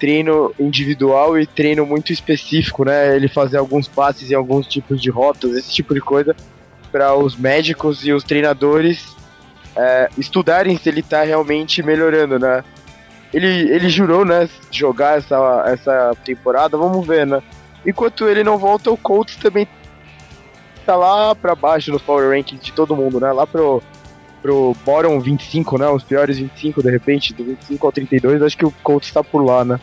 treino 0.00 0.52
individual 0.58 1.38
e 1.38 1.46
treino 1.46 1.84
muito 1.84 2.10
específico, 2.10 2.84
né? 2.84 3.14
Ele 3.14 3.28
fazer 3.28 3.58
alguns 3.58 3.86
passes 3.86 4.30
em 4.30 4.34
alguns 4.34 4.66
tipos 4.66 5.00
de 5.00 5.10
rotas, 5.10 5.52
esse 5.52 5.70
tipo 5.70 5.92
de 5.92 6.00
coisa, 6.00 6.34
para 6.90 7.14
os 7.14 7.36
médicos 7.36 8.04
e 8.04 8.12
os 8.12 8.24
treinadores 8.24 9.14
é, 9.76 10.08
estudarem 10.16 10.76
se 10.78 10.88
ele 10.88 11.02
tá 11.02 11.22
realmente 11.22 11.82
melhorando, 11.82 12.38
né? 12.38 12.64
Ele, 13.32 13.46
ele 13.46 13.88
jurou, 13.88 14.24
né, 14.24 14.48
jogar 14.72 15.18
essa, 15.18 15.64
essa 15.66 16.16
temporada, 16.24 16.76
vamos 16.76 17.06
ver, 17.06 17.26
né? 17.26 17.40
Enquanto 17.86 18.28
ele 18.28 18.42
não 18.42 18.58
volta, 18.58 18.90
o 18.90 18.96
Colts 18.96 19.36
também 19.36 19.68
tá 20.84 20.96
lá 20.96 21.34
pra 21.34 21.54
baixo 21.54 21.92
nos 21.92 22.02
power 22.02 22.30
rankings 22.30 22.64
de 22.64 22.72
todo 22.72 22.96
mundo, 22.96 23.20
né? 23.20 23.30
Lá 23.30 23.46
pro, 23.46 23.82
pro 24.42 24.74
bottom 24.84 25.20
25, 25.20 25.78
né? 25.78 25.88
Os 25.88 26.02
piores 26.02 26.38
25, 26.38 26.82
de 26.82 26.90
repente, 26.90 27.34
do 27.34 27.44
25 27.44 27.86
ao 27.86 27.92
32, 27.92 28.42
acho 28.42 28.56
que 28.56 28.66
o 28.66 28.74
Colts 28.82 29.12
tá 29.12 29.22
por 29.22 29.44
lá, 29.44 29.64
né? 29.64 29.78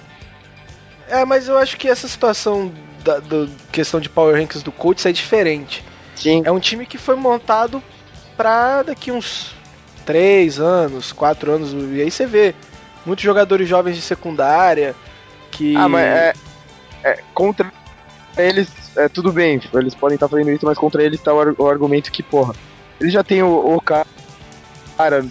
É, 1.10 1.24
mas 1.26 1.48
eu 1.48 1.58
acho 1.58 1.78
que 1.78 1.88
essa 1.88 2.08
situação 2.08 2.72
da 3.04 3.20
do, 3.20 3.50
questão 3.72 4.00
de 4.00 4.10
power 4.10 4.36
rankings 4.36 4.63
do 4.63 4.72
Colts 4.72 5.06
é 5.06 5.12
diferente. 5.12 5.84
Sim. 6.15 6.41
É 6.46 6.52
um 6.52 6.60
time 6.60 6.86
que 6.86 6.98
foi 6.98 7.15
montado 7.15 7.82
pra 8.36 8.84
daqui 8.84 9.12
uns 9.12 9.56
3 10.06 10.60
anos, 10.60 11.12
4 11.12 11.52
anos, 11.52 11.74
e 11.74 12.02
aí 12.02 12.12
você 12.12 12.26
vê 12.26 12.54
muitos 13.06 13.24
jogadores 13.24 13.67
jovens 13.67 13.96
de 13.96 14.02
secundária 14.02 14.96
que. 15.52 15.76
Ah, 15.76 15.88
mas 15.88 16.04
é, 16.04 16.34
é 17.04 17.20
contra 17.34 17.72
eles, 18.38 18.70
é, 18.96 19.08
tudo 19.10 19.32
bem, 19.32 19.60
eles 19.74 19.96
podem 19.96 20.15
estar 20.15 20.28
fazendo 20.28 20.52
isso, 20.52 20.65
mas 20.65 20.78
contra 20.78 21.04
eles 21.04 21.20
tá 21.20 21.34
o, 21.34 21.56
o 21.58 21.67
argumento 21.67 22.12
que, 22.12 22.22
porra, 22.22 22.54
eles 23.00 23.12
já 23.12 23.24
tem 23.24 23.41
o, 23.41 23.76
o 23.76 23.82
cara 23.82 24.06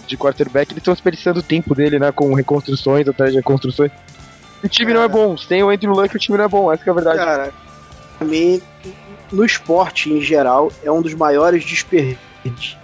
de 0.06 0.16
quarterback, 0.16 0.72
eles 0.72 0.80
estão 0.80 0.94
desperdiçando 0.94 1.40
o 1.40 1.42
tempo 1.42 1.74
dele, 1.74 1.98
né, 1.98 2.10
com 2.12 2.32
reconstruções 2.34 3.06
atrás 3.06 3.32
de 3.32 3.38
reconstruções. 3.38 3.90
O 4.62 4.68
time 4.68 4.92
cara. 4.92 4.98
não 4.98 5.04
é 5.04 5.08
bom, 5.08 5.36
sem 5.36 5.62
o 5.62 5.70
Andrew 5.70 5.92
Luck 5.92 6.14
o 6.14 6.18
time 6.18 6.38
não 6.38 6.44
é 6.44 6.48
bom, 6.48 6.72
essa 6.72 6.82
é 6.86 6.90
a 6.90 6.94
verdade. 6.94 7.18
Cara, 7.18 7.52
pra 8.18 8.26
mim, 8.26 8.60
no 9.30 9.44
esporte 9.44 10.12
em 10.12 10.20
geral, 10.20 10.72
é 10.82 10.90
um 10.90 11.02
dos 11.02 11.14
maiores 11.14 11.64
desperdícios 11.64 12.76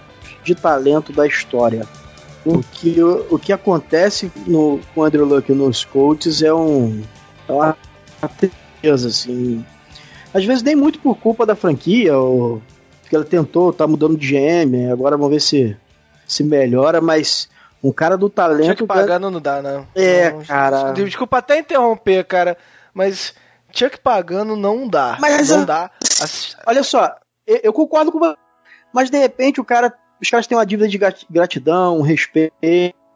de 0.43 0.55
talento 0.55 1.11
da 1.11 1.25
história. 1.25 1.87
O 2.45 2.61
que, 2.61 3.01
o, 3.01 3.39
que 3.39 3.53
acontece 3.53 4.29
no, 4.45 4.79
com 4.93 5.01
o 5.01 5.03
Andrew 5.03 5.25
Luck 5.25 5.49
nos 5.53 5.85
Colts 5.85 6.41
é 6.41 6.53
um. 6.53 7.01
É 7.47 7.53
uma 7.53 7.77
tristeza, 8.37 9.07
assim. 9.07 9.65
Às 10.33 10.43
vezes 10.43 10.61
nem 10.61 10.75
muito 10.75 10.99
por 10.99 11.15
culpa 11.15 11.45
da 11.45 11.55
franquia, 11.55 12.17
ou 12.17 12.61
que 13.09 13.15
ela 13.15 13.23
tentou, 13.23 13.71
tá 13.71 13.87
mudando 13.87 14.17
de 14.17 14.27
GM, 14.27 14.91
agora 14.91 15.15
vamos 15.15 15.31
ver 15.31 15.39
se, 15.39 15.77
se 16.27 16.43
melhora, 16.43 16.99
mas 16.99 17.47
um 17.83 17.91
cara 17.91 18.17
do 18.17 18.29
talento. 18.29 18.79
Chuck 18.79 18.87
Pagano 18.87 19.29
não 19.29 19.41
dá, 19.41 19.61
não. 19.61 19.87
É, 19.93 20.31
não, 20.31 20.43
cara. 20.43 20.91
Desculpa 20.91 21.39
até 21.39 21.59
interromper, 21.59 22.23
cara, 22.25 22.57
mas 22.93 23.33
Chuck 23.71 23.99
Pagano 23.99 24.55
não 24.55 24.87
dá. 24.87 25.17
Mas 25.19 25.49
não 25.49 25.65
dá. 25.65 25.91
Olha 26.65 26.83
só, 26.83 27.15
eu, 27.45 27.59
eu 27.63 27.73
concordo 27.73 28.11
com 28.11 28.19
você, 28.19 28.37
mas 28.93 29.09
de 29.09 29.17
repente 29.17 29.59
o 29.59 29.65
cara 29.65 29.93
os 30.21 30.29
caras 30.29 30.47
têm 30.47 30.57
uma 30.57 30.65
dívida 30.65 30.87
de 30.87 30.97
gratidão, 31.29 32.01
respeito, 32.01 32.53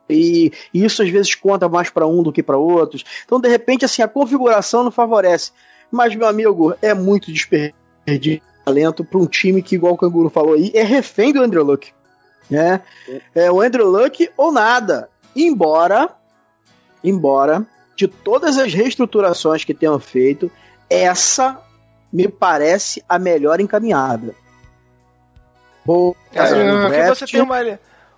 e, 0.10 0.51
isso 0.73 1.01
às 1.01 1.10
vezes 1.10 1.36
conta 1.36 1.69
mais 1.69 1.89
para 1.89 2.06
um 2.06 2.21
do 2.21 2.34
que 2.34 2.43
para 2.43 2.58
outros. 2.58 3.03
Então, 3.25 3.39
de 3.39 3.47
repente, 3.47 3.86
assim, 3.86 4.01
a 4.01 4.08
configuração 4.08 4.84
não 4.84 4.91
favorece. 4.91 5.51
Mas, 5.89 6.13
meu 6.15 6.27
amigo, 6.27 6.75
é 6.82 6.93
muito 6.93 7.32
desperdício 7.32 7.73
de 8.06 8.41
talento 8.65 9.06
para 9.06 9.19
um 9.19 9.25
time 9.25 9.62
que, 9.62 9.75
igual 9.75 9.93
o 9.93 9.97
Canguru 9.97 10.30
falou 10.30 10.56
aí, 10.56 10.71
é 10.73 10.84
refém 10.84 11.32
do 11.32 11.41
Andrew 11.41 11.63
Luck. 11.63 11.91
Né? 12.49 12.81
É 13.36 13.51
o 13.51 13.62
Andrew 13.62 13.88
Luck 13.88 14.29
ou 14.38 14.51
nada. 14.51 15.10
Embora, 15.36 16.10
embora, 17.03 17.65
de 17.95 18.07
todas 18.07 18.57
as 18.57 18.73
reestruturações 18.73 19.63
que 19.63 19.73
tenham 19.73 19.99
feito, 19.99 20.51
essa 20.89 21.60
me 22.12 22.27
parece 22.27 23.03
a 23.07 23.19
melhor 23.19 23.60
encaminhada. 23.60 24.33
Bom, 25.86 26.13
é, 26.33 26.81
porque 26.81 27.07
você 27.07 27.25
tem 27.25 27.41
uma. 27.41 27.57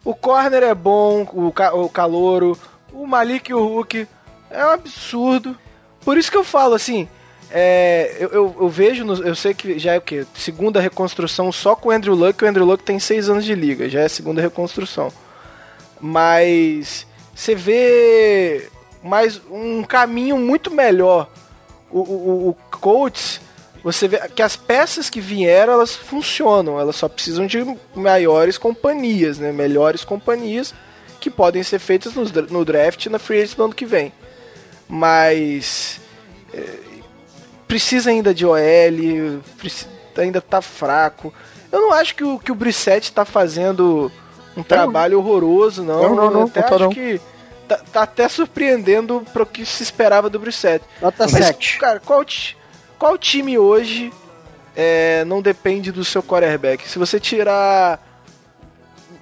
O 0.04 0.15
corner 0.15 0.63
é 0.63 0.74
bom, 0.74 1.28
o, 1.34 1.52
ca, 1.52 1.74
o 1.76 1.89
calouro, 1.89 2.58
o 2.92 3.06
Malik 3.06 3.52
e 3.52 3.54
o 3.54 3.63
Hulk. 3.63 4.08
É 4.50 4.65
um 4.65 4.72
absurdo. 4.72 5.58
Por 6.02 6.18
isso 6.18 6.32
que 6.32 6.38
eu 6.38 6.44
falo 6.44 6.74
assim. 6.74 7.08
É, 7.52 8.18
eu, 8.20 8.30
eu, 8.30 8.56
eu, 8.62 8.70
vejo, 8.70 9.04
no, 9.04 9.16
eu 9.26 9.34
sei 9.34 9.54
que 9.54 9.80
já 9.80 9.94
é 9.94 9.98
o 9.98 10.02
que? 10.02 10.26
Segunda 10.36 10.80
reconstrução 10.80 11.52
só 11.52 11.76
com 11.76 11.90
o 11.90 11.92
Andrew 11.92 12.14
Luck. 12.14 12.44
O 12.44 12.48
Andrew 12.48 12.66
Luck 12.66 12.84
tem 12.84 13.00
seis 13.00 13.30
anos 13.30 13.44
de 13.44 13.56
liga, 13.56 13.90
já 13.90 14.02
é 14.02 14.08
segunda 14.08 14.42
reconstrução. 14.42 15.12
Mas 16.00 17.08
você 17.34 17.56
vê 17.56 18.70
mais 19.04 19.42
um 19.50 19.84
caminho 19.84 20.38
muito 20.38 20.70
melhor. 20.70 21.30
O, 21.92 22.00
o, 22.00 22.50
o 22.50 22.54
Colts 22.78 23.42
você 23.84 24.08
vê 24.08 24.20
que 24.28 24.42
as 24.42 24.56
peças 24.56 25.10
que 25.10 25.22
vieram, 25.22 25.74
elas 25.74 25.96
funcionam, 25.96 26.80
elas 26.80 26.96
só 26.98 27.08
precisam 27.08 27.48
de 27.48 27.66
maiores 27.96 28.58
companhias, 28.58 29.40
né? 29.40 29.52
Melhores 29.52 30.04
companhias 30.04 30.74
que 31.20 31.30
podem 31.30 31.64
ser 31.64 31.80
feitas 31.80 32.14
no, 32.14 32.24
no 32.24 32.66
draft 32.66 33.06
na 33.08 33.20
free 33.20 33.42
agent 33.42 33.56
do 33.56 33.64
ano 33.64 33.74
que 33.74 33.86
vem. 33.86 34.12
Mas 34.88 36.00
é, 36.54 36.80
precisa 37.70 38.10
ainda 38.10 38.34
de 38.34 38.46
OL, 38.46 39.42
precisa, 39.58 39.88
ainda 40.18 40.42
tá 40.42 40.62
fraco. 40.62 41.32
Eu 41.72 41.80
não 41.80 41.94
acho 41.94 42.16
que 42.16 42.24
o, 42.24 42.40
que 42.40 42.52
o 42.52 42.56
Brissette 42.56 43.14
tá 43.14 43.24
fazendo 43.24 44.12
um 44.58 44.64
trabalho 44.64 45.20
horroroso, 45.20 45.84
não. 45.84 46.02
Não, 46.02 46.16
não, 46.16 46.32
não. 46.32 46.40
Eu 46.42 46.48
até 46.48 46.60
acho 46.62 46.80
não. 46.80 46.90
que 46.90 47.22
tá, 47.68 47.78
tá, 47.94 48.02
até 48.02 48.28
surpreendendo 48.28 49.24
para 49.32 49.44
o 49.44 49.46
que 49.46 49.64
se 49.64 49.84
esperava 49.84 50.30
do 50.32 50.40
Brissette. 50.40 50.84
Nota 51.00 51.28
Mas, 51.32 51.46
7. 51.46 51.78
Cara, 51.78 52.00
qual, 52.00 52.26
qual 52.98 53.18
time 53.20 53.56
hoje 53.56 54.12
é, 54.76 55.24
não 55.26 55.40
depende 55.40 55.92
do 55.92 56.04
seu 56.04 56.24
quarterback? 56.24 56.90
Se 56.90 56.98
você 56.98 57.20
tirar. 57.20 58.04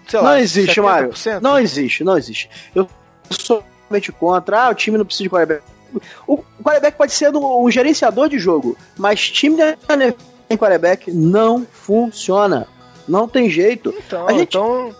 Sei 0.08 0.22
lá, 0.22 0.32
não 0.32 0.38
existe, 0.40 0.80
Mário. 0.80 1.12
Não 1.42 1.60
existe, 1.60 2.02
não 2.02 2.18
existe. 2.18 2.50
Eu 2.74 2.88
sou 3.30 3.62
totalmente 3.88 4.12
contra. 4.12 4.64
Ah, 4.64 4.70
o 4.70 4.76
time 4.76 4.98
não 4.98 5.06
precisa 5.06 5.24
de 5.24 5.30
quarterback. 5.30 5.77
O 6.26 6.38
quarterback 6.64 6.98
pode 6.98 7.12
ser 7.12 7.36
um 7.36 7.70
gerenciador 7.72 8.30
de 8.30 8.40
jogo, 8.40 8.78
mas 8.98 9.30
time 9.30 9.58
sem 10.48 10.58
quarterback 10.58 11.12
não 11.12 11.66
funciona. 11.66 12.68
Não 13.08 13.28
tem 13.28 13.50
jeito. 13.50 13.94
Então, 13.98 14.30
gente... 14.30 14.42
então 14.42 14.96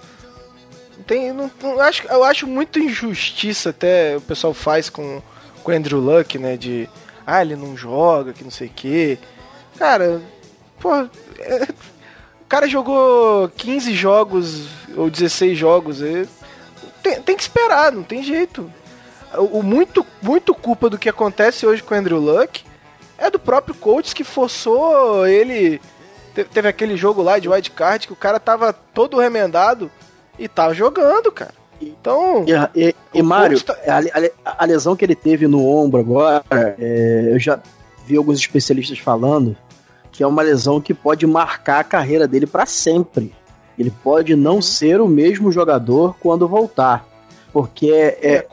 tem, 1.06 1.32
não, 1.32 1.52
não, 1.62 1.80
acho, 1.80 2.08
eu 2.08 2.24
acho 2.24 2.48
muito 2.48 2.80
injustiça 2.80 3.70
até 3.70 4.18
o 4.18 4.22
pessoal 4.22 4.54
faz 4.54 4.90
com 4.90 5.22
com 5.68 5.74
Andrew 5.74 6.00
Luck, 6.00 6.40
né, 6.40 6.56
de 6.56 6.88
ah, 7.26 7.42
ele 7.42 7.58
não 7.58 7.76
joga, 7.76 8.32
que 8.32 8.42
não 8.42 8.50
sei 8.50 8.68
o 8.68 8.72
quê. 8.74 9.18
Cara, 9.78 10.22
pô, 10.80 10.96
é, 11.40 11.64
o 12.42 12.48
cara 12.48 12.70
jogou 12.70 13.50
15 13.50 13.94
jogos 13.94 14.66
ou 14.96 15.10
16 15.10 15.58
jogos. 15.58 16.02
É, 16.02 16.26
tem, 17.04 17.22
tem, 17.22 17.36
que 17.36 17.42
esperar, 17.42 17.92
não 17.92 18.02
tem 18.02 18.24
jeito. 18.24 18.72
O, 19.36 19.60
o, 19.60 19.64
muito, 19.64 20.06
muito 20.22 20.54
culpa 20.54 20.90
do 20.90 20.98
que 20.98 21.10
acontece 21.10 21.66
hoje 21.66 21.84
com 21.84 21.94
o 21.94 21.98
Andrew 21.98 22.20
Luck 22.20 22.64
é 23.18 23.30
do 23.30 23.40
próprio 23.40 23.76
coach 23.76 24.16
que 24.16 24.24
forçou 24.24 25.28
ele. 25.28 25.82
Teve 26.54 26.68
aquele 26.68 26.96
jogo 26.96 27.22
lá 27.22 27.40
de 27.40 27.50
wildcard 27.50 28.06
que 28.06 28.14
o 28.14 28.18
cara 28.18 28.40
tava 28.40 28.72
todo 28.72 29.18
remendado 29.20 29.90
e 30.38 30.48
tava 30.48 30.74
jogando, 30.74 31.32
cara. 31.32 31.54
Então. 31.82 32.46
E, 32.76 32.88
e, 32.88 32.96
e 33.14 33.22
Mário, 33.22 33.62
tá... 33.62 33.76
a, 33.88 34.50
a, 34.50 34.64
a, 34.64 34.66
lesão 34.66 34.96
que 34.96 35.06
ele 35.06 35.16
teve 35.16 35.48
no 35.48 35.66
ombro 35.66 36.00
agora, 36.00 36.44
é, 36.80 37.30
eu 37.32 37.40
já 37.40 37.60
vi 38.06 38.18
alguns 38.18 38.40
especialistas 38.40 39.00
falando 39.00 39.56
que 40.12 40.24
é 40.24 40.28
uma 40.28 40.42
lesão 40.42 40.82
que 40.82 40.96
pode 40.96 41.28
marcar 41.28 41.80
a 41.80 41.84
carreira 41.84 42.28
dele 42.28 42.48
para 42.48 42.66
sempre. 42.66 43.36
Ele 43.78 43.92
pode 43.92 44.36
não 44.36 44.56
uhum. 44.56 44.62
ser 44.64 45.00
o 45.00 45.08
mesmo 45.08 45.52
jogador 45.52 46.16
quando 46.20 46.48
voltar. 46.48 47.06
Porque 47.54 47.92
é, 47.92 48.18
é, 48.24 48.48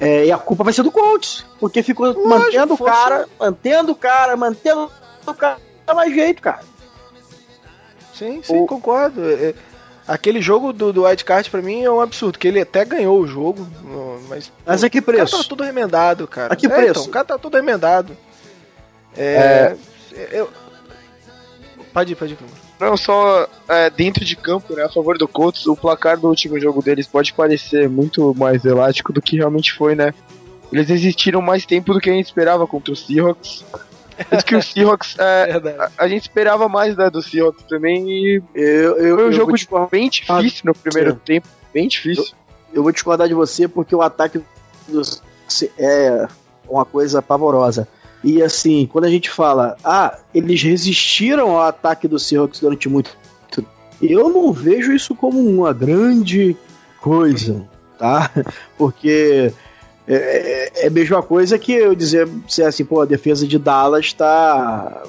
é, 0.00 0.26
e 0.26 0.32
a 0.32 0.38
culpa 0.38 0.64
vai 0.64 0.72
ser 0.72 0.82
do 0.82 0.90
coach. 0.90 1.44
Porque 1.58 1.82
ficou 1.82 2.06
Lógico, 2.06 2.28
mantendo 2.28 2.74
o 2.74 2.78
cara, 2.78 3.28
mantendo 3.38 3.92
o 3.92 3.96
cara, 3.96 4.36
mantendo 4.36 4.90
o 5.26 5.34
cara. 5.34 5.56
Não 5.56 5.86
dá 5.86 5.94
mais 5.94 6.12
jeito, 6.12 6.42
cara. 6.42 6.60
Sim, 8.14 8.42
sim, 8.42 8.60
o... 8.60 8.66
concordo. 8.66 9.20
É, 9.30 9.54
Aquele 10.06 10.42
jogo 10.42 10.70
do, 10.70 10.92
do 10.92 11.02
Card 11.24 11.50
pra 11.50 11.62
mim 11.62 11.82
é 11.82 11.90
um 11.90 12.00
absurdo, 12.00 12.38
que 12.38 12.46
ele 12.46 12.60
até 12.60 12.84
ganhou 12.84 13.18
o 13.18 13.26
jogo, 13.26 13.66
mas. 14.28 14.52
Mas 14.66 14.84
a 14.84 14.90
que 14.90 15.00
preço? 15.00 15.24
O 15.24 15.30
cara 15.30 15.42
tá 15.42 15.48
tudo 15.48 15.64
remendado, 15.64 16.28
cara. 16.28 16.52
A 16.52 16.56
que 16.56 16.66
é, 16.66 16.68
preço? 16.68 16.90
Então, 16.90 17.04
o 17.04 17.08
cara 17.08 17.24
tá 17.24 17.38
tudo 17.38 17.56
remendado. 17.56 18.14
É. 19.16 19.74
é... 20.12 20.28
Eu, 20.30 20.50
Pode 21.94 22.12
ir, 22.12 22.16
pode 22.16 22.32
ir. 22.32 22.38
Não, 22.78 22.96
só 22.96 23.48
é, 23.68 23.88
dentro 23.88 24.24
de 24.24 24.34
campo, 24.36 24.74
né, 24.74 24.82
a 24.82 24.88
favor 24.88 25.16
do 25.16 25.28
Colts, 25.28 25.66
o 25.66 25.76
placar 25.76 26.18
do 26.18 26.28
último 26.28 26.58
jogo 26.58 26.82
deles 26.82 27.06
pode 27.06 27.32
parecer 27.32 27.88
muito 27.88 28.34
mais 28.34 28.64
elástico 28.64 29.12
do 29.12 29.22
que 29.22 29.36
realmente 29.36 29.72
foi, 29.72 29.94
né? 29.94 30.12
Eles 30.72 30.90
existiram 30.90 31.40
mais 31.40 31.64
tempo 31.64 31.94
do 31.94 32.00
que 32.00 32.10
a 32.10 32.12
gente 32.12 32.26
esperava 32.26 32.66
contra 32.66 32.92
os 32.92 33.06
Seahawks. 33.06 33.64
Tanto 34.28 34.44
que 34.44 34.56
o 34.56 34.62
Seahawks, 34.62 35.16
é, 35.18 35.52
a, 35.78 36.04
a, 36.04 36.08
gente 36.08 36.22
esperava 36.22 36.68
mais 36.68 36.96
né, 36.96 37.08
do 37.08 37.22
Seahawks 37.22 37.64
também 37.68 38.08
e 38.08 38.42
eu, 38.54 38.96
eu, 38.96 39.16
foi 39.16 39.28
um 39.28 39.32
jogo 39.32 39.56
de, 39.56 39.68
bem 39.90 40.08
difícil 40.08 40.62
no 40.64 40.74
primeiro 40.74 41.12
ah, 41.12 41.20
tempo, 41.24 41.46
bem 41.72 41.86
difícil. 41.86 42.24
Eu, 42.72 42.78
eu, 42.78 42.82
vou 42.82 42.90
discordar 42.90 43.28
de 43.28 43.34
você 43.34 43.68
porque 43.68 43.94
o 43.94 44.02
ataque 44.02 44.40
dos, 44.88 45.22
é 45.78 46.26
uma 46.68 46.84
coisa 46.84 47.22
pavorosa. 47.22 47.86
E 48.24 48.42
assim, 48.42 48.88
quando 48.90 49.04
a 49.04 49.10
gente 49.10 49.28
fala, 49.28 49.76
ah, 49.84 50.18
eles 50.34 50.62
resistiram 50.62 51.50
ao 51.50 51.60
ataque 51.60 52.08
do 52.08 52.18
Seahawks 52.18 52.58
durante 52.58 52.88
muito 52.88 53.10
tempo, 53.10 53.68
eu 54.00 54.30
não 54.30 54.50
vejo 54.50 54.92
isso 54.92 55.14
como 55.14 55.38
uma 55.38 55.74
grande 55.74 56.56
coisa, 57.02 57.68
tá? 57.98 58.30
Porque 58.78 59.52
é, 60.08 60.14
é, 60.14 60.84
é 60.84 60.86
a 60.86 60.90
mesma 60.90 61.22
coisa 61.22 61.58
que 61.58 61.72
eu 61.72 61.94
dizer 61.94 62.26
assim, 62.66 62.84
pô, 62.84 63.02
a 63.02 63.06
defesa 63.06 63.46
de 63.46 63.58
Dallas 63.58 64.14
tá. 64.14 65.02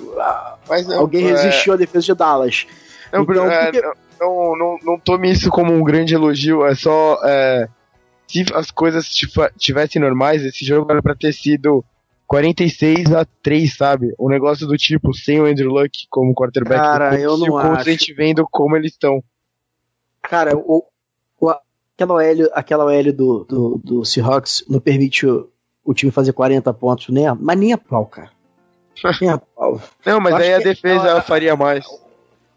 Mas 0.67 0.85
não, 0.85 0.99
Alguém 0.99 1.27
é... 1.27 1.31
resistiu 1.31 1.73
à 1.73 1.77
defesa 1.77 2.07
de 2.07 2.15
Dallas. 2.15 2.67
Não, 3.13 3.23
então, 3.23 3.49
é, 3.49 3.71
porque... 3.71 3.81
não, 4.19 4.57
não, 4.57 4.77
não 4.83 4.99
tome 4.99 5.31
isso 5.31 5.49
como 5.49 5.71
um 5.73 5.83
grande 5.83 6.13
elogio, 6.13 6.65
é 6.65 6.75
só. 6.75 7.17
É, 7.23 7.69
se 8.27 8.45
as 8.53 8.71
coisas 8.71 9.09
tivessem 9.57 10.01
normais, 10.01 10.43
esse 10.43 10.65
jogo 10.65 10.91
era 10.91 11.01
pra 11.01 11.15
ter 11.15 11.31
sido 11.31 11.85
46 12.35 13.13
a 13.13 13.25
3, 13.41 13.73
sabe? 13.73 14.13
Um 14.19 14.27
negócio 14.27 14.67
do 14.67 14.75
tipo, 14.75 15.13
sem 15.13 15.39
o 15.39 15.45
Andrew 15.45 15.71
Luck 15.71 16.05
como 16.09 16.35
quarterback. 16.35 16.81
Cara, 16.81 17.17
eu 17.17 17.37
não 17.37 17.57
acho. 17.57 17.79
a 17.79 17.83
gente 17.83 18.13
vendo 18.13 18.45
como 18.51 18.75
eles 18.75 18.91
estão. 18.91 19.23
Cara, 20.21 20.53
o, 20.53 20.83
o, 21.39 21.49
aquela 21.49 22.15
OL, 22.15 22.49
aquela 22.51 22.85
OL 22.85 23.13
do, 23.13 23.45
do, 23.45 23.81
do 23.81 24.05
Seahawks 24.05 24.65
não 24.67 24.81
permite 24.81 25.25
o, 25.25 25.49
o 25.85 25.93
time 25.93 26.11
fazer 26.11 26.33
40 26.33 26.73
pontos, 26.73 27.07
nem 27.07 27.25
a, 27.25 27.33
mas 27.33 27.57
nem 27.57 27.71
a 27.71 27.77
pau, 27.77 28.05
cara. 28.05 28.31
Nem 29.21 29.29
a 29.29 29.37
pau. 29.37 29.81
Não, 30.05 30.19
mas 30.19 30.35
aí 30.35 30.53
a 30.53 30.59
defesa 30.59 31.07
ela, 31.07 31.21
faria 31.21 31.55
mais. 31.55 31.85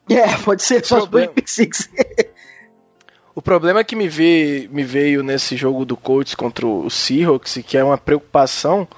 É, 0.08 0.36
pode 0.38 0.62
ser 0.62 0.84
só 0.84 0.98
os 0.98 1.08
dois 1.08 1.28
pick 1.28 1.48
six. 1.48 1.88
O 3.34 3.42
problema 3.42 3.84
que 3.84 3.94
me, 3.94 4.08
veio, 4.08 4.68
me 4.72 4.82
veio 4.82 5.22
nesse 5.22 5.56
jogo 5.56 5.84
do 5.84 5.96
Colts 5.96 6.34
contra 6.34 6.66
o 6.66 6.90
Seahawks, 6.90 7.58
que 7.64 7.76
é 7.76 7.84
uma 7.84 7.98
preocupação 7.98 8.88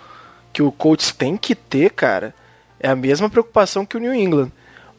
que 0.53 0.63
o 0.63 0.73
Colts 0.73 1.13
tem 1.13 1.37
que 1.37 1.55
ter, 1.55 1.91
cara, 1.91 2.35
é 2.79 2.89
a 2.89 2.97
mesma 2.97 3.29
preocupação 3.29 3.87
que 3.87 3.97
o 3.97 4.01
New 4.01 4.15
England. 4.15 4.51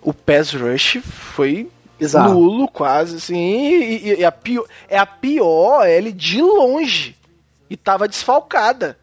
O 0.02 0.14
pass 0.14 0.54
rush 0.54 1.00
foi 1.04 1.70
Exato. 2.00 2.34
nulo 2.34 2.68
quase, 2.68 3.18
assim, 3.18 3.38
e, 3.38 4.20
e, 4.20 4.26
a 4.26 4.32
pior, 4.32 4.66
é 4.88 4.98
a 4.98 5.06
pior 5.06 5.86
L 5.86 6.12
de 6.12 6.42
longe. 6.42 7.16
E 7.70 7.78
tava 7.78 8.08
desfalcada. 8.08 8.98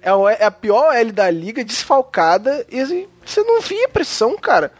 É, 0.00 0.10
é 0.40 0.44
a 0.44 0.50
pior 0.50 0.94
L 0.94 1.12
da 1.12 1.28
liga, 1.28 1.64
desfalcada, 1.64 2.64
e 2.70 2.80
assim, 2.80 3.08
você 3.24 3.42
não 3.42 3.60
via 3.60 3.88
pressão, 3.88 4.36
cara. 4.36 4.72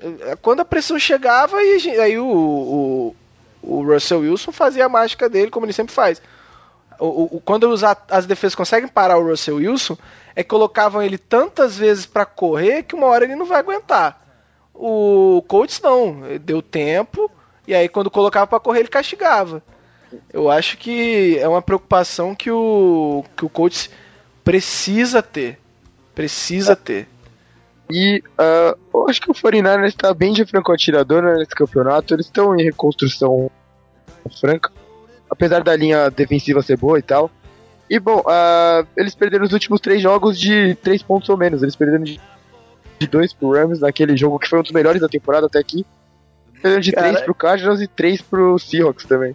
É, 0.00 0.36
quando 0.36 0.60
a 0.60 0.64
pressão 0.64 0.98
chegava, 0.98 1.62
e 1.62 2.00
aí 2.00 2.18
o, 2.18 2.26
o, 2.26 3.16
o 3.62 3.82
Russell 3.84 4.20
Wilson 4.20 4.52
fazia 4.52 4.86
a 4.86 4.88
mágica 4.88 5.28
dele, 5.28 5.50
como 5.50 5.66
ele 5.66 5.72
sempre 5.72 5.94
faz 5.94 6.20
o, 6.98 7.36
o, 7.36 7.40
quando 7.40 7.68
os, 7.70 7.82
as 7.84 8.26
defesas 8.26 8.54
conseguem 8.54 8.88
parar 8.88 9.18
o 9.18 9.28
Russell 9.28 9.56
Wilson, 9.56 9.96
é 10.34 10.42
que 10.42 10.48
colocavam 10.48 11.02
ele 11.02 11.18
tantas 11.18 11.76
vezes 11.76 12.06
para 12.06 12.26
correr 12.26 12.82
que 12.82 12.94
uma 12.94 13.06
hora 13.06 13.24
ele 13.24 13.36
não 13.36 13.46
vai 13.46 13.60
aguentar. 13.60 14.26
O 14.74 15.42
Colts 15.48 15.80
não, 15.80 16.22
deu 16.40 16.62
tempo 16.62 17.30
e 17.66 17.74
aí 17.74 17.88
quando 17.88 18.10
colocava 18.10 18.46
para 18.46 18.60
correr 18.60 18.80
ele 18.80 18.88
castigava. 18.88 19.62
Eu 20.32 20.50
acho 20.50 20.78
que 20.78 21.38
é 21.38 21.46
uma 21.48 21.60
preocupação 21.60 22.34
que 22.34 22.50
o 22.50 23.24
que 23.36 23.44
o 23.44 23.48
Colts 23.48 23.90
precisa 24.42 25.22
ter, 25.22 25.58
precisa 26.14 26.74
ter. 26.74 27.08
E 27.90 28.22
uh, 28.38 28.78
eu 28.92 29.08
acho 29.08 29.20
que 29.20 29.30
o 29.30 29.34
49ers 29.34 29.88
está 29.88 30.12
bem 30.12 30.32
de 30.32 30.44
franco 30.44 30.72
atirador 30.72 31.22
nesse 31.22 31.54
campeonato. 31.54 32.14
Eles 32.14 32.26
estão 32.26 32.54
em 32.54 32.62
reconstrução 32.62 33.50
franca 34.40 34.70
apesar 35.30 35.62
da 35.62 35.74
linha 35.76 36.10
defensiva 36.10 36.62
ser 36.62 36.76
boa 36.76 36.98
e 36.98 37.02
tal. 37.02 37.30
E 37.88 37.98
bom, 37.98 38.20
uh, 38.20 38.86
eles 38.96 39.14
perderam 39.14 39.44
os 39.44 39.52
últimos 39.52 39.80
três 39.80 40.02
jogos 40.02 40.38
de 40.38 40.74
três 40.76 41.02
pontos 41.02 41.28
ou 41.28 41.36
menos. 41.36 41.62
Eles 41.62 41.74
perderam 41.74 42.04
de, 42.04 42.20
de 42.98 43.06
dois 43.06 43.32
pro 43.32 43.52
Rams 43.52 43.80
naquele 43.80 44.16
jogo 44.16 44.38
que 44.38 44.48
foi 44.48 44.58
um 44.58 44.62
dos 44.62 44.72
melhores 44.72 45.00
da 45.00 45.08
temporada 45.08 45.46
até 45.46 45.58
aqui. 45.58 45.86
Perderam 46.60 46.80
de 46.80 46.92
Cara, 46.92 47.08
três 47.08 47.24
pro 47.24 47.34
Cardinals 47.34 47.80
e 47.80 47.86
três 47.86 48.20
pro 48.20 48.58
Seahawks 48.58 49.06
também. 49.06 49.34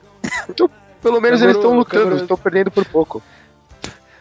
Então, 0.49 0.69
pelo 1.01 1.19
menos 1.19 1.41
eles 1.41 1.55
estão 1.55 1.75
lutando, 1.75 2.15
estão 2.15 2.37
perdendo 2.37 2.71
por 2.71 2.85
pouco. 2.85 3.21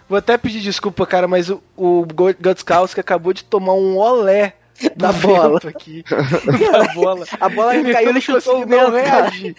Vou 0.09 0.19
até 0.19 0.37
pedir 0.37 0.61
desculpa, 0.61 1.07
cara, 1.07 1.27
mas 1.27 1.49
o, 1.49 1.63
o 1.77 2.05
Gutskowski 2.05 3.01
acabou 3.01 3.33
de 3.33 3.45
tomar 3.45 3.75
um 3.75 3.97
olé 3.97 4.55
da 4.97 5.13
bola 5.13 5.61
aqui. 5.65 6.05
da 6.09 6.93
bola. 6.95 7.27
A 7.41 7.49
bola 7.49 7.77
ele 7.77 7.93
caiu, 7.93 8.11
ele 8.11 8.21
chutou 8.21 8.63
o 8.63 8.67
não 8.67 8.91
reagir. 8.91 9.57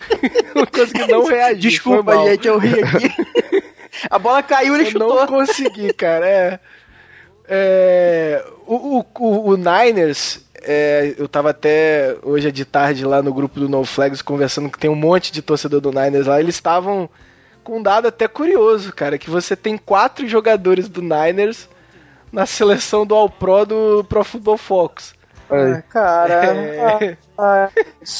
não 0.54 0.66
consegui 0.66 1.06
não 1.06 1.26
reagir. 1.26 1.70
Desculpa, 1.70 2.16
gente, 2.28 2.48
eu 2.48 2.58
ri 2.58 2.82
aqui. 2.82 3.12
A 4.10 4.18
bola 4.18 4.42
caiu, 4.42 4.74
ele 4.74 4.84
eu 4.84 4.90
chutou. 4.90 5.14
não 5.14 5.26
consegui, 5.26 5.92
cara. 5.92 6.26
É, 6.26 6.60
é 7.48 8.44
o, 8.66 9.04
o, 9.18 9.50
o, 9.50 9.56
Niners, 9.56 10.40
é, 10.62 11.14
eu 11.16 11.28
tava 11.28 11.50
até 11.50 12.16
hoje 12.22 12.50
de 12.50 12.64
tarde 12.64 13.04
lá 13.04 13.22
no 13.22 13.32
grupo 13.32 13.60
do 13.60 13.68
No 13.68 13.84
Flags 13.84 14.20
conversando 14.20 14.70
que 14.70 14.78
tem 14.78 14.90
um 14.90 14.96
monte 14.96 15.32
de 15.32 15.40
torcedor 15.40 15.80
do 15.80 15.92
Niners 15.92 16.26
lá. 16.26 16.40
Eles 16.40 16.56
estavam 16.56 17.08
com 17.62 17.78
um 17.78 17.82
dado 17.82 18.08
até 18.08 18.28
curioso, 18.28 18.92
cara, 18.92 19.18
que 19.18 19.30
você 19.30 19.56
tem 19.56 19.78
quatro 19.78 20.28
jogadores 20.28 20.88
do 20.88 21.00
Niners 21.02 21.68
na 22.36 22.44
seleção 22.44 23.06
do 23.06 23.14
All 23.14 23.30
Pro 23.30 23.64
do 23.64 24.04
Pro 24.04 24.22
Football 24.22 24.58
Focus. 24.58 25.14
Ah, 25.48 25.80
cara, 25.88 26.34
é... 26.34 27.16
ah, 27.38 27.70
ah, 27.70 27.70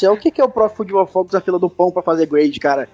é 0.03 0.11
o 0.11 0.17
que, 0.17 0.31
que 0.31 0.41
é 0.41 0.45
o 0.45 0.49
Pro 0.49 0.71
Football 0.71 1.07
Focus 1.07 1.35
a 1.35 1.41
fila 1.43 1.59
do 1.59 1.69
pão 1.69 1.93
para 1.93 2.03
fazer 2.03 2.25
grade, 2.25 2.59
cara? 2.59 2.89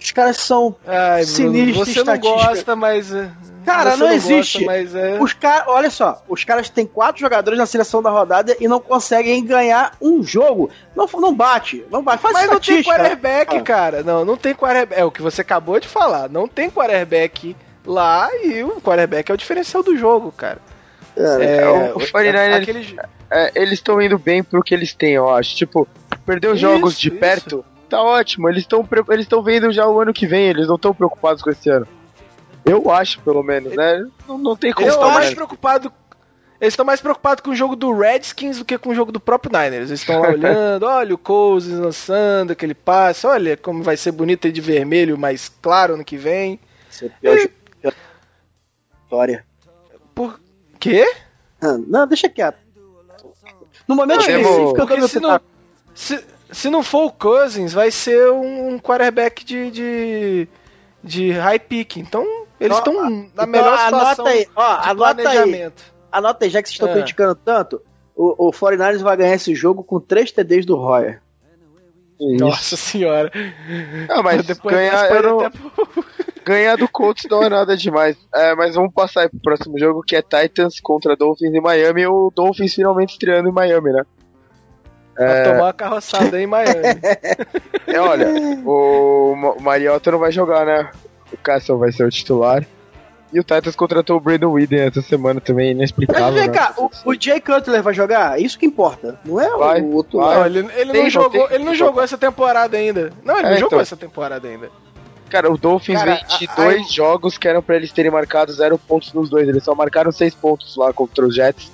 Os 0.00 0.10
caras 0.10 0.38
são 0.38 0.74
Ai, 0.86 1.24
sinistros. 1.24 1.88
Você 1.88 2.02
não 2.02 2.18
gosta, 2.18 2.74
mas. 2.74 3.12
É, 3.12 3.30
cara, 3.64 3.90
não, 3.90 4.06
não, 4.06 4.14
existe. 4.14 4.64
Gosta, 4.64 4.72
mas 4.72 4.94
é... 4.94 5.18
Os 5.20 5.34
cara, 5.34 5.64
olha 5.68 5.90
só, 5.90 6.22
os 6.28 6.44
caras 6.44 6.70
têm 6.70 6.86
quatro 6.86 7.20
jogadores 7.20 7.58
na 7.58 7.66
seleção 7.66 8.02
da 8.02 8.08
rodada 8.08 8.56
e 8.58 8.66
não 8.66 8.80
conseguem 8.80 9.44
ganhar 9.44 9.94
um 10.00 10.22
jogo. 10.22 10.70
Não, 10.96 11.06
não 11.20 11.34
bate, 11.34 11.84
não 11.90 12.02
bate. 12.02 12.22
Faz 12.22 12.32
mas 12.32 12.50
não 12.50 12.60
tem 12.60 12.82
quarterback, 12.82 13.56
ah. 13.56 13.62
cara. 13.62 14.02
Não, 14.02 14.24
não 14.24 14.36
tem 14.36 14.54
quarterback. 14.54 14.98
É 14.98 15.04
o 15.04 15.10
que 15.10 15.20
você 15.20 15.42
acabou 15.42 15.78
de 15.78 15.88
falar. 15.88 16.30
Não 16.30 16.48
tem 16.48 16.70
quarterback 16.70 17.54
lá 17.84 18.28
e 18.42 18.62
o 18.62 18.80
quarterback 18.80 19.30
é 19.30 19.34
o 19.34 19.36
diferencial 19.36 19.82
do 19.82 19.96
jogo, 19.96 20.32
cara. 20.32 20.58
É, 21.16 21.58
é, 21.58 21.68
o, 21.68 21.96
o 21.96 22.00
49ers, 22.00 22.62
aquele... 22.62 22.96
é, 23.30 23.52
eles 23.54 23.74
estão 23.74 24.00
indo 24.02 24.18
bem 24.18 24.42
pro 24.42 24.62
que 24.62 24.74
eles 24.74 24.92
têm, 24.92 25.12
eu 25.12 25.32
acho. 25.32 25.54
Tipo, 25.54 25.86
perder 26.26 26.48
os 26.48 26.60
jogos 26.60 26.98
de 26.98 27.08
isso. 27.08 27.18
perto, 27.18 27.64
tá 27.88 28.02
ótimo. 28.02 28.48
Eles 28.48 28.62
estão 28.62 28.86
eles 29.10 29.28
vendo 29.44 29.70
já 29.70 29.86
o 29.86 30.00
ano 30.00 30.12
que 30.12 30.26
vem, 30.26 30.48
eles 30.48 30.66
não 30.66 30.76
estão 30.76 30.92
preocupados 30.94 31.42
com 31.42 31.50
esse 31.50 31.70
ano. 31.70 31.86
Eu 32.64 32.90
acho, 32.90 33.20
pelo 33.20 33.42
menos, 33.42 33.76
né? 33.76 34.06
Não, 34.26 34.38
não 34.38 34.56
tem 34.56 34.72
como. 34.72 34.86
Eles 34.86 34.94
estão 34.94 35.10
mais 35.10 35.34
preocupados 35.34 35.92
eles 36.60 36.72
estão 36.72 36.86
mais 36.86 37.00
preocupados 37.00 37.42
com 37.42 37.50
o 37.50 37.54
jogo 37.54 37.76
do 37.76 37.92
Redskins 37.92 38.58
do 38.58 38.64
que 38.64 38.78
com 38.78 38.90
o 38.90 38.94
jogo 38.94 39.12
do 39.12 39.20
próprio 39.20 39.52
Niners. 39.52 39.90
Eles 39.90 40.00
estão 40.00 40.20
lá 40.20 40.28
olhando, 40.32 40.84
olha 40.84 41.14
o 41.14 41.18
Cousins 41.18 41.78
lançando 41.78 42.52
aquele 42.52 42.74
passe, 42.74 43.26
olha 43.26 43.56
como 43.56 43.82
vai 43.82 43.96
ser 43.96 44.12
bonito 44.12 44.50
de 44.50 44.60
vermelho 44.62 45.18
mais 45.18 45.52
claro 45.60 45.96
no 45.96 46.04
que 46.04 46.16
vem. 46.16 46.58
Isso 46.90 47.04
é 47.04 47.08
pior, 47.08 47.36
e 47.36 47.50
história. 49.04 49.44
Por 50.14 50.40
quê? 50.80 51.06
Ah, 51.60 51.78
não, 51.86 52.06
deixa 52.06 52.28
quieto. 52.28 52.58
No 53.86 53.94
momento 53.94 54.20
não, 54.20 54.26
específico, 54.26 54.80
eu 54.80 54.86
tô 54.86 55.08
se 55.08 55.20
não, 55.20 55.40
se, 55.94 56.24
se 56.50 56.70
não 56.70 56.82
for 56.82 57.06
o 57.06 57.12
Cousins, 57.12 57.72
vai 57.72 57.90
ser 57.90 58.30
um 58.30 58.78
quarterback 58.78 59.44
de, 59.44 59.70
de, 59.70 60.48
de 61.02 61.32
high 61.32 61.58
pick. 61.58 61.98
Então, 61.98 62.24
eles 62.58 62.76
estão 62.76 62.94
na 62.94 63.10
então, 63.10 63.46
melhor 63.46 63.78
situação 63.78 64.24
anota 64.24 64.28
aí, 64.30 64.48
ó, 64.56 64.76
de 64.76 64.88
anota 64.88 65.22
planejamento. 65.22 65.82
Aí, 65.82 66.08
anota 66.12 66.44
aí, 66.44 66.50
já 66.50 66.62
que 66.62 66.68
vocês 66.68 66.76
estão 66.76 66.88
é. 66.88 66.94
criticando 66.94 67.34
tanto, 67.34 67.82
o, 68.16 68.48
o 68.48 68.52
49ers 68.52 69.02
vai 69.02 69.16
ganhar 69.16 69.34
esse 69.34 69.54
jogo 69.54 69.84
com 69.84 70.00
3 70.00 70.32
TDs 70.32 70.64
do 70.64 70.76
Royer. 70.76 71.20
Nossa 72.20 72.76
senhora. 72.76 73.30
Não, 74.08 74.22
mas 74.22 74.46
depois 74.46 74.74
ganhar, 74.74 75.10
eu 75.10 75.22
não... 75.22 75.40
até... 75.40 75.58
ganhar 76.44 76.76
do 76.76 76.88
Colts 76.88 77.26
não 77.30 77.42
é 77.42 77.48
nada 77.48 77.76
demais. 77.76 78.16
É, 78.34 78.54
mas 78.54 78.74
vamos 78.74 78.92
passar 78.92 79.22
aí 79.22 79.28
pro 79.28 79.40
próximo 79.40 79.78
jogo, 79.78 80.02
que 80.02 80.16
é 80.16 80.22
Titans 80.22 80.80
contra 80.80 81.16
Dolphins 81.16 81.54
em 81.54 81.60
Miami. 81.60 82.02
E 82.02 82.06
o 82.06 82.30
Dolphins 82.34 82.74
finalmente 82.74 83.12
estreando 83.12 83.48
em 83.48 83.52
Miami, 83.52 83.92
né? 83.92 84.02
Pra 85.14 85.24
é... 85.24 85.42
tomar 85.44 85.62
uma 85.64 85.72
carroçada 85.72 86.40
em 86.40 86.46
Miami. 86.46 86.74
é, 87.86 88.00
olha, 88.00 88.28
o 88.64 89.56
Mariota 89.60 90.10
não 90.10 90.18
vai 90.18 90.32
jogar, 90.32 90.66
né? 90.66 90.90
O 91.32 91.36
Castle 91.36 91.78
vai 91.78 91.92
ser 91.92 92.04
o 92.04 92.10
titular. 92.10 92.66
E 93.32 93.40
o 93.40 93.42
Titans 93.42 93.74
contratou 93.74 94.16
o 94.16 94.20
Brandon 94.20 94.52
Whedon 94.52 94.76
essa 94.76 95.02
semana 95.02 95.40
também, 95.40 95.72
inexplicável. 95.72 96.26
Mas 96.26 96.34
vem 96.34 96.46
né? 96.46 96.52
cá, 96.52 96.72
o, 96.76 96.88
o, 97.04 97.20
Jay 97.20 97.40
Cutler 97.40 97.82
vai 97.82 97.92
jogar? 97.92 98.40
Isso 98.40 98.56
que 98.56 98.64
importa, 98.64 99.18
não 99.24 99.40
é 99.40 99.48
vai, 99.56 99.80
o 99.80 99.92
outro 99.92 100.20
vai. 100.20 100.36
Não, 100.36 100.46
ele, 100.46 100.58
ele 100.76 100.92
tem, 100.92 101.02
não 101.02 101.10
jogou, 101.10 101.50
ele 101.50 101.64
não 101.64 101.74
jogou 101.74 102.00
essa 102.00 102.16
temporada 102.16 102.76
ainda. 102.76 103.12
Não, 103.24 103.36
ele 103.36 103.48
é, 103.48 103.50
não 103.50 103.56
jogou 103.56 103.66
então. 103.70 103.80
essa 103.80 103.96
temporada 103.96 104.46
ainda. 104.46 104.70
Cara, 105.28 105.50
o 105.50 105.58
Dolphins 105.58 105.98
Cara, 105.98 106.14
vem 106.14 106.38
de 106.38 106.48
a, 106.48 106.54
dois 106.54 106.86
a... 106.86 106.92
jogos 106.92 107.38
que 107.38 107.48
eram 107.48 107.62
pra 107.62 107.76
eles 107.76 107.92
terem 107.92 108.10
marcado 108.10 108.52
zero 108.52 108.78
pontos 108.78 109.12
nos 109.12 109.28
dois. 109.28 109.48
Eles 109.48 109.64
só 109.64 109.74
marcaram 109.74 110.12
seis 110.12 110.34
pontos 110.34 110.76
lá 110.76 110.92
contra 110.92 111.26
os 111.26 111.34
Jets. 111.34 111.72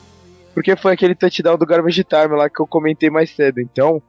Porque 0.55 0.77
foi 0.77 0.93
aquele 0.93 1.15
touchdown 1.15 1.57
do 1.57 1.67
Garbage 1.67 2.05
Time 2.05 2.37
lá 2.37 2.49
que 2.49 2.61
eu 2.61 2.67
comentei 2.67 3.11
mais 3.11 3.31
cedo. 3.31 3.61
Então, 3.61 4.03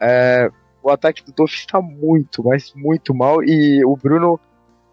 é, 0.00 0.50
o 0.82 0.90
ataque 0.90 1.24
do 1.24 1.32
Dolphins 1.32 1.66
tá 1.66 1.80
muito, 1.80 2.44
mas 2.44 2.72
muito 2.74 3.14
mal. 3.14 3.42
E 3.44 3.84
o 3.84 3.96
Bruno, 3.96 4.40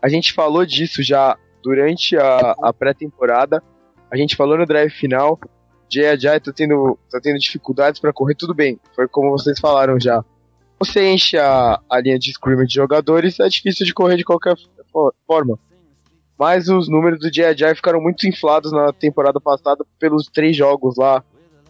a 0.02 0.10
gente 0.10 0.34
falou 0.34 0.66
disso 0.66 1.02
já 1.02 1.38
durante 1.64 2.18
a, 2.18 2.56
a 2.62 2.74
pré-temporada. 2.74 3.64
A 4.12 4.18
gente 4.18 4.36
falou 4.36 4.58
no 4.58 4.66
drive 4.66 4.92
final. 4.92 5.40
Jay 5.90 6.08
Ajay 6.08 6.40
tá 6.40 6.52
tendo, 6.54 6.98
tá 7.10 7.20
tendo 7.22 7.40
dificuldades 7.40 8.00
para 8.00 8.12
correr, 8.12 8.36
tudo 8.36 8.54
bem. 8.54 8.80
Foi 8.94 9.08
como 9.08 9.32
vocês 9.32 9.60
falaram 9.60 10.00
já 10.00 10.24
você 10.80 11.10
enche 11.10 11.38
a, 11.38 11.80
a 11.90 12.00
linha 12.00 12.20
de 12.20 12.32
scrimmage 12.32 12.70
de 12.70 12.76
jogadores, 12.76 13.40
é 13.40 13.48
difícil 13.50 13.86
de 13.86 13.94
correr 13.94 14.18
de 14.18 14.24
qualquer 14.24 14.56
forma. 15.26 15.58
Mas 16.38 16.70
os 16.70 16.88
números 16.88 17.20
do 17.20 17.32
J.J. 17.32 17.76
ficaram 17.76 18.00
muito 18.00 18.28
inflados 18.28 18.72
na 18.72 18.94
temporada 18.94 19.42
passada 19.42 19.84
pelos 20.00 20.28
três 20.28 20.56
jogos 20.56 20.96
lá 20.96 21.24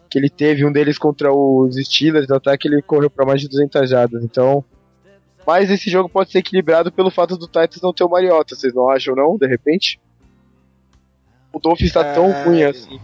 que 0.10 0.18
ele 0.18 0.30
teve, 0.30 0.66
um 0.66 0.72
deles 0.72 0.98
contra 0.98 1.32
os 1.34 1.76
Steelers, 1.76 2.30
até 2.32 2.58
que 2.58 2.68
ele 2.68 2.82
correu 2.82 3.10
para 3.10 3.26
mais 3.26 3.42
de 3.42 3.48
200 3.48 3.90
jardas. 3.90 4.24
Então, 4.24 4.64
mas 5.46 5.70
esse 5.70 5.90
jogo 5.90 6.10
pode 6.10 6.32
ser 6.32 6.40
equilibrado 6.40 6.92
pelo 6.92 7.10
fato 7.10 7.38
do 7.38 7.48
Titans 7.48 7.82
não 7.82 7.94
ter 7.94 8.04
o 8.04 8.10
Mariota, 8.10 8.56
vocês 8.56 8.74
não 8.74 8.90
acham 8.90 9.16
não, 9.16 9.38
de 9.38 9.48
repente? 9.48 10.00
O 11.54 11.60
Dolphins 11.60 11.88
está 11.88 12.06
é... 12.06 12.14
tão 12.14 12.32
ruim 12.44 12.64
assim. 12.64 13.00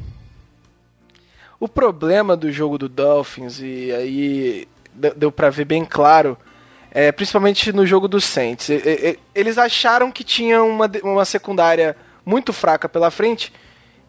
O 1.60 1.68
problema 1.68 2.36
do 2.36 2.51
jogo 2.51 2.78
do 2.78 2.89
Dolphins, 2.89 3.62
e 3.62 3.91
aí 3.93 4.68
deu 4.94 5.32
para 5.32 5.50
ver 5.50 5.66
bem 5.66 5.86
claro, 5.86 6.38
é, 6.91 7.12
principalmente 7.12 7.74
no 7.74 7.86
jogo 7.86 8.08
do 8.08 8.22
Saints. 8.22 8.70
Eles 9.34 9.58
acharam 9.58 10.12
que 10.12 10.24
tinha 10.24 10.64
uma, 10.64 10.89
uma 11.04 11.26
secundária 11.26 11.96
muito 12.26 12.54
fraca 12.54 12.88
pela 12.88 13.12
frente 13.12 13.52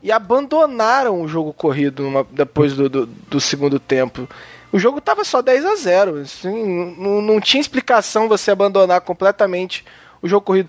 e 0.03 0.12
abandonaram 0.12 1.22
o 1.22 1.26
jogo 1.26 1.53
corrido 1.53 2.26
depois 2.30 2.74
do, 2.74 2.89
do, 2.89 3.07
do, 3.07 3.41
segundo 3.41 3.80
tempo. 3.80 4.28
O 4.70 4.78
jogo 4.78 4.99
estava 4.99 5.24
só 5.24 5.41
10 5.41 5.64
a 5.64 5.76
0 5.76 6.18
assim, 6.18 6.95
não, 6.99 7.22
não 7.22 7.41
tinha 7.41 7.61
explicação 7.61 8.28
você 8.28 8.51
abandonar 8.51 9.01
completamente 9.01 9.82
o 10.20 10.28
jogo 10.28 10.45
corrido. 10.45 10.68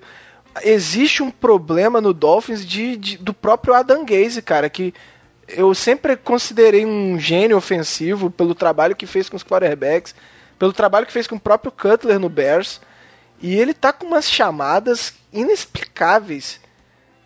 Existe 0.63 1.21
um 1.21 1.29
problema 1.29 1.99
no 1.99 2.13
Dolphins 2.13 2.65
de, 2.65 2.95
de 2.95 3.17
do 3.17 3.33
próprio 3.33 3.73
Adam 3.73 4.05
Gaze, 4.05 4.41
cara, 4.41 4.69
que 4.69 4.93
eu 5.47 5.73
sempre 5.73 6.15
considerei 6.15 6.85
um 6.85 7.19
gênio 7.19 7.57
ofensivo 7.57 8.29
pelo 8.29 8.55
trabalho 8.55 8.95
que 8.95 9.05
fez 9.05 9.29
com 9.29 9.35
os 9.35 9.43
quarterbacks, 9.43 10.15
pelo 10.57 10.73
trabalho 10.73 11.05
que 11.05 11.13
fez 11.13 11.27
com 11.27 11.35
o 11.35 11.39
próprio 11.39 11.71
Cutler 11.71 12.19
no 12.19 12.29
Bears. 12.29 12.81
E 13.41 13.55
ele 13.55 13.73
tá 13.73 13.91
com 13.91 14.07
umas 14.07 14.29
chamadas 14.29 15.13
inexplicáveis. 15.31 16.59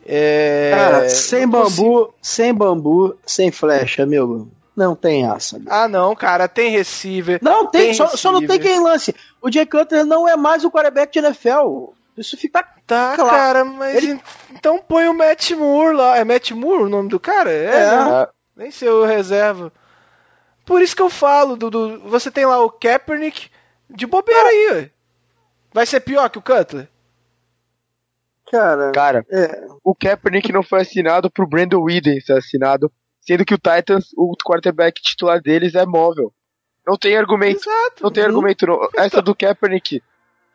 É... 0.06 0.72
Cara, 0.74 1.10
sem 1.10 1.48
bambu, 1.48 1.64
consigo... 1.66 2.16
sem 2.22 2.54
bambu, 2.54 3.18
sem 3.26 3.52
flecha, 3.52 4.06
meu. 4.06 4.48
Não 4.76 4.96
tem 4.96 5.28
assa. 5.28 5.62
Ah, 5.68 5.88
não, 5.88 6.16
cara, 6.16 6.48
tem 6.48 6.72
receiver. 6.72 7.40
Não, 7.42 7.68
tem, 7.68 7.88
tem 7.88 7.94
só, 7.94 8.08
só, 8.16 8.32
não 8.32 8.46
tem 8.46 8.60
quem 8.60 8.82
lance. 8.82 9.14
O 9.42 9.52
Jay 9.52 9.66
Cutler 9.66 10.06
não 10.06 10.28
é 10.28 10.38
mais 10.38 10.64
o 10.64 10.72
quarterback 10.72 11.12
de 11.12 11.20
NFL. 11.20 11.92
Isso 12.20 12.38
fica 12.38 12.62
Tá, 12.90 13.14
claro. 13.16 13.30
cara, 13.30 13.66
mas 13.66 13.98
Ele... 13.98 14.20
então 14.52 14.80
põe 14.80 15.08
o 15.08 15.14
Matt 15.14 15.52
Moore 15.52 15.96
lá. 15.96 16.18
É 16.18 16.24
Matt 16.24 16.50
Moore 16.52 16.86
o 16.86 16.90
nome 16.90 17.08
do 17.08 17.20
cara? 17.20 17.52
É, 17.52 17.66
é. 17.66 17.96
Né? 17.96 18.28
Nem 18.56 18.72
sei 18.72 18.90
o 18.90 19.06
reserva. 19.06 19.72
Por 20.66 20.82
isso 20.82 20.96
que 20.96 21.02
eu 21.04 21.10
falo, 21.10 21.56
Dudu. 21.56 22.00
Você 22.10 22.32
tem 22.32 22.48
lá 22.48 22.60
o 22.64 22.72
Kaepernick 22.72 23.52
de 23.88 24.08
bobeira 24.08 24.42
ah. 24.42 24.48
aí, 24.48 24.70
ué. 24.72 24.92
Vai 25.72 25.86
ser 25.86 26.00
pior 26.00 26.28
que 26.32 26.40
o 26.40 26.42
Cutler? 26.42 26.90
Cara, 28.52 28.92
cara 28.92 29.26
é. 29.30 29.68
o 29.84 29.94
Kaepernick 29.94 30.52
não 30.52 30.64
foi 30.64 30.82
assinado 30.82 31.30
pro 31.30 31.46
Brandon 31.46 31.84
Whedon 31.84 32.20
ser 32.22 32.34
assinado, 32.34 32.92
sendo 33.22 33.46
que 33.46 33.54
o 33.54 33.60
Titans, 33.60 34.08
o 34.18 34.36
quarterback 34.44 35.00
titular 35.00 35.40
deles 35.40 35.76
é 35.76 35.86
móvel. 35.86 36.34
Não 36.88 36.98
tem 36.98 37.16
argumento. 37.16 37.62
Exato. 37.62 38.02
Não 38.02 38.12
tem 38.12 38.24
argumento. 38.24 38.66
Não. 38.66 38.90
Essa 38.96 39.22
do 39.22 39.36
Kaepernick 39.36 40.02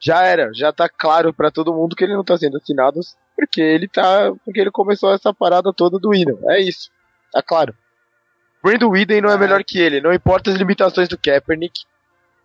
já 0.00 0.22
era, 0.22 0.50
já 0.54 0.72
tá 0.72 0.88
claro 0.88 1.32
para 1.32 1.50
todo 1.50 1.72
mundo 1.72 1.96
que 1.96 2.04
ele 2.04 2.14
não 2.14 2.24
tá 2.24 2.36
sendo 2.36 2.56
assinado 2.56 3.00
porque 3.36 3.60
ele 3.60 3.88
tá, 3.88 4.32
porque 4.44 4.60
ele 4.60 4.70
começou 4.70 5.12
essa 5.12 5.32
parada 5.34 5.72
toda 5.72 5.98
do 5.98 6.10
Whedon. 6.10 6.38
É 6.50 6.60
isso, 6.60 6.90
tá 7.32 7.42
claro. 7.42 7.74
Brandon 8.62 8.90
Whedon 8.90 9.20
não 9.20 9.30
é 9.30 9.36
melhor 9.36 9.62
que 9.64 9.78
ele, 9.78 10.00
não 10.00 10.12
importa 10.12 10.50
as 10.50 10.56
limitações 10.56 11.08
do 11.08 11.18
Kaepernick. 11.18 11.80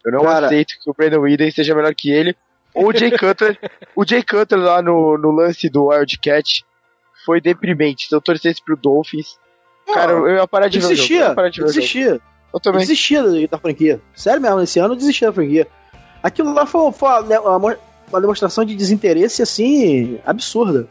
Eu 0.03 0.11
não 0.11 0.23
Cara. 0.23 0.47
aceito 0.47 0.75
que 0.81 0.89
o 0.89 0.93
Brandon 0.93 1.21
Whedon 1.21 1.51
seja 1.51 1.75
melhor 1.75 1.93
que 1.93 2.11
ele. 2.11 2.35
Ou 2.73 2.89
o 2.89 2.97
Jay 2.97 3.11
Cutler, 3.17 3.57
o 3.95 4.05
Jay 4.05 4.23
Cutler 4.23 4.61
lá 4.61 4.81
no, 4.81 5.17
no 5.17 5.31
lance 5.31 5.69
do 5.69 5.87
Wildcat 5.87 6.65
foi 7.25 7.39
deprimente. 7.39 8.07
Se 8.07 8.15
eu 8.15 8.21
torcesse 8.21 8.63
pro 8.63 8.77
Dolphins, 8.77 9.37
cara, 9.93 10.11
eu 10.11 10.35
ia 10.35 10.47
parar 10.47 10.67
de 10.67 10.79
ver. 10.79 10.87
Desistia, 10.87 11.35
desistia. 11.65 12.21
Eu 12.53 12.59
também. 12.59 12.79
Desistia 12.81 13.47
da 13.47 13.57
franquia. 13.57 14.01
Sério 14.13 14.41
mesmo, 14.41 14.61
esse 14.61 14.79
ano 14.79 14.93
eu 14.93 14.97
desistia 14.97 15.27
da 15.27 15.33
franquia. 15.33 15.67
Aquilo 16.21 16.53
lá 16.53 16.65
foi, 16.65 16.91
foi 16.91 17.09
uma, 17.09 17.77
uma 18.09 18.21
demonstração 18.21 18.65
de 18.65 18.75
desinteresse, 18.75 19.41
assim, 19.41 20.19
absurda. 20.25 20.87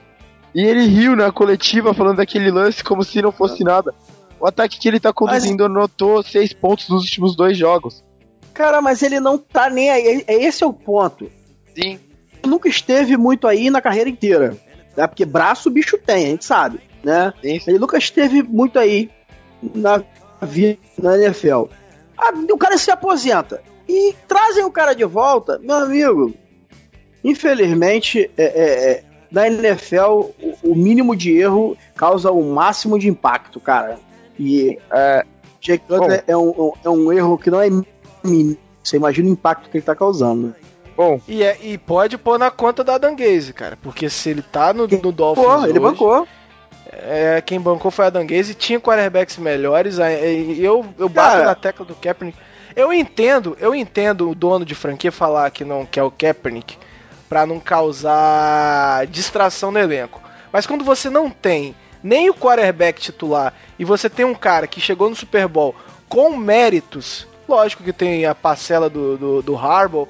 E 0.55 0.63
ele 0.63 0.87
riu 0.87 1.15
na 1.15 1.31
coletiva 1.31 1.93
falando 1.93 2.17
daquele 2.17 2.51
lance 2.51 2.83
como 2.83 3.05
se 3.05 3.21
não 3.21 3.31
fosse 3.31 3.63
nada. 3.63 3.95
O 4.41 4.47
ataque 4.47 4.79
que 4.79 4.89
ele 4.89 5.01
tá 5.01 5.13
conduzindo 5.13 5.65
mas... 5.65 5.71
anotou 5.71 6.23
seis 6.23 6.53
pontos 6.53 6.89
nos 6.89 7.05
últimos 7.05 7.37
dois 7.37 7.57
jogos. 7.57 8.05
Cara, 8.55 8.81
mas 8.81 9.03
ele 9.03 9.21
não 9.21 9.37
tá 9.37 9.69
nem 9.69 9.91
aí. 9.91 10.25
É, 10.27 10.45
esse 10.45 10.65
é 10.65 10.67
o 10.67 10.73
ponto. 10.73 11.31
Sim. 11.75 12.01
Ele 12.33 12.51
nunca 12.51 12.69
esteve 12.69 13.17
muito 13.17 13.47
aí 13.47 13.71
na 13.71 13.81
carreira 13.81 14.09
inteira. 14.09 14.57
Né? 14.97 15.07
Porque 15.07 15.25
braço 15.25 15.69
o 15.69 15.73
bicho 15.73 15.99
tem, 15.99 16.27
a 16.27 16.29
gente 16.31 16.45
sabe. 16.45 16.81
Né? 17.05 17.33
Sim. 17.43 17.61
Ele 17.67 17.79
nunca 17.79 17.99
esteve 17.99 18.43
muito 18.43 18.79
aí 18.79 19.11
na 19.63 20.03
vida 20.43 20.79
na 20.99 21.17
NFL. 21.17 21.65
Ah, 22.17 22.33
o 22.51 22.59
cara 22.59 22.79
se 22.79 22.91
aposenta 22.91 23.63
e 23.89 24.15
trazem 24.27 24.65
o 24.65 24.71
cara 24.71 24.95
de 24.95 25.05
volta, 25.05 25.59
meu 25.59 25.77
amigo. 25.77 26.35
Infelizmente, 27.25 28.31
é, 28.37 28.45
é, 28.45 28.91
é 28.91 29.05
na 29.31 29.47
NFL, 29.47 30.31
o, 30.41 30.55
o, 30.63 30.75
mínimo 30.75 31.15
de 31.15 31.37
erro 31.37 31.77
causa 31.95 32.31
o 32.31 32.43
máximo 32.55 32.99
de 32.99 33.09
impacto, 33.09 33.61
cara. 33.61 33.99
E 34.39 34.79
é, 34.91 35.25
Jake 35.61 35.85
Cutler 35.87 36.25
é 36.27 36.37
um, 36.37 36.73
é 36.85 36.89
um 36.89 37.13
erro 37.13 37.39
que 37.39 37.51
não 37.51 37.61
é 37.61 37.69
mínimo. 38.25 38.57
Você 38.83 38.97
imagina 38.97 39.29
o 39.29 39.33
impacto 39.33 39.69
que 39.69 39.77
ele 39.77 39.85
tá 39.85 39.95
causando. 39.95 40.55
Bom. 40.97 41.21
E, 41.29 41.43
é, 41.43 41.59
e 41.63 41.77
pode 41.79 42.17
pôr 42.17 42.39
na 42.39 42.51
conta 42.51 42.83
da 42.83 42.99
Danguese, 42.99 43.53
cara. 43.53 43.77
Porque 43.81 44.09
se 44.09 44.31
ele 44.31 44.43
tá 44.43 44.73
no, 44.73 44.89
no 44.89 45.13
Dolphins. 45.13 45.47
Pô, 45.47 45.67
ele 45.67 45.79
bancou. 45.79 46.27
É, 46.91 47.43
quem 47.45 47.61
bancou 47.61 47.91
foi 47.91 48.07
a 48.07 48.11
Danguese, 48.11 48.55
tinha 48.55 48.81
quarterbacks 48.81 49.37
melhores. 49.37 49.99
Eu, 49.99 50.85
eu 50.99 51.09
bato 51.09 51.37
cara, 51.37 51.45
na 51.45 51.55
tecla 51.55 51.85
do 51.85 51.95
Kaepernick. 51.95 52.39
Eu 52.79 52.93
entendo, 52.93 53.57
eu 53.59 53.75
entendo 53.75 54.31
o 54.31 54.37
dono 54.37 54.65
de 54.65 54.73
franquia 54.73 55.11
falar 55.11 55.51
que 55.51 55.65
não 55.65 55.85
quer 55.85 56.05
o 56.05 56.13
Kaepernick 56.13 56.79
para 57.29 57.45
não 57.45 57.59
causar 57.59 59.05
distração 59.09 59.73
no 59.73 59.81
elenco. 59.81 60.23
Mas 60.53 60.65
quando 60.65 60.85
você 60.85 61.11
não 61.11 61.29
tem 61.29 61.75
nem 62.05 62.31
o 62.31 62.35
quarterback 62.35 63.01
titular 63.01 63.53
e 63.81 63.85
você 63.85 64.09
tem 64.09 64.25
um 64.25 64.33
cara 64.33 64.69
que 64.69 64.81
chegou 64.81 65.11
no 65.11 65.17
Super 65.17 65.49
Bowl 65.49 65.75
com 66.09 66.37
méritos, 66.37 67.27
lógico 67.49 67.83
que 67.83 67.93
tem 67.93 68.25
a 68.27 68.33
parcela 68.33 68.89
do, 68.89 69.19
do, 69.19 69.43
do 69.43 69.57
Harbaugh 69.57 70.07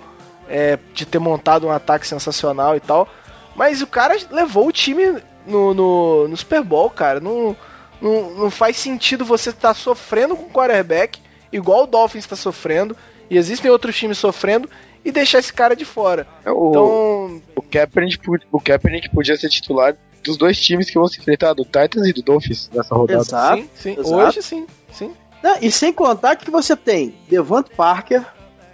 é, 0.46 0.78
de 0.92 1.06
ter 1.06 1.18
montado 1.18 1.66
um 1.66 1.72
ataque 1.72 2.06
sensacional 2.06 2.76
e 2.76 2.80
tal, 2.80 3.08
mas 3.56 3.80
o 3.80 3.86
cara 3.86 4.14
levou 4.30 4.66
o 4.66 4.72
time 4.72 5.22
no, 5.46 5.72
no, 5.72 6.28
no 6.28 6.36
Super 6.36 6.62
Bowl, 6.62 6.90
cara. 6.90 7.18
Não, 7.18 7.56
não, 7.98 8.30
não 8.32 8.50
faz 8.50 8.76
sentido 8.76 9.24
você 9.24 9.48
estar 9.48 9.68
tá 9.68 9.74
sofrendo 9.74 10.36
com 10.36 10.42
o 10.42 10.50
quarterback 10.50 11.26
igual 11.52 11.84
o 11.84 11.86
Dolphins 11.86 12.24
está 12.24 12.36
sofrendo, 12.36 12.96
e 13.30 13.36
existem 13.36 13.70
outros 13.70 13.96
times 13.96 14.18
sofrendo, 14.18 14.68
e 15.04 15.12
deixar 15.12 15.38
esse 15.38 15.52
cara 15.52 15.74
de 15.74 15.84
fora. 15.84 16.26
É, 16.44 16.50
o, 16.50 16.70
então. 16.70 17.42
O 17.56 17.62
Kaepernick, 17.62 18.18
o 18.50 18.60
Kaepernick 18.60 19.10
podia 19.10 19.36
ser 19.36 19.48
titular 19.48 19.96
dos 20.24 20.36
dois 20.36 20.60
times 20.60 20.90
que 20.90 20.98
vão 20.98 21.06
se 21.06 21.18
enfrentar, 21.20 21.54
do 21.54 21.64
Titans 21.64 22.06
e 22.06 22.12
do 22.12 22.22
Dolphins, 22.22 22.70
nessa 22.72 22.94
rodada. 22.94 23.20
Exato, 23.20 23.62
sim, 23.62 23.68
sim. 23.74 23.92
Exato. 23.92 24.14
Hoje 24.14 24.42
sim, 24.42 24.66
sim. 24.92 25.12
Não, 25.42 25.56
e 25.62 25.70
sem 25.70 25.92
contar 25.92 26.36
que 26.36 26.50
você 26.50 26.76
tem 26.76 27.14
Devant 27.28 27.66
Parker, 27.76 28.24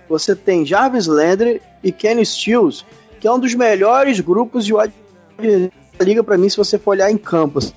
você 0.09 0.35
tem 0.35 0.64
Jarvis 0.64 1.07
Landry 1.07 1.61
e 1.83 1.93
Kenny 1.93 2.25
Stills, 2.25 2.85
que 3.20 3.27
é 3.27 3.33
um 3.33 3.39
dos 3.39 3.55
melhores 3.55 4.20
grupos 4.20 4.64
de 4.64 4.72
da 4.72 6.05
liga 6.05 6.25
para 6.25 6.37
mim 6.37 6.49
se 6.49 6.57
você 6.57 6.79
for 6.79 6.93
olhar 6.93 7.11
em 7.11 7.16
campos. 7.16 7.72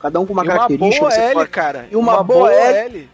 Cada 0.00 0.18
um 0.18 0.26
com 0.26 0.32
uma 0.32 0.42
e 0.42 0.46
característica. 0.46 1.04
Uma 1.04 1.10
boa 1.10 1.22
L, 1.22 1.34
pode... 1.34 1.50
cara. 1.50 1.88
E 1.90 1.96
uma, 1.96 2.14
uma 2.14 2.24
boa, 2.24 2.48
boa 2.48 2.52
L. 2.52 2.98
L 2.98 3.08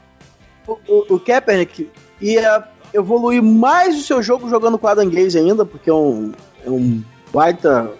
o, 0.67 1.15
o, 1.15 1.21
Kaepernick 1.21 1.91
ia 2.21 2.65
evoluir 2.93 3.43
mais 3.43 3.97
o 3.97 4.03
seu 4.03 4.23
jogo 4.23 4.49
jogando 4.49 4.79
com 4.79 4.87
Adam 4.87 5.09
Gaze 5.09 5.39
ainda, 5.39 5.65
porque 5.65 5.91
é 5.91 5.95
um, 5.95 6.33
é 6.65 6.71
um 6.71 7.03
baita 7.33 7.91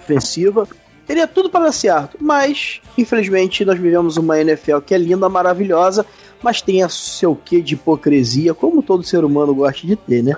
ofensiva. 0.00 0.66
teria 1.06 1.26
tudo 1.26 1.48
para 1.48 1.66
dar 1.66 1.72
certo, 1.72 2.16
mas 2.20 2.80
infelizmente 2.96 3.64
nós 3.64 3.78
vivemos 3.78 4.16
uma 4.16 4.40
NFL 4.40 4.78
que 4.80 4.94
é 4.94 4.98
linda, 4.98 5.28
maravilhosa, 5.28 6.04
mas 6.42 6.60
tem 6.60 6.82
a 6.82 6.88
seu 6.88 7.34
quê 7.36 7.60
de 7.60 7.74
hipocrisia, 7.74 8.54
como 8.54 8.82
todo 8.82 9.02
ser 9.02 9.24
humano 9.24 9.54
gosta 9.54 9.86
de 9.86 9.96
ter, 9.96 10.22
né? 10.22 10.36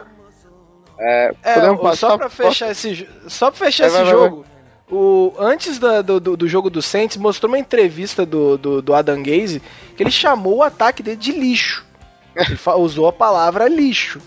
É, 0.98 1.34
é 1.42 1.76
passar, 1.76 1.96
só 1.96 2.18
para 2.18 2.28
fechar 2.30 2.70
esse 2.70 3.08
só 3.26 3.50
pra 3.50 3.66
fechar 3.66 3.84
é, 3.84 3.86
esse 3.88 3.96
vai, 3.96 4.06
jogo. 4.06 4.36
Vai, 4.36 4.44
vai. 4.44 4.51
O, 4.94 5.32
antes 5.38 5.78
da, 5.78 6.02
do, 6.02 6.20
do, 6.20 6.46
jogo 6.46 6.68
do 6.68 6.82
Saints, 6.82 7.16
mostrou 7.16 7.50
uma 7.50 7.58
entrevista 7.58 8.26
do, 8.26 8.58
do, 8.58 8.82
do 8.82 8.94
Adam 8.94 9.22
Gaze 9.22 9.62
que 9.96 10.02
ele 10.02 10.10
chamou 10.10 10.56
o 10.56 10.62
ataque 10.62 11.02
dele 11.02 11.16
de 11.16 11.32
lixo. 11.32 11.82
Ele 12.36 12.58
usou 12.76 13.08
a 13.08 13.12
palavra 13.12 13.68
lixo. 13.68 14.20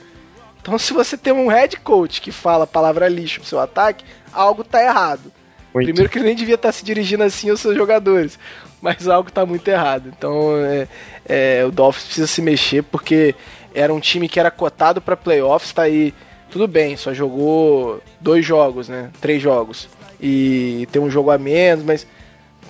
Então, 0.59 0.75
se 0.79 0.91
você 0.91 1.15
tem 1.15 1.31
um 1.31 1.49
head 1.49 1.77
coach 1.81 2.19
que 2.19 2.31
fala 2.31 2.63
a 2.63 2.67
palavra 2.67 3.07
lixo 3.07 3.41
no 3.41 3.45
seu 3.45 3.59
ataque, 3.59 4.03
algo 4.33 4.63
tá 4.63 4.83
errado. 4.83 5.31
Muito. 5.71 5.85
Primeiro 5.85 6.09
que 6.09 6.17
ele 6.17 6.25
nem 6.25 6.35
devia 6.35 6.55
estar 6.55 6.69
tá 6.69 6.71
se 6.71 6.83
dirigindo 6.83 7.21
assim 7.21 7.51
aos 7.51 7.59
seus 7.59 7.75
jogadores, 7.75 8.39
mas 8.81 9.07
algo 9.07 9.31
tá 9.31 9.45
muito 9.45 9.67
errado. 9.67 10.11
Então, 10.17 10.57
é, 10.57 10.87
é, 11.27 11.63
o 11.63 11.71
Dolphins 11.71 12.05
precisa 12.05 12.27
se 12.27 12.41
mexer 12.41 12.81
porque 12.81 13.35
era 13.71 13.93
um 13.93 13.99
time 13.99 14.27
que 14.27 14.39
era 14.39 14.49
cotado 14.49 14.99
para 14.99 15.15
playoffs, 15.15 15.73
tá 15.73 15.83
aí. 15.83 16.11
Tudo 16.49 16.67
bem, 16.67 16.97
só 16.97 17.13
jogou 17.13 18.01
dois 18.19 18.43
jogos, 18.43 18.89
né? 18.89 19.11
Três 19.21 19.39
jogos. 19.39 19.89
E 20.19 20.87
tem 20.91 21.01
um 21.01 21.09
jogo 21.09 21.31
a 21.31 21.37
menos, 21.37 21.83
mas 21.83 22.07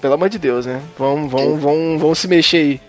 pelo 0.01 0.13
amor 0.13 0.29
de 0.29 0.37
Deus, 0.37 0.65
né? 0.65 0.81
Vão, 0.97 1.27
vão, 1.27 1.57
vão, 1.57 1.97
vão 1.97 2.15
se 2.15 2.27
mexer 2.27 2.57
aí. 2.57 2.81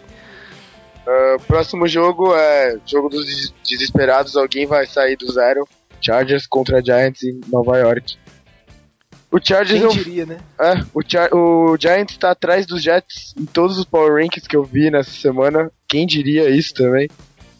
Uh, 1.06 1.40
próximo 1.46 1.86
jogo 1.86 2.34
é 2.34 2.76
jogo 2.84 3.08
dos 3.08 3.54
desesperados. 3.68 4.36
Alguém 4.36 4.66
vai 4.66 4.86
sair 4.86 5.16
do 5.16 5.30
zero. 5.30 5.66
Chargers 6.00 6.46
contra 6.46 6.84
Giants 6.84 7.22
em 7.22 7.40
Nova 7.48 7.78
York. 7.78 8.16
O 9.30 9.38
Chargers 9.42 9.80
Quem 9.80 10.04
diria, 10.04 10.26
né? 10.26 10.38
É, 10.58 10.74
o, 10.94 11.02
Char 11.06 11.34
o 11.34 11.76
Giants 11.78 12.14
está 12.14 12.30
atrás 12.30 12.64
dos 12.66 12.82
Jets 12.82 13.34
em 13.38 13.44
todos 13.44 13.78
os 13.78 13.84
Power 13.84 14.22
Rankings 14.22 14.48
que 14.48 14.56
eu 14.56 14.64
vi 14.64 14.90
nessa 14.90 15.10
semana. 15.10 15.70
Quem 15.88 16.06
diria 16.06 16.48
isso 16.48 16.74
também? 16.74 17.08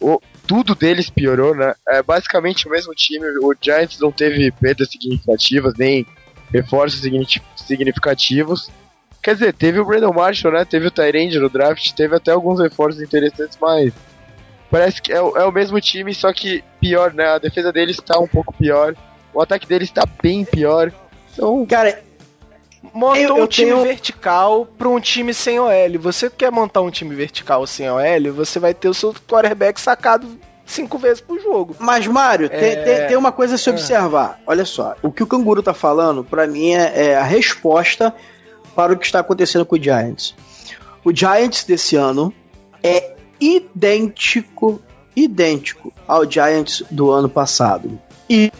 O, 0.00 0.20
tudo 0.46 0.74
deles 0.74 1.10
piorou, 1.10 1.54
né? 1.54 1.74
É 1.88 2.02
basicamente 2.02 2.66
o 2.66 2.70
mesmo 2.70 2.94
time. 2.94 3.26
O 3.42 3.54
Giants 3.60 3.98
não 3.98 4.12
teve 4.12 4.50
perdas 4.52 4.90
significativas, 4.90 5.74
nem 5.76 6.06
reforços 6.52 7.00
significativos. 7.56 8.70
Quer 9.22 9.34
dizer, 9.34 9.52
teve 9.54 9.80
o 9.80 9.84
Brandon 9.84 10.12
Marshall, 10.12 10.54
né? 10.54 10.64
Teve 10.64 10.86
o 10.86 10.90
Tyrande 10.90 11.38
no 11.38 11.48
draft, 11.48 11.92
teve 11.92 12.14
até 12.14 12.30
alguns 12.30 12.60
reforços 12.60 13.02
interessantes, 13.02 13.58
mas 13.60 13.92
parece 14.70 15.02
que 15.02 15.12
é, 15.12 15.16
é, 15.16 15.20
o 15.20 15.52
mesmo 15.52 15.80
time, 15.80 16.14
só 16.14 16.32
que 16.32 16.62
pior, 16.80 17.12
né? 17.12 17.26
A 17.26 17.38
defesa 17.38 17.72
deles 17.72 17.96
está 17.96 18.18
um 18.18 18.28
pouco 18.28 18.54
pior, 18.54 18.94
o 19.34 19.40
ataque 19.40 19.66
deles 19.66 19.88
está 19.88 20.04
bem 20.22 20.44
pior. 20.44 20.92
Então, 21.32 21.66
cara, 21.66 22.02
montou 22.94 23.16
eu, 23.16 23.36
eu 23.36 23.44
um 23.44 23.46
time 23.46 23.72
tenho... 23.72 23.82
vertical 23.82 24.66
para 24.66 24.88
um 24.88 25.00
time 25.00 25.34
sem 25.34 25.58
OL. 25.58 25.98
Você 26.00 26.30
quer 26.30 26.52
montar 26.52 26.82
um 26.82 26.90
time 26.90 27.14
vertical 27.14 27.66
sem 27.66 27.90
OL, 27.90 28.32
você 28.32 28.58
vai 28.58 28.74
ter 28.74 28.88
o 28.88 28.94
seu 28.94 29.12
quarterback 29.12 29.80
sacado 29.80 30.38
cinco 30.66 30.98
vezes 30.98 31.20
por 31.20 31.40
jogo. 31.40 31.76
Mas, 31.78 32.06
Mário, 32.06 32.46
é... 32.46 32.48
tem, 32.48 32.84
tem, 32.84 33.06
tem, 33.08 33.16
uma 33.16 33.32
coisa 33.32 33.54
a 33.54 33.58
se 33.58 33.70
é. 33.70 33.72
observar. 33.72 34.40
Olha 34.46 34.64
só, 34.64 34.96
o 35.00 35.10
que 35.10 35.22
o 35.22 35.26
Canguru 35.26 35.62
tá 35.62 35.72
falando, 35.72 36.24
para 36.24 36.46
mim, 36.46 36.72
é, 36.72 37.06
é 37.06 37.16
a 37.16 37.22
resposta 37.22 38.12
para 38.74 38.92
o 38.92 38.98
que 38.98 39.06
está 39.06 39.20
acontecendo 39.20 39.64
com 39.64 39.76
o 39.76 39.82
Giants. 39.82 40.34
O 41.04 41.14
Giants 41.14 41.64
desse 41.64 41.96
ano 41.96 42.34
é 42.82 43.14
idêntico, 43.40 44.82
idêntico 45.14 45.92
ao 46.06 46.28
Giants 46.28 46.82
do 46.90 47.10
ano 47.10 47.28
passado. 47.28 47.98
E 48.28 48.52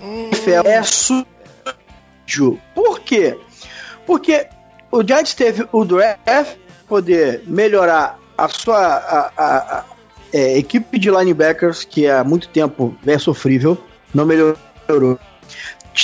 hum. 0.00 0.30
é 0.64 0.82
sujo. 0.82 1.26
Por 2.74 3.00
quê? 3.00 3.36
Porque 4.06 4.46
o 4.90 5.02
Giants 5.06 5.34
teve 5.34 5.66
o 5.72 5.84
draft 5.84 6.56
poder 6.88 7.42
melhorar 7.46 8.18
a 8.36 8.48
sua 8.48 8.78
a, 8.78 9.78
a 9.78 9.84
é, 10.32 10.58
equipe 10.58 10.98
de 10.98 11.10
linebackers 11.10 11.84
que 11.84 12.08
há 12.08 12.24
muito 12.24 12.48
tempo 12.48 12.96
é 13.06 13.18
sofrível, 13.18 13.76
não 14.14 14.24
melhorou. 14.24 15.18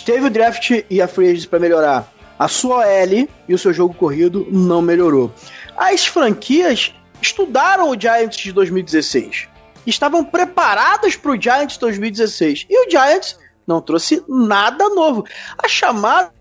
Teve 0.05 0.27
o 0.27 0.31
draft 0.31 0.71
e 0.89 1.01
a 1.01 1.09
free 1.09 1.47
para 1.47 1.59
melhorar 1.59 2.13
a 2.39 2.47
sua 2.47 2.87
L 2.87 3.29
e 3.49 3.55
o 3.55 3.59
seu 3.59 3.73
jogo 3.73 3.95
corrido 3.95 4.47
não 4.51 4.81
melhorou. 4.81 5.33
As 5.77 6.07
franquias 6.07 6.95
estudaram 7.21 7.91
o 7.91 8.01
Giants 8.01 8.37
de 8.37 8.53
2016. 8.53 9.49
Estavam 9.87 10.25
preparadas 10.25 11.17
para 11.17 11.33
o 11.33 11.41
Giants 11.41 11.79
2016. 11.79 12.67
E 12.69 12.87
o 12.87 12.91
Giants 12.91 13.39
não 13.67 13.81
trouxe 13.81 14.23
nada 14.29 14.89
novo. 14.91 15.25
As 15.63 15.71
chamadas 15.71 16.33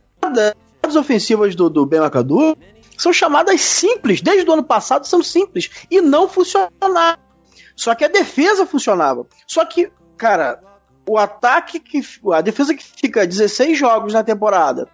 ofensivas 0.96 1.56
do, 1.56 1.70
do 1.70 1.86
Ben 1.86 2.02
McAdoo 2.02 2.58
são 2.98 3.14
chamadas 3.14 3.62
simples. 3.62 4.22
Desde 4.22 4.50
o 4.50 4.54
ano 4.54 4.64
passado 4.64 5.08
são 5.08 5.24
simples. 5.24 5.70
E 5.90 6.02
não 6.02 6.28
funcionaram. 6.28 7.27
Só 7.78 7.96
que 7.96 8.04
a 8.04 8.10
defesa 8.10 8.66
funcionava. 8.66 9.26
Só 9.48 9.64
que, 9.64 9.90
cara, 10.18 10.60
o 11.08 11.18
ataque 11.18 11.80
que. 11.80 12.02
A 12.34 12.42
defesa 12.42 12.76
que 12.76 12.84
fica 12.84 13.26
16 13.26 13.78
jogos 13.78 14.14
na 14.14 14.24
temporada 14.24 14.90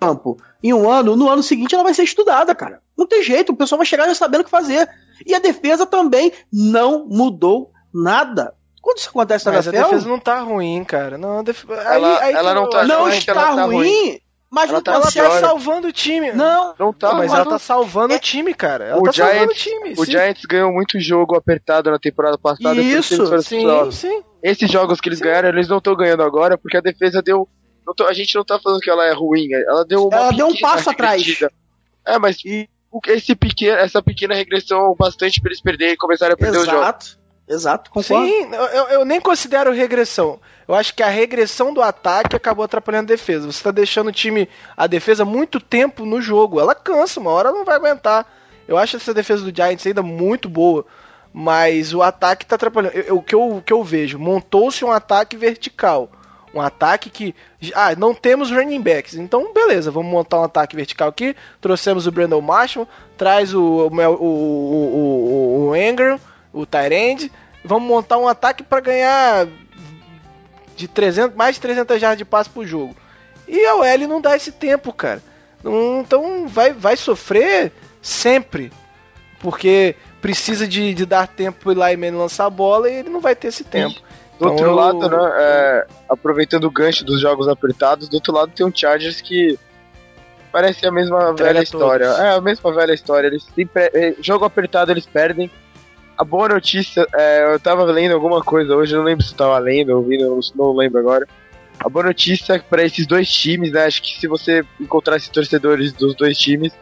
campo 0.00 0.36
em 0.62 0.72
um 0.72 0.90
ano, 0.90 1.16
no 1.16 1.28
ano 1.28 1.42
seguinte 1.42 1.74
ela 1.74 1.84
vai 1.84 1.94
ser 1.94 2.02
estudada, 2.02 2.54
cara. 2.54 2.80
Não 2.96 3.06
tem 3.06 3.22
jeito, 3.22 3.52
o 3.52 3.56
pessoal 3.56 3.78
vai 3.78 3.86
chegar 3.86 4.06
já 4.06 4.14
sabendo 4.14 4.40
o 4.40 4.44
que 4.44 4.50
fazer. 4.50 4.88
E 5.24 5.34
a 5.34 5.38
defesa 5.38 5.86
também 5.86 6.32
não 6.52 7.06
mudou 7.06 7.70
nada. 7.92 8.54
Quando 8.80 8.98
isso 8.98 9.08
acontece 9.08 9.44
na 9.46 9.52
Mas 9.52 9.66
NFL, 9.66 9.82
a 9.82 9.88
defesa 9.88 10.08
não 10.08 10.18
tá 10.18 10.40
ruim, 10.40 10.84
cara. 10.84 11.18
Não, 11.18 11.42
def... 11.42 11.64
ela, 11.68 12.18
aí, 12.20 12.24
aí 12.24 12.34
ela 12.34 12.54
não 12.54 12.68
tá 12.68 12.84
Não 12.84 13.08
está 13.08 13.34
tá 13.34 13.64
ruim, 13.64 13.76
ruim, 13.76 14.20
mas 14.50 14.70
ela 14.70 14.78
não 14.78 14.82
tá, 14.82 14.92
ela 14.92 15.10
tá 15.10 15.40
salvando 15.40 15.88
o 15.88 15.92
time. 15.92 16.32
Não, 16.32 16.74
não 16.78 16.92
tá. 16.92 17.14
Mas 17.14 17.32
ela 17.32 17.44
tá 17.44 17.58
salvando 17.58 18.14
é... 18.14 18.16
o 18.16 18.20
time, 18.20 18.54
cara. 18.54 18.84
Ela 18.84 19.00
o 19.00 19.04
tá 19.04 19.12
Giants, 19.12 19.32
salvando 19.32 19.52
o 19.52 19.54
time. 19.54 19.92
O 19.92 20.04
sim. 20.04 20.10
Giants 20.12 20.44
ganhou 20.44 20.72
muito 20.72 21.00
jogo 21.00 21.36
apertado 21.36 21.90
na 21.90 21.98
temporada 21.98 22.38
passada. 22.38 22.80
Isso, 22.80 23.42
sim, 23.42 23.90
sim. 23.90 24.22
Esses 24.42 24.70
jogos 24.70 25.00
que 25.00 25.08
eles 25.08 25.18
sim. 25.18 25.24
ganharam, 25.24 25.48
eles 25.48 25.68
não 25.68 25.78
estão 25.78 25.96
ganhando 25.96 26.22
agora 26.22 26.56
porque 26.56 26.76
a 26.76 26.80
defesa 26.80 27.20
deu 27.20 27.48
Tô, 27.94 28.04
a 28.04 28.12
gente 28.12 28.34
não 28.34 28.44
tá 28.44 28.58
falando 28.58 28.80
que 28.80 28.90
ela 28.90 29.06
é 29.06 29.12
ruim, 29.12 29.52
ela 29.52 29.84
deu 29.84 30.06
uma 30.06 30.16
Ela 30.16 30.32
deu 30.32 30.48
um 30.48 30.58
passo 30.58 30.90
atrás. 30.90 31.24
É, 32.04 32.18
mas 32.18 32.38
e... 32.44 32.68
esse 33.08 33.34
pequeno, 33.34 33.76
essa 33.76 34.02
pequena 34.02 34.34
regressão 34.34 34.94
bastante 34.98 35.40
pra 35.40 35.50
eles 35.50 35.60
perderem 35.60 35.94
e 35.94 35.96
começarem 35.96 36.34
a 36.34 36.36
perder 36.36 36.58
Exato. 36.58 37.06
o 37.06 37.08
jogo. 37.10 37.25
Exato. 37.48 37.90
Concordo. 37.90 38.26
Sim, 38.26 38.48
eu, 38.52 38.88
eu, 38.88 39.04
nem 39.04 39.20
considero 39.20 39.72
regressão. 39.72 40.40
Eu 40.66 40.74
acho 40.74 40.94
que 40.94 41.02
a 41.02 41.08
regressão 41.08 41.72
do 41.72 41.80
ataque 41.80 42.34
acabou 42.34 42.64
atrapalhando 42.64 43.12
a 43.12 43.14
defesa. 43.14 43.50
Você 43.50 43.62
tá 43.62 43.70
deixando 43.70 44.08
o 44.08 44.12
time, 44.12 44.48
a 44.76 44.86
defesa, 44.86 45.24
muito 45.24 45.60
tempo 45.60 46.04
no 46.04 46.20
jogo. 46.20 46.58
Ela 46.58 46.74
cansa, 46.74 47.20
uma 47.20 47.30
hora 47.30 47.52
não 47.52 47.64
vai 47.64 47.76
aguentar. 47.76 48.26
Eu 48.66 48.76
acho 48.76 48.96
essa 48.96 49.14
defesa 49.14 49.44
do 49.44 49.54
Giants 49.54 49.86
ainda 49.86 50.02
muito 50.02 50.48
boa. 50.48 50.84
Mas 51.32 51.94
o 51.94 52.02
ataque 52.02 52.46
tá 52.46 52.56
atrapalhando. 52.56 52.96
Eu, 52.96 53.18
o, 53.18 53.22
que 53.22 53.34
eu, 53.34 53.56
o 53.56 53.62
que 53.62 53.72
eu 53.72 53.84
vejo, 53.84 54.18
montou-se 54.18 54.84
um 54.84 54.90
ataque 54.90 55.36
vertical 55.36 56.10
um 56.54 56.60
ataque 56.60 57.10
que. 57.10 57.34
Ah, 57.74 57.94
não 57.94 58.14
temos 58.14 58.50
running 58.50 58.80
backs. 58.80 59.14
Então, 59.14 59.52
beleza, 59.52 59.90
vamos 59.90 60.10
montar 60.10 60.40
um 60.40 60.44
ataque 60.44 60.74
vertical 60.74 61.08
aqui. 61.08 61.36
Trouxemos 61.60 62.06
o 62.06 62.12
Brandon 62.12 62.40
Marshall, 62.40 62.88
traz 63.16 63.52
o, 63.52 63.60
o, 63.60 63.88
o, 63.88 64.26
o, 64.94 65.68
o 65.68 65.76
Ingram, 65.76 66.18
o 66.60 66.66
Tyrande. 66.66 67.30
Vamos 67.64 67.88
montar 67.88 68.18
um 68.18 68.28
ataque 68.28 68.62
para 68.62 68.80
ganhar 68.80 69.46
de 70.76 70.86
300, 70.88 71.36
mais 71.36 71.56
de 71.56 71.60
300 71.60 72.00
jardas 72.00 72.18
de 72.18 72.24
passe 72.24 72.48
por 72.48 72.66
jogo. 72.66 72.94
E 73.48 73.64
a 73.66 73.76
OL 73.76 74.08
não 74.08 74.20
dá 74.20 74.36
esse 74.36 74.52
tempo, 74.52 74.92
cara. 74.92 75.22
Então 76.00 76.46
vai, 76.48 76.72
vai 76.72 76.96
sofrer 76.96 77.72
sempre. 78.00 78.72
Porque 79.40 79.94
precisa 80.20 80.66
de, 80.66 80.94
de 80.94 81.06
dar 81.06 81.28
tempo 81.28 81.58
pro 81.60 81.72
Eli 81.72 81.96
Manning 81.96 82.16
lançar 82.16 82.46
a 82.46 82.50
bola 82.50 82.90
e 82.90 82.94
ele 82.94 83.10
não 83.10 83.20
vai 83.20 83.34
ter 83.34 83.48
esse 83.48 83.64
tempo. 83.64 84.00
Do 84.38 84.46
então 84.46 84.50
outro 84.50 84.66
eu... 84.66 84.74
lado, 84.74 85.08
né, 85.08 85.32
é, 85.38 85.86
aproveitando 86.08 86.64
o 86.64 86.70
gancho 86.70 87.04
dos 87.04 87.20
jogos 87.20 87.48
apertados, 87.48 88.08
do 88.08 88.14
outro 88.14 88.32
lado 88.32 88.52
tem 88.54 88.66
um 88.66 88.72
Chargers 88.74 89.20
que 89.20 89.58
parece 90.52 90.86
a 90.86 90.92
mesma 90.92 91.34
velha 91.34 91.62
história. 91.62 92.06
É, 92.06 92.34
a 92.34 92.40
mesma 92.40 92.72
velha 92.72 92.92
história. 92.92 93.28
Eles 93.28 93.46
sempre, 93.54 93.90
é, 93.94 94.14
jogo 94.20 94.44
apertado 94.44 94.90
eles 94.90 95.06
perdem. 95.06 95.50
A 96.16 96.24
boa 96.24 96.48
notícia, 96.48 97.06
é, 97.14 97.52
eu 97.52 97.60
tava 97.60 97.84
lendo 97.84 98.14
alguma 98.14 98.42
coisa 98.42 98.74
hoje, 98.74 98.94
não 98.94 99.02
lembro 99.02 99.24
se 99.24 99.32
eu 99.32 99.36
tava 99.36 99.58
lendo, 99.58 99.90
ouvindo, 99.90 100.40
não 100.54 100.74
lembro 100.74 100.98
agora. 100.98 101.26
A 101.78 101.88
boa 101.88 102.06
notícia 102.06 102.54
é 102.54 102.58
para 102.58 102.84
esses 102.84 103.06
dois 103.06 103.30
times, 103.30 103.70
né? 103.70 103.84
Acho 103.84 104.02
que 104.02 104.18
se 104.18 104.26
você 104.26 104.64
encontrasse 104.80 105.30
torcedores 105.30 105.92
dos 105.92 106.14
dois 106.14 106.38
times, 106.38 106.72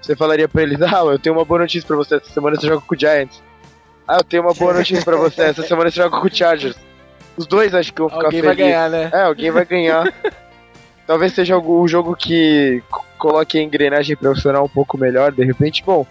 você 0.00 0.14
falaria 0.14 0.48
para 0.48 0.62
eles: 0.62 0.80
Ah, 0.82 1.04
eu 1.04 1.18
tenho 1.18 1.34
uma 1.34 1.44
boa 1.44 1.60
notícia 1.60 1.86
para 1.86 1.96
você. 1.96 2.16
Essa 2.16 2.32
semana 2.32 2.56
você 2.56 2.66
joga 2.68 2.80
com 2.86 2.94
o 2.94 2.98
Giants. 2.98 3.42
Ah, 4.06 4.18
eu 4.18 4.24
tenho 4.24 4.42
uma 4.42 4.54
boa 4.54 4.74
notícia 4.74 5.04
para 5.04 5.16
você. 5.16 5.42
Essa 5.42 5.62
semana 5.66 5.90
você 5.90 5.96
joga 5.96 6.20
com 6.20 6.26
o 6.26 6.34
Chargers. 6.34 6.76
Os 7.36 7.46
dois 7.46 7.74
acho 7.74 7.92
que 7.92 8.00
vão 8.00 8.08
ficar 8.08 8.26
alguém 8.26 8.42
felizes. 8.42 8.62
Alguém 8.62 8.72
vai 8.72 8.90
ganhar, 8.90 8.90
né? 8.90 9.10
É, 9.12 9.22
alguém 9.24 9.50
vai 9.50 9.64
ganhar. 9.64 10.14
Talvez 11.06 11.34
seja 11.34 11.58
um 11.58 11.88
jogo 11.88 12.14
que 12.14 12.82
coloque 13.18 13.58
a 13.58 13.62
engrenagem 13.62 14.16
profissional 14.16 14.64
um 14.64 14.68
pouco 14.68 14.96
melhor, 14.96 15.32
de 15.32 15.44
repente. 15.44 15.82
Bom, 15.84 16.06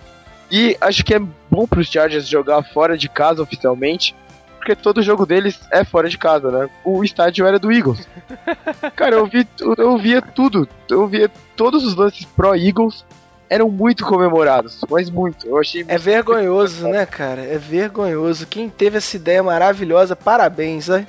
e 0.51 0.77
acho 0.79 1.03
que 1.03 1.13
é 1.13 1.19
bom 1.49 1.67
para 1.67 1.79
os 1.79 1.87
Chargers 1.87 2.27
jogar 2.27 2.63
fora 2.63 2.97
de 2.97 3.09
casa 3.09 3.41
oficialmente, 3.41 4.15
porque 4.57 4.75
todo 4.75 5.01
jogo 5.01 5.25
deles 5.25 5.59
é 5.71 5.83
fora 5.83 6.07
de 6.07 6.17
casa, 6.17 6.49
né? 6.49 6.69
O 6.83 7.03
estádio 7.03 7.45
era 7.45 7.59
do 7.59 7.71
Eagles. 7.71 8.07
Cara, 8.95 9.15
eu, 9.15 9.25
vi, 9.25 9.47
eu 9.77 9.97
via 9.97 10.21
tudo. 10.21 10.67
Eu 10.89 11.07
via 11.07 11.29
todos 11.55 11.83
os 11.83 11.95
lances 11.95 12.25
pro 12.25 12.55
Eagles 12.55 13.03
eram 13.49 13.69
muito 13.69 14.05
comemorados, 14.05 14.79
mas 14.89 15.09
muito. 15.09 15.45
Eu 15.47 15.59
achei 15.59 15.85
É 15.87 15.97
vergonhoso, 15.97 16.87
né, 16.87 17.05
cara? 17.05 17.41
É 17.41 17.57
vergonhoso. 17.57 18.47
Quem 18.47 18.69
teve 18.69 18.97
essa 18.97 19.15
ideia 19.15 19.43
maravilhosa, 19.43 20.15
parabéns, 20.15 20.87
né? 20.87 21.05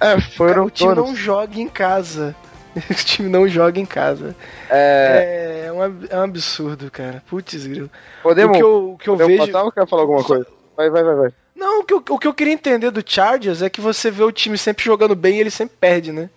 É, 0.00 0.20
foram 0.20 0.66
o 0.66 0.70
time 0.70 0.94
todos. 0.94 1.10
não 1.10 1.16
joga 1.16 1.60
em 1.60 1.68
casa. 1.68 2.34
o 2.90 2.94
time 2.94 3.28
não 3.28 3.46
joga 3.46 3.78
em 3.78 3.86
casa. 3.86 4.34
É, 4.70 5.64
é, 5.66 5.72
um, 5.72 5.82
é 5.82 6.16
um 6.16 6.22
absurdo, 6.22 6.90
cara. 6.90 7.22
Putz, 7.28 7.66
grilo. 7.66 7.90
Podemos, 8.22 8.56
o 8.56 8.58
que 8.58 8.64
eu, 8.64 8.92
o 8.92 8.98
que 8.98 9.10
eu 9.10 9.16
vejo... 9.16 9.46
passar 9.46 9.64
ou 9.64 9.72
quer 9.72 9.88
falar 9.88 10.02
alguma 10.02 10.24
coisa? 10.24 10.46
Vai, 10.76 10.90
vai, 10.90 11.02
vai, 11.02 11.14
vai. 11.14 11.32
Não, 11.54 11.80
o 11.80 11.84
que, 11.84 11.94
eu, 11.94 12.04
o 12.10 12.18
que 12.18 12.26
eu 12.26 12.34
queria 12.34 12.52
entender 12.52 12.90
do 12.90 13.04
Chargers 13.04 13.62
é 13.62 13.70
que 13.70 13.80
você 13.80 14.10
vê 14.10 14.24
o 14.24 14.32
time 14.32 14.56
sempre 14.56 14.84
jogando 14.84 15.14
bem 15.14 15.36
e 15.36 15.40
ele 15.40 15.50
sempre 15.50 15.76
perde, 15.78 16.12
né? 16.12 16.30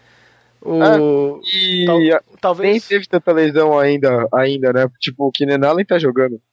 O... 0.61 0.81
Ah, 0.81 0.97
e 1.53 1.85
Tal, 1.85 2.23
talvez... 2.41 2.71
nem 2.71 2.79
teve 2.81 3.07
tanta 3.07 3.31
lesão 3.31 3.77
ainda, 3.77 4.27
ainda, 4.33 4.73
né? 4.73 4.87
Tipo, 4.99 5.27
o 5.27 5.31
Keenan 5.31 5.65
Allen 5.67 5.85
tá 5.85 5.97
jogando. 5.97 6.41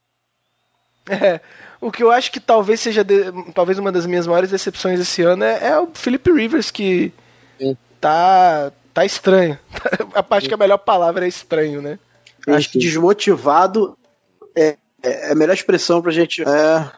É, 1.05 1.41
o 1.81 1.91
que 1.91 2.01
eu 2.01 2.09
acho 2.09 2.31
que 2.31 2.39
talvez 2.39 2.79
seja 2.79 3.03
de, 3.03 3.25
talvez 3.53 3.77
uma 3.77 3.91
das 3.91 4.05
minhas 4.05 4.25
maiores 4.25 4.49
decepções 4.49 5.01
esse 5.01 5.21
ano 5.21 5.43
é, 5.43 5.67
é 5.67 5.77
o 5.77 5.89
Philip 5.93 6.31
Rivers, 6.31 6.71
que 6.71 7.11
Sim. 7.59 7.75
tá, 7.99 8.71
tá 8.93 9.05
estranho. 9.05 9.57
acho 10.29 10.47
que 10.47 10.53
a 10.53 10.57
melhor 10.57 10.77
palavra 10.77 11.25
é 11.25 11.27
estranho, 11.27 11.81
né? 11.81 11.99
Acho 12.47 12.69
que 12.69 12.79
desmotivado 12.79 13.97
é, 14.55 14.77
é 15.01 15.31
a 15.31 15.35
melhor 15.35 15.53
expressão 15.53 16.01
pra 16.01 16.11
gente. 16.11 16.43
É, 16.43 16.91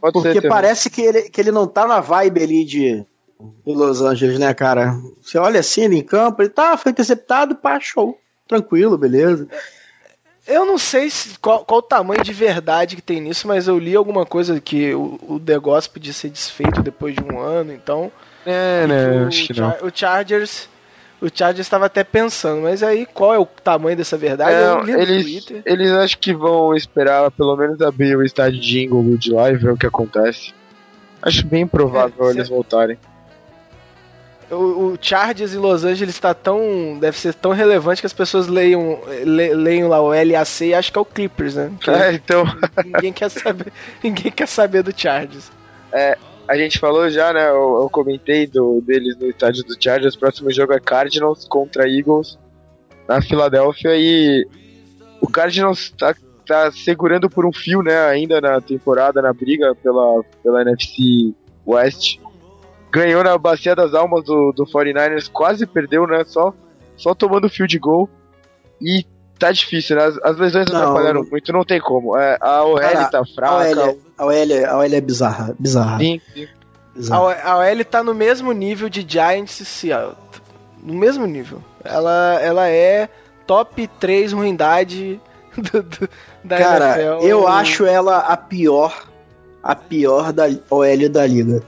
porque 0.00 0.40
ser, 0.40 0.48
parece 0.48 0.90
que 0.90 1.00
ele, 1.00 1.22
que 1.22 1.40
ele 1.40 1.52
não 1.52 1.66
tá 1.66 1.86
na 1.86 2.00
vibe 2.00 2.42
ali 2.42 2.64
de, 2.64 3.04
de 3.64 3.72
Los 3.72 4.00
Angeles, 4.00 4.38
né, 4.38 4.52
cara? 4.52 4.96
Você 5.20 5.38
olha 5.38 5.60
assim 5.60 5.82
ele 5.82 5.96
em 5.96 6.02
campo, 6.02 6.42
ele 6.42 6.50
tá, 6.50 6.76
foi 6.76 6.90
interceptado, 6.90 7.54
pá, 7.54 7.78
show. 7.78 8.18
Tranquilo, 8.48 8.98
beleza. 8.98 9.48
Eu 10.46 10.66
não 10.66 10.76
sei 10.76 11.08
se, 11.08 11.38
qual, 11.38 11.64
qual 11.64 11.78
o 11.78 11.82
tamanho 11.82 12.24
de 12.24 12.32
verdade 12.32 12.96
que 12.96 13.02
tem 13.02 13.20
nisso, 13.20 13.46
mas 13.46 13.68
eu 13.68 13.78
li 13.78 13.94
alguma 13.94 14.26
coisa 14.26 14.60
que 14.60 14.92
o, 14.92 15.18
o 15.22 15.38
negócio 15.38 15.90
podia 15.92 16.12
ser 16.12 16.30
desfeito 16.30 16.82
depois 16.82 17.14
de 17.14 17.22
um 17.22 17.38
ano, 17.38 17.72
então. 17.72 18.10
É, 18.44 18.86
né? 18.88 19.24
Acho 19.26 19.46
que 19.46 19.60
não. 19.60 19.70
O 19.82 19.90
Chargers. 19.94 20.68
O 21.22 21.28
Chargers 21.32 21.66
estava 21.66 21.86
até 21.86 22.02
pensando, 22.02 22.62
mas 22.62 22.82
aí 22.82 23.06
qual 23.06 23.32
é 23.32 23.38
o 23.38 23.46
tamanho 23.46 23.96
dessa 23.96 24.18
verdade? 24.18 24.90
É, 24.90 25.00
eles, 25.00 25.46
eles 25.64 25.92
acho 25.92 26.18
que 26.18 26.34
vão 26.34 26.74
esperar 26.74 27.30
pelo 27.30 27.56
menos 27.56 27.80
abrir 27.80 28.16
o 28.16 28.24
estádio 28.24 28.60
de 28.60 28.82
Inglewood 28.82 29.32
lá 29.32 29.50
e 29.50 29.56
ver 29.56 29.72
o 29.72 29.76
que 29.76 29.86
acontece. 29.86 30.52
Acho 31.22 31.46
bem 31.46 31.66
provável 31.66 32.28
é, 32.28 32.32
eles 32.32 32.48
voltarem 32.48 32.98
o, 34.52 34.92
o 34.92 34.98
Chargers 35.00 35.54
em 35.54 35.58
Los 35.58 35.84
Angeles 35.84 36.14
está 36.14 36.34
tão. 36.34 36.98
deve 37.00 37.18
ser 37.18 37.34
tão 37.34 37.52
relevante 37.52 38.02
que 38.02 38.06
as 38.06 38.12
pessoas 38.12 38.46
leiam, 38.46 39.00
le, 39.24 39.54
leiam 39.54 39.88
lá 39.88 40.00
o 40.00 40.08
LAC 40.08 40.62
e 40.62 40.74
acham 40.74 40.92
que 40.92 40.98
é 40.98 41.02
o 41.02 41.04
Clippers, 41.04 41.54
né? 41.54 41.72
Que 41.80 41.90
é, 41.90 42.12
então. 42.12 42.44
ninguém 42.84 43.12
quer 43.12 43.30
saber. 43.30 43.72
Ninguém 44.02 44.30
quer 44.30 44.46
saber 44.46 44.82
do 44.82 44.92
Chargers. 44.94 45.50
É, 45.90 46.16
a 46.48 46.56
gente 46.56 46.78
falou 46.78 47.08
já, 47.08 47.32
né? 47.32 47.48
Eu, 47.48 47.82
eu, 47.82 47.88
comentei 47.90 48.46
do, 48.46 48.80
deles 48.80 49.16
no 49.18 49.28
estádio 49.28 49.64
do 49.64 49.76
Chargers. 49.78 50.14
O 50.14 50.18
próximo 50.18 50.52
jogo 50.52 50.72
é 50.72 50.80
Cardinals 50.80 51.46
contra 51.46 51.88
Eagles 51.88 52.38
na 53.08 53.20
Filadélfia 53.20 53.96
e 53.96 54.46
o 55.20 55.28
Cardinals 55.28 55.90
tá, 55.98 56.14
tá 56.46 56.70
segurando 56.72 57.28
por 57.30 57.46
um 57.46 57.52
fio, 57.52 57.82
né? 57.82 57.96
Ainda 58.06 58.40
na 58.40 58.60
temporada, 58.60 59.22
na 59.22 59.32
briga 59.32 59.74
pela, 59.74 60.22
pela 60.42 60.62
NFC 60.62 61.34
West 61.66 62.18
ganhou 62.92 63.24
na 63.24 63.38
bacia 63.38 63.74
das 63.74 63.94
almas 63.94 64.22
do, 64.24 64.52
do 64.52 64.66
49ers, 64.66 65.30
quase 65.32 65.66
perdeu, 65.66 66.06
né? 66.06 66.22
Só, 66.26 66.52
só 66.94 67.14
tomando 67.14 67.48
field 67.48 67.78
goal. 67.78 68.08
E 68.80 69.06
tá 69.42 69.52
difícil, 69.52 69.96
né? 69.96 70.04
As, 70.04 70.18
as 70.18 70.36
lesões 70.36 70.66
não, 70.68 70.76
atrapalharam 70.76 71.26
muito, 71.28 71.52
não 71.52 71.64
tem 71.64 71.80
como. 71.80 72.16
É, 72.16 72.38
a 72.40 72.64
OL 72.64 72.78
cara, 72.78 73.04
tá 73.06 73.24
fraca. 73.24 73.96
A 74.16 74.24
OL, 74.24 74.36
a 74.68 74.76
OL, 74.76 74.84
é 74.84 75.00
bizarra. 75.00 75.54
bizarra. 75.58 75.98
Sim, 75.98 76.20
sim. 76.32 76.48
A, 77.10 77.58
OL 77.58 77.84
tá 77.84 78.04
no 78.04 78.14
mesmo 78.14 78.52
nível 78.52 78.88
de 78.88 79.04
Giants 79.06 79.58
e 79.60 79.64
Seattle. 79.64 80.16
No 80.82 80.94
mesmo 80.94 81.26
nível. 81.26 81.62
Ela, 81.82 82.38
ela 82.40 82.68
é 82.68 83.08
top 83.46 83.88
3 83.98 84.32
ruindade 84.32 85.20
do, 85.56 85.82
do, 85.82 86.08
da 86.44 86.58
Cara, 86.58 87.02
NFL. 87.02 87.26
eu 87.26 87.48
acho 87.48 87.84
ela 87.84 88.18
a 88.18 88.36
pior, 88.36 89.06
a 89.62 89.74
pior 89.74 90.32
da 90.32 90.44
OL 90.70 91.08
da 91.10 91.26
liga. 91.26 91.62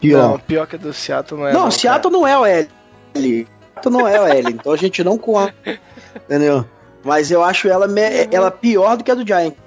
Pior. 0.00 0.30
Não, 0.30 0.38
pior 0.38 0.66
que 0.66 0.76
a 0.76 0.78
do 0.78 0.94
Seattle 0.94 1.40
não 1.40 1.46
é. 1.46 1.52
Não, 1.52 1.64
não 1.64 1.70
Seattle 1.70 2.12
não 2.12 2.26
é 2.26 2.38
o 2.38 2.46
L. 2.46 2.68
Seattle 3.14 3.92
não 3.92 4.08
é 4.08 4.20
o 4.20 4.26
L. 4.26 4.52
então 4.52 4.72
a 4.72 4.76
gente 4.76 5.04
não 5.04 5.18
conta. 5.18 5.54
Entendeu? 6.16 6.64
Mas 7.04 7.30
eu 7.30 7.42
acho 7.42 7.68
ela, 7.68 7.88
me, 7.88 8.02
ela 8.30 8.50
pior 8.50 8.96
do 8.96 9.04
que 9.04 9.10
a 9.10 9.14
do 9.14 9.26
Giants. 9.26 9.58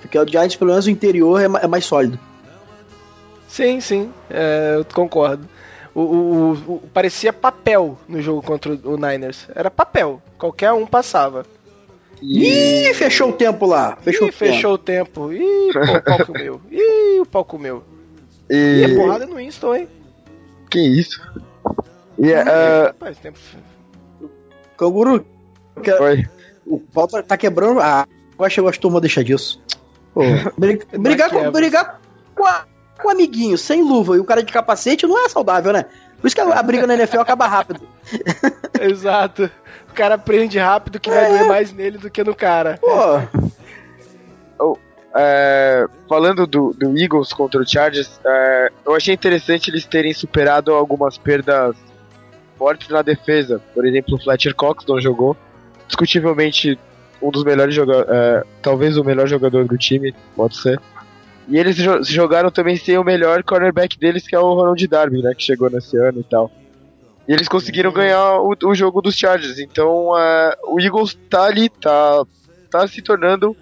Porque 0.00 0.18
a 0.18 0.24
do 0.24 0.30
Giants, 0.30 0.56
pelo 0.56 0.70
menos 0.70 0.86
o 0.86 0.90
interior, 0.90 1.40
é, 1.40 1.64
é 1.64 1.66
mais 1.66 1.84
sólido. 1.84 2.18
Sim, 3.48 3.80
sim. 3.80 4.12
É, 4.30 4.76
eu 4.76 4.84
concordo. 4.84 5.48
O, 5.94 6.00
o, 6.00 6.52
o, 6.52 6.82
parecia 6.92 7.32
papel 7.32 7.98
no 8.08 8.22
jogo 8.22 8.42
contra 8.42 8.72
o 8.72 8.96
Niners. 8.96 9.46
Era 9.54 9.70
papel. 9.70 10.22
Qualquer 10.38 10.72
um 10.72 10.86
passava. 10.86 11.44
E... 12.22 12.88
Ih, 12.88 12.94
fechou 12.94 13.30
o 13.30 13.32
tempo 13.32 13.66
lá. 13.66 13.96
Fechou 14.00 14.28
Ih, 14.28 14.30
o 14.30 14.32
tempo. 14.32 14.52
fechou 14.52 14.72
o 14.72 14.78
tempo. 14.78 15.32
Ih, 15.32 15.72
pô, 15.72 15.80
o 15.80 16.02
pau 16.02 16.26
comeu. 16.26 16.60
Ih, 16.70 17.20
o 17.20 17.26
pau 17.26 17.44
comeu. 17.44 17.84
E... 18.48 18.54
e 18.54 18.84
é 18.84 18.94
porrada 18.94 19.26
no 19.26 19.36
Winston, 19.36 19.74
hein? 19.74 19.88
Que 20.70 20.80
isso? 20.80 21.20
E 22.18 22.32
é. 22.32 22.42
Uh... 22.42 22.86
Rapaz, 22.86 23.18
tempo... 23.18 23.38
Canguru. 24.78 25.26
Que... 25.82 25.92
Oi. 25.92 26.24
O 26.66 26.80
pau 26.80 27.06
tá, 27.06 27.22
tá 27.22 27.36
quebrando. 27.36 27.80
Ah, 27.80 28.06
eu 28.38 28.44
acho 28.44 28.62
que 28.62 28.68
as 28.68 28.78
turmas 28.78 29.00
deixar 29.00 29.22
disso. 29.22 29.60
Pô, 30.14 30.22
briga, 30.58 30.86
brigar, 30.98 31.30
com, 31.30 31.50
brigar 31.50 32.00
com, 32.34 32.44
a, 32.44 32.64
com 33.00 33.08
um 33.08 33.10
amiguinho 33.10 33.56
sem 33.56 33.82
luva 33.82 34.16
e 34.16 34.20
o 34.20 34.24
cara 34.24 34.42
de 34.42 34.52
capacete 34.52 35.06
não 35.06 35.24
é 35.24 35.28
saudável, 35.28 35.72
né? 35.72 35.86
Por 36.20 36.26
isso 36.26 36.36
que 36.36 36.42
a, 36.42 36.58
a 36.58 36.62
briga 36.62 36.86
na 36.86 36.94
NFL 36.94 37.20
acaba 37.20 37.46
rápido. 37.46 37.80
Exato. 38.80 39.50
O 39.90 39.94
cara 39.94 40.14
aprende 40.14 40.58
rápido 40.58 41.00
que 41.00 41.10
é. 41.10 41.14
vai 41.14 41.28
doer 41.30 41.48
mais 41.48 41.72
nele 41.72 41.98
do 41.98 42.10
que 42.10 42.22
no 42.22 42.34
cara. 42.34 42.78
Pô. 42.80 43.20
É, 45.14 45.86
falando 46.08 46.46
do, 46.46 46.72
do, 46.72 46.98
Eagles 46.98 47.32
contra 47.34 47.60
o 47.60 47.68
Chargers, 47.68 48.18
é, 48.24 48.72
eu 48.86 48.94
achei 48.94 49.12
interessante 49.12 49.68
eles 49.68 49.84
terem 49.84 50.14
superado 50.14 50.72
algumas 50.72 51.18
perdas 51.18 51.76
fortes 52.56 52.88
na 52.88 53.02
defesa. 53.02 53.60
Por 53.74 53.86
exemplo, 53.86 54.14
o 54.14 54.22
Fletcher 54.22 54.54
Cox 54.54 54.86
não 54.86 55.00
jogou. 55.00 55.36
Discutivelmente 55.92 56.78
um 57.20 57.30
dos 57.30 57.44
melhores 57.44 57.74
jogadores, 57.74 58.10
é, 58.10 58.42
talvez 58.62 58.96
o 58.96 59.04
melhor 59.04 59.28
jogador 59.28 59.66
do 59.66 59.76
time, 59.76 60.14
pode 60.34 60.56
ser. 60.56 60.80
E 61.46 61.58
eles 61.58 61.76
jogaram 62.08 62.50
também 62.50 62.76
sem 62.76 62.96
o 62.96 63.04
melhor 63.04 63.42
cornerback 63.42 63.98
deles, 63.98 64.26
que 64.26 64.34
é 64.34 64.38
o 64.38 64.54
Ronald 64.54 64.88
Darby, 64.88 65.20
né, 65.20 65.34
que 65.34 65.42
chegou 65.42 65.68
nesse 65.68 65.98
ano 65.98 66.20
e 66.20 66.24
tal. 66.24 66.50
E 67.28 67.32
eles 67.32 67.46
conseguiram 67.46 67.90
uhum. 67.90 67.96
ganhar 67.96 68.40
o, 68.40 68.56
o, 68.64 68.74
jogo 68.74 69.02
dos 69.02 69.14
Chargers. 69.14 69.58
Então, 69.58 70.18
é, 70.18 70.56
o 70.64 70.80
Eagles 70.80 71.16
tá 71.28 71.44
ali, 71.44 71.68
tá, 71.68 72.24
tá 72.70 72.88
se 72.88 73.02
tornando 73.02 73.54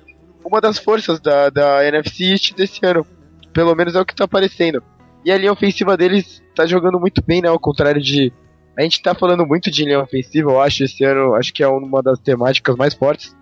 uma 0.45 0.61
das 0.61 0.79
forças 0.79 1.21
da, 1.21 1.51
da 1.51 1.85
NFC 1.85 2.25
East 2.25 2.55
desse 2.55 2.79
ano. 2.87 3.05
Pelo 3.53 3.75
menos 3.75 3.97
é 3.97 4.01
o 4.01 4.07
que 4.07 4.15
tá 4.15 4.25
aparecendo. 4.25 4.83
E 5.25 5.33
a 5.33 5.37
linha 5.37 5.53
ofensiva 5.53 5.97
deles 5.97 6.41
tá 6.55 6.65
jogando 6.65 6.99
muito 7.01 7.23
bem, 7.27 7.43
né? 7.43 7.49
Ao 7.49 7.59
contrário 7.59 8.01
de. 8.01 8.33
A 8.81 8.83
gente 8.83 9.03
tá 9.03 9.15
falando 9.15 9.45
muito 9.45 9.71
de 9.71 9.85
linha 9.85 10.01
ofensiva, 10.01 10.53
eu 10.53 10.59
acho, 10.59 10.85
esse 10.85 11.05
ano. 11.05 11.35
Acho 11.35 11.53
que 11.53 11.63
é 11.63 11.69
uma 11.69 12.03
das 12.03 12.19
temáticas 12.19 12.75
mais 12.77 12.95
fortes 12.95 13.37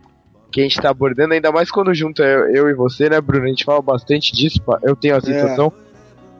que 0.50 0.60
a 0.60 0.64
gente 0.64 0.80
tá 0.80 0.90
abordando, 0.90 1.32
ainda 1.32 1.52
mais 1.52 1.70
quando 1.70 1.94
junta 1.94 2.24
eu, 2.24 2.52
eu 2.52 2.68
e 2.68 2.74
você, 2.74 3.08
né, 3.08 3.20
Bruno? 3.20 3.44
A 3.44 3.48
gente 3.48 3.64
fala 3.64 3.80
bastante 3.80 4.32
disso, 4.32 4.60
eu 4.82 4.96
tenho 4.96 5.14
a 5.14 5.20
sensação. 5.20 5.72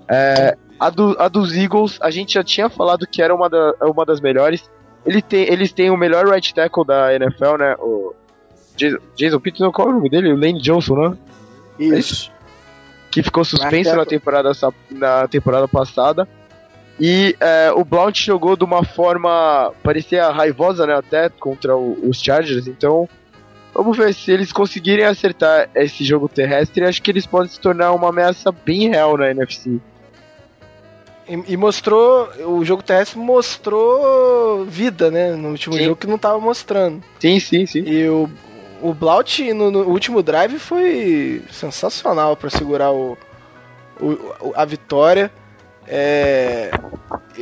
É. 0.08 0.14
É, 0.14 0.56
a, 0.80 0.90
do, 0.90 1.14
a 1.16 1.28
dos 1.28 1.56
Eagles, 1.56 1.96
a 2.02 2.10
gente 2.10 2.34
já 2.34 2.42
tinha 2.42 2.68
falado 2.68 3.06
que 3.06 3.22
era 3.22 3.32
uma, 3.32 3.48
da, 3.48 3.74
uma 3.82 4.04
das 4.04 4.20
melhores. 4.20 4.68
Ele 5.06 5.22
tem, 5.22 5.44
eles 5.44 5.70
têm 5.70 5.90
o 5.90 5.96
melhor 5.96 6.26
right 6.26 6.52
tackle 6.52 6.84
da 6.84 7.14
NFL, 7.14 7.56
né? 7.56 7.76
O 7.78 8.12
Jason, 8.76 8.98
Jason 9.14 9.38
Peterson, 9.38 9.70
qual 9.70 9.88
é 9.88 9.90
o 9.92 9.94
nome 9.94 10.10
dele? 10.10 10.32
O 10.32 10.36
Lane 10.36 10.60
Johnson, 10.60 10.96
né? 10.96 11.16
Isso. 11.78 12.32
Que 13.12 13.22
ficou 13.22 13.44
suspenso 13.44 13.94
na 13.94 14.04
temporada, 14.04 14.50
na 14.90 15.28
temporada 15.28 15.68
passada. 15.68 16.26
E 17.00 17.36
é, 17.38 17.70
o 17.72 17.84
Blount 17.84 18.16
jogou 18.24 18.56
de 18.56 18.64
uma 18.64 18.84
forma, 18.84 19.72
parecia 19.82 20.30
raivosa, 20.30 20.86
né, 20.86 20.94
até, 20.94 21.28
contra 21.28 21.76
o, 21.76 22.08
os 22.08 22.20
Chargers. 22.20 22.66
Então, 22.66 23.08
vamos 23.72 23.96
ver 23.96 24.12
se 24.12 24.32
eles 24.32 24.52
conseguirem 24.52 25.04
acertar 25.04 25.68
esse 25.74 26.04
jogo 26.04 26.28
terrestre. 26.28 26.84
Acho 26.84 27.00
que 27.00 27.10
eles 27.10 27.26
podem 27.26 27.48
se 27.48 27.60
tornar 27.60 27.92
uma 27.92 28.08
ameaça 28.08 28.50
bem 28.50 28.88
real 28.88 29.16
na 29.16 29.30
NFC. 29.30 29.78
E, 31.28 31.52
e 31.52 31.56
mostrou, 31.56 32.28
o 32.46 32.64
jogo 32.64 32.82
terrestre 32.82 33.18
mostrou 33.18 34.64
vida, 34.64 35.10
né, 35.10 35.32
no 35.36 35.50
último 35.50 35.76
sim. 35.76 35.84
jogo 35.84 35.96
que 35.96 36.06
não 36.06 36.16
estava 36.16 36.40
mostrando. 36.40 37.02
Sim, 37.20 37.38
sim, 37.38 37.64
sim. 37.64 37.84
E 37.86 38.08
o 38.08 38.28
o 38.80 38.94
Blaut 38.94 39.52
no, 39.52 39.70
no, 39.70 39.80
último 39.88 40.22
drive 40.22 40.58
foi 40.58 41.42
sensacional 41.50 42.36
para 42.36 42.50
segurar 42.50 42.92
o, 42.92 43.18
o, 44.00 44.52
a 44.54 44.64
vitória. 44.64 45.30
É, 45.88 46.70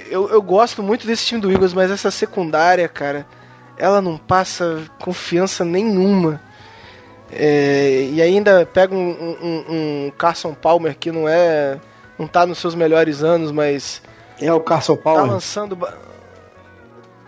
eu, 0.09 0.29
eu 0.31 0.41
gosto 0.41 0.83
muito 0.83 1.07
desse 1.07 1.27
time 1.27 1.41
do 1.41 1.51
Eagles, 1.51 1.75
mas 1.75 1.91
essa 1.91 2.11
secundária, 2.11 2.89
cara, 2.89 3.27
ela 3.77 4.01
não 4.01 4.17
passa 4.17 4.85
confiança 5.01 5.65
nenhuma. 5.65 6.41
É, 7.33 8.09
e 8.13 8.23
ainda 8.23 8.65
pega 8.65 8.95
um, 8.95 9.11
um, 9.11 9.65
um, 9.69 10.13
Carson 10.17 10.55
Palmer 10.55 10.97
que 10.97 11.11
não 11.11 11.29
é. 11.29 11.81
não 12.17 12.29
tá 12.29 12.47
nos 12.47 12.59
seus 12.59 12.75
melhores 12.75 13.23
anos, 13.23 13.51
mas. 13.51 14.01
É 14.41 14.53
o 14.53 14.61
Carson 14.61 14.97
Palmer. 14.97 15.27
Tá 15.27 15.33
lançando. 15.33 15.77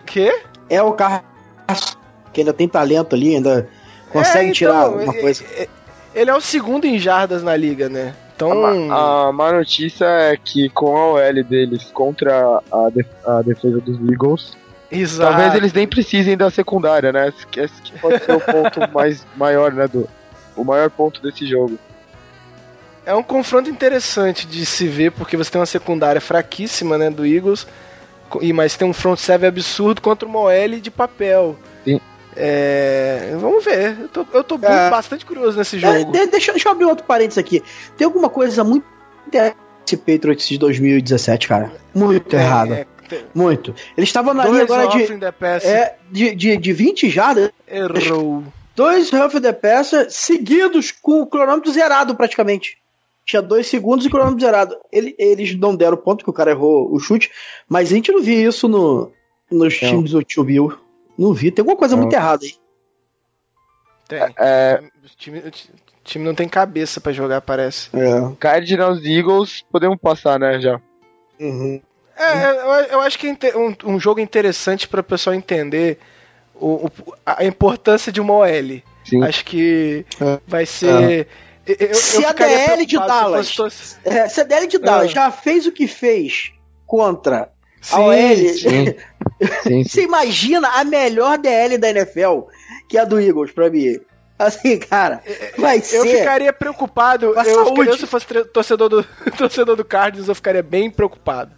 Quê? 0.05 0.41
É 0.69 0.81
o 0.81 0.93
Carson 0.93 1.99
que 2.31 2.41
ainda 2.41 2.53
tem 2.53 2.67
talento 2.67 3.15
ali, 3.15 3.35
ainda 3.35 3.67
consegue 4.09 4.37
é, 4.37 4.43
então, 4.43 4.53
tirar 4.53 4.77
alguma 4.83 5.13
coisa. 5.13 5.43
É, 5.51 5.67
ele 6.13 6.29
é 6.29 6.35
o 6.35 6.41
segundo 6.41 6.85
em 6.85 6.97
jardas 6.97 7.43
na 7.43 7.55
liga, 7.55 7.89
né? 7.89 8.15
Então. 8.39 8.91
A, 8.91 9.27
a 9.27 9.31
má 9.33 9.51
notícia 9.51 10.05
é 10.05 10.37
que 10.37 10.69
com 10.69 10.95
a 10.95 11.13
OL 11.13 11.43
deles 11.43 11.83
contra 11.91 12.61
a, 12.71 12.89
def 12.89 13.07
a 13.25 13.41
defesa 13.41 13.81
dos 13.81 13.97
Eagles. 14.09 14.57
Exato. 14.89 15.31
Talvez 15.31 15.55
eles 15.55 15.73
nem 15.73 15.85
precisem 15.85 16.37
da 16.37 16.49
secundária, 16.49 17.11
né? 17.11 17.27
Esse 17.27 17.81
que 17.81 17.99
pode 17.99 18.23
ser 18.23 18.31
o 18.31 18.39
ponto 18.39 18.79
mais 18.93 19.25
maior, 19.35 19.73
né? 19.73 19.87
Do, 19.87 20.09
o 20.55 20.63
maior 20.63 20.89
ponto 20.89 21.21
desse 21.21 21.45
jogo. 21.45 21.77
É 23.05 23.13
um 23.13 23.23
confronto 23.23 23.69
interessante 23.69 24.47
de 24.47 24.65
se 24.65 24.87
ver, 24.87 25.11
porque 25.11 25.35
você 25.35 25.51
tem 25.51 25.59
uma 25.59 25.65
secundária 25.65 26.21
fraquíssima, 26.21 26.97
né, 26.97 27.09
do 27.09 27.25
Eagles, 27.25 27.65
e 28.39 28.53
mas 28.53 28.77
tem 28.77 28.87
um 28.87 28.93
front 28.93 29.17
seven 29.17 29.47
absurdo 29.47 30.01
contra 30.01 30.27
uma 30.27 30.39
OL 30.39 30.79
de 30.79 30.91
papel. 30.91 31.57
Sim. 31.83 31.99
É, 32.39 33.35
vamos 33.39 33.63
ver. 33.65 33.97
Eu 33.99 34.07
tô, 34.07 34.25
eu 34.33 34.43
tô 34.43 34.55
é, 34.55 34.89
bastante 34.89 35.25
curioso 35.25 35.57
nesse 35.57 35.77
jogo. 35.77 36.15
É, 36.15 36.27
deixa, 36.27 36.51
deixa 36.51 36.67
eu 36.67 36.71
abrir 36.71 36.85
outro 36.85 37.05
parênteses 37.05 37.37
aqui. 37.37 37.61
Tem 37.97 38.05
alguma 38.05 38.29
coisa 38.29 38.63
muito 38.63 38.85
esse 39.89 39.97
Patriots 39.97 40.47
de 40.47 40.57
2017, 40.57 41.47
cara. 41.47 41.71
Muito 41.93 42.35
é, 42.35 42.39
errado. 42.39 42.73
É, 42.73 42.85
muito. 43.33 43.73
Eles 43.97 44.09
estavam 44.09 44.33
na 44.33 44.45
linha 44.45 44.63
agora 44.63 44.87
de, 44.87 45.03
é, 45.67 45.95
de, 46.11 46.35
de, 46.35 46.57
de 46.57 46.73
20 46.73 47.09
jardas. 47.09 47.51
Errou. 47.67 48.43
Dois 48.75 49.11
Huff 49.11 49.41
the 49.41 49.51
Passer 49.51 50.09
seguidos 50.09 50.91
com 50.91 51.21
o 51.21 51.27
cronômetro 51.27 51.71
zerado 51.71 52.15
praticamente. 52.15 52.77
Tinha 53.25 53.41
dois 53.41 53.67
segundos 53.67 54.05
e 54.05 54.09
cronômetro 54.09 54.45
zerado. 54.45 54.77
Ele, 54.91 55.15
eles 55.17 55.55
não 55.55 55.75
deram 55.75 55.97
ponto 55.97 56.23
que 56.23 56.29
o 56.29 56.33
cara 56.33 56.51
errou 56.51 56.93
o 56.93 56.99
chute, 56.99 57.29
mas 57.67 57.91
a 57.91 57.95
gente 57.95 58.11
não 58.11 58.21
via 58.21 58.47
isso 58.47 58.67
no, 58.67 59.11
nos 59.51 59.75
times 59.77 60.11
do 60.11 60.23
Tio 60.23 60.43
Bill. 60.43 60.73
Não 61.19 61.33
vi, 61.33 61.51
tem 61.51 61.61
alguma 61.61 61.77
coisa 61.77 61.95
não. 61.95 62.03
muito 62.03 62.13
errada 62.13 62.45
aí. 62.45 62.53
Tem. 64.07 64.19
É... 64.37 64.81
O, 65.03 65.17
time, 65.17 65.39
o 65.39 65.51
time 66.05 66.23
não 66.23 66.33
tem 66.33 66.47
cabeça 66.47 67.01
para 67.01 67.11
jogar, 67.11 67.41
parece. 67.41 67.89
É. 67.93 68.35
Cardinals 68.39 69.03
Eagles, 69.03 69.65
podemos 69.69 69.97
passar, 69.99 70.39
né, 70.39 70.61
já. 70.61 70.79
Uhum. 71.37 71.81
É, 72.17 72.49
eu, 72.49 72.67
eu, 72.91 73.01
acho 73.01 73.19
que 73.19 73.27
é 73.27 73.57
um, 73.57 73.75
um 73.85 73.99
jogo 73.99 74.21
interessante 74.21 74.87
para 74.87 75.01
o 75.01 75.03
pessoal 75.03 75.33
entender 75.33 75.99
o, 76.55 76.85
o, 76.85 76.91
a 77.25 77.43
importância 77.43 78.11
de 78.11 78.21
uma 78.21 78.33
OL. 78.33 78.81
Sim. 79.03 79.23
Acho 79.23 79.43
que 79.43 80.05
é. 80.21 80.39
vai 80.47 80.65
ser. 80.65 81.27
É. 81.67 81.73
Eu, 81.79 81.93
se, 81.93 82.25
a 82.25 82.31
DL 82.31 82.85
de 82.85 82.97
Dallas, 82.97 83.47
se, 83.47 83.55
fosse... 83.55 83.97
é, 84.03 84.27
se 84.27 84.41
a 84.41 84.43
DL 84.43 84.67
de 84.67 84.79
Dallas 84.79 85.11
já 85.11 85.29
fez 85.31 85.67
o 85.67 85.71
que 85.71 85.87
fez 85.87 86.51
contra 86.85 87.51
Sim, 87.81 87.95
a 87.95 87.99
OL. 87.99 88.15
Sim. 88.53 88.95
sim, 89.63 89.83
Você 89.83 90.03
imagina 90.03 90.67
a 90.67 90.83
melhor 90.83 91.37
DL 91.37 91.77
da 91.77 91.89
NFL, 91.89 92.41
que 92.89 92.97
é 92.97 93.01
a 93.01 93.05
do 93.05 93.19
Eagles, 93.19 93.51
pra 93.51 93.69
mim. 93.69 93.99
Assim, 94.37 94.79
cara, 94.79 95.21
vai 95.57 95.79
eu 95.79 95.81
ser. 95.81 95.97
Eu 95.97 96.05
ficaria 96.05 96.53
preocupado. 96.53 97.25
Eu, 97.25 97.65
ficaria, 97.65 97.91
eu, 97.91 97.97
se 97.97 98.07
fosse 98.07 98.25
torcedor 98.45 98.87
do, 98.87 99.03
torcedor 99.37 99.75
do 99.75 99.83
Cardinals, 99.83 100.29
eu 100.29 100.35
ficaria 100.35 100.63
bem 100.63 100.89
preocupado. 100.89 101.51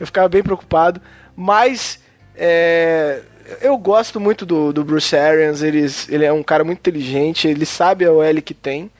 Eu 0.00 0.06
ficava 0.06 0.28
bem 0.28 0.42
preocupado. 0.42 1.00
Mas. 1.36 2.02
É, 2.36 3.20
eu 3.60 3.76
gosto 3.76 4.18
muito 4.18 4.46
do, 4.46 4.72
do 4.72 4.82
Bruce 4.82 5.14
Arians. 5.14 5.62
Ele, 5.62 5.84
ele 6.08 6.24
é 6.24 6.32
um 6.32 6.42
cara 6.42 6.64
muito 6.64 6.78
inteligente. 6.78 7.46
Ele 7.46 7.66
sabe 7.66 8.06
a 8.06 8.12
OL 8.12 8.42
que 8.42 8.54
tem. 8.54 8.90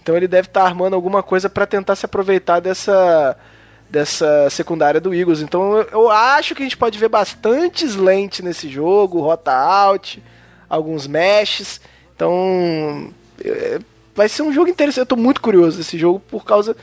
Então 0.00 0.16
ele 0.16 0.28
deve 0.28 0.46
estar 0.46 0.60
tá 0.60 0.66
armando 0.66 0.94
alguma 0.94 1.22
coisa 1.22 1.50
para 1.50 1.66
tentar 1.66 1.96
se 1.96 2.06
aproveitar 2.06 2.60
dessa 2.60 3.36
dessa 3.90 4.48
secundária 4.50 5.00
do 5.00 5.12
Eagles. 5.12 5.42
Então 5.42 5.76
eu, 5.76 5.88
eu, 5.90 6.10
acho 6.10 6.54
que 6.54 6.62
a 6.62 6.64
gente 6.64 6.76
pode 6.76 6.98
ver 6.98 7.08
bastante 7.08 7.84
slant 7.84 8.40
nesse 8.40 8.68
jogo, 8.68 9.20
rota 9.20 9.52
out, 9.52 10.22
alguns 10.68 11.06
meshes. 11.06 11.80
Então 12.14 13.12
é, 13.44 13.80
vai 14.14 14.28
ser 14.28 14.42
um 14.42 14.52
jogo 14.52 14.70
interessante. 14.70 15.00
Eu 15.00 15.06
tô 15.06 15.16
muito 15.16 15.40
curioso 15.40 15.78
desse 15.78 15.98
jogo 15.98 16.20
por 16.20 16.44
causa 16.44 16.76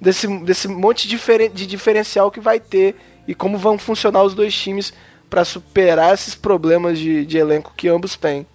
desse, 0.00 0.26
desse 0.38 0.66
monte 0.66 1.02
de, 1.02 1.10
diferen, 1.10 1.50
de 1.50 1.66
diferencial 1.66 2.30
que 2.30 2.40
vai 2.40 2.58
ter 2.58 2.96
e 3.28 3.34
como 3.34 3.58
vão 3.58 3.78
funcionar 3.78 4.22
os 4.22 4.34
dois 4.34 4.54
times 4.54 4.92
para 5.28 5.44
superar 5.44 6.14
esses 6.14 6.34
problemas 6.34 6.98
de, 6.98 7.26
de, 7.26 7.38
elenco 7.38 7.72
que 7.76 7.88
ambos 7.88 8.16
têm. 8.16 8.46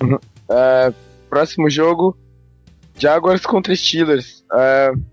Uhum. 0.00 0.14
Uh, 0.14 0.94
próximo 1.28 1.68
jogo: 1.68 2.16
Jaguars 2.96 3.44
contra 3.44 3.74
Steelers. 3.74 4.42
Uh, 4.52 5.11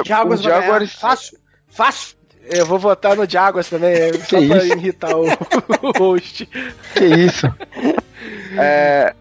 é, 0.00 0.04
Jaguars, 0.04 0.42
Jaguars... 0.42 0.92
fácil, 0.94 1.38
fácil. 1.68 2.16
Eu 2.48 2.64
vou 2.64 2.78
votar 2.78 3.16
no 3.16 3.28
Jaguars 3.28 3.68
também, 3.68 4.12
que 4.22 4.26
só 4.26 4.46
pra 4.46 4.64
irritar 4.64 5.16
o, 5.16 5.24
o 5.82 5.98
host. 5.98 6.46
Que 6.94 7.04
isso? 7.04 7.46
é, 8.58 9.14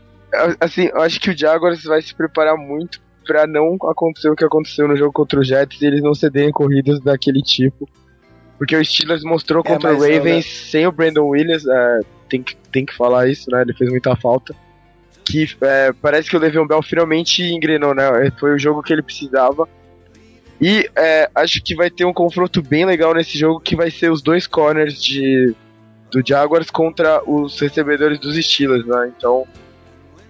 assim, 0.59 0.89
eu 0.93 1.01
acho 1.01 1.19
que 1.19 1.31
o 1.31 1.37
Jaguars 1.37 1.83
vai 1.83 2.01
se 2.01 2.13
preparar 2.13 2.55
muito 2.55 3.01
para 3.25 3.47
não 3.47 3.75
acontecer 3.89 4.29
o 4.29 4.35
que 4.35 4.45
aconteceu 4.45 4.87
no 4.87 4.95
jogo 4.95 5.11
contra 5.11 5.39
o 5.39 5.43
Jets 5.43 5.81
e 5.81 5.85
eles 5.85 6.03
não 6.03 6.13
cederem 6.13 6.51
corridas 6.51 6.99
daquele 6.99 7.41
tipo. 7.41 7.89
Porque 8.57 8.75
o 8.75 8.85
Steelers 8.85 9.23
mostrou 9.23 9.63
é, 9.65 9.67
contra 9.67 9.93
o 9.93 9.99
Ravens 9.99 10.25
eu, 10.25 10.35
né? 10.35 10.41
sem 10.41 10.87
o 10.87 10.91
Brandon 10.91 11.27
Williams, 11.27 11.65
é, 11.65 11.99
tem, 12.29 12.41
que, 12.41 12.55
tem 12.71 12.85
que 12.85 12.95
falar 12.95 13.27
isso, 13.27 13.49
né? 13.49 13.61
Ele 13.61 13.73
fez 13.73 13.89
muita 13.89 14.15
falta. 14.15 14.55
Que 15.25 15.47
é, 15.61 15.91
parece 15.93 16.29
que 16.29 16.37
o 16.37 16.39
Le'Veon 16.39 16.67
Bell 16.67 16.83
finalmente 16.83 17.41
engrenou, 17.43 17.93
né? 17.95 18.31
Foi 18.39 18.53
o 18.53 18.59
jogo 18.59 18.83
que 18.83 18.93
ele 18.93 19.01
precisava. 19.01 19.67
E 20.59 20.89
é, 20.95 21.29
acho 21.35 21.61
que 21.61 21.75
vai 21.75 21.89
ter 21.89 22.05
um 22.05 22.13
confronto 22.13 22.61
bem 22.61 22.85
legal 22.85 23.13
nesse 23.13 23.37
jogo 23.37 23.59
que 23.59 23.75
vai 23.75 23.91
ser 23.91 24.09
os 24.09 24.21
dois 24.21 24.47
corners 24.47 25.01
de, 25.01 25.53
do 26.09 26.21
Jaguars 26.25 26.69
contra 26.69 27.21
os 27.29 27.59
recebedores 27.59 28.19
dos 28.19 28.35
Steelers, 28.37 28.85
né? 28.85 29.11
Então 29.15 29.45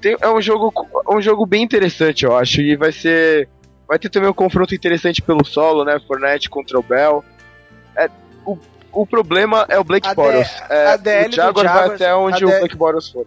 tem, 0.06 0.16
é 0.22 0.30
um 0.30 0.40
jogo, 0.40 0.72
um 1.10 1.20
jogo 1.20 1.48
bem 1.48 1.64
interessante, 1.64 2.26
eu 2.26 2.38
acho. 2.38 2.62
E 2.62 2.76
vai 2.76 2.92
ser. 2.92 3.50
Vai 3.88 3.98
ter 3.98 4.10
também 4.10 4.30
um 4.30 4.34
confronto 4.34 4.76
interessante 4.76 5.20
pelo 5.20 5.44
solo, 5.44 5.84
né? 5.84 6.00
Fortnite 6.08 6.48
contra 6.48 6.78
o 6.78 6.84
Bell. 6.84 7.26
É, 7.96 8.08
o, 8.46 8.56
o 8.92 9.08
problema 9.08 9.66
é 9.68 9.80
o 9.80 9.84
Blake 9.84 10.14
Boros. 10.14 10.48
É, 10.70 11.28
o 11.28 11.32
Jaguars 11.32 11.72
vai 11.72 11.88
até 11.88 12.16
onde 12.16 12.46
o 12.46 12.48
Blake 12.48 12.76
Boros 12.76 13.10
for. 13.10 13.26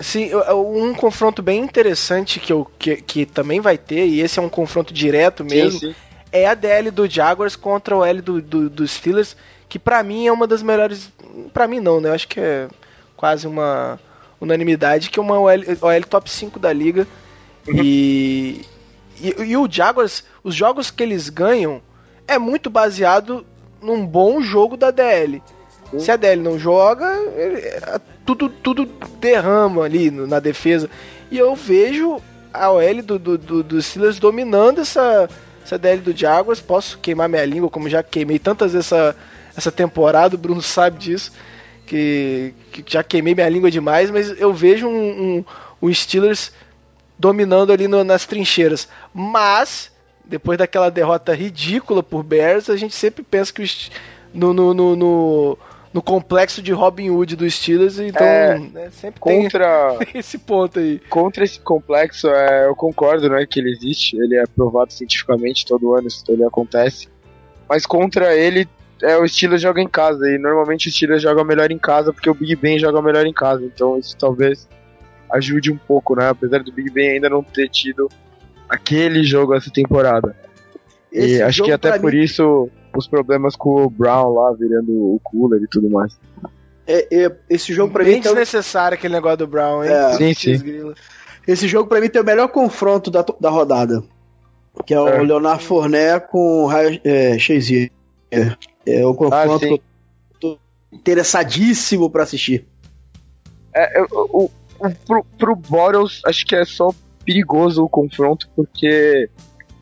Sim, 0.00 0.30
um 0.52 0.94
confronto 0.94 1.42
bem 1.42 1.60
interessante 1.60 2.40
que, 2.40 2.52
eu, 2.52 2.68
que, 2.78 2.96
que 2.96 3.26
também 3.26 3.60
vai 3.60 3.78
ter, 3.78 4.06
e 4.06 4.20
esse 4.20 4.38
é 4.38 4.42
um 4.42 4.48
confronto 4.48 4.92
direto 4.92 5.44
mesmo, 5.44 5.78
sim, 5.78 5.92
sim. 5.92 5.94
é 6.32 6.46
a 6.46 6.54
DL 6.54 6.90
do 6.90 7.08
Jaguars 7.08 7.54
contra 7.56 7.96
o 7.96 8.04
L 8.04 8.20
do, 8.20 8.42
do, 8.42 8.68
do 8.68 8.88
Steelers, 8.88 9.36
que 9.68 9.78
para 9.78 10.02
mim 10.02 10.26
é 10.26 10.32
uma 10.32 10.46
das 10.46 10.62
melhores. 10.62 11.10
para 11.52 11.66
mim 11.66 11.80
não, 11.80 12.00
né? 12.00 12.08
Eu 12.08 12.14
acho 12.14 12.28
que 12.28 12.40
é 12.40 12.68
quase 13.16 13.46
uma 13.46 13.98
unanimidade 14.40 15.10
que 15.10 15.18
é 15.18 15.22
uma 15.22 15.38
OL, 15.38 15.60
OL 15.80 16.02
top 16.08 16.30
5 16.30 16.58
da 16.58 16.72
liga. 16.72 17.06
Uhum. 17.66 17.82
E, 17.82 18.64
e, 19.20 19.42
e 19.42 19.56
o 19.56 19.70
Jaguars, 19.70 20.24
os 20.42 20.54
jogos 20.54 20.90
que 20.90 21.02
eles 21.02 21.28
ganham 21.28 21.80
é 22.26 22.38
muito 22.38 22.68
baseado 22.68 23.46
num 23.80 24.04
bom 24.06 24.40
jogo 24.40 24.76
da 24.76 24.90
DL. 24.90 25.42
Se 26.00 26.10
a 26.10 26.16
DL 26.16 26.42
não 26.42 26.58
joga, 26.58 27.06
ele, 27.36 27.62
tudo, 28.24 28.48
tudo 28.48 28.86
derrama 29.20 29.84
ali 29.84 30.10
na 30.10 30.40
defesa. 30.40 30.88
E 31.30 31.38
eu 31.38 31.54
vejo 31.54 32.20
a 32.52 32.70
OL 32.70 33.02
do, 33.02 33.18
do, 33.18 33.38
do, 33.38 33.62
do 33.62 33.82
Steelers 33.82 34.18
dominando 34.18 34.80
essa, 34.80 35.28
essa 35.64 35.78
DL 35.78 36.00
do 36.00 36.16
Jaguars. 36.16 36.60
Posso 36.60 36.98
queimar 36.98 37.28
minha 37.28 37.44
língua, 37.44 37.68
como 37.68 37.88
já 37.88 38.02
queimei 38.02 38.38
tantas 38.38 38.72
vezes 38.72 38.92
essa, 38.92 39.16
essa 39.56 39.72
temporada, 39.72 40.36
o 40.36 40.38
Bruno 40.38 40.60
sabe 40.62 40.98
disso. 40.98 41.32
Que, 41.86 42.54
que 42.72 42.84
já 42.86 43.02
queimei 43.02 43.34
minha 43.34 43.48
língua 43.48 43.70
demais, 43.70 44.10
mas 44.10 44.40
eu 44.40 44.54
vejo 44.54 44.88
um, 44.88 44.90
um, 44.92 45.44
um 45.82 45.92
Steelers 45.92 46.50
dominando 47.18 47.72
ali 47.72 47.86
no, 47.86 48.02
nas 48.02 48.24
trincheiras. 48.24 48.88
Mas, 49.12 49.92
depois 50.24 50.56
daquela 50.56 50.90
derrota 50.90 51.34
ridícula 51.34 52.02
por 52.02 52.22
Bears, 52.22 52.70
a 52.70 52.76
gente 52.76 52.94
sempre 52.94 53.22
pensa 53.22 53.52
que 53.52 53.64
no, 54.32 54.54
no, 54.54 54.72
no, 54.72 54.96
no 54.96 55.58
no 55.94 56.02
complexo 56.02 56.60
de 56.60 56.72
Robin 56.72 57.08
Hood 57.08 57.36
dos 57.36 57.54
Steelers, 57.54 58.00
então 58.00 58.26
é, 58.26 58.58
né, 58.58 58.90
sempre 58.90 59.20
contra, 59.20 59.96
tem 59.98 60.08
esse 60.18 60.36
ponto 60.36 60.80
aí. 60.80 60.98
Contra 61.08 61.44
esse 61.44 61.60
complexo, 61.60 62.26
é, 62.26 62.66
eu 62.66 62.74
concordo 62.74 63.28
né, 63.28 63.46
que 63.46 63.60
ele 63.60 63.70
existe, 63.70 64.16
ele 64.16 64.36
é 64.36 64.44
provado 64.44 64.92
cientificamente 64.92 65.64
todo 65.64 65.94
ano, 65.94 66.08
isso 66.08 66.24
ele 66.28 66.42
acontece. 66.42 67.06
Mas 67.68 67.86
contra 67.86 68.34
ele, 68.34 68.68
é, 69.00 69.16
o 69.16 69.28
Steelers 69.28 69.62
joga 69.62 69.80
em 69.80 69.86
casa, 69.86 70.28
e 70.28 70.36
normalmente 70.36 70.88
o 70.88 70.92
Steelers 70.92 71.22
joga 71.22 71.44
melhor 71.44 71.70
em 71.70 71.78
casa 71.78 72.12
porque 72.12 72.28
o 72.28 72.34
Big 72.34 72.56
Ben 72.56 72.76
joga 72.76 73.00
melhor 73.00 73.24
em 73.24 73.32
casa, 73.32 73.64
então 73.64 73.96
isso 73.96 74.16
talvez 74.16 74.68
ajude 75.30 75.70
um 75.70 75.78
pouco, 75.78 76.16
né? 76.16 76.28
Apesar 76.28 76.64
do 76.64 76.72
Big 76.72 76.90
Ben 76.90 77.10
ainda 77.10 77.30
não 77.30 77.40
ter 77.40 77.68
tido 77.68 78.10
aquele 78.68 79.22
jogo 79.22 79.54
essa 79.54 79.70
temporada. 79.70 80.34
Esse 81.12 81.36
e 81.36 81.42
acho 81.42 81.62
que 81.62 81.70
até 81.70 82.00
por 82.00 82.12
mim... 82.12 82.18
isso 82.18 82.68
os 82.96 83.08
problemas 83.08 83.56
com 83.56 83.84
o 83.84 83.90
Brown 83.90 84.32
lá 84.32 84.52
virando 84.52 84.92
o 84.92 85.20
cooler 85.22 85.62
e 85.62 85.68
tudo 85.68 85.90
mais. 85.90 86.16
É, 86.86 87.24
é, 87.24 87.36
esse 87.48 87.72
jogo 87.72 87.92
pra 87.92 88.04
Bem 88.04 88.14
mim. 88.14 88.20
Bem 88.20 88.22
desnecessário 88.22 88.96
aquele 88.96 89.14
negócio 89.14 89.38
do 89.38 89.46
Brown, 89.46 89.84
hein? 89.84 89.90
É, 89.90 90.12
sim, 90.14 90.34
sim. 90.34 90.94
Esse 91.46 91.68
jogo 91.68 91.88
pra 91.88 92.00
mim 92.00 92.08
tem 92.08 92.22
o 92.22 92.24
melhor 92.24 92.48
confronto 92.48 93.10
da, 93.10 93.24
da 93.40 93.50
rodada. 93.50 94.02
Que 94.86 94.94
é 94.94 95.00
o 95.00 95.08
é. 95.08 95.22
Leonardo 95.22 95.62
Fournet 95.62 96.26
com 96.30 96.66
o 96.66 96.72
é, 96.72 97.38
Shazier. 97.38 97.90
É, 98.30 98.56
é 98.86 99.06
o 99.06 99.14
confronto 99.14 99.54
ah, 99.54 99.58
que 99.58 99.72
eu 99.74 99.80
tô 100.40 100.58
interessadíssimo 100.92 102.10
pra 102.10 102.24
assistir. 102.24 102.66
É, 103.74 104.02
o, 104.10 104.44
o, 104.44 104.50
pro, 105.06 105.24
pro 105.38 105.56
Boros, 105.56 106.20
acho 106.26 106.44
que 106.44 106.56
é 106.56 106.64
só 106.64 106.90
perigoso 107.24 107.84
o 107.84 107.88
confronto, 107.88 108.48
porque 108.54 109.28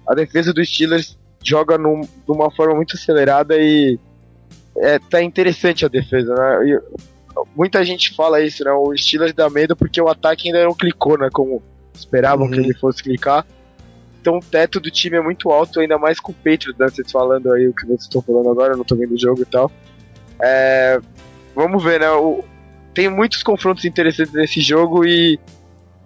a 0.07 0.15
defesa 0.15 0.53
dos 0.53 0.69
Steelers 0.69 1.19
joga 1.43 1.79
num, 1.79 2.01
de 2.01 2.09
uma 2.29 2.51
forma 2.51 2.75
muito 2.75 2.97
acelerada 2.97 3.57
e 3.59 3.99
é, 4.77 4.99
tá 4.99 5.23
interessante 5.23 5.85
a 5.85 5.89
defesa, 5.89 6.35
né? 6.35 6.69
E, 6.69 6.81
muita 7.57 7.85
gente 7.85 8.15
fala 8.15 8.43
isso, 8.43 8.65
né? 8.65 8.73
O 8.73 8.97
Steelers 8.97 9.33
dá 9.33 9.49
medo 9.49 9.77
porque 9.77 10.01
o 10.01 10.09
ataque 10.09 10.49
ainda 10.49 10.65
não 10.65 10.75
clicou, 10.75 11.19
né? 11.19 11.29
Como 11.33 11.63
esperavam 11.95 12.47
uhum. 12.47 12.53
que 12.53 12.61
ele 12.61 12.75
fosse 12.75 13.03
clicar. 13.03 13.47
Então 14.21 14.39
o 14.39 14.41
teto 14.41 14.79
do 14.79 14.91
time 14.91 15.17
é 15.17 15.21
muito 15.21 15.51
alto, 15.51 15.81
ainda 15.81 15.99
mais 15.99 16.21
com 16.21 16.31
o 16.31 16.35
Patriots, 16.35 16.79
né? 16.79 16.89
Vocês 16.89 17.11
falando 17.11 17.53
aí 17.53 17.67
o 17.67 17.75
que 17.75 17.87
vocês 17.87 18.03
estão 18.03 18.23
falando 18.23 18.51
agora, 18.51 18.75
eu 18.75 18.77
não 18.77 18.85
tô 18.85 18.95
vendo 18.95 19.15
o 19.15 19.19
jogo 19.19 19.43
e 19.43 19.47
tal. 19.47 19.71
É, 20.41 21.01
vamos 21.55 21.83
ver, 21.83 22.01
né? 22.01 22.11
O, 22.11 22.45
tem 22.95 23.09
muitos 23.09 23.43
confrontos 23.43 23.85
interessantes 23.85 24.33
nesse 24.33 24.61
jogo 24.61 25.05
e 25.05 25.41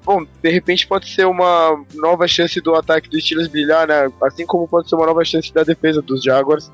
bom, 0.07 0.25
de 0.25 0.51
repente 0.51 0.87
pode 0.87 1.13
ser 1.13 1.27
uma 1.27 1.85
nova 1.95 2.29
chance 2.29 2.61
do 2.61 2.77
ataque 2.77 3.11
dos 3.11 3.25
Steelers 3.25 3.49
brilhar, 3.49 3.89
né? 3.89 4.11
Assim 4.23 4.47
como 4.47 4.69
pode 4.69 4.89
ser 4.89 4.95
uma 4.95 5.05
nova 5.05 5.25
chance 5.25 5.53
da 5.53 5.65
defesa 5.65 6.01
dos 6.01 6.23
Jaguars 6.23 6.71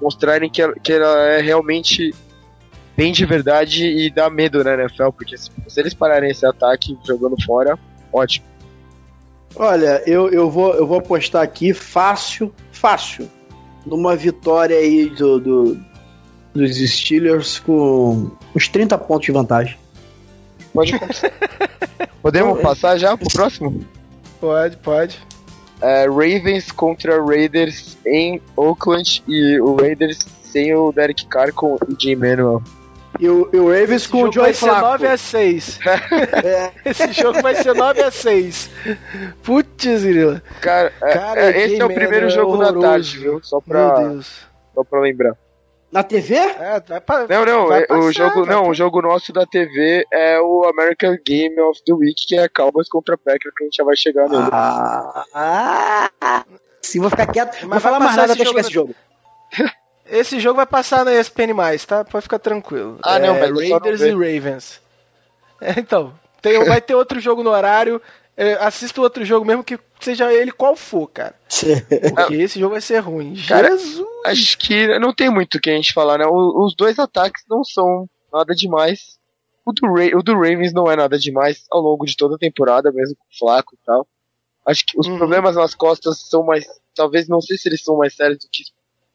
mostrarem 0.00 0.48
que 0.48 0.62
ela, 0.62 0.74
que 0.74 0.92
ela 0.92 1.18
é 1.32 1.40
realmente 1.40 2.14
bem 2.96 3.12
de 3.12 3.26
verdade 3.26 3.84
e 3.84 4.08
dá 4.08 4.30
medo, 4.30 4.62
né, 4.62 4.74
NFL? 4.74 5.10
Porque 5.10 5.36
se, 5.36 5.50
se 5.66 5.80
eles 5.80 5.92
pararem 5.92 6.30
esse 6.30 6.46
ataque 6.46 6.96
jogando 7.04 7.36
fora, 7.44 7.76
ótimo. 8.12 8.46
Olha, 9.56 10.02
eu, 10.06 10.30
eu, 10.30 10.48
vou, 10.48 10.74
eu 10.74 10.86
vou 10.86 10.98
apostar 10.98 11.42
aqui 11.42 11.74
fácil, 11.74 12.54
fácil, 12.70 13.28
numa 13.84 14.14
vitória 14.14 14.76
aí 14.76 15.08
do, 15.10 15.40
do 15.40 15.86
dos 16.54 16.76
Steelers 16.76 17.58
com 17.58 18.30
uns 18.54 18.68
30 18.68 18.96
pontos 18.98 19.26
de 19.26 19.32
vantagem. 19.32 19.76
Pode 20.76 20.92
Podemos 22.20 22.60
passar 22.60 22.98
já 22.98 23.16
pro 23.16 23.30
próximo? 23.30 23.84
Pode, 24.38 24.76
pode. 24.76 25.18
É, 25.80 26.06
Ravens 26.06 26.70
contra 26.70 27.22
Raiders 27.22 27.96
em 28.04 28.40
Oakland 28.54 29.22
e 29.26 29.58
o 29.60 29.76
Raiders 29.76 30.18
sem 30.42 30.74
o 30.74 30.92
Derek 30.92 31.26
Carr 31.26 31.52
com 31.52 31.74
o 31.74 31.78
Jim 31.98 32.16
Manuel. 32.16 32.62
E 33.18 33.28
o, 33.28 33.48
e 33.52 33.56
o 33.56 33.68
Ravens 33.68 34.02
Esse 34.02 34.08
com 34.08 34.24
o 34.24 34.32
Flacco. 34.32 34.40
Vai 34.40 34.54
ser 34.54 34.66
9 34.66 35.06
a 35.06 35.16
6. 35.16 35.78
é. 36.44 36.72
Esse 36.84 37.12
jogo 37.12 37.40
vai 37.40 37.54
ser 37.54 37.74
9 37.74 38.02
a 38.02 38.10
6. 38.10 38.70
Putz, 39.42 40.04
grila. 40.04 40.42
Cara, 40.60 40.92
é, 41.00 41.12
Cara 41.12 41.40
é, 41.40 41.64
esse 41.64 41.80
é 41.80 41.84
o 41.84 41.92
primeiro 41.92 42.28
jogo 42.28 42.58
da 42.58 42.72
tarde, 42.78 43.18
viu? 43.18 43.40
Só 43.42 43.60
pra, 43.60 44.00
Meu 44.00 44.10
Deus. 44.10 44.46
Só 44.74 44.84
pra 44.84 45.00
lembrar. 45.00 45.36
Na 45.96 46.02
TV? 46.02 46.34
É, 46.34 47.00
pra, 47.00 47.26
não, 47.26 47.44
não, 47.46 47.72
é, 47.72 47.86
passar, 47.86 48.00
o 48.00 48.12
jogo 48.12 48.44
não, 48.44 48.68
o 48.68 48.74
jogo 48.74 49.00
nosso 49.00 49.32
da 49.32 49.46
TV 49.46 50.06
é 50.12 50.38
o 50.38 50.64
American 50.64 51.16
Game 51.24 51.58
of 51.60 51.82
the 51.84 51.94
Week, 51.94 52.26
que 52.26 52.38
é 52.38 52.46
Cowboys 52.50 52.86
contra 52.86 53.16
Packers, 53.16 53.54
que 53.56 53.64
a 53.64 53.66
gente 53.66 53.76
já 53.76 53.84
vai 53.84 53.96
chegar 53.96 54.28
nele. 54.28 54.48
Ah, 54.52 55.24
ah 56.22 56.44
sim, 56.82 57.00
vou 57.00 57.08
ficar 57.08 57.26
quieto, 57.28 57.62
não 57.62 57.70
vou 57.70 57.80
falar 57.80 57.98
mais 57.98 58.14
nada 58.14 58.34
até 58.34 58.44
chegar 58.44 58.60
esse 58.60 58.72
jogo. 58.72 58.94
Esse 60.08 60.38
jogo 60.38 60.58
vai 60.58 60.66
passar 60.66 61.04
na 61.04 61.12
ESPN+, 61.12 61.52
tá? 61.84 62.04
Pode 62.04 62.22
ficar 62.22 62.38
tranquilo. 62.38 62.96
Ah, 63.02 63.18
não, 63.18 63.34
é, 63.34 63.50
Raiders 63.50 64.00
e 64.02 64.12
Ravens. 64.12 64.80
É, 65.60 65.80
então, 65.80 66.14
tem, 66.40 66.62
vai 66.64 66.80
ter 66.80 66.94
outro 66.94 67.18
jogo 67.18 67.42
no 67.42 67.50
horário. 67.50 68.00
É, 68.36 68.52
assista 68.54 69.00
outro 69.00 69.24
jogo 69.24 69.46
mesmo 69.46 69.64
que 69.64 69.78
seja 69.98 70.32
ele 70.32 70.52
qual 70.52 70.76
for, 70.76 71.08
cara. 71.08 71.34
Porque 72.14 72.34
esse 72.34 72.60
jogo 72.60 72.72
vai 72.72 72.82
ser 72.82 72.98
ruim. 72.98 73.34
Cara, 73.48 73.70
Jesus! 73.70 74.06
Acho 74.26 74.58
que 74.58 74.98
não 74.98 75.14
tem 75.14 75.30
muito 75.30 75.56
o 75.56 75.60
que 75.60 75.70
a 75.70 75.74
gente 75.74 75.94
falar, 75.94 76.18
né? 76.18 76.26
os 76.26 76.74
dois 76.76 76.98
ataques 76.98 77.44
não 77.48 77.64
são 77.64 78.08
nada 78.32 78.54
demais. 78.54 79.18
O 79.64 79.72
do, 79.72 79.86
Ra 79.86 80.16
o 80.16 80.22
do 80.22 80.34
Ravens 80.34 80.72
não 80.72 80.90
é 80.90 80.94
nada 80.94 81.18
demais 81.18 81.64
ao 81.72 81.80
longo 81.80 82.04
de 82.04 82.16
toda 82.16 82.36
a 82.36 82.38
temporada, 82.38 82.92
mesmo 82.92 83.16
com 83.16 83.24
o 83.24 83.38
Flaco 83.38 83.74
e 83.74 83.78
tal. 83.84 84.06
Acho 84.66 84.84
que 84.84 84.98
os 84.98 85.06
uhum. 85.06 85.16
problemas 85.16 85.56
nas 85.56 85.74
costas 85.74 86.18
são 86.28 86.44
mais. 86.44 86.66
Talvez, 86.94 87.28
não 87.28 87.40
sei 87.40 87.56
se 87.56 87.68
eles 87.68 87.82
são 87.82 87.96
mais 87.96 88.14
sérios 88.14 88.38
do 88.38 88.48
que 88.50 88.64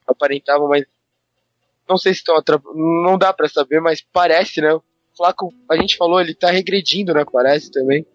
aparentavam, 0.06 0.68
mas 0.68 0.84
não 1.88 1.96
sei 1.96 2.12
se 2.12 2.20
estão 2.20 2.42
não 2.74 3.16
dá 3.16 3.32
para 3.32 3.48
saber, 3.48 3.80
mas 3.80 4.04
parece, 4.12 4.60
né? 4.60 4.74
O 4.74 4.82
Flaco, 5.16 5.52
a 5.70 5.76
gente 5.76 5.96
falou, 5.96 6.20
ele 6.20 6.34
tá 6.34 6.50
regredindo, 6.50 7.14
né? 7.14 7.24
Parece 7.30 7.70
também. 7.70 8.06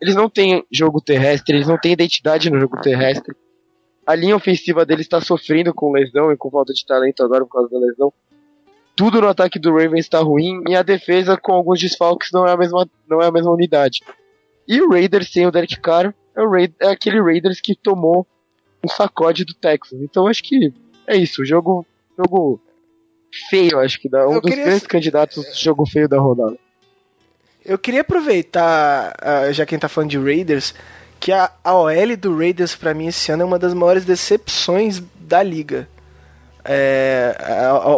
Eles 0.00 0.14
não 0.14 0.28
têm 0.28 0.64
jogo 0.70 1.00
terrestre, 1.00 1.56
eles 1.56 1.68
não 1.68 1.78
têm 1.78 1.92
identidade 1.92 2.50
no 2.50 2.60
jogo 2.60 2.80
terrestre. 2.80 3.34
A 4.06 4.14
linha 4.14 4.36
ofensiva 4.36 4.84
deles 4.86 5.06
está 5.06 5.20
sofrendo 5.20 5.74
com 5.74 5.92
lesão 5.92 6.30
e 6.30 6.36
com 6.36 6.50
falta 6.50 6.72
de 6.72 6.84
talento 6.84 7.22
agora 7.22 7.44
por 7.44 7.52
causa 7.52 7.70
da 7.70 7.78
lesão. 7.78 8.12
Tudo 8.94 9.20
no 9.20 9.28
ataque 9.28 9.58
do 9.58 9.72
Ravens 9.72 10.04
está 10.06 10.20
ruim 10.20 10.62
e 10.68 10.76
a 10.76 10.82
defesa 10.82 11.36
com 11.36 11.52
alguns 11.52 11.80
desfalques 11.80 12.30
não 12.32 12.46
é 12.46 12.52
a 12.52 12.56
mesma, 12.56 12.88
não 13.08 13.20
é 13.20 13.26
a 13.26 13.32
mesma 13.32 13.50
unidade. 13.50 14.00
E 14.66 14.80
o 14.80 14.90
Raiders 14.90 15.30
sem 15.30 15.46
o 15.46 15.50
Derek 15.50 15.80
Carr 15.80 16.14
é, 16.36 16.42
o 16.42 16.50
Raid, 16.50 16.74
é 16.80 16.88
aquele 16.88 17.20
Raiders 17.20 17.60
que 17.60 17.74
tomou 17.74 18.26
um 18.84 18.88
sacode 18.88 19.44
do 19.44 19.54
Texas. 19.54 20.00
Então 20.02 20.26
acho 20.26 20.42
que 20.42 20.72
é 21.06 21.16
isso. 21.16 21.44
Jogo, 21.44 21.86
jogo 22.16 22.60
feio, 23.48 23.80
acho 23.80 23.98
que 23.98 24.08
dá 24.08 24.28
um 24.28 24.34
Eu 24.34 24.40
dos 24.40 24.50
queria... 24.50 24.66
grandes 24.66 24.86
candidatos 24.86 25.44
do 25.44 25.54
jogo 25.54 25.86
feio 25.86 26.08
da 26.08 26.18
rodada. 26.18 26.58
Eu 27.66 27.76
queria 27.76 28.02
aproveitar, 28.02 29.12
uh, 29.20 29.52
já 29.52 29.66
quem 29.66 29.78
tá 29.78 29.88
falando 29.88 30.10
de 30.10 30.18
Raiders, 30.18 30.72
que 31.18 31.32
a, 31.32 31.50
a 31.64 31.74
OL 31.74 32.16
do 32.16 32.38
Raiders 32.38 32.76
para 32.76 32.94
mim 32.94 33.08
esse 33.08 33.32
ano 33.32 33.42
é 33.42 33.46
uma 33.46 33.58
das 33.58 33.74
maiores 33.74 34.04
decepções 34.04 35.02
da 35.18 35.42
liga. 35.42 35.88
É, 36.68 37.36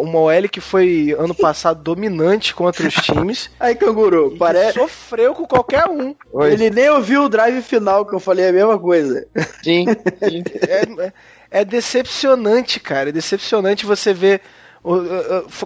uma 0.03 0.19
OL 0.19 0.49
que 0.51 0.61
foi 0.61 1.15
ano 1.19 1.35
passado 1.37 1.83
dominante 1.83 2.55
contra 2.55 2.87
os 2.87 2.95
times. 2.95 3.51
Aí, 3.61 3.75
Canguru, 3.75 4.37
parece. 4.39 4.79
Sofreu 4.79 5.35
com 5.35 5.47
qualquer 5.47 5.87
um. 5.89 6.15
Oi. 6.33 6.53
Ele 6.53 6.71
nem 6.71 6.89
ouviu 6.91 7.25
o 7.25 7.29
drive 7.29 7.63
final, 7.63 8.05
que 8.05 8.15
eu 8.15 8.21
falei 8.21 8.49
a 8.49 8.53
mesma 8.53 8.79
coisa. 8.79 9.27
Sim, 9.63 9.87
sim. 10.27 10.43
É, 10.67 11.05
é, 11.07 11.13
é 11.51 11.65
decepcionante, 11.65 12.81
cara. 12.81 13.09
É 13.09 13.13
decepcionante 13.13 13.85
você 13.85 14.13
ver. 14.13 14.41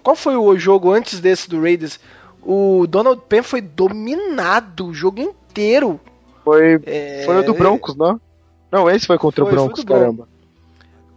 Qual 0.03 0.17
foi 0.17 0.37
o 0.37 0.57
jogo 0.57 0.91
antes 0.91 1.21
desse 1.21 1.49
do 1.49 1.61
Raiders? 1.61 2.01
O 2.45 2.87
Donald 2.87 3.23
Penn 3.29 3.43
foi 3.43 3.61
dominado 3.61 4.87
o 4.87 4.95
jogo 4.95 5.21
inteiro. 5.21 6.01
Foi, 6.45 6.81
é... 6.87 7.23
foi 7.25 7.39
o 7.39 7.43
do 7.45 7.55
Broncos, 7.55 7.97
não? 7.97 8.21
Não, 8.71 8.91
esse 8.91 9.07
foi 9.07 9.19
contra 9.19 9.45
foi, 9.45 9.53
o 9.53 9.57
Broncos, 9.57 9.85
caramba. 9.85 10.29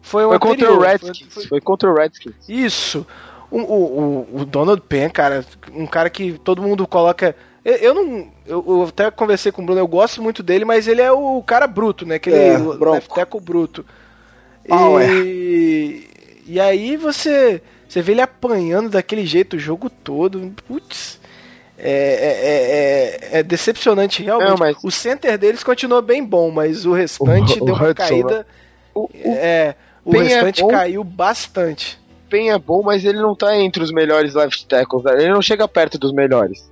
Foi, 0.01 0.23
foi 0.23 0.39
contra 0.39 0.73
o 0.73 0.79
Redskins. 0.79 1.33
Foi, 1.33 1.47
foi, 1.47 1.61
contra 1.61 1.89
o 1.89 1.95
Redskins. 1.95 2.35
Isso. 2.47 3.07
O, 3.49 3.59
o, 3.59 4.27
o, 4.41 4.45
Donald 4.45 4.81
Penn, 4.81 5.09
cara, 5.09 5.45
um 5.73 5.87
cara 5.87 6.09
que 6.09 6.33
todo 6.33 6.61
mundo 6.61 6.85
coloca. 6.85 7.35
Eu, 7.63 7.75
eu 7.75 7.93
não. 7.95 8.27
Eu, 8.45 8.63
eu, 8.67 8.83
até 8.83 9.09
conversei 9.09 9.51
com 9.51 9.63
o 9.63 9.65
Bruno, 9.65 9.79
eu 9.79 9.87
gosto 9.87 10.21
muito 10.21 10.43
dele, 10.43 10.65
mas 10.65 10.87
ele 10.87 11.01
é 11.01 11.11
o 11.11 11.41
cara 11.41 11.65
bruto, 11.65 12.05
né? 12.05 12.15
Aquele 12.15 12.35
é, 12.35 12.57
left 12.57 13.09
bruto. 13.41 13.85
E, 14.67 16.07
e 16.45 16.59
aí 16.59 16.97
você 16.97 17.61
você 17.95 18.01
vê 18.01 18.11
ele 18.11 18.21
apanhando 18.21 18.89
daquele 18.89 19.25
jeito 19.25 19.55
o 19.55 19.59
jogo 19.59 19.89
todo. 19.89 20.53
Putz. 20.67 21.17
É, 21.77 21.91
é, 23.31 23.37
é, 23.37 23.39
é, 23.39 23.43
decepcionante 23.43 24.21
realmente. 24.21 24.49
Não, 24.49 24.57
mas... 24.57 24.77
O 24.83 24.91
center 24.91 25.37
deles 25.37 25.63
continuou 25.63 26.01
bem 26.01 26.23
bom, 26.23 26.51
mas 26.51 26.85
o 26.85 26.91
restante 26.91 27.61
o, 27.61 27.65
deu 27.65 27.73
uma 27.73 27.89
Hudson, 27.89 27.93
caída. 27.93 28.47
O, 28.93 29.03
o, 29.03 29.09
é, 29.25 29.75
o 30.03 30.11
restante 30.11 30.61
bom, 30.61 30.67
caiu 30.67 31.03
bastante. 31.05 31.97
Pen 32.29 32.51
é 32.51 32.59
bom, 32.59 32.83
mas 32.83 33.05
ele 33.05 33.19
não 33.19 33.33
tá 33.33 33.55
entre 33.55 33.81
os 33.81 33.91
melhores 33.93 34.33
left 34.33 34.67
tackles. 34.67 35.05
Né? 35.05 35.13
Ele 35.13 35.31
não 35.31 35.41
chega 35.41 35.65
perto 35.65 35.97
dos 35.97 36.11
melhores. 36.11 36.69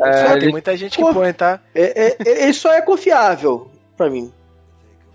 É, 0.00 0.24
tem 0.26 0.36
ele... 0.36 0.50
muita 0.52 0.76
gente 0.76 0.96
que 0.96 1.02
Pô, 1.02 1.12
põe, 1.12 1.32
tá? 1.32 1.58
É, 1.74 2.06
é, 2.06 2.16
ele 2.24 2.52
só 2.52 2.72
é 2.72 2.80
confiável 2.80 3.68
para 3.96 4.08
mim. 4.08 4.32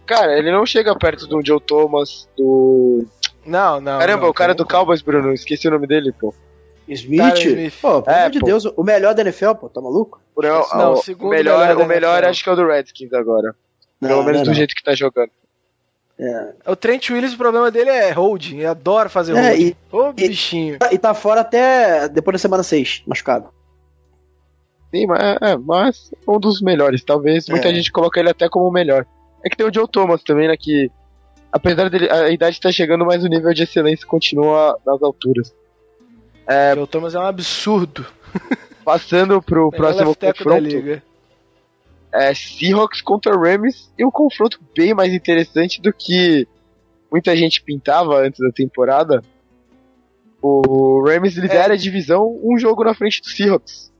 Cara, 0.05 0.37
ele 0.37 0.51
não 0.51 0.65
chega 0.65 0.93
perto 0.93 1.25
do 1.25 1.45
Joe 1.45 1.61
Thomas, 1.61 2.27
do 2.37 3.05
não, 3.45 3.81
não. 3.81 3.99
Caramba, 3.99 4.23
não, 4.23 4.29
o 4.29 4.33
cara 4.33 4.53
do 4.53 4.65
Cowboys, 4.65 5.01
Bruno, 5.01 5.33
esqueci 5.33 5.67
o 5.67 5.71
nome 5.71 5.87
dele, 5.87 6.11
pô. 6.11 6.33
Smith? 6.87 7.37
Smith. 7.37 7.73
Pô, 7.81 8.01
pelo 8.01 8.15
é, 8.15 8.19
amor 8.21 8.31
de 8.31 8.39
pô. 8.39 8.45
Deus, 8.45 8.65
o 8.65 8.83
melhor 8.83 9.13
da 9.13 9.21
NFL, 9.21 9.53
pô, 9.53 9.69
tá 9.69 9.81
maluco? 9.81 10.21
Por, 10.35 10.43
não, 10.43 10.67
não, 10.75 10.93
o, 10.93 10.97
segundo 10.97 11.29
melhor, 11.29 11.67
melhor 11.67 11.81
o 11.81 11.87
melhor 11.87 12.23
acho 12.25 12.43
que 12.43 12.49
é 12.49 12.53
o 12.53 12.55
do 12.55 12.65
Redskins 12.67 13.13
agora. 13.13 13.55
Não, 14.01 14.09
pelo 14.09 14.23
menos 14.23 14.43
do 14.43 14.53
jeito 14.53 14.75
que 14.75 14.83
tá 14.83 14.93
jogando. 14.93 15.31
É. 16.19 16.53
O 16.67 16.75
Trent 16.75 17.09
Williams, 17.09 17.33
o 17.33 17.37
problema 17.37 17.71
dele 17.71 17.89
é 17.89 18.11
holding, 18.11 18.57
ele 18.57 18.65
adora 18.65 19.09
fazer 19.09 19.35
é, 19.35 19.49
holding. 19.49 19.75
Ô, 19.91 19.97
oh, 19.97 20.13
bichinho. 20.13 20.77
E 20.91 20.97
tá 20.97 21.13
fora 21.13 21.41
até 21.41 22.07
depois 22.07 22.33
da 22.33 22.39
semana 22.39 22.63
6, 22.63 23.03
machucado. 23.07 23.49
Sim, 24.93 25.07
mas, 25.07 25.19
é, 25.19 25.37
é, 25.41 25.57
mas 25.57 26.11
um 26.27 26.39
dos 26.39 26.61
melhores, 26.61 27.03
talvez. 27.03 27.49
Muita 27.49 27.69
é. 27.69 27.73
gente 27.73 27.91
coloca 27.91 28.19
ele 28.19 28.29
até 28.29 28.47
como 28.47 28.67
o 28.67 28.71
melhor. 28.71 29.05
É 29.43 29.49
que 29.49 29.57
tem 29.57 29.65
o 29.65 29.73
Joe 29.73 29.87
Thomas 29.87 30.23
também, 30.23 30.47
né, 30.47 30.55
que 30.57 30.91
apesar 31.53 31.87
dele, 31.87 32.09
a 32.09 32.31
idade 32.31 32.55
estar 32.55 32.69
tá 32.69 32.73
chegando, 32.73 33.05
mas 33.05 33.23
o 33.23 33.27
nível 33.27 33.53
de 33.53 33.61
excelência 33.61 34.07
continua 34.07 34.77
nas 34.83 35.01
alturas. 35.03 35.53
É, 36.47 36.73
o 36.73 36.87
Thomas 36.87 37.13
é 37.13 37.19
um 37.19 37.25
absurdo. 37.25 38.05
Passando 38.83 39.41
pro 39.41 39.69
próximo 39.69 40.15
confronto. 40.15 41.01
É 42.11 42.33
Seahawks 42.33 43.01
contra 43.01 43.35
Rams 43.35 43.91
e 43.97 44.05
um 44.05 44.11
confronto 44.11 44.59
bem 44.75 44.93
mais 44.93 45.13
interessante 45.13 45.81
do 45.81 45.93
que 45.93 46.47
muita 47.11 47.35
gente 47.35 47.61
pintava 47.61 48.19
antes 48.19 48.39
da 48.39 48.51
temporada. 48.51 49.23
O 50.41 51.01
Rams 51.07 51.37
lidera 51.37 51.73
é. 51.73 51.75
a 51.75 51.79
divisão 51.79 52.37
um 52.43 52.57
jogo 52.57 52.83
na 52.83 52.93
frente 52.93 53.21
do 53.21 53.29
Seahawks. 53.29 53.91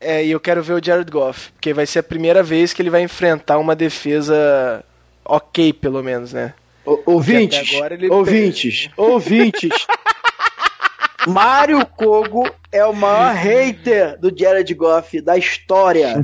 É, 0.00 0.24
e 0.24 0.30
eu 0.30 0.40
quero 0.40 0.62
ver 0.62 0.74
o 0.74 0.84
Jared 0.84 1.10
Goff, 1.10 1.52
porque 1.52 1.72
vai 1.72 1.86
ser 1.86 2.00
a 2.00 2.02
primeira 2.02 2.42
vez 2.42 2.72
que 2.72 2.82
ele 2.82 2.90
vai 2.90 3.02
enfrentar 3.02 3.58
uma 3.58 3.76
defesa 3.76 4.84
ok, 5.24 5.72
pelo 5.72 6.02
menos, 6.02 6.32
né? 6.32 6.54
O, 6.84 7.00
ouvintes, 7.06 7.72
ele... 7.90 8.10
ouvintes, 8.10 8.90
ouvintes. 8.96 9.86
Mário 11.26 11.84
Kogo 11.86 12.48
é 12.70 12.84
o 12.84 12.92
maior 12.92 13.34
hater 13.34 14.18
do 14.18 14.32
Jared 14.36 14.72
Goff 14.74 15.20
da 15.22 15.38
história. 15.38 16.20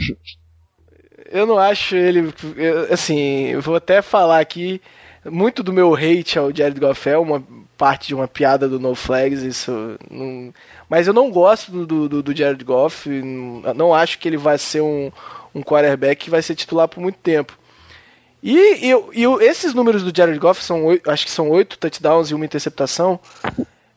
Eu 1.30 1.46
não 1.46 1.58
acho 1.58 1.96
ele. 1.96 2.32
Eu, 2.56 2.92
assim, 2.92 3.46
eu 3.46 3.62
vou 3.62 3.76
até 3.76 4.02
falar 4.02 4.40
aqui. 4.40 4.80
Muito 5.24 5.62
do 5.62 5.72
meu 5.72 5.94
hate 5.94 6.38
ao 6.38 6.54
Jared 6.54 6.80
Goff 6.80 7.08
é 7.08 7.16
uma 7.16 7.42
parte 7.76 8.08
de 8.08 8.14
uma 8.14 8.26
piada 8.26 8.68
do 8.68 8.80
No 8.80 8.94
Flags, 8.94 9.42
isso 9.42 9.98
não... 10.10 10.52
Mas 10.88 11.06
eu 11.06 11.12
não 11.12 11.30
gosto 11.30 11.84
do, 11.86 12.08
do, 12.08 12.22
do 12.22 12.36
Jared 12.36 12.62
Goff, 12.64 13.08
não 13.08 13.94
acho 13.94 14.18
que 14.18 14.28
ele 14.28 14.36
vai 14.36 14.58
ser 14.58 14.80
um, 14.80 15.10
um 15.54 15.62
quarterback 15.62 16.24
que 16.24 16.30
vai 16.30 16.42
ser 16.42 16.54
titular 16.54 16.88
por 16.88 17.00
muito 17.00 17.18
tempo. 17.18 17.58
E, 18.42 18.90
e, 18.90 19.22
e 19.22 19.44
esses 19.44 19.74
números 19.74 20.02
do 20.02 20.16
Jared 20.16 20.38
Goff, 20.38 20.62
são 20.62 20.86
acho 21.06 21.24
que 21.24 21.30
são 21.30 21.50
oito 21.50 21.78
touchdowns 21.78 22.30
e 22.30 22.34
uma 22.34 22.44
interceptação, 22.44 23.20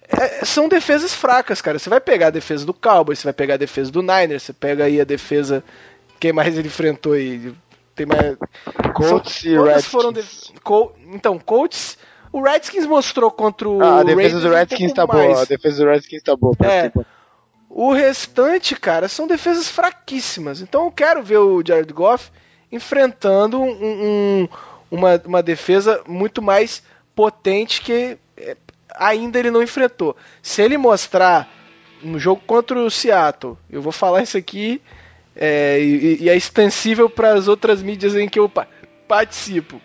é, 0.08 0.46
são 0.46 0.68
defesas 0.68 1.14
fracas, 1.14 1.62
cara. 1.62 1.80
Você 1.80 1.90
vai 1.90 2.00
pegar 2.00 2.28
a 2.28 2.32
defesa 2.32 2.66
do 2.66 2.74
Cowboys, 2.74 3.20
você 3.20 3.26
vai 3.26 3.34
pegar 3.34 3.56
a 3.56 3.58
defesa 3.58 3.92
do 3.92 4.02
Niners, 4.02 4.44
você 4.44 4.54
pega 4.54 4.86
aí 4.86 5.00
a 5.00 5.06
defesa. 5.06 5.64
Quem 6.20 6.34
mais 6.34 6.58
ele 6.58 6.68
enfrentou 6.68 7.14
aí? 7.14 7.54
Tem 7.96 8.06
mais. 8.06 8.38
Colts 8.94 9.44
e 9.44 9.58
Redskins. 9.58 9.86
Foram 9.86 10.12
de... 10.12 10.24
Col... 10.64 10.96
Então, 11.14 11.40
Colts. 11.40 11.98
O 12.32 12.42
Redskins 12.42 12.86
mostrou 12.86 13.30
contra 13.30 13.70
o. 13.70 13.82
Ah, 13.82 14.00
a 14.00 14.04
defesa 14.04 14.40
do 14.40 14.50
Redskins 14.50 14.92
um 14.92 14.96
tá 14.96 15.06
mais. 15.06 15.28
boa. 15.28 15.42
A 15.42 15.46
defesa 15.46 15.84
do 15.84 15.90
Redskins 15.90 16.24
tá 16.24 16.36
boa. 16.36 16.56
É. 16.62 16.92
O 17.70 17.92
restante, 17.92 18.76
cara, 18.76 19.08
são 19.08 19.28
defesas 19.28 19.68
fraquíssimas. 19.68 20.62
Então 20.62 20.86
eu 20.86 20.92
quero 20.92 21.24
ver 21.24 21.38
o 21.38 21.64
Jared 21.66 21.92
Goff 21.94 22.32
enfrentando 22.74 23.62
um, 23.62 23.70
um, 23.70 24.50
uma, 24.90 25.22
uma 25.26 25.44
defesa 25.44 26.04
muito 26.08 26.42
mais 26.42 26.82
potente 27.16 27.82
que 27.82 28.18
é, 28.36 28.58
ainda 28.96 29.38
ele 29.38 29.52
não 29.52 29.62
enfrentou. 29.62 30.18
Se 30.42 30.64
ele 30.64 30.76
mostrar 30.76 31.48
no 32.02 32.18
jogo 32.18 32.42
contra 32.48 32.80
o 32.80 32.90
Seattle, 32.90 33.58
eu 33.70 33.80
vou 33.80 33.92
falar 33.92 34.24
isso 34.24 34.38
aqui 34.38 34.82
é, 35.36 35.80
e, 35.80 36.24
e, 36.24 36.30
é 36.30 36.36
extensível 36.36 37.08
para 37.08 37.34
as 37.34 37.48
outras 37.48 37.82
mídias 37.82 38.16
em 38.16 38.28
que 38.28 38.40
eu 38.40 38.52
participo. 39.08 39.80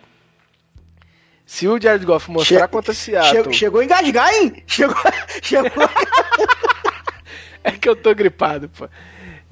Se 1.44 1.68
o 1.68 1.80
Jared 1.80 2.04
Goff 2.06 2.30
mostrar 2.30 2.66
che 2.66 2.68
contra 2.68 2.92
o 2.92 2.94
Seattle. 2.94 3.34
Chegou, 3.34 3.52
chegou 3.52 3.80
a 3.80 3.84
engasgar, 3.84 4.34
hein? 4.34 4.62
Chegou. 4.66 4.96
chegou... 5.42 5.70
é 7.62 7.72
que 7.72 7.88
eu 7.88 7.96
tô 7.96 8.14
gripado, 8.14 8.70
pô. 8.70 8.88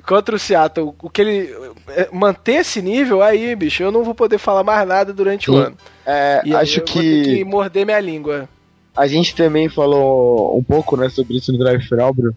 Contra 0.07 0.37
o 0.37 0.39
Seattle, 0.39 0.95
o 1.03 1.11
que 1.11 1.21
ele. 1.21 1.51
É, 1.89 2.09
manter 2.13 2.61
esse 2.61 2.81
nível 2.81 3.23
aí, 3.23 3.57
bicho, 3.57 3.83
eu 3.83 3.91
não 3.91 4.05
vou 4.05 4.15
poder 4.15 4.39
falar 4.39 4.63
mais 4.63 4.87
nada 4.87 5.13
durante 5.13 5.47
Sim. 5.47 5.53
o 5.53 5.57
ano. 5.57 5.77
É, 6.07 6.43
e 6.45 6.55
acho 6.55 6.81
que. 6.83 6.93
Vou 6.95 7.25
ter 7.25 7.35
que 7.35 7.45
morder 7.45 7.85
minha 7.85 8.01
língua. 8.01 8.49
A 8.97 9.07
gente 9.07 9.35
também 9.35 9.69
falou 9.69 10.57
um 10.57 10.63
pouco 10.63 10.97
né, 10.97 11.09
sobre 11.09 11.37
isso 11.37 11.53
no 11.53 11.59
Drive 11.59 11.83
Final, 11.83 12.15
Bruno. 12.15 12.37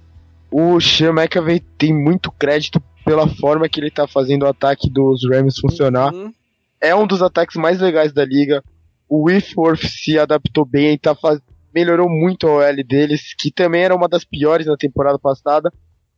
O 0.52 0.82
Sean 0.82 1.14
McAvey 1.14 1.60
tem 1.78 1.94
muito 1.94 2.32
crédito 2.32 2.82
pela 3.06 3.28
forma 3.28 3.70
que 3.70 3.80
ele 3.80 3.92
tá 3.92 4.08
fazendo 4.08 4.44
o 4.44 4.48
ataque 4.48 4.90
dos 4.90 5.22
Rams 5.30 5.60
funcionar. 5.60 6.14
Uhum. 6.14 6.34
É 6.82 6.96
um 6.96 7.06
dos 7.06 7.22
ataques 7.22 7.56
mais 7.56 7.80
legais 7.80 8.12
da 8.12 8.26
liga. 8.26 8.64
O 9.08 9.26
Whitworth 9.26 9.86
se 9.86 10.18
adaptou 10.18 10.66
bem 10.66 10.94
e 10.94 10.98
tá 10.98 11.14
faz... 11.14 11.40
melhorou 11.74 12.10
muito 12.10 12.48
a 12.48 12.68
OL 12.68 12.84
deles, 12.84 13.34
que 13.38 13.52
também 13.52 13.84
era 13.84 13.96
uma 13.96 14.10
das 14.10 14.26
piores 14.26 14.66
na 14.66 14.76
temporada 14.76 15.20
passada. 15.20 15.72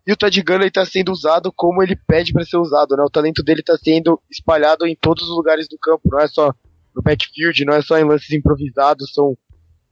E 0.06 0.12
o 0.12 0.18
Todd 0.18 0.42
Gurley 0.42 0.68
está 0.68 0.86
sendo 0.86 1.12
usado 1.12 1.52
como 1.56 1.84
ele 1.84 1.96
pede 1.96 2.34
para 2.34 2.44
ser 2.44 2.58
usado, 2.58 2.96
né? 2.96 3.04
O 3.04 3.10
talento 3.10 3.44
dele 3.44 3.60
está 3.60 3.78
sendo 3.78 4.20
espalhado 4.32 4.88
em 4.88 4.96
todos 4.96 5.30
os 5.30 5.36
lugares 5.36 5.68
do 5.68 5.78
campo, 5.78 6.02
não 6.12 6.20
é 6.20 6.28
só 6.28 6.54
no 6.96 7.02
backfield, 7.02 7.64
não 7.66 7.74
é 7.74 7.82
só 7.82 7.98
em 7.98 8.04
lances 8.04 8.32
improvisados, 8.32 9.12
são 9.14 9.38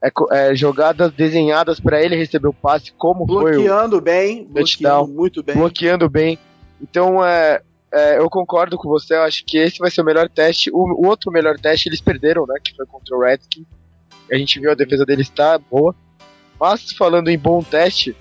é, 0.03 0.09
é, 0.31 0.55
jogadas 0.55 1.11
desenhadas 1.11 1.79
para 1.79 2.01
ele 2.01 2.15
receber 2.15 2.47
o 2.47 2.53
passe, 2.53 2.91
como 2.93 3.25
bloqueando 3.25 3.97
foi 3.97 4.01
bem, 4.01 4.45
bloqueando 4.45 5.07
muito 5.07 5.43
bem, 5.43 5.55
bloqueando 5.55 6.09
bem. 6.09 6.39
Então 6.81 7.23
é, 7.23 7.61
é, 7.93 8.17
eu 8.17 8.29
concordo 8.29 8.77
com 8.77 8.87
você, 8.89 9.15
eu 9.15 9.23
acho 9.23 9.43
que 9.45 9.57
esse 9.57 9.79
vai 9.79 9.91
ser 9.91 10.01
o 10.01 10.05
melhor 10.05 10.29
teste. 10.29 10.71
O, 10.71 11.03
o 11.03 11.07
outro 11.07 11.31
melhor 11.31 11.57
teste 11.59 11.89
eles 11.89 12.01
perderam, 12.01 12.45
né? 12.47 12.55
Que 12.63 12.75
foi 12.75 12.85
contra 12.85 13.15
o 13.15 13.21
Redskins. 13.21 13.65
A 14.31 14.35
gente 14.35 14.59
viu 14.59 14.71
a 14.71 14.75
defesa 14.75 15.05
deles 15.05 15.27
está 15.27 15.57
boa. 15.57 15.95
Mas 16.59 16.91
falando 16.91 17.29
em 17.29 17.37
bom 17.37 17.63
teste, 17.63 18.15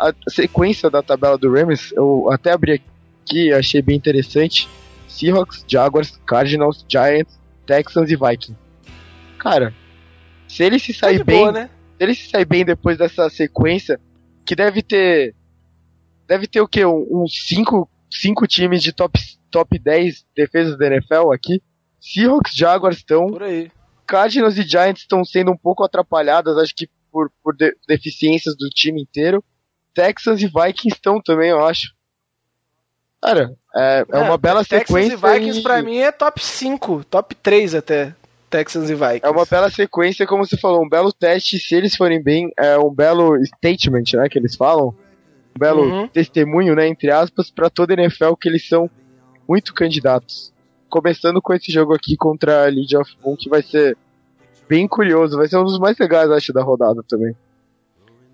a 0.00 0.14
sequência 0.30 0.88
da 0.88 1.02
tabela 1.02 1.36
do 1.36 1.52
Rams, 1.52 1.92
eu 1.92 2.30
até 2.30 2.52
abri 2.52 2.82
aqui, 3.22 3.52
achei 3.52 3.82
bem 3.82 3.96
interessante. 3.96 4.68
Seahawks, 5.06 5.64
Jaguars, 5.68 6.18
Cardinals, 6.26 6.84
Giants, 6.88 7.38
Texans 7.66 8.10
e 8.10 8.16
Vikings. 8.16 8.58
Cara, 9.38 9.74
se 10.48 10.62
ele 10.64 10.78
se 10.78 10.94
sair 10.94 11.18
tá 11.18 11.24
bem, 11.24 11.38
boa, 11.38 11.52
né? 11.52 11.70
se 11.98 12.04
ele 12.04 12.14
se 12.14 12.30
sair 12.30 12.44
bem 12.46 12.64
depois 12.64 12.96
dessa 12.96 13.28
sequência, 13.28 14.00
que 14.44 14.56
deve 14.56 14.82
ter 14.82 15.34
deve 16.26 16.46
ter 16.46 16.60
o 16.60 16.68
que 16.68 16.84
uns 16.84 17.46
5 17.48 17.88
cinco, 18.10 18.46
times 18.46 18.82
de 18.82 18.92
top 18.92 19.18
top 19.50 19.78
10 19.78 20.24
defesas 20.34 20.78
da 20.78 20.86
NFL 20.86 21.32
aqui. 21.32 21.62
Seahawks, 22.00 22.54
Jaguars 22.54 22.96
estão. 22.98 23.28
Cardinals 24.06 24.56
e 24.56 24.62
Giants 24.62 25.02
estão 25.02 25.24
sendo 25.24 25.52
um 25.52 25.56
pouco 25.56 25.84
atrapalhadas, 25.84 26.56
acho 26.56 26.74
que 26.74 26.88
por, 27.12 27.30
por 27.42 27.54
de, 27.54 27.76
deficiências 27.86 28.56
do 28.56 28.68
time 28.68 29.02
inteiro. 29.02 29.44
Texans 29.94 30.42
e 30.42 30.46
Vikings 30.46 30.96
estão 30.96 31.20
também, 31.20 31.50
eu 31.50 31.64
acho. 31.64 31.92
Cara, 33.22 33.54
é, 33.74 34.04
é, 34.10 34.18
é 34.18 34.18
uma 34.18 34.38
bela 34.38 34.64
Texans 34.64 34.86
sequência. 34.86 35.10
Texans 35.10 35.32
e 35.32 35.38
Vikings 35.38 35.60
e... 35.60 35.62
pra 35.62 35.82
mim 35.82 35.98
é 35.98 36.10
top 36.10 36.44
5, 36.44 37.04
top 37.04 37.34
3 37.34 37.74
até. 37.74 38.14
Texans 38.50 38.90
e 38.90 38.94
Vikings. 38.94 39.20
É 39.24 39.30
uma 39.30 39.46
bela 39.46 39.70
sequência, 39.70 40.26
como 40.26 40.44
você 40.44 40.56
falou, 40.56 40.82
um 40.84 40.88
belo 40.88 41.12
teste, 41.12 41.58
se 41.58 41.74
eles 41.74 41.94
forem 41.94 42.20
bem, 42.20 42.50
é 42.58 42.76
um 42.76 42.92
belo 42.92 43.36
statement, 43.44 44.04
né, 44.14 44.28
que 44.28 44.38
eles 44.38 44.56
falam. 44.56 44.88
Um 44.88 45.58
belo 45.58 45.82
uhum. 45.82 46.08
testemunho, 46.08 46.74
né, 46.74 46.88
entre 46.88 47.10
aspas, 47.10 47.50
para 47.50 47.70
toda 47.70 47.94
a 47.94 47.96
NFL 48.00 48.34
que 48.34 48.48
eles 48.48 48.66
são 48.66 48.90
muito 49.48 49.72
candidatos. 49.72 50.52
Começando 50.88 51.40
com 51.40 51.54
esse 51.54 51.70
jogo 51.70 51.94
aqui 51.94 52.16
contra 52.16 52.64
a 52.64 52.68
League 52.68 52.96
of 52.96 53.16
Boom, 53.22 53.36
que 53.36 53.48
vai 53.48 53.62
ser 53.62 53.96
bem 54.68 54.88
curioso, 54.88 55.36
vai 55.36 55.46
ser 55.46 55.56
um 55.56 55.64
dos 55.64 55.78
mais 55.78 55.96
legais, 55.98 56.30
acho, 56.30 56.52
da 56.52 56.62
rodada 56.62 57.02
também. 57.08 57.34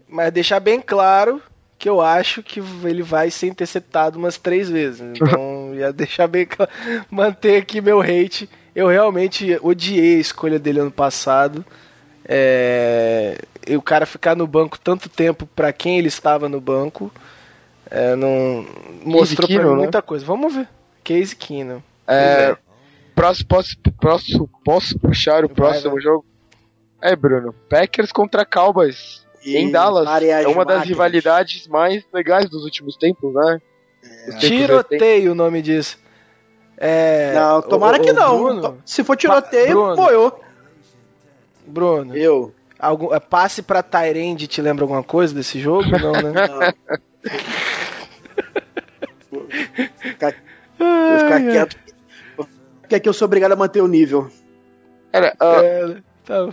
Mas 0.09 0.33
deixar 0.33 0.61
bem 0.61 0.81
claro 0.81 1.43
que 1.79 1.89
eu 1.89 2.01
acho 2.01 2.43
que 2.43 2.61
ele 2.85 3.03
vai 3.03 3.31
ser 3.31 3.49
interceptado 3.49 4.19
umas 4.19 4.39
três 4.39 4.69
vezes. 4.69 5.03
Então, 5.21 5.75
ia 5.75 5.93
deixar 5.93 6.27
bem 6.27 6.47
claro, 6.47 6.71
manter 7.11 7.61
aqui 7.61 7.81
meu 7.81 8.01
hate 8.01 8.49
eu 8.77 8.89
realmente 8.89 9.59
odiei 9.63 10.17
a 10.17 10.21
escolha 10.21 10.59
dele 10.59 10.81
ano 10.81 10.91
passado. 10.91 11.65
É, 12.29 13.39
e 13.67 13.75
o 13.75 13.81
cara 13.81 14.05
ficar 14.05 14.37
no 14.37 14.47
banco 14.47 14.79
tanto 14.79 15.09
tempo 15.09 15.47
para 15.47 15.73
quem 15.73 15.99
ele 15.99 16.09
estava 16.09 16.49
no 16.49 16.61
banco 16.61 17.11
é, 17.91 18.17
não 18.17 18.67
mostrou 19.03 19.49
para 19.49 19.65
mim 19.65 19.71
né? 19.71 19.77
muita 19.77 20.03
coisa. 20.03 20.27
Vamos 20.27 20.55
ver. 20.55 20.69
Case 21.03 21.35
Keenum. 21.35 21.81
É, 22.07 22.51
é. 22.51 22.57
Próximo, 23.15 23.49
posso, 23.49 23.77
posso, 23.99 24.51
posso 24.63 24.99
puxar 24.99 25.43
o 25.43 25.49
vai, 25.49 25.57
próximo 25.57 25.95
vai. 25.95 26.03
jogo? 26.03 26.27
É, 27.01 27.17
Bruno. 27.17 27.55
Packers 27.71 28.13
contra 28.13 28.45
Cowboys. 28.45 29.26
E 29.47 29.57
em 29.57 29.71
Dallas. 29.71 30.09
É 30.23 30.49
uma 30.49 30.65
das 30.65 30.83
rivalidades 30.83 31.69
mais 31.69 32.05
legais 32.13 32.51
dos 32.51 32.65
últimos 32.65 32.97
tempos, 32.97 33.33
né? 33.33 33.61
É. 34.03 34.37
Tiroteio 34.39 35.33
o 35.33 35.35
nome 35.35 35.63
disso. 35.63 35.99
É, 36.77 37.33
não, 37.35 37.63
tomara 37.63 37.97
o, 37.97 38.03
que 38.03 38.13
não. 38.13 38.39
Bruno, 38.39 38.79
Se 38.85 39.03
for 39.05 39.17
tiroteio, 39.17 39.93
apoiou. 39.93 40.41
Bruno. 41.67 42.17
Eu. 42.17 42.53
Algum, 42.79 43.15
é, 43.15 43.21
passe 43.21 43.63
pra 43.63 43.83
Tyrande 43.83 44.47
te 44.47 44.61
lembra 44.61 44.85
alguma 44.85 45.03
coisa 45.03 45.33
desse 45.33 45.59
jogo? 45.59 45.89
Não, 45.91 46.13
né? 46.13 46.33
Não. 49.33 49.49
vou 49.49 51.19
ficar, 51.19 51.41
quieto. 51.41 51.77
Porque 52.81 52.95
aqui 52.95 53.09
eu 53.09 53.13
sou 53.13 53.27
obrigado 53.27 53.53
a 53.53 53.57
manter 53.57 53.81
o 53.81 53.89
nível. 53.89 54.31
Cara, 55.11 55.35
uh, 55.41 55.63
é, 55.63 56.03
tá. 56.27 56.49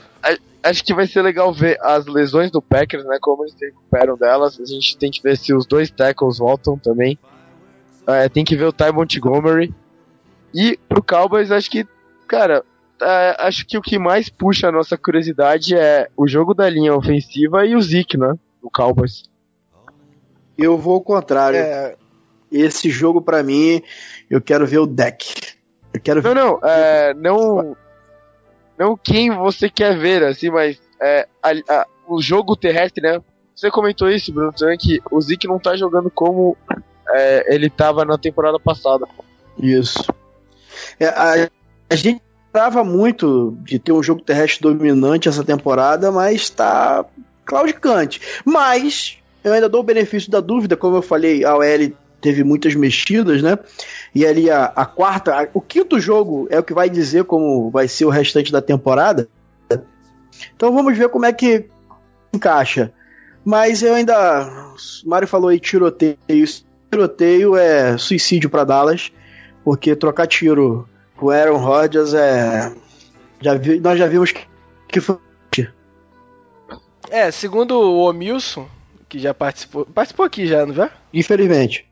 acho 0.64 0.84
que 0.84 0.94
vai 0.94 1.08
ser 1.08 1.22
legal 1.22 1.54
ver 1.54 1.78
as 1.82 2.06
lesões 2.06 2.52
do 2.52 2.62
Packers, 2.62 3.04
né? 3.06 3.18
Como 3.20 3.44
eles 3.44 3.54
se 3.54 3.66
recuperam 3.66 4.16
delas. 4.16 4.60
A 4.60 4.66
gente 4.66 4.98
tem 4.98 5.12
que 5.12 5.22
ver 5.22 5.38
se 5.38 5.54
os 5.54 5.66
dois 5.66 5.92
tackles 5.92 6.38
voltam 6.38 6.78
também. 6.78 7.18
Uh, 8.04 8.30
tem 8.32 8.46
que 8.46 8.56
ver 8.56 8.66
o 8.66 8.74
Ty 8.74 8.92
Montgomery. 8.94 9.74
E 10.54 10.78
pro 10.88 11.04
Cowboys, 11.04 11.52
acho 11.52 11.70
que, 11.70 11.86
cara, 12.28 12.64
é, 13.02 13.36
acho 13.40 13.66
que 13.66 13.78
o 13.78 13.82
que 13.82 13.98
mais 13.98 14.30
puxa 14.30 14.68
a 14.68 14.72
nossa 14.72 14.98
curiosidade 14.98 15.76
é 15.76 16.08
o 16.16 16.28
jogo 16.28 16.54
da 16.54 16.70
linha 16.70 16.96
ofensiva 16.96 17.66
e 17.66 17.76
o 17.76 17.82
Zeke, 17.82 18.18
né? 18.18 18.36
O 18.62 18.70
Cowboys. 18.70 19.24
Eu 20.58 20.78
vou 20.78 20.96
ao 20.96 21.02
contrário. 21.02 21.58
É... 21.58 21.96
Esse 22.52 22.90
jogo, 22.92 23.20
para 23.20 23.42
mim, 23.42 23.82
eu 24.30 24.40
quero 24.40 24.68
ver 24.68 24.78
o 24.78 24.86
deck. 24.86 25.56
Eu 25.92 26.00
quero 26.00 26.22
não, 26.22 26.30
ver... 26.30 26.36
não, 26.36 26.60
é, 26.64 27.14
não, 27.16 27.76
não 28.78 28.98
quem 28.98 29.32
você 29.32 29.70
quer 29.70 29.98
ver, 29.98 30.24
assim, 30.24 30.50
mas 30.50 30.80
é, 31.02 31.28
a, 31.42 31.52
a, 31.52 31.88
o 32.08 32.22
jogo 32.22 32.56
terrestre, 32.56 33.02
né? 33.02 33.22
Você 33.56 33.70
comentou 33.70 34.10
isso, 34.10 34.34
Bruno, 34.34 34.52
também, 34.52 34.78
que 34.78 35.02
o 35.12 35.22
Zeke 35.22 35.48
não 35.48 35.60
tá 35.60 35.76
jogando 35.76 36.10
como 36.10 36.58
é, 37.10 37.54
ele 37.54 37.70
tava 37.70 38.04
na 38.04 38.18
temporada 38.18 38.60
passada. 38.60 39.06
Isso. 39.58 40.12
É, 41.00 41.08
a, 41.08 41.50
a 41.90 41.96
gente 41.96 42.22
esperava 42.48 42.84
muito 42.84 43.58
de 43.62 43.78
ter 43.80 43.92
um 43.92 44.02
jogo 44.02 44.22
terrestre 44.22 44.62
dominante 44.62 45.30
essa 45.30 45.44
temporada, 45.44 46.12
mas 46.12 46.50
tá 46.50 47.06
claudicante. 47.46 48.22
Mas 48.44 49.18
eu 49.44 49.54
ainda 49.54 49.70
dou 49.70 49.82
o 49.82 49.86
benefício 49.86 50.32
da 50.32 50.40
dúvida, 50.40 50.78
como 50.78 50.98
eu 50.98 51.02
falei, 51.02 51.44
a 51.44 51.56
OL 51.56 51.92
teve 52.22 52.44
muitas 52.44 52.74
mexidas, 52.74 53.42
né? 53.42 53.58
E 54.16 54.26
ali 54.26 54.50
a, 54.50 54.66
a 54.66 54.86
quarta, 54.86 55.34
a, 55.34 55.48
o 55.54 55.62
quinto 55.62 56.00
jogo 56.00 56.48
é 56.50 56.60
o 56.60 56.64
que 56.64 56.74
vai 56.74 56.90
dizer 56.90 57.24
como 57.24 57.70
vai 57.72 57.88
ser 57.88 58.06
o 58.06 58.10
restante 58.10 58.52
da 58.52 58.62
temporada. 58.62 59.28
Então 60.56 60.74
vamos 60.74 60.98
ver 60.98 61.10
como 61.10 61.26
é 61.26 61.34
que 61.34 61.68
encaixa. 62.34 62.92
Mas 63.44 63.82
eu 63.82 63.94
ainda. 63.94 64.76
O 65.04 65.10
Mário 65.10 65.28
falou 65.28 65.50
aí 65.50 65.60
tiroteio. 65.60 66.18
Tiroteio 66.92 67.56
é 67.56 67.98
suicídio 67.98 68.50
para 68.50 68.64
Dallas, 68.64 69.12
porque 69.64 69.96
trocar 69.96 70.28
tiro 70.28 70.88
o 71.20 71.30
Aaron 71.30 71.58
Rodgers 71.58 72.14
é. 72.14 72.74
Já 73.42 73.56
vi, 73.56 73.80
nós 73.80 73.98
já 73.98 74.08
vimos 74.08 74.32
que, 74.32 74.46
que 74.88 75.02
foi. 75.02 75.18
É, 77.10 77.30
segundo 77.30 77.80
o 77.80 78.10
Omilson, 78.10 78.68
que 79.08 79.20
já 79.20 79.34
participou. 79.34 79.86
Participou 79.86 80.26
aqui 80.26 80.48
já, 80.48 80.66
não 80.66 80.74
já? 80.74 80.90
Infelizmente. 81.14 81.88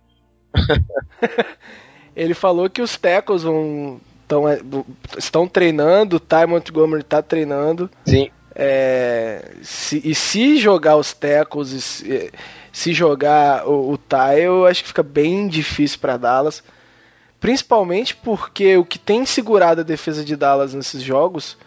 ele 2.16 2.34
falou 2.34 2.70
que 2.70 2.82
os 2.82 2.98
tackles 2.98 3.44
vão. 3.44 4.00
Tão, 4.28 4.48
é, 4.48 4.60
estão 5.18 5.48
treinando, 5.48 6.16
o 6.16 6.20
Ty 6.20 6.46
Montgomery 6.48 7.02
está 7.02 7.22
treinando. 7.22 7.90
Sim. 8.06 8.30
É, 8.56 9.52
se, 9.62 10.02
e 10.04 10.14
se 10.16 10.58
jogar 10.58 10.96
os 10.98 11.14
tackles, 11.14 11.70
se, 11.70 12.32
se 12.72 12.94
jogar 12.94 13.68
o, 13.68 13.92
o 13.92 13.98
Ty, 13.98 14.42
eu 14.42 14.66
acho 14.66 14.82
que 14.82 14.90
fica 14.90 15.04
bem 15.04 15.48
difícil 15.48 16.00
para 16.00 16.18
Dallas. 16.18 16.64
Principalmente 17.40 18.16
porque 18.16 18.78
o 18.78 18.86
que 18.86 19.00
tem 19.00 19.26
segurado 19.26 19.82
a 19.82 19.84
defesa 19.84 20.24
de 20.24 20.36
Dallas 20.36 20.74
nesses 20.74 21.02
jogos 21.02 21.58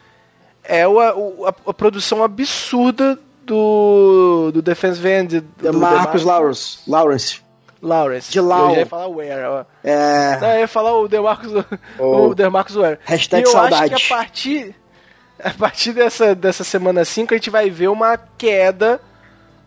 é 0.63 0.87
o, 0.87 1.01
a, 1.01 1.49
a, 1.67 1.75
produção 1.75 2.23
absurda 2.23 3.19
do, 3.45 4.51
do 4.53 4.63
defensive 4.63 5.09
end. 5.09 5.41
Do, 5.41 5.73
Marcus 5.75 6.23
Lawrence. 6.23 6.79
Lawrence. 6.87 7.44
Lawrence. 7.85 8.33
De 8.33 8.41
Lau. 8.41 8.73
Eu 8.73 8.79
ia 8.79 8.87
falar 8.87 9.09
Ware. 9.09 9.67
É... 9.85 10.39
Não, 10.41 10.53
eu 10.53 10.61
ia 10.61 10.69
falar 10.69 10.99
o 10.99 11.07
DeMarcus, 11.07 11.53
oh. 11.99 12.29
o 12.29 12.35
DeMarcus 12.35 12.75
Ware. 12.75 12.99
Hashtag 13.05 13.43
e 13.43 13.47
eu 13.47 13.53
saudade. 13.53 13.95
acho 13.95 14.07
que 14.07 14.13
a 14.13 14.17
partir, 14.17 14.75
a 15.43 15.51
partir 15.51 15.93
dessa, 15.93 16.35
dessa 16.35 16.65
semana 16.65 17.05
5 17.05 17.35
a 17.35 17.37
gente 17.37 17.51
vai 17.51 17.69
ver 17.69 17.89
uma 17.89 18.17
queda 18.17 19.01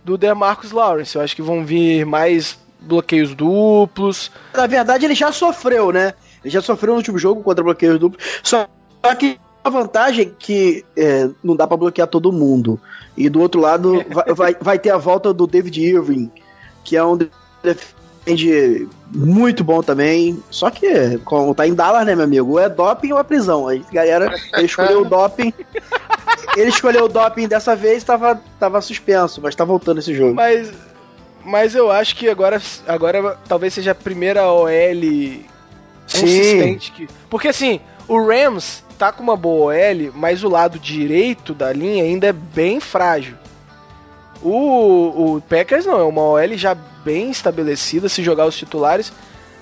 do 0.04 0.18
DeMarcus 0.18 0.72
Lawrence. 0.72 1.16
Eu 1.16 1.22
acho 1.22 1.36
que 1.36 1.42
vão 1.42 1.64
vir 1.64 2.06
mais 2.06 2.58
bloqueios 2.80 3.36
duplos. 3.36 4.32
Na 4.54 4.66
verdade, 4.66 5.06
ele 5.06 5.16
já 5.16 5.32
sofreu, 5.32 5.92
né? 5.92 6.14
Ele 6.44 6.52
já 6.52 6.62
sofreu 6.62 6.94
no 6.94 6.98
último 6.98 7.20
jogo 7.20 7.44
contra 7.44 7.64
bloqueios 7.64 8.00
duplos. 8.00 8.24
Só 8.42 8.68
que 9.20 9.40
a 9.64 9.70
vantagem 9.70 10.28
é 10.28 10.32
que 10.38 10.86
é, 10.96 11.30
não 11.44 11.56
dá 11.56 11.68
para 11.68 11.78
bloquear 11.78 12.08
todo 12.08 12.32
mundo. 12.32 12.80
E 13.16 13.30
do 13.30 13.42
outro 13.42 13.62
lado, 13.62 14.04
vai, 14.10 14.34
vai, 14.34 14.58
vai, 14.60 14.80
ter 14.80 14.90
a 14.90 14.98
volta 14.98 15.34
do 15.34 15.46
David 15.46 15.82
Irving, 15.84 16.32
que 16.84 16.96
é 16.96 17.04
um 17.04 17.18
defende 18.28 18.88
muito 19.14 19.64
bom 19.64 19.82
também. 19.82 20.42
Só 20.50 20.70
que, 20.70 21.18
como 21.20 21.56
tá 21.56 21.66
em 21.66 21.74
Dallas, 21.74 22.06
né, 22.06 22.16
meu 22.16 22.26
amigo? 22.26 22.60
É 22.60 22.68
doping 22.68 23.14
ou 23.14 23.20
é 23.20 23.24
prisão. 23.24 23.68
A 23.70 23.76
galera 23.92 24.36
escolheu 24.58 25.02
o 25.02 25.06
doping. 25.10 25.54
Ele 26.56 26.70
escolheu 26.70 27.06
o 27.06 27.10
doping 27.10 27.48
dessa 27.48 27.76
vez 27.76 28.04
tava, 28.04 28.42
tava 28.60 28.82
suspenso, 28.82 29.42
mas 29.42 29.56
tá 29.56 29.64
voltando 29.64 30.00
esse 30.00 30.14
jogo. 30.14 30.36
Mas 30.36 30.72
mas 31.44 31.76
eu 31.76 31.90
acho 31.90 32.14
que 32.18 32.28
agora, 32.28 32.62
agora 32.86 33.38
talvez 33.48 33.74
seja 33.74 33.92
a 33.92 33.96
primeira 33.96 34.52
OL 34.52 34.68
consistente. 36.04 36.92
Que, 36.92 37.08
porque 37.30 37.48
assim, 37.48 37.80
o 38.06 38.22
Rams 38.22 38.84
tá 38.98 39.14
com 39.14 39.24
uma 39.24 39.38
boa 39.38 39.74
OL, 39.74 40.12
mas 40.14 40.44
o 40.44 40.50
lado 40.50 40.78
direito 40.78 41.54
da 41.54 41.72
linha 41.72 42.04
ainda 42.04 42.28
é 42.28 42.34
bem 42.34 42.82
frágil. 42.82 43.38
O, 44.42 45.36
o 45.36 45.42
Packers 45.42 45.86
não, 45.86 46.00
é 46.00 46.04
uma 46.04 46.22
OL 46.22 46.58
já 46.58 46.76
bem 46.76 47.30
estabelecida. 47.30 48.10
Se 48.10 48.24
jogar 48.24 48.46
os 48.46 48.56
titulares, 48.56 49.12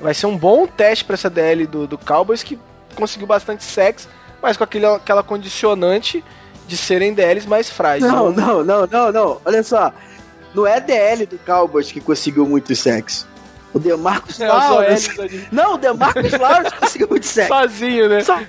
vai 0.02 0.14
ser 0.14 0.26
um 0.26 0.38
bom 0.38 0.68
teste 0.68 1.06
para 1.06 1.14
essa 1.14 1.30
DL 1.30 1.66
do, 1.68 1.88
do 1.88 1.98
Cowboys 1.98 2.44
que 2.44 2.60
conseguiu 2.96 3.28
bastante 3.28 3.64
sexo, 3.64 4.08
mas 4.42 4.58
com 4.58 4.64
aquele, 4.64 4.86
aquela 4.86 5.24
condicionante 5.24 6.24
de 6.68 6.78
serem 6.78 7.14
DLs 7.14 7.48
mais 7.48 7.70
frágeis. 7.70 8.12
Não, 8.12 8.32
não, 8.32 8.64
não, 8.64 8.88
não, 8.88 9.12
não. 9.12 9.42
Olha 9.46 9.64
só. 9.64 9.94
Não 10.54 10.66
é 10.66 10.80
DL 10.80 11.26
do 11.26 11.38
Cowboys 11.40 11.92
que 11.92 12.00
conseguiu 12.00 12.46
muito 12.46 12.74
sexo. 12.76 13.28
O 13.74 13.80
Demarcus 13.80 14.40
é, 14.42 14.48
Lawrence. 14.48 15.10
Não, 15.52 15.74
o 15.74 15.78
Demarcus 15.78 16.32
Lawrence 16.40 16.76
conseguiu 16.76 17.10
muito 17.10 17.26
sexo. 17.26 17.54
Sozinho, 17.54 18.10
né? 18.10 18.22
Só 18.22 18.40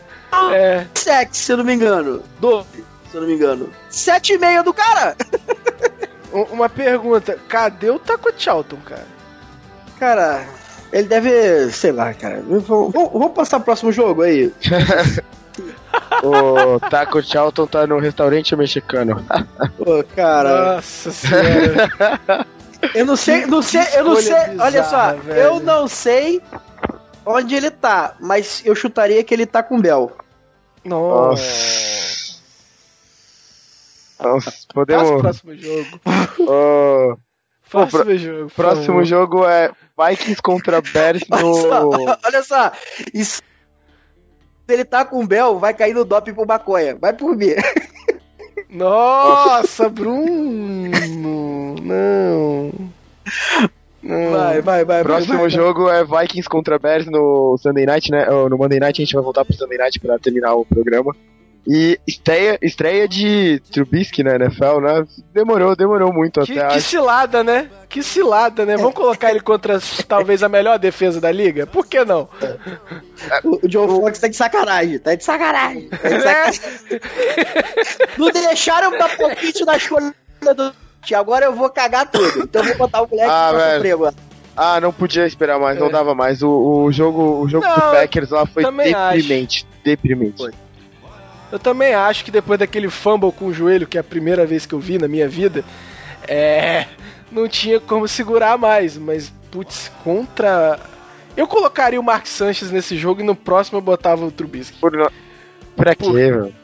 é. 0.53 0.87
sexo, 0.95 1.43
se 1.43 1.53
eu 1.53 1.57
não 1.57 1.65
me 1.65 1.75
engano. 1.75 2.23
12, 2.41 2.67
se 3.11 3.17
eu 3.17 3.21
não 3.21 3.29
me 3.29 3.35
engano. 3.35 3.71
7,5 3.91 4.63
do 4.63 4.73
cara. 4.73 5.17
Uma 6.51 6.69
pergunta, 6.69 7.39
cadê 7.49 7.91
o 7.91 7.99
Taco 7.99 8.31
Charlton, 8.37 8.77
cara? 8.85 9.07
Cara, 9.99 10.45
ele 10.93 11.09
deve, 11.09 11.71
sei 11.71 11.93
lá, 11.93 12.13
cara. 12.13 12.43
Vamos, 12.47 12.93
vamos 12.93 13.33
passar 13.33 13.59
pro 13.59 13.67
próximo 13.67 13.91
jogo 13.91 14.23
aí. 14.23 14.53
o 16.23 16.79
Taco 16.91 17.23
Charlton 17.23 17.67
tá 17.67 17.87
no 17.87 17.99
restaurante 17.99 18.55
mexicano. 18.55 19.25
Pô, 19.79 20.05
cara. 20.15 20.77
Nossa 20.77 21.11
senhora. 21.11 22.47
Eu 22.95 23.07
não 23.07 23.17
sei, 23.17 23.47
não 23.47 23.63
sei, 23.63 23.83
eu 23.95 24.05
não 24.05 24.17
sei. 24.17 24.35
Bizarra, 24.35 24.55
olha 24.59 24.85
só, 24.85 25.15
velho. 25.15 25.41
eu 25.41 25.61
não 25.61 25.89
sei 25.89 26.43
onde 27.25 27.55
ele 27.55 27.71
tá, 27.71 28.15
mas 28.21 28.63
eu 28.65 28.75
chutaria 28.75 29.25
que 29.25 29.33
ele 29.35 29.47
tá 29.47 29.63
com 29.63 29.81
Bel. 29.81 30.13
Nossa. 30.85 31.43
Nossa, 34.21 34.53
podemos. 34.73 35.11
o 35.11 35.19
próximo 35.19 35.55
jogo. 35.55 36.01
Oh. 36.49 37.17
Próximo 37.69 38.05
Pô, 38.05 38.17
jogo. 38.17 38.53
Próximo 38.55 39.05
jogo 39.05 39.45
é 39.45 39.73
Vikings 39.99 40.41
contra 40.41 40.81
Bears 40.93 41.25
no. 41.29 41.37
Olha 41.37 41.63
só, 41.63 42.19
olha 42.25 42.43
só. 42.45 42.73
Isso 43.13 43.43
se 44.67 44.75
ele 44.75 44.85
tá 44.85 45.05
com 45.05 45.23
o 45.23 45.27
Bel, 45.27 45.61
vai 45.61 45.73
cair 45.73 45.95
no 45.95 46.05
doping 46.05 46.35
pro 46.35 46.45
maconha. 46.45 46.97
Vai 46.97 47.13
por 47.13 47.37
mim. 47.37 47.55
Nossa, 48.69 49.89
Bruno! 49.89 50.91
Não. 51.81 52.73
Não. 54.03 54.31
Vai, 54.33 54.61
vai, 54.61 54.85
vai. 54.85 55.05
Próximo 55.05 55.39
vai, 55.39 55.51
jogo 55.51 55.85
vai. 55.85 56.01
é 56.01 56.05
Vikings 56.05 56.49
contra 56.49 56.81
Bears 56.81 57.07
no 57.07 57.57
Sunday 57.59 57.87
Night, 57.87 58.11
né? 58.11 58.27
No 58.27 58.59
Monday 58.59 58.81
Night 58.81 59.01
a 59.01 59.05
gente 59.05 59.15
vai 59.15 59.23
voltar 59.23 59.45
pro 59.45 59.55
Sunday 59.55 59.79
Night 59.79 60.01
pra 60.01 60.19
terminar 60.19 60.55
o 60.55 60.65
programa. 60.65 61.15
E 61.69 61.99
estreia, 62.07 62.59
estreia 62.63 63.09
de 63.09 63.61
Trubisky 63.73 64.23
na 64.23 64.37
NFL, 64.37 64.81
né? 64.81 65.05
Demorou, 65.35 65.75
demorou 65.75 66.13
muito 66.13 66.41
que, 66.43 66.57
até. 66.57 66.75
Que 66.75 66.81
cilada, 66.81 67.43
né? 67.43 67.69
Que 67.89 68.05
cilada, 68.05 68.65
né? 68.65 68.77
Vamos 68.77 68.95
colocar 68.95 69.31
ele 69.31 69.41
contra 69.41 69.81
talvez 70.07 70.45
a 70.45 70.49
melhor 70.49 70.79
defesa 70.79 71.21
da 71.21 71.33
liga? 71.33 71.67
Por 71.67 71.87
que 71.87 72.05
não? 72.05 72.29
O, 73.43 73.67
o 73.67 73.69
John 73.69 73.89
Fox 73.89 74.21
tá 74.21 74.29
de 74.29 74.37
sacanagem, 74.37 74.99
tá 75.01 75.15
de 75.17 75.25
sacanagem. 75.25 75.89
Tá 75.89 76.09
de 76.09 76.23
sacanagem. 76.23 76.61
não 78.17 78.31
deixaram 78.31 78.97
dar 78.97 79.17
palpite 79.17 79.65
na 79.65 79.77
escolha 79.77 80.15
do. 80.57 80.73
Agora 81.15 81.47
eu 81.47 81.55
vou 81.55 81.69
cagar 81.69 82.09
tudo. 82.11 82.45
Então 82.45 82.63
eu 82.63 82.69
vou 82.69 82.79
botar 82.79 83.03
o 83.03 83.09
moleque 83.09 83.31
ah, 83.31 83.53
no 83.53 83.77
emprego. 83.77 84.15
Ah, 84.57 84.81
não 84.81 84.93
podia 84.93 85.27
esperar 85.27 85.59
mais, 85.59 85.77
é. 85.77 85.81
não 85.81 85.91
dava 85.91 86.15
mais. 86.15 86.43
O, 86.43 86.85
o 86.85 86.93
jogo, 86.93 87.43
o 87.43 87.49
jogo 87.49 87.67
não, 87.67 87.75
do 87.75 87.81
Packers 87.81 88.31
lá 88.31 88.47
foi 88.47 88.65
deprimente. 88.65 89.59
Acho. 89.59 89.67
Deprimente. 89.85 90.39
Foi. 90.39 90.66
Eu 91.51 91.59
também 91.59 91.95
acho 91.95 92.25
que 92.25 92.31
depois 92.31 92.59
daquele 92.59 92.89
fumble 92.89 93.33
com 93.33 93.47
o 93.47 93.53
joelho, 93.53 93.87
que 93.87 93.97
é 93.97 94.01
a 94.01 94.05
primeira 94.05 94.45
vez 94.45 94.67
que 94.67 94.75
eu 94.75 94.81
vi 94.81 94.99
na 94.99 95.07
minha 95.07 95.29
vida, 95.29 95.65
é. 96.27 96.87
Não 97.31 97.49
tinha 97.49 97.81
como 97.81 98.07
segurar 98.07 98.57
mais, 98.57 98.97
mas, 98.97 99.33
putz, 99.51 99.91
contra. 100.05 100.79
Eu 101.37 101.47
colocaria 101.47 102.01
o 102.01 102.05
Mark 102.05 102.27
Sanchez 102.27 102.71
nesse 102.71 102.97
jogo 102.97 103.21
e 103.21 103.25
no 103.25 103.35
próximo 103.35 103.79
eu 103.79 103.83
botava 103.83 104.25
o 104.25 104.31
Trubisky. 104.31 104.79
Por, 104.79 105.13
pra 105.77 105.95
quê, 105.95 106.11
velho? 106.11 106.55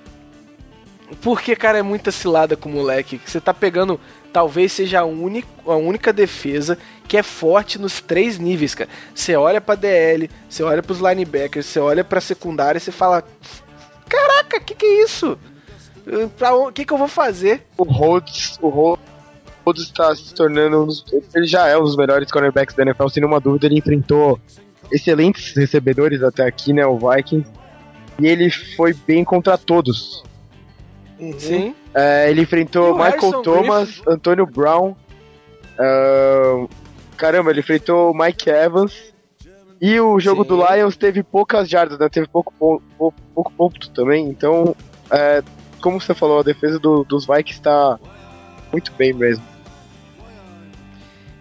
Porque, 1.20 1.54
cara, 1.54 1.78
é 1.78 1.82
muita 1.82 2.10
cilada 2.10 2.56
com 2.56 2.68
o 2.68 2.72
moleque. 2.72 3.20
Você 3.24 3.40
tá 3.40 3.52
pegando. 3.52 4.00
Talvez 4.32 4.72
seja 4.72 5.00
a, 5.00 5.04
única, 5.04 5.48
a 5.66 5.76
única 5.76 6.10
defesa 6.10 6.78
que 7.06 7.18
é 7.18 7.22
forte 7.22 7.78
nos 7.78 8.00
três 8.00 8.38
níveis, 8.38 8.74
cara. 8.74 8.88
Você 9.14 9.36
olha 9.36 9.60
pra 9.60 9.74
DL, 9.74 10.30
você 10.48 10.62
olha 10.62 10.82
pros 10.82 11.00
linebackers, 11.00 11.66
você 11.66 11.78
olha 11.78 12.02
pra 12.02 12.18
secundária 12.18 12.78
e 12.78 12.80
você 12.80 12.90
fala 12.90 13.22
caraca, 14.12 14.60
que 14.60 14.74
que 14.74 14.84
é 14.84 15.02
isso? 15.02 15.38
O 16.06 16.72
que 16.72 16.84
que 16.84 16.92
eu 16.92 16.98
vou 16.98 17.08
fazer? 17.08 17.64
O 17.78 17.84
Rhodes, 17.84 18.58
o 18.60 18.68
Rhodes 18.68 19.84
está 19.84 20.14
se 20.14 20.34
tornando 20.34 20.82
um 20.82 20.86
dos, 20.86 21.04
ele 21.34 21.46
já 21.46 21.68
é 21.68 21.78
um 21.78 21.82
dos 21.82 21.96
melhores 21.96 22.30
cornerbacks 22.30 22.74
da 22.74 22.82
NFL, 22.82 23.08
sem 23.08 23.22
nenhuma 23.22 23.40
dúvida, 23.40 23.66
ele 23.66 23.78
enfrentou 23.78 24.38
excelentes 24.90 25.56
recebedores 25.56 26.22
até 26.22 26.44
aqui, 26.44 26.72
né, 26.72 26.84
o 26.84 26.98
Vikings, 26.98 27.48
e 28.18 28.26
ele 28.26 28.50
foi 28.50 28.92
bem 28.92 29.24
contra 29.24 29.56
todos. 29.56 30.22
Uhum. 31.18 31.38
Sim. 31.38 31.74
É, 31.94 32.28
ele 32.28 32.42
enfrentou 32.42 32.92
Michael 32.94 33.10
Harrison 33.10 33.42
Thomas, 33.42 33.88
Griffin. 33.88 34.10
Antonio 34.10 34.46
Brown, 34.46 34.96
uh, 35.78 36.68
caramba, 37.16 37.50
ele 37.50 37.60
enfrentou 37.60 38.12
Mike 38.12 38.50
Evans, 38.50 39.11
e 39.82 39.98
o 39.98 40.20
jogo 40.20 40.44
Sim. 40.44 40.48
do 40.50 40.64
Lions 40.64 40.96
teve 40.96 41.24
poucas 41.24 41.68
jardas, 41.68 41.98
né? 41.98 42.08
Teve 42.08 42.28
pouco, 42.28 42.52
pouco, 42.96 43.12
pouco 43.34 43.52
ponto 43.52 43.90
também. 43.90 44.28
Então, 44.28 44.76
é, 45.10 45.42
como 45.80 46.00
você 46.00 46.14
falou, 46.14 46.38
a 46.38 46.44
defesa 46.44 46.78
do, 46.78 47.02
dos 47.02 47.26
Vikings 47.26 47.58
está 47.58 47.98
muito 48.70 48.92
bem 48.92 49.12
mesmo. 49.12 49.42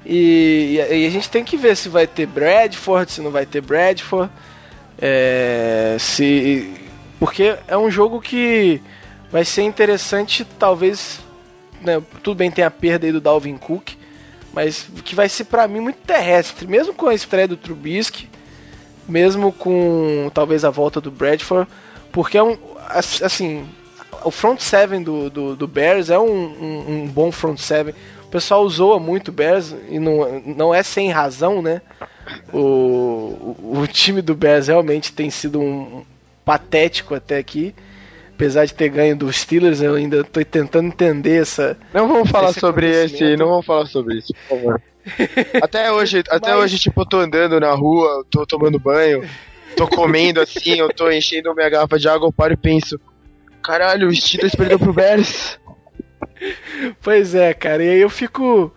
E, 0.03 0.83
e, 0.89 1.05
a 1.05 1.09
gente 1.11 1.29
tem 1.29 1.43
que 1.43 1.55
ver 1.55 1.77
se 1.77 1.87
vai 1.87 2.07
ter 2.07 2.25
Bradford, 2.25 3.11
se 3.11 3.21
não 3.21 3.29
vai 3.29 3.45
ter 3.45 3.61
Bradford. 3.61 4.31
É, 4.99 5.95
se, 5.99 6.73
porque 7.19 7.55
é 7.67 7.77
um 7.77 7.91
jogo 7.91 8.19
que 8.19 8.81
vai 9.31 9.45
ser 9.45 9.61
interessante, 9.61 10.43
talvez. 10.57 11.19
Né, 11.79 12.01
tudo 12.23 12.37
bem, 12.37 12.49
tem 12.49 12.65
a 12.65 12.71
perda 12.71 13.05
aí 13.05 13.11
do 13.11 13.21
Dalvin 13.21 13.57
Cook, 13.57 13.91
mas 14.51 14.87
que 15.05 15.13
vai 15.13 15.29
ser 15.29 15.43
para 15.43 15.67
mim 15.67 15.79
muito 15.79 15.99
terrestre, 15.99 16.67
mesmo 16.67 16.91
com 16.93 17.07
a 17.07 17.13
estreia 17.13 17.47
do 17.47 17.57
Trubisky, 17.57 18.30
mesmo 19.11 19.51
com 19.51 20.31
talvez 20.33 20.63
a 20.63 20.69
volta 20.69 21.01
do 21.01 21.11
Bradford, 21.11 21.69
porque 22.11 22.37
é 22.37 22.43
um 22.43 22.57
assim, 23.21 23.65
o 24.23 24.31
front 24.31 24.59
seven 24.59 25.03
do, 25.03 25.29
do, 25.29 25.55
do 25.55 25.67
Bears 25.67 26.09
é 26.09 26.17
um, 26.17 26.25
um, 26.25 26.85
um, 26.87 27.07
bom 27.07 27.31
front 27.31 27.57
seven. 27.57 27.93
O 28.23 28.27
pessoal 28.31 28.63
usou 28.63 28.99
muito 28.99 29.27
o 29.27 29.31
Bears 29.31 29.75
e 29.89 29.99
não, 29.99 30.41
não 30.45 30.73
é 30.73 30.81
sem 30.81 31.11
razão, 31.11 31.61
né? 31.61 31.81
O, 32.53 32.57
o, 32.57 33.79
o 33.81 33.87
time 33.87 34.21
do 34.21 34.33
Bears 34.33 34.67
realmente 34.67 35.11
tem 35.11 35.29
sido 35.29 35.59
um 35.59 36.03
patético 36.45 37.13
até 37.13 37.37
aqui 37.37 37.75
apesar 38.41 38.65
de 38.65 38.73
ter 38.73 38.89
ganho 38.89 39.15
dos 39.15 39.35
Steelers, 39.35 39.83
eu 39.83 39.93
ainda 39.93 40.21
estou 40.21 40.43
tentando 40.43 40.87
entender 40.87 41.43
essa. 41.43 41.77
Não 41.93 42.07
vamos 42.07 42.31
falar 42.31 42.51
sobre 42.53 42.89
esse, 42.89 43.37
não 43.37 43.47
vamos 43.47 43.65
falar 43.67 43.85
sobre 43.85 44.17
isso, 44.17 44.33
por 44.33 44.57
favor. 44.57 44.81
até 45.61 45.91
hoje, 45.91 46.19
até 46.29 46.51
Mas... 46.51 46.63
hoje, 46.63 46.79
tipo, 46.79 47.01
eu 47.01 47.05
tô 47.05 47.19
andando 47.19 47.59
na 47.59 47.71
rua, 47.71 48.25
tô 48.29 48.45
tomando 48.45 48.79
banho, 48.79 49.27
tô 49.75 49.87
comendo 49.87 50.41
assim, 50.41 50.79
eu 50.79 50.89
tô 50.93 51.09
enchendo 51.11 51.53
minha 51.55 51.69
garrafa 51.69 51.97
de 51.97 52.07
água, 52.07 52.27
eu 52.27 52.33
paro 52.33 52.53
e 52.53 52.57
penso, 52.57 52.99
caralho, 53.63 54.07
o 54.07 54.15
Steelers 54.15 54.55
perdeu 54.55 54.79
pro 54.79 54.93
Bears. 54.93 55.59
Pois 57.01 57.35
é, 57.35 57.53
cara, 57.53 57.83
e 57.83 57.89
aí 57.89 57.99
eu 57.99 58.09
fico. 58.09 58.73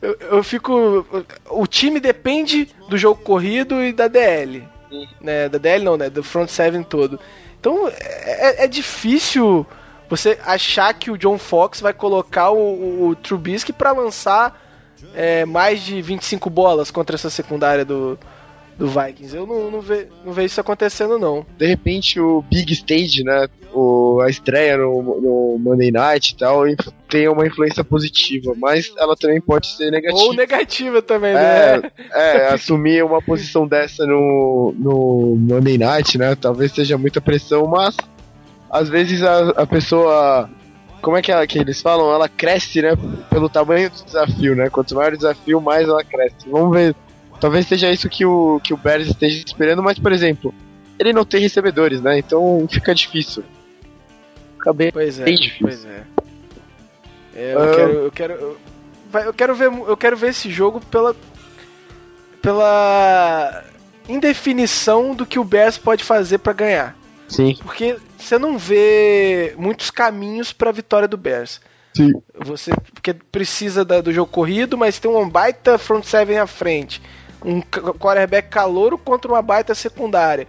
Eu, 0.00 0.16
eu, 0.20 0.42
fico. 0.42 1.06
O 1.48 1.66
time 1.66 1.98
depende 1.98 2.68
do 2.88 2.98
jogo 2.98 3.22
corrido 3.22 3.82
e 3.82 3.92
da 3.92 4.08
DL. 4.08 4.66
Né? 5.20 5.48
Da 5.48 5.58
DL 5.58 5.84
não, 5.84 5.96
né? 5.96 6.10
Do 6.10 6.22
front 6.22 6.48
seven 6.48 6.82
todo. 6.82 7.18
Então 7.58 7.88
é, 7.88 8.64
é 8.64 8.66
difícil 8.68 9.66
você 10.08 10.38
achar 10.44 10.92
que 10.94 11.10
o 11.10 11.18
John 11.18 11.38
Fox 11.38 11.80
vai 11.80 11.92
colocar 11.92 12.50
o, 12.50 12.58
o, 12.58 13.08
o 13.08 13.16
Trubisky 13.16 13.72
para 13.72 13.92
lançar 13.92 14.65
é, 15.14 15.44
mais 15.44 15.80
de 15.80 16.00
25 16.00 16.48
bolas 16.50 16.90
contra 16.90 17.16
essa 17.16 17.30
secundária 17.30 17.84
do, 17.84 18.18
do 18.78 18.88
Vikings. 18.88 19.34
Eu 19.34 19.46
não, 19.46 19.70
não, 19.70 19.80
ve, 19.80 20.06
não 20.24 20.32
vejo 20.32 20.46
isso 20.46 20.60
acontecendo, 20.60 21.18
não. 21.18 21.46
De 21.56 21.66
repente, 21.66 22.20
o 22.20 22.42
Big 22.42 22.72
Stage, 22.72 23.24
né? 23.24 23.48
O, 23.72 24.20
a 24.20 24.30
estreia 24.30 24.76
no, 24.76 25.02
no 25.02 25.58
Monday 25.58 25.90
Night 25.90 26.32
e 26.32 26.36
tal, 26.36 26.62
tem 27.08 27.28
uma 27.28 27.46
influência 27.46 27.84
positiva, 27.84 28.54
mas 28.56 28.92
ela 28.98 29.16
também 29.16 29.40
pode 29.40 29.66
ser 29.66 29.90
negativa. 29.90 30.22
Ou 30.22 30.34
negativa 30.34 31.02
também, 31.02 31.30
é, 31.30 31.80
né? 31.82 31.90
É, 32.12 32.48
assumir 32.48 33.04
uma 33.04 33.20
posição 33.20 33.66
dessa 33.66 34.06
no, 34.06 34.74
no 34.78 35.36
Monday 35.36 35.78
Night, 35.78 36.16
né? 36.16 36.34
Talvez 36.34 36.72
seja 36.72 36.96
muita 36.96 37.20
pressão, 37.20 37.66
mas 37.66 37.96
às 38.70 38.88
vezes 38.88 39.22
a, 39.22 39.50
a 39.50 39.66
pessoa. 39.66 40.50
Como 41.06 41.16
é 41.16 41.22
que, 41.22 41.30
ela, 41.30 41.46
que 41.46 41.56
eles 41.56 41.80
falam? 41.80 42.12
Ela 42.12 42.28
cresce, 42.28 42.82
né? 42.82 42.90
Pelo 43.30 43.48
tamanho 43.48 43.88
do 43.88 44.04
desafio, 44.04 44.56
né? 44.56 44.68
Quanto 44.68 44.92
maior 44.92 45.12
o 45.12 45.16
desafio, 45.16 45.60
mais 45.60 45.88
ela 45.88 46.02
cresce. 46.02 46.48
Vamos 46.50 46.76
ver 46.76 46.96
Talvez 47.40 47.68
seja 47.68 47.92
isso 47.92 48.08
que 48.08 48.26
o, 48.26 48.58
que 48.58 48.74
o 48.74 48.76
Bears 48.76 49.06
esteja 49.06 49.40
esperando, 49.46 49.84
mas, 49.84 50.00
por 50.00 50.10
exemplo, 50.10 50.52
ele 50.98 51.12
não 51.12 51.24
tem 51.24 51.40
recebedores, 51.40 52.00
né? 52.00 52.18
Então 52.18 52.66
fica 52.68 52.92
difícil. 52.92 53.44
Fica 54.54 54.72
bem, 54.72 54.90
pois 54.90 55.20
é, 55.20 55.24
bem 55.24 55.36
difícil. 55.36 55.60
Pois 55.60 55.84
é. 55.84 56.02
é 57.36 57.54
eu, 57.54 57.60
uh... 57.60 57.76
quero, 57.76 57.92
eu, 57.92 58.10
quero, 58.10 58.58
eu, 59.14 59.32
quero 59.32 59.54
ver, 59.54 59.66
eu 59.66 59.96
quero 59.96 60.16
ver 60.16 60.30
esse 60.30 60.50
jogo 60.50 60.80
pela 60.90 61.14
pela 62.42 63.62
indefinição 64.08 65.14
do 65.14 65.24
que 65.24 65.38
o 65.38 65.44
Bears 65.44 65.78
pode 65.78 66.02
fazer 66.02 66.38
para 66.38 66.52
ganhar. 66.52 66.96
Sim. 67.28 67.54
Porque 67.62 67.96
você 68.18 68.38
não 68.38 68.58
vê 68.58 69.54
muitos 69.58 69.90
caminhos 69.90 70.52
para 70.52 70.70
a 70.70 70.72
vitória 70.72 71.08
do 71.08 71.16
Bears. 71.16 71.60
Sim. 71.94 72.12
Você 72.44 72.72
porque 72.92 73.14
precisa 73.14 73.84
da, 73.84 74.00
do 74.00 74.12
jogo 74.12 74.30
corrido, 74.30 74.76
mas 74.76 74.98
tem 74.98 75.10
um 75.10 75.28
baita 75.28 75.78
front 75.78 76.04
seven 76.04 76.38
à 76.38 76.46
frente 76.46 77.00
um 77.44 77.60
quarterback 77.62 78.48
calouro 78.48 78.98
contra 78.98 79.30
uma 79.30 79.40
baita 79.40 79.74
secundária. 79.74 80.46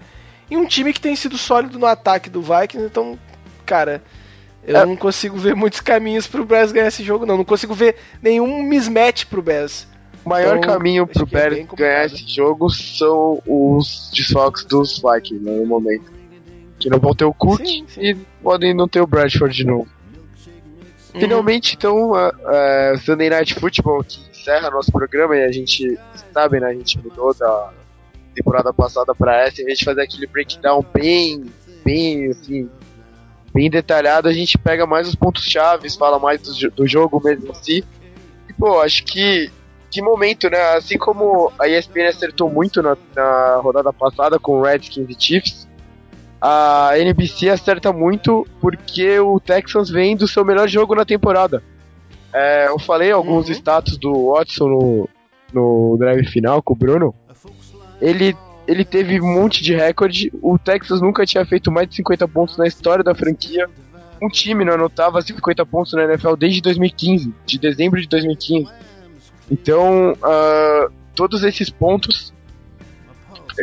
E 0.50 0.58
um 0.58 0.66
time 0.66 0.94
que 0.94 1.02
tem 1.02 1.16
sido 1.16 1.38
sólido 1.38 1.78
no 1.78 1.86
ataque 1.86 2.30
do 2.30 2.42
Vikings, 2.42 2.88
então, 2.88 3.20
cara, 3.66 4.02
eu 4.64 4.76
é. 4.76 4.86
não 4.86 4.96
consigo 4.96 5.38
ver 5.38 5.56
muitos 5.56 5.82
caminhos 5.82 6.28
pro 6.28 6.46
Bears 6.46 6.72
ganhar 6.72 6.88
esse 6.88 7.04
jogo, 7.04 7.26
não. 7.26 7.38
Não 7.38 7.46
consigo 7.46 7.74
ver 7.74 7.96
nenhum 8.22 8.64
mismatch 8.64 9.26
pro 9.26 9.42
Bears. 9.42 9.88
O 10.26 10.30
maior 10.30 10.58
então, 10.58 10.74
caminho 10.74 11.06
pro 11.06 11.24
é 11.24 11.26
Bears 11.26 11.58
é 11.58 11.76
ganhar 11.76 12.06
esse 12.06 12.28
jogo 12.28 12.70
são 12.70 13.42
os 13.46 14.10
desfalques 14.14 14.66
dos 14.66 15.02
Vikings 15.02 15.44
né, 15.44 15.52
no 15.52 15.66
momento. 15.66 16.17
Que 16.80 16.90
não 16.90 17.00
vão 17.00 17.14
ter 17.16 17.26
o 17.26 17.34
Cook 17.34 17.66
sim, 17.66 17.86
sim. 17.88 18.02
e 18.02 18.16
podem 18.42 18.74
não 18.74 18.88
ter 18.88 19.02
o 19.02 19.08
Bradford 19.08 19.56
de 19.56 19.66
novo. 19.66 19.88
Uhum. 21.14 21.20
Finalmente, 21.20 21.76
então, 21.76 22.14
a, 22.14 22.28
a 22.28 22.98
Sunday 23.00 23.30
Night 23.30 23.56
Football, 23.56 24.04
que 24.04 24.20
encerra 24.30 24.70
nosso 24.70 24.92
programa 24.92 25.36
e 25.36 25.44
a 25.44 25.52
gente 25.52 25.98
sabe, 26.32 26.60
né? 26.60 26.68
A 26.68 26.74
gente 26.74 27.00
mudou 27.00 27.34
da 27.34 27.74
temporada 28.36 28.72
passada 28.72 29.16
para 29.16 29.42
essa, 29.42 29.62
em 29.62 29.66
vez 29.66 29.80
de 29.80 29.86
fazer 29.86 30.02
aquele 30.02 30.28
breakdown 30.28 30.86
bem, 30.94 31.46
bem 31.84 32.30
assim, 32.30 32.70
bem 33.52 33.70
detalhado, 33.70 34.28
a 34.28 34.34
gente 34.34 34.58
pega 34.58 34.86
mais 34.86 35.08
os 35.08 35.16
pontos 35.16 35.44
chaves, 35.44 35.96
fala 35.96 36.20
mais 36.20 36.42
do, 36.42 36.72
do 36.72 36.88
jogo 36.88 37.20
mesmo 37.24 37.52
assim. 37.52 37.82
E, 38.48 38.54
pô, 38.54 38.80
acho 38.80 39.04
que 39.04 39.52
que 39.90 40.02
momento, 40.02 40.50
né? 40.50 40.62
Assim 40.76 40.98
como 40.98 41.52
a 41.58 41.68
ESPN 41.68 42.08
acertou 42.08 42.50
muito 42.50 42.82
na, 42.82 42.98
na 43.16 43.56
rodada 43.58 43.92
passada 43.92 44.38
com 44.38 44.60
o 44.60 44.62
Redskins 44.62 45.10
e 45.10 45.16
Chiefs, 45.20 45.67
a 46.42 46.92
NBC 46.98 47.50
acerta 47.50 47.92
muito 47.92 48.46
porque 48.62 49.20
o 49.20 49.40
Texans 49.40 49.90
vem 49.90 50.16
do 50.16 50.28
seu 50.28 50.46
melhor 50.46 50.68
jogo 50.68 50.96
na 50.96 51.04
temporada. 51.04 51.64
É, 52.34 52.68
eu 52.68 52.78
falei 52.78 53.12
alguns 53.12 53.48
uhum. 53.48 53.54
status 53.54 53.98
do 53.98 54.34
Watson 54.34 54.68
no, 54.68 55.10
no 55.54 55.98
drive 55.98 56.26
final 56.28 56.62
com 56.62 56.74
o 56.74 56.78
Bruno. 56.78 57.16
Ele, 58.00 58.36
ele 58.68 58.86
teve 58.86 59.20
um 59.20 59.34
monte 59.34 59.64
de 59.64 59.74
recorde. 59.74 60.32
O 60.42 60.58
Texas 60.60 61.02
nunca 61.02 61.26
tinha 61.26 61.46
feito 61.46 61.72
mais 61.72 61.90
de 61.90 61.96
50 61.96 62.28
pontos 62.28 62.58
na 62.58 62.68
história 62.68 63.04
da 63.04 63.16
franquia. 63.16 63.68
Um 64.22 64.30
time 64.30 64.64
não 64.64 64.74
anotava 64.74 65.22
50 65.22 65.66
pontos 65.66 65.94
na 65.94 66.04
NFL 66.04 66.36
desde 66.36 66.62
2015, 66.62 67.34
de 67.46 67.60
dezembro 67.60 68.00
de 68.00 68.08
2015. 68.08 68.68
Então, 69.50 70.14
uh, 70.14 70.92
todos 71.16 71.44
esses 71.44 71.70
pontos 71.70 72.34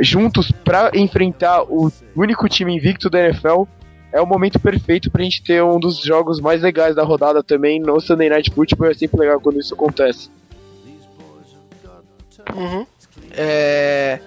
juntos 0.01 0.51
para 0.51 0.91
enfrentar 0.95 1.63
o 1.63 1.91
único 2.17 2.49
time 2.49 2.77
invicto 2.77 3.09
da 3.09 3.21
NFL 3.21 3.65
é 4.15 4.21
o 4.21 4.27
momento 4.27 4.61
perfeito 4.61 5.11
pra 5.11 5.25
gente 5.25 5.43
ter 5.43 5.63
um 5.63 5.79
dos 5.81 5.99
jogos 5.99 6.41
mais 6.41 6.63
legais 6.63 6.95
da 6.95 7.03
rodada 7.03 7.43
também 7.43 7.81
no 7.81 8.01
Sunday 8.01 8.29
Night 8.29 8.49
Football. 8.53 8.91
É 8.91 8.95
sempre 8.95 9.19
legal 9.19 9.41
quando 9.41 9.59
isso 9.59 9.75
acontece. 9.75 10.31
Uhum. 12.55 12.87
É... 13.33 14.21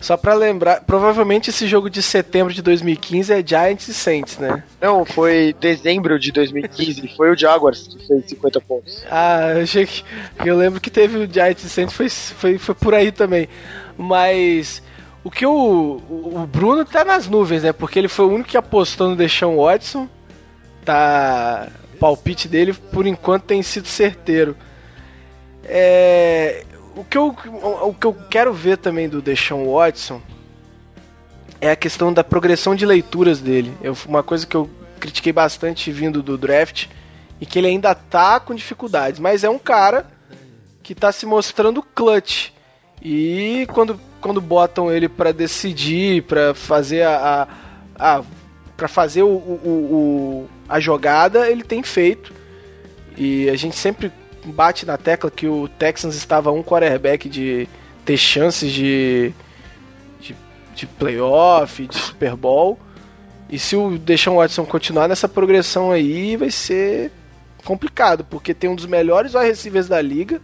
Só 0.00 0.16
pra 0.16 0.32
lembrar, 0.32 0.82
provavelmente 0.84 1.50
esse 1.50 1.66
jogo 1.66 1.90
de 1.90 2.00
setembro 2.00 2.54
de 2.54 2.62
2015 2.62 3.32
é 3.32 3.44
Giants 3.44 3.88
e 3.88 3.94
Saints, 3.94 4.38
né? 4.38 4.62
Não, 4.80 5.04
foi 5.04 5.54
dezembro 5.60 6.18
de 6.20 6.30
2015, 6.30 7.08
foi 7.16 7.32
o 7.32 7.36
Jaguars 7.36 7.88
que 7.88 8.06
fez 8.06 8.24
50 8.26 8.60
pontos. 8.60 9.04
Ah, 9.10 9.54
eu 9.56 9.62
achei 9.62 9.84
que. 9.84 10.04
Eu 10.42 10.56
lembro 10.56 10.80
que 10.80 10.88
teve 10.88 11.18
o 11.18 11.30
Giants 11.30 11.64
e 11.64 11.68
Saints, 11.68 11.94
foi, 11.94 12.08
foi, 12.08 12.58
foi 12.58 12.74
por 12.76 12.94
aí 12.94 13.10
também. 13.10 13.48
Mas 13.96 14.80
o 15.24 15.30
que 15.30 15.44
o, 15.44 16.00
o 16.08 16.46
Bruno 16.46 16.84
tá 16.84 17.04
nas 17.04 17.28
nuvens, 17.28 17.62
né? 17.62 17.72
Porque 17.72 17.98
ele 17.98 18.08
foi 18.08 18.24
o 18.24 18.30
único 18.30 18.48
que 18.48 18.56
apostou 18.56 19.10
no 19.10 19.16
Deshaun 19.16 19.56
Watson. 19.56 20.08
Tá. 20.84 21.68
O 21.94 21.98
palpite 21.98 22.46
dele, 22.46 22.72
por 22.72 23.06
enquanto, 23.06 23.44
tem 23.44 23.62
sido 23.62 23.88
certeiro. 23.88 24.56
É, 25.64 26.64
o, 26.96 27.04
que 27.04 27.18
eu, 27.18 27.36
o 27.82 27.92
que 27.92 28.06
eu 28.06 28.16
quero 28.30 28.52
ver 28.52 28.78
também 28.78 29.08
do 29.08 29.20
Deshaun 29.20 29.70
Watson 29.72 30.22
é 31.60 31.70
a 31.70 31.76
questão 31.76 32.12
da 32.12 32.22
progressão 32.22 32.74
de 32.74 32.86
leituras 32.86 33.40
dele. 33.40 33.72
Eu, 33.82 33.96
uma 34.06 34.22
coisa 34.22 34.46
que 34.46 34.56
eu 34.56 34.70
critiquei 34.98 35.32
bastante 35.32 35.90
vindo 35.90 36.22
do 36.22 36.38
draft 36.38 36.86
e 37.40 37.46
que 37.46 37.58
ele 37.58 37.68
ainda 37.68 37.94
tá 37.94 38.40
com 38.40 38.54
dificuldades, 38.54 39.20
mas 39.20 39.44
é 39.44 39.50
um 39.50 39.58
cara 39.58 40.06
que 40.82 40.94
tá 40.94 41.12
se 41.12 41.26
mostrando 41.26 41.82
clutch. 41.82 42.50
E 43.02 43.66
quando, 43.72 44.00
quando 44.20 44.40
botam 44.40 44.90
ele 44.90 45.08
para 45.08 45.32
decidir, 45.32 46.22
para 46.22 46.54
fazer 46.54 47.02
a, 47.02 47.48
a, 47.96 48.18
a 48.18 48.24
para 48.76 48.86
fazer 48.86 49.22
o, 49.24 49.28
o, 49.28 49.66
o, 49.66 50.48
a 50.68 50.78
jogada, 50.78 51.50
ele 51.50 51.64
tem 51.64 51.82
feito. 51.82 52.32
E 53.16 53.50
a 53.50 53.56
gente 53.56 53.76
sempre 53.76 54.12
bate 54.44 54.86
na 54.86 54.96
tecla 54.96 55.30
que 55.30 55.48
o 55.48 55.66
Texans 55.66 56.14
estava 56.14 56.52
um 56.52 56.62
quarterback 56.62 57.28
de 57.28 57.68
ter 58.04 58.16
chances 58.16 58.72
de, 58.72 59.32
de, 60.20 60.36
de 60.76 60.86
playoff, 60.86 61.84
de 61.84 61.96
Super 61.96 62.36
Bowl. 62.36 62.78
E 63.50 63.58
se 63.58 63.74
o 63.74 63.98
Deshaun 63.98 64.36
Watson 64.36 64.64
continuar 64.64 65.08
nessa 65.08 65.28
progressão 65.28 65.90
aí, 65.90 66.36
vai 66.36 66.50
ser 66.50 67.10
complicado, 67.64 68.24
porque 68.24 68.54
tem 68.54 68.70
um 68.70 68.76
dos 68.76 68.86
melhores 68.86 69.34
wide 69.34 69.48
receivers 69.48 69.88
da 69.88 70.00
liga, 70.00 70.40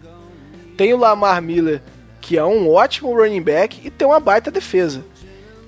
tem 0.77 0.93
o 0.93 0.97
Lamar 0.97 1.41
Miller, 1.41 1.81
que 2.25 2.39
é 2.39 2.45
um 2.45 2.73
ótimo 2.73 3.15
running 3.15 3.43
back, 3.43 3.87
e 3.87 3.91
tem 3.91 4.09
uma 4.09 4.19
baita 4.19 4.51
defesa. 4.51 5.05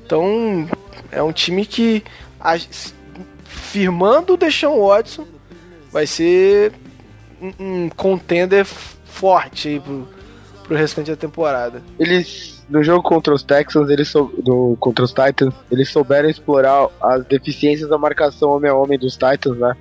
Então, 0.04 0.66
é 1.12 1.22
um 1.22 1.30
time 1.30 1.66
que, 1.66 2.02
firmando 3.44 4.32
o 4.32 4.36
Deshaun 4.38 4.86
Watson, 4.86 5.26
vai 5.92 6.06
ser 6.06 6.72
um, 7.60 7.90
contender 7.90 8.64
forte 8.64 9.68
aí 9.68 9.80
pro, 9.80 10.08
pro 10.64 10.76
restante 10.76 11.10
da 11.10 11.16
temporada. 11.16 11.82
Eles, 11.98 12.64
no 12.70 12.82
jogo 12.82 13.02
contra 13.02 13.34
os 13.34 13.42
Texans, 13.42 13.90
eles 13.90 14.08
sou, 14.08 14.30
contra 14.80 15.04
os 15.04 15.12
Titans, 15.12 15.52
eles 15.70 15.90
souberam 15.90 16.30
explorar 16.30 16.88
as 17.02 17.22
deficiências 17.26 17.90
da 17.90 17.98
marcação 17.98 18.52
homem 18.52 18.70
a 18.70 18.74
homem 18.74 18.98
dos 18.98 19.12
Titans, 19.12 19.58
né? 19.58 19.76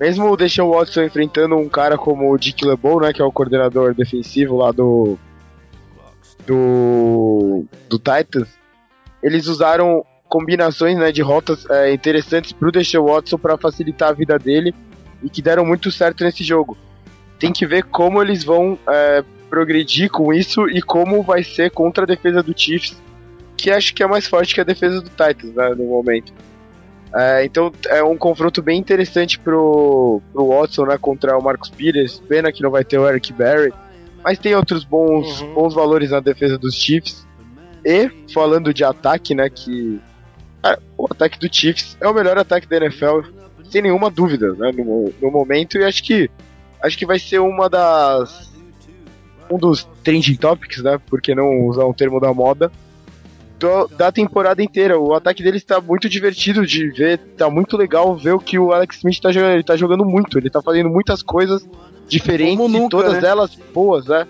Mesmo 0.00 0.28
o 0.28 0.36
Deshaun 0.36 0.72
Watson 0.72 1.02
enfrentando 1.02 1.56
um 1.56 1.68
cara 1.68 1.96
como 1.96 2.32
o 2.32 2.38
Dick 2.38 2.64
LeBeau, 2.64 3.00
né, 3.00 3.12
que 3.12 3.22
é 3.22 3.24
o 3.24 3.30
coordenador 3.30 3.94
defensivo 3.94 4.56
lá 4.56 4.72
do 4.72 5.16
do 6.46 7.64
do 7.88 7.98
Titans, 7.98 8.48
eles 9.22 9.46
usaram 9.46 10.04
combinações, 10.28 10.96
né, 10.96 11.10
de 11.10 11.20
rotas 11.22 11.68
é, 11.68 11.92
interessantes 11.92 12.52
pro 12.52 12.70
Deshaun 12.70 13.06
Watson 13.06 13.36
para 13.36 13.58
facilitar 13.58 14.10
a 14.10 14.12
vida 14.12 14.38
dele 14.38 14.72
e 15.22 15.28
que 15.28 15.42
deram 15.42 15.66
muito 15.66 15.90
certo 15.90 16.22
nesse 16.22 16.44
jogo. 16.44 16.78
Tem 17.38 17.52
que 17.52 17.66
ver 17.66 17.82
como 17.84 18.22
eles 18.22 18.44
vão 18.44 18.78
é, 18.88 19.24
progredir 19.50 20.08
com 20.08 20.32
isso 20.32 20.68
e 20.68 20.80
como 20.80 21.22
vai 21.22 21.42
ser 21.42 21.70
contra 21.70 22.04
a 22.04 22.06
defesa 22.06 22.42
do 22.42 22.56
Chiefs, 22.56 22.96
que 23.56 23.70
acho 23.70 23.92
que 23.92 24.02
é 24.02 24.06
mais 24.06 24.26
forte 24.26 24.54
que 24.54 24.60
a 24.60 24.64
defesa 24.64 25.00
do 25.02 25.10
Titans, 25.10 25.52
né, 25.52 25.70
no 25.70 25.84
momento. 25.84 26.32
É, 27.12 27.44
então 27.44 27.72
é 27.88 28.02
um 28.04 28.16
confronto 28.16 28.62
bem 28.62 28.78
interessante 28.78 29.36
pro, 29.38 30.22
pro 30.32 30.46
Watson, 30.46 30.86
né, 30.86 30.96
contra 30.96 31.36
o 31.36 31.42
Marcos 31.42 31.68
Pires. 31.68 32.22
Pena 32.28 32.52
que 32.52 32.62
não 32.62 32.70
vai 32.70 32.84
ter 32.84 32.98
o 32.98 33.08
Eric 33.08 33.32
Berry, 33.32 33.72
mas 34.22 34.38
tem 34.38 34.54
outros 34.54 34.84
bons, 34.84 35.40
uhum. 35.40 35.54
bons 35.54 35.74
valores 35.74 36.10
na 36.10 36.20
defesa 36.20 36.58
dos 36.58 36.74
Chiefs. 36.74 37.26
E 37.84 38.10
falando 38.32 38.74
de 38.74 38.84
ataque, 38.84 39.34
né, 39.34 39.48
que 39.48 40.00
cara, 40.62 40.78
o 40.96 41.06
ataque 41.10 41.38
do 41.38 41.52
Chiefs 41.52 41.96
é 42.00 42.06
o 42.06 42.14
melhor 42.14 42.36
ataque 42.36 42.68
da 42.68 42.76
NFL, 42.76 43.20
sem 43.70 43.82
nenhuma 43.82 44.10
dúvida, 44.10 44.52
né, 44.54 44.70
no, 44.72 45.12
no 45.20 45.30
momento. 45.30 45.78
E 45.78 45.84
acho 45.84 46.02
que 46.02 46.30
acho 46.82 46.98
que 46.98 47.06
vai 47.06 47.18
ser 47.18 47.40
uma 47.40 47.68
das 47.68 48.50
um 49.50 49.58
dos 49.58 49.88
trending 50.04 50.36
topics, 50.36 50.82
né, 50.82 51.00
porque 51.06 51.34
não 51.34 51.66
usar 51.66 51.84
um 51.84 51.92
termo 51.92 52.20
da 52.20 52.32
moda 52.32 52.70
do, 53.60 53.86
da 53.88 54.10
temporada 54.10 54.62
inteira. 54.62 54.98
O 54.98 55.14
ataque 55.14 55.42
dele 55.42 55.58
está 55.58 55.80
muito 55.80 56.08
divertido 56.08 56.66
de 56.66 56.88
ver, 56.88 57.18
tá 57.36 57.50
muito 57.50 57.76
legal 57.76 58.16
ver 58.16 58.32
o 58.32 58.40
que 58.40 58.58
o 58.58 58.72
Alex 58.72 58.96
Smith 58.96 59.20
tá 59.20 59.30
jogando. 59.30 59.52
Ele 59.52 59.62
tá 59.62 59.76
jogando 59.76 60.04
muito, 60.04 60.38
ele 60.38 60.50
tá 60.50 60.62
fazendo 60.62 60.88
muitas 60.88 61.22
coisas 61.22 61.68
diferentes 62.08 62.58
nunca, 62.58 62.86
e 62.86 62.88
todas 62.88 63.22
né? 63.22 63.28
elas 63.28 63.54
boas, 63.72 64.06
né? 64.06 64.26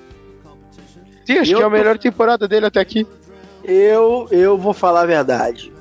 Sim, 1.25 1.39
acho 1.39 1.53
eu 1.53 1.59
que 1.59 1.63
é 1.63 1.67
a 1.67 1.71
melhor 1.71 1.97
temporada 1.97 2.49
dele 2.49 2.67
até 2.67 2.81
aqui. 2.81 3.07
Eu, 3.63 4.27
eu 4.31 4.59
vou 4.59 4.75
falar 4.75 5.03
a 5.03 5.07
verdade. 5.07 5.73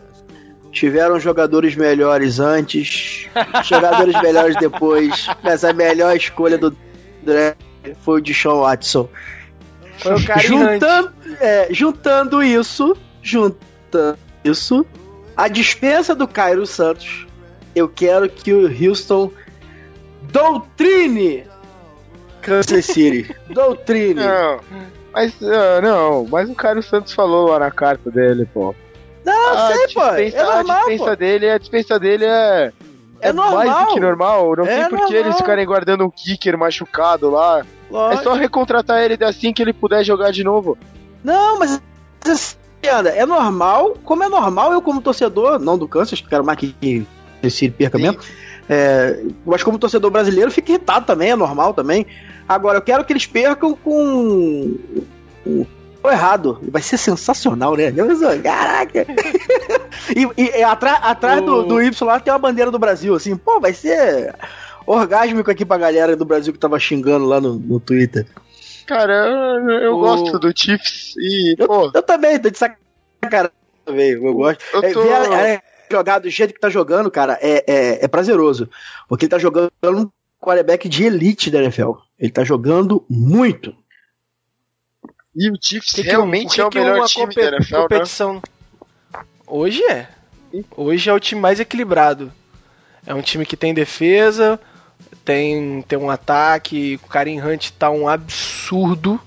Tiveram 0.71 1.19
jogadores 1.19 1.76
melhores 1.76 2.39
antes, 2.39 3.27
jogadores 3.63 4.15
melhores 4.21 4.55
depois, 4.57 5.27
mas 5.43 5.63
a 5.63 5.73
melhor 5.73 6.15
escolha 6.15 6.57
do 6.57 6.76
draft 7.23 7.57
foi 8.01 8.19
o 8.19 8.21
de 8.21 8.34
Sean 8.34 8.59
Watson. 8.59 9.09
Foi 9.97 10.13
o 10.13 10.26
cara 10.26 10.39
juntando, 10.39 11.11
é, 11.41 11.67
juntando 11.71 12.43
isso, 12.43 12.95
Juntando 13.22 14.18
isso, 14.44 14.86
a 15.36 15.48
dispensa 15.48 16.16
do 16.16 16.28
Cairo 16.28 16.66
Santos, 16.66 17.28
eu 17.76 17.88
quero 17.90 18.30
que 18.30 18.54
o 18.54 18.68
Houston 18.68 19.32
doutrine 20.32 21.46
Kansas 22.41 22.86
City. 22.86 23.36
doutrine. 23.50 24.16
Não, 24.16 24.60
mas 25.12 25.34
uh, 25.41 25.82
não, 25.82 26.26
mas 26.26 26.50
o 26.50 26.56
Cairo 26.56 26.82
Santos 26.82 27.14
falou 27.14 27.50
lá 27.50 27.60
na 27.60 27.72
carta 27.72 28.10
dele, 28.10 28.46
pô. 28.46 28.74
Não, 29.26 29.50
a 29.54 29.74
sei, 29.74 29.88
pô. 29.94 30.02
É 30.02 30.44
normal, 30.44 30.60
a 30.60 30.64
dispensa 30.64 31.06
pô. 31.06 31.16
dele, 31.16 31.50
a 31.50 31.58
dispensa 31.58 32.00
dele 32.00 32.26
é 32.26 32.74
é, 33.22 33.30
é 33.30 33.34
mais 33.34 33.88
do 33.88 33.94
que 33.94 34.00
normal. 34.00 34.56
Não 34.56 34.66
é 34.66 34.80
tem 34.80 34.90
por 34.90 35.08
que 35.08 35.14
eles 35.14 35.36
ficarem 35.36 35.66
guardando 35.66 36.06
um 36.06 36.10
kicker 36.10 36.58
machucado 36.58 37.30
lá. 37.30 37.66
Lógico. 37.90 38.22
É 38.22 38.24
só 38.24 38.34
recontratar 38.34 39.02
ele 39.02 39.22
assim 39.24 39.52
que 39.52 39.62
ele 39.62 39.74
puder 39.74 40.04
jogar 40.04 40.32
de 40.32 40.44
novo. 40.44 40.78
Não, 41.24 41.60
mas 41.60 41.82
é 42.88 43.26
normal, 43.26 43.97
como 44.03 44.23
é 44.23 44.30
normal 44.30 44.73
eu 44.73 44.81
como 44.81 45.01
torcedor, 45.01 45.60
não 45.60 45.77
do 45.77 45.88
Kansas, 45.88 46.22
que 46.22 46.30
quero 46.30 46.45
mais 46.45 46.57
que 46.57 47.06
esse 47.43 47.69
perca 47.69 47.97
Sim. 47.97 48.03
mesmo, 48.03 48.19
é, 48.69 49.23
mas 49.45 49.64
como 49.64 49.80
torcedor 49.80 50.11
brasileiro 50.11 50.51
fico 50.51 50.72
irritado 50.72 51.06
também, 51.06 51.31
é 51.31 51.35
normal 51.35 51.73
também. 51.73 52.06
Agora, 52.47 52.77
eu 52.77 52.81
quero 52.81 53.03
que 53.03 53.11
eles 53.11 53.26
percam 53.26 53.76
com, 53.76 54.76
com 55.43 55.65
o 56.03 56.10
errado. 56.10 56.60
Vai 56.72 56.81
ser 56.81 56.97
sensacional, 56.97 57.76
né? 57.76 57.91
Caraca! 58.43 59.06
e, 60.15 60.41
e, 60.41 60.60
e 60.60 60.64
atrás, 60.64 60.99
atrás 61.01 61.41
do, 61.41 61.64
do 61.64 61.81
Y 61.81 62.06
lá 62.06 62.19
tem 62.19 62.31
uma 62.31 62.39
bandeira 62.39 62.72
do 62.72 62.80
Brasil, 62.80 63.15
assim, 63.15 63.35
pô, 63.35 63.60
vai 63.60 63.73
ser 63.73 64.35
orgásmico 64.85 65.51
aqui 65.51 65.65
pra 65.65 65.77
galera 65.77 66.15
do 66.15 66.26
Brasil 66.26 66.53
que 66.53 66.60
tava 66.60 66.80
xingando 66.80 67.26
lá 67.26 67.41
no, 67.41 67.53
no 67.56 67.80
Twitter. 67.80 68.26
Cara, 68.90 69.14
eu, 69.14 69.70
eu 69.70 69.95
o... 69.98 69.99
gosto 69.99 70.40
do 70.40 70.52
Chiefs 70.52 71.14
e. 71.16 71.53
Eu, 71.60 71.68
pô, 71.68 71.91
eu 71.94 72.02
também, 72.02 72.40
tô 72.40 72.49
de 72.49 72.57
sacanagem 72.57 73.52
também, 73.86 74.10
eu 74.14 74.34
gosto. 74.34 74.64
Eu 74.74 74.82
é, 74.82 74.91
tô... 74.91 75.03
é, 75.03 75.53
é, 75.53 75.61
jogar 75.91 76.18
do 76.18 76.28
jeito 76.28 76.56
que 76.56 76.60
tá 76.60 76.72
jogando, 76.72 77.11
cara, 77.11 77.38
é, 77.40 77.64
é, 77.68 78.06
é 78.06 78.07
prazeroso. 78.07 78.68
Porque 79.07 79.26
ele 79.26 79.30
tá 79.30 79.38
jogando 79.38 79.70
um 79.84 80.10
quarterback 80.41 80.90
de 80.90 81.03
elite 81.03 81.52
da 81.52 81.61
NFL. 81.61 81.91
Ele 82.18 82.32
tá 82.32 82.44
jogando 82.44 83.06
muito. 83.07 83.76
E 85.36 85.52
o 85.52 85.53
Chiefs 85.61 85.91
que 85.91 86.02
realmente 86.02 86.56
que, 86.56 86.61
é 86.61 86.66
o 86.66 86.74
melhor 86.74 87.07
time 87.07 87.36
da 87.36 87.44
NFL, 87.44 87.76
né? 87.76 87.82
competição. 87.84 88.34
Né? 88.34 88.41
Hoje 89.45 89.84
é. 89.84 90.07
Hoje 90.76 91.11
é 91.11 91.14
o 91.14 91.20
time 91.20 91.40
mais 91.40 91.60
equilibrado. 91.60 92.34
É 93.06 93.14
um 93.14 93.22
time 93.22 93.45
que 93.45 93.56
tem 93.56 93.72
defesa, 93.72 94.60
tem, 95.30 95.84
tem 95.84 95.99
um 95.99 96.10
ataque, 96.10 96.99
o 97.03 97.07
Karim 97.07 97.39
Hunt 97.39 97.69
tá 97.77 97.91
um 97.91 98.10
absurdo. 98.10 99.22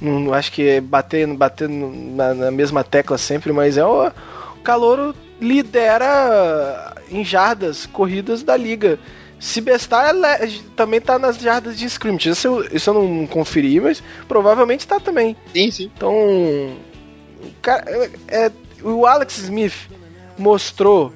Não, 0.00 0.32
acho 0.32 0.50
que 0.50 0.66
é 0.66 0.80
batendo, 0.80 1.34
batendo 1.34 1.92
na, 2.16 2.32
na, 2.32 2.50
mesma 2.50 2.82
tecla 2.82 3.18
sempre, 3.18 3.52
mas 3.52 3.76
é 3.76 3.84
o, 3.84 4.06
o 4.06 4.60
Calouro 4.64 5.14
lidera 5.38 6.96
em 7.10 7.22
jardas 7.22 7.84
corridas 7.84 8.42
da 8.42 8.56
liga. 8.56 8.98
Se 9.38 9.60
bestar, 9.60 10.14
é 10.14 10.50
também 10.74 10.98
tá 10.98 11.18
nas 11.18 11.36
jardas 11.36 11.76
de 11.76 11.84
scrimmage. 11.84 12.30
Isso 12.30 12.46
eu, 12.46 12.64
isso 12.74 12.88
eu 12.88 12.94
não 12.94 13.26
conferi, 13.26 13.80
mas 13.80 14.02
provavelmente 14.26 14.86
tá 14.86 14.98
também. 14.98 15.36
Sim, 15.52 15.70
sim. 15.70 15.90
Então, 15.94 16.14
o, 16.14 17.52
cara, 17.60 17.84
é, 17.86 18.46
é, 18.46 18.52
o 18.82 19.04
Alex 19.04 19.36
Smith 19.36 19.90
mostrou 20.38 21.12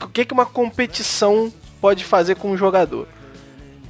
o 0.00 0.06
que, 0.06 0.24
que 0.24 0.32
uma 0.32 0.46
competição 0.46 1.52
pode 1.80 2.04
fazer 2.04 2.36
com 2.36 2.50
um 2.50 2.56
jogador. 2.56 3.06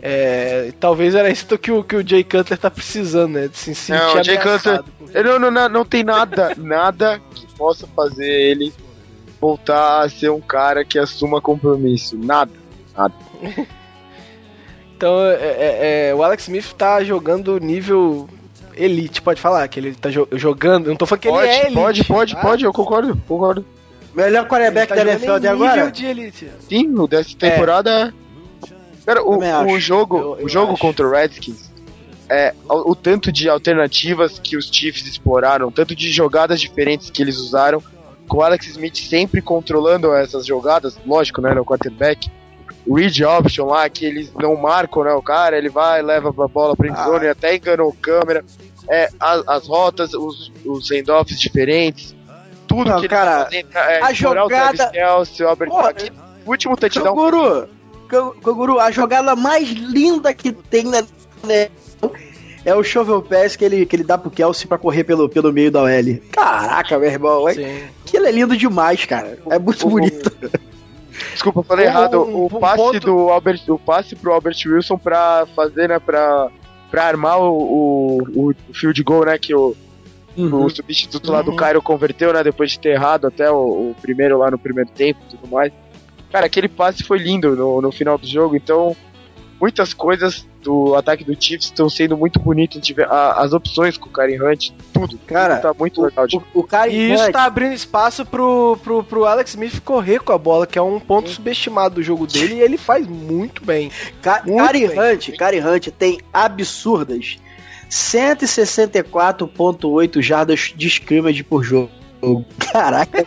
É, 0.00 0.72
talvez 0.78 1.14
era 1.14 1.28
isso 1.28 1.58
que 1.58 1.72
o, 1.72 1.82
que 1.82 1.96
o 1.96 2.06
Jay 2.06 2.22
Cutler 2.22 2.58
tá 2.58 2.70
precisando, 2.70 3.32
né? 3.32 3.48
De 3.48 3.58
se 3.58 3.74
sentir 3.74 4.00
não, 4.00 4.20
o 4.20 4.24
Jay 4.24 4.38
Cutler, 4.38 4.82
ele 5.12 5.38
não, 5.38 5.50
não, 5.50 5.68
não 5.68 5.84
tem 5.84 6.04
nada, 6.04 6.54
nada 6.56 7.20
que 7.34 7.46
possa 7.54 7.86
fazer 7.88 8.30
ele 8.30 8.72
voltar 9.40 10.02
a 10.02 10.08
ser 10.08 10.30
um 10.30 10.40
cara 10.40 10.84
que 10.84 10.98
assuma 10.98 11.40
compromisso. 11.40 12.16
Nada, 12.16 12.52
nada. 12.96 13.14
então, 14.96 15.20
é, 15.26 15.34
é, 15.34 16.08
é, 16.10 16.14
o 16.14 16.22
Alex 16.22 16.44
Smith 16.44 16.72
tá 16.74 17.02
jogando 17.02 17.58
nível 17.58 18.28
elite, 18.76 19.20
pode 19.20 19.40
falar 19.40 19.66
que 19.66 19.80
ele 19.80 19.94
tá 19.94 20.10
jo 20.10 20.28
jogando. 20.32 20.86
Eu 20.86 20.90
não 20.90 20.96
tô 20.96 21.06
falando 21.06 21.22
que 21.22 21.28
pode, 21.28 21.48
ele 21.48 21.56
é 21.56 21.60
elite. 21.62 21.74
Pode, 21.74 22.04
pode, 22.04 22.36
ah. 22.36 22.40
pode, 22.40 22.64
eu 22.64 22.72
concordo, 22.72 23.20
concordo. 23.26 23.64
Melhor 24.18 24.48
quarterback 24.48 24.88
tá 24.88 24.96
da 24.96 25.12
NFL 25.12 25.38
de 25.38 25.46
agora? 25.46 25.90
De 25.92 26.04
elite. 26.04 26.50
Sim, 26.68 26.92
o 26.98 27.06
dessa 27.06 27.36
temporada. 27.36 28.12
Cara, 29.06 29.22
o, 29.22 29.38
o 29.72 29.78
jogo, 29.78 30.18
eu, 30.18 30.38
eu 30.40 30.46
o 30.46 30.48
jogo 30.48 30.76
contra 30.76 31.06
o 31.06 31.10
Redskins, 31.10 31.70
é, 32.28 32.52
o, 32.68 32.90
o, 32.90 32.96
tanto 32.96 33.30
de 33.30 33.48
alternativas 33.48 34.38
que 34.38 34.56
os 34.56 34.66
Chiefs 34.66 35.06
exploraram, 35.06 35.70
tanto 35.70 35.94
de 35.94 36.10
jogadas 36.12 36.60
diferentes 36.60 37.10
que 37.10 37.22
eles 37.22 37.38
usaram, 37.38 37.82
com 38.26 38.38
o 38.38 38.42
Alex 38.42 38.66
Smith 38.66 38.96
sempre 38.96 39.40
controlando 39.40 40.12
essas 40.12 40.44
jogadas, 40.44 40.98
lógico, 41.06 41.40
né, 41.40 41.54
no 41.54 41.64
quarterback. 41.64 42.28
Read 42.86 43.24
option 43.24 43.66
lá, 43.66 43.88
que 43.88 44.04
eles 44.04 44.32
não 44.34 44.56
marcam, 44.56 45.04
né, 45.04 45.12
o 45.12 45.22
cara, 45.22 45.56
ele 45.56 45.68
vai, 45.68 46.02
leva 46.02 46.28
a 46.28 46.48
bola 46.48 46.76
pra 46.76 46.88
endzone, 46.88 47.28
ah. 47.28 47.32
até 47.32 47.54
enganou 47.54 47.96
câmera. 48.02 48.44
É, 48.90 49.08
as, 49.20 49.46
as 49.46 49.66
rotas, 49.68 50.12
os, 50.12 50.52
os 50.64 50.90
handoffs 50.90 51.38
diferentes, 51.38 52.14
tudo 52.68 52.90
não, 52.90 53.00
que 53.00 53.08
cara, 53.08 53.48
ele 53.50 53.66
faz, 53.72 53.88
é, 53.88 54.02
a 54.02 54.12
jogada... 54.12 54.92
O 55.20 55.56
Pô, 55.66 55.78
aqui, 55.78 56.12
último 56.46 56.76
touchdown. 56.76 57.14
Koguru, 57.14 57.68
Koguru, 58.42 58.78
a 58.78 58.90
jogada 58.90 59.34
mais 59.34 59.68
linda 59.70 60.32
que 60.32 60.52
tem 60.52 60.84
na 60.84 61.02
é 62.64 62.74
o 62.74 62.82
shovel 62.82 63.22
pass 63.22 63.56
que 63.56 63.64
ele, 63.64 63.86
que 63.86 63.96
ele 63.96 64.04
dá 64.04 64.18
pro 64.18 64.30
Kelsey 64.30 64.66
pra 64.66 64.76
correr 64.76 65.04
pelo, 65.04 65.28
pelo 65.28 65.52
meio 65.52 65.70
da 65.70 65.82
OL. 65.82 66.20
Caraca, 66.30 66.98
meu 66.98 67.10
irmão. 67.10 67.48
É, 67.48 67.88
aquilo 68.04 68.26
é 68.26 68.30
lindo 68.30 68.56
demais, 68.56 69.06
cara. 69.06 69.38
É 69.50 69.58
muito 69.58 69.86
o, 69.86 69.90
bonito. 69.90 70.30
Desculpa, 71.32 71.62
falei 71.62 71.86
um, 71.86 71.88
errado. 71.88 72.20
O 72.20 72.46
um 72.46 72.60
passe 72.60 72.76
ponto... 72.76 73.00
do 73.00 73.30
Albert, 73.30 73.62
o 73.68 73.78
passe 73.78 74.14
pro 74.14 74.32
Albert 74.32 74.56
Wilson 74.66 74.98
pra 74.98 75.46
fazer, 75.54 75.88
né, 75.88 75.98
pra, 75.98 76.48
pra 76.90 77.04
armar 77.04 77.40
o, 77.40 78.20
o, 78.34 78.50
o 78.50 78.54
field 78.74 79.02
goal, 79.02 79.24
né, 79.24 79.38
que 79.38 79.54
o, 79.54 79.74
uhum. 80.38 80.64
o 80.64 80.70
substituto 80.70 81.32
lá 81.32 81.42
do 81.42 81.50
uhum. 81.50 81.56
Cairo 81.56 81.82
converteu, 81.82 82.32
né, 82.32 82.42
depois 82.42 82.70
de 82.70 82.78
ter 82.78 82.90
errado 82.90 83.26
até 83.26 83.50
o, 83.50 83.90
o 83.90 83.96
primeiro 84.00 84.38
lá 84.38 84.50
no 84.50 84.58
primeiro 84.58 84.90
tempo 84.90 85.20
e 85.26 85.36
tudo 85.36 85.48
mais. 85.48 85.72
Cara, 86.30 86.46
aquele 86.46 86.68
passe 86.68 87.02
foi 87.02 87.18
lindo 87.18 87.56
no, 87.56 87.80
no 87.80 87.90
final 87.90 88.18
do 88.18 88.26
jogo, 88.26 88.54
então 88.54 88.96
muitas 89.60 89.92
coisas 89.92 90.46
do 90.62 90.94
ataque 90.94 91.24
do 91.24 91.34
Chiefs 91.40 91.66
estão 91.66 91.88
sendo 91.88 92.16
muito 92.16 92.38
bonitas. 92.38 92.82
As 93.36 93.52
opções 93.52 93.96
com 93.96 94.08
o 94.08 94.12
Karen 94.12 94.38
Hunt, 94.42 94.70
tudo. 94.92 95.18
Cara, 95.26 95.56
tudo 95.56 95.62
tá 95.62 95.74
muito 95.78 96.02
legal. 96.02 96.26
O, 96.32 96.60
o, 96.60 96.62
o 96.62 96.86
e 96.88 97.12
isso 97.12 97.32
tá 97.32 97.44
abrindo 97.44 97.72
espaço 97.72 98.24
pro, 98.26 98.78
pro, 98.82 99.02
pro 99.02 99.24
Alex 99.24 99.50
Smith 99.50 99.80
correr 99.80 100.20
com 100.20 100.32
a 100.32 100.38
bola, 100.38 100.66
que 100.66 100.78
é 100.78 100.82
um 100.82 101.00
ponto 101.00 101.30
subestimado 101.30 101.96
do 101.96 102.02
jogo 102.02 102.26
dele 102.26 102.56
e 102.56 102.60
ele 102.60 102.76
faz 102.76 103.06
muito 103.06 103.64
bem. 103.64 103.90
Ka 104.20 104.40
Karen 104.40 104.88
Hunt, 104.88 105.36
Karen 105.36 105.66
Hunt 105.66 105.88
tem 105.98 106.20
absurdas 106.32 107.38
164.8 107.90 110.22
jardas 110.22 110.72
de 110.76 110.86
scrimmage 110.88 111.42
por 111.42 111.64
jogo. 111.64 111.90
Caraca. 112.72 113.18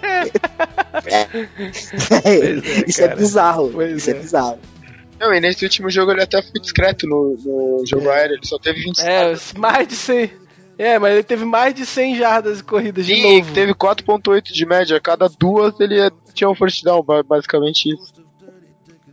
é, 1.06 1.28
é, 2.24 2.54
isso 2.88 3.02
é 3.02 3.16
bizarro. 3.16 3.72
Pois 3.74 3.98
isso 3.98 4.10
é. 4.10 4.14
é 4.14 4.20
bizarro. 4.20 4.60
Não, 5.20 5.34
e 5.34 5.40
nesse 5.40 5.64
último 5.64 5.90
jogo 5.90 6.12
ele 6.12 6.22
até 6.24 6.42
foi 6.42 6.60
discreto 6.60 7.08
no, 7.08 7.38
no 7.46 7.86
jogo 7.86 8.10
é. 8.10 8.16
aéreo, 8.16 8.38
ele 8.38 8.46
só 8.46 8.58
teve 8.58 8.82
20 8.82 9.00
É, 9.02 9.34
mais 9.56 9.88
de 9.88 9.96
100. 9.96 10.32
É, 10.80 10.98
mas 10.98 11.14
ele 11.14 11.24
teve 11.24 11.46
mais 11.46 11.76
de 11.76 11.86
100 11.86 12.16
jardas 12.16 12.58
de 12.58 12.64
corridas 12.64 13.06
de 13.06 13.14
Sim, 13.14 13.40
novo. 13.40 13.54
teve 13.54 13.76
4.8 13.76 14.52
de 14.52 14.66
média, 14.66 15.00
cada 15.00 15.30
duas 15.30 15.80
ele 15.80 15.98
tinha 16.34 16.50
um 16.50 16.56
first 16.56 16.84
down, 16.84 17.06
basicamente 17.24 17.94
isso. 17.94 18.12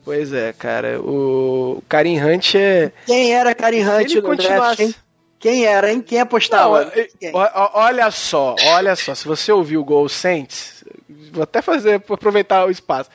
Pois 0.03 0.33
é, 0.33 0.55
cara, 0.55 0.99
o 0.99 1.83
Karim 1.87 2.19
Hunt 2.19 2.55
é... 2.55 2.91
Quem 3.05 3.35
era 3.35 3.55
Karim 3.55 3.83
Hunt 3.83 4.11
ele 4.11 4.23
continuasse... 4.23 4.97
Quem 5.39 5.65
era, 5.65 5.93
hein? 5.93 6.01
Quem 6.01 6.21
apostava? 6.21 6.85
Não, 6.85 6.91
Quem? 6.91 7.31
Olha 7.33 8.11
só, 8.11 8.57
olha 8.73 8.97
só, 8.97 9.15
se 9.15 9.27
você 9.27 9.53
ouviu 9.53 9.81
o 9.81 9.85
Gol 9.85 10.09
Saints, 10.09 10.85
vou 11.33 11.45
até 11.45 11.63
fazer, 11.63 12.03
aproveitar 12.09 12.67
o 12.67 12.71
espaço 12.71 13.09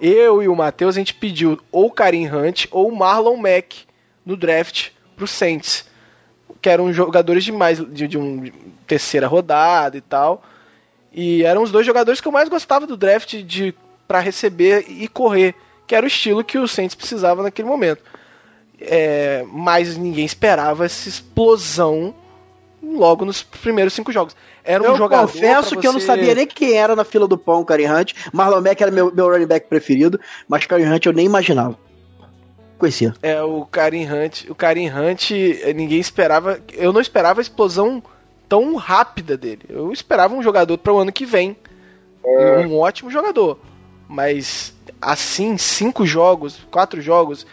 eu 0.00 0.42
e 0.42 0.48
o 0.48 0.56
Matheus, 0.56 0.96
a 0.96 0.98
gente 0.98 1.14
pediu 1.14 1.58
ou 1.70 1.86
o 1.86 1.90
Karim 1.90 2.28
Hunt 2.28 2.66
ou 2.70 2.88
o 2.88 2.96
Marlon 2.96 3.36
Mack 3.36 3.86
no 4.24 4.36
draft 4.36 4.90
pro 5.16 5.26
Saints. 5.26 5.88
Que 6.60 6.68
eram 6.68 6.92
jogadores 6.92 7.44
de 7.44 7.52
mais 7.52 7.78
de, 7.78 8.08
de 8.08 8.18
um 8.18 8.42
de 8.42 8.52
terceira 8.86 9.26
rodada 9.26 9.96
e 9.96 10.00
tal. 10.00 10.42
E 11.12 11.42
eram 11.44 11.62
os 11.62 11.70
dois 11.70 11.86
jogadores 11.86 12.20
que 12.20 12.28
eu 12.28 12.32
mais 12.32 12.48
gostava 12.48 12.86
do 12.86 12.96
draft 12.96 13.34
de 13.42 13.74
para 14.06 14.20
receber 14.20 14.84
e 14.88 15.08
correr, 15.08 15.54
que 15.86 15.94
era 15.94 16.04
o 16.04 16.08
estilo 16.08 16.44
que 16.44 16.58
o 16.58 16.68
Saints 16.68 16.94
precisava 16.94 17.42
naquele 17.42 17.68
momento. 17.68 18.02
É, 18.80 19.44
mas 19.50 19.96
ninguém 19.96 20.24
esperava 20.24 20.84
essa 20.84 21.08
explosão 21.08 22.14
logo 22.82 23.24
nos 23.24 23.42
primeiros 23.42 23.94
cinco 23.94 24.12
jogos. 24.12 24.36
Era 24.62 24.82
um 24.82 24.86
eu 24.86 24.96
jogador. 24.96 25.30
confesso 25.30 25.76
que 25.76 25.86
eu 25.86 25.92
não 25.92 26.00
sabia 26.00 26.34
nem 26.34 26.46
quem 26.46 26.72
era 26.72 26.94
na 26.96 27.04
fila 27.04 27.26
do 27.26 27.38
pão, 27.38 27.60
o 27.60 27.64
Karim 27.64 27.86
Hunt. 27.86 28.12
Marlon 28.32 28.60
Mack 28.60 28.82
era 28.82 28.90
meu, 28.90 29.14
meu 29.14 29.28
running 29.28 29.46
back 29.46 29.68
preferido, 29.68 30.18
mas 30.48 30.66
Karim 30.66 30.86
Hunt 30.86 31.06
eu 31.06 31.12
nem 31.12 31.26
imaginava. 31.26 31.78
Conhecia. 32.78 33.14
É, 33.22 33.42
o 33.42 33.64
Karim 33.64 34.06
Hunt. 34.06 34.44
O 34.48 34.54
Karim 34.54 34.88
Hunt, 34.88 35.30
ninguém 35.74 36.00
esperava. 36.00 36.60
Eu 36.72 36.92
não 36.92 37.00
esperava 37.00 37.40
a 37.40 37.42
explosão 37.42 38.02
tão 38.48 38.74
rápida 38.76 39.36
dele. 39.36 39.62
Eu 39.68 39.92
esperava 39.92 40.34
um 40.34 40.42
jogador 40.42 40.76
para 40.78 40.92
o 40.92 40.98
ano 40.98 41.12
que 41.12 41.24
vem. 41.24 41.56
É. 42.24 42.66
Um 42.66 42.78
ótimo 42.78 43.10
jogador. 43.10 43.58
Mas 44.08 44.74
assim, 45.00 45.56
cinco 45.56 46.06
jogos, 46.06 46.58
quatro 46.70 47.00
jogos, 47.00 47.46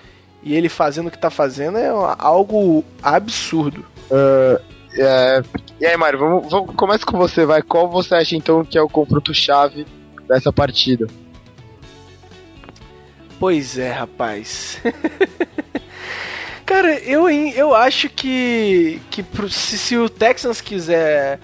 e 0.43 0.55
ele 0.55 0.69
fazendo 0.69 1.07
o 1.07 1.11
que 1.11 1.18
tá 1.18 1.30
fazendo 1.30 1.77
é 1.77 1.88
algo 2.18 2.84
absurdo. 3.01 3.85
Uh, 4.09 4.61
é, 4.97 5.41
e 5.80 5.85
aí, 5.85 5.95
Mário, 5.95 6.19
vamos, 6.19 6.51
vamos, 6.51 6.76
começa 6.76 7.05
com 7.05 7.18
você, 7.18 7.45
vai. 7.45 7.61
Qual 7.61 7.89
você 7.89 8.15
acha 8.15 8.35
então 8.35 8.65
que 8.65 8.77
é 8.77 8.81
o 8.81 8.89
confronto-chave 8.89 9.85
dessa 10.27 10.51
partida? 10.51 11.07
Pois 13.39 13.77
é, 13.77 13.91
rapaz. 13.91 14.81
Cara, 16.65 16.99
eu, 16.99 17.30
eu 17.30 17.76
acho 17.76 18.09
que, 18.09 19.01
que 19.09 19.26
se, 19.49 19.77
se 19.77 19.97
o 19.97 20.09
Texans 20.09 20.61
quiser 20.61 21.39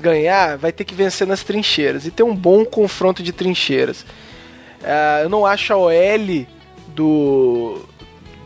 ganhar, 0.00 0.56
vai 0.56 0.72
ter 0.72 0.84
que 0.84 0.94
vencer 0.94 1.26
nas 1.26 1.42
trincheiras 1.42 2.06
e 2.06 2.10
ter 2.10 2.22
um 2.22 2.34
bom 2.34 2.64
confronto 2.64 3.22
de 3.22 3.32
trincheiras. 3.32 4.02
Uh, 4.82 5.22
eu 5.22 5.28
não 5.28 5.46
acho 5.46 5.72
a 5.72 5.76
OL 5.76 6.46
do, 6.88 7.84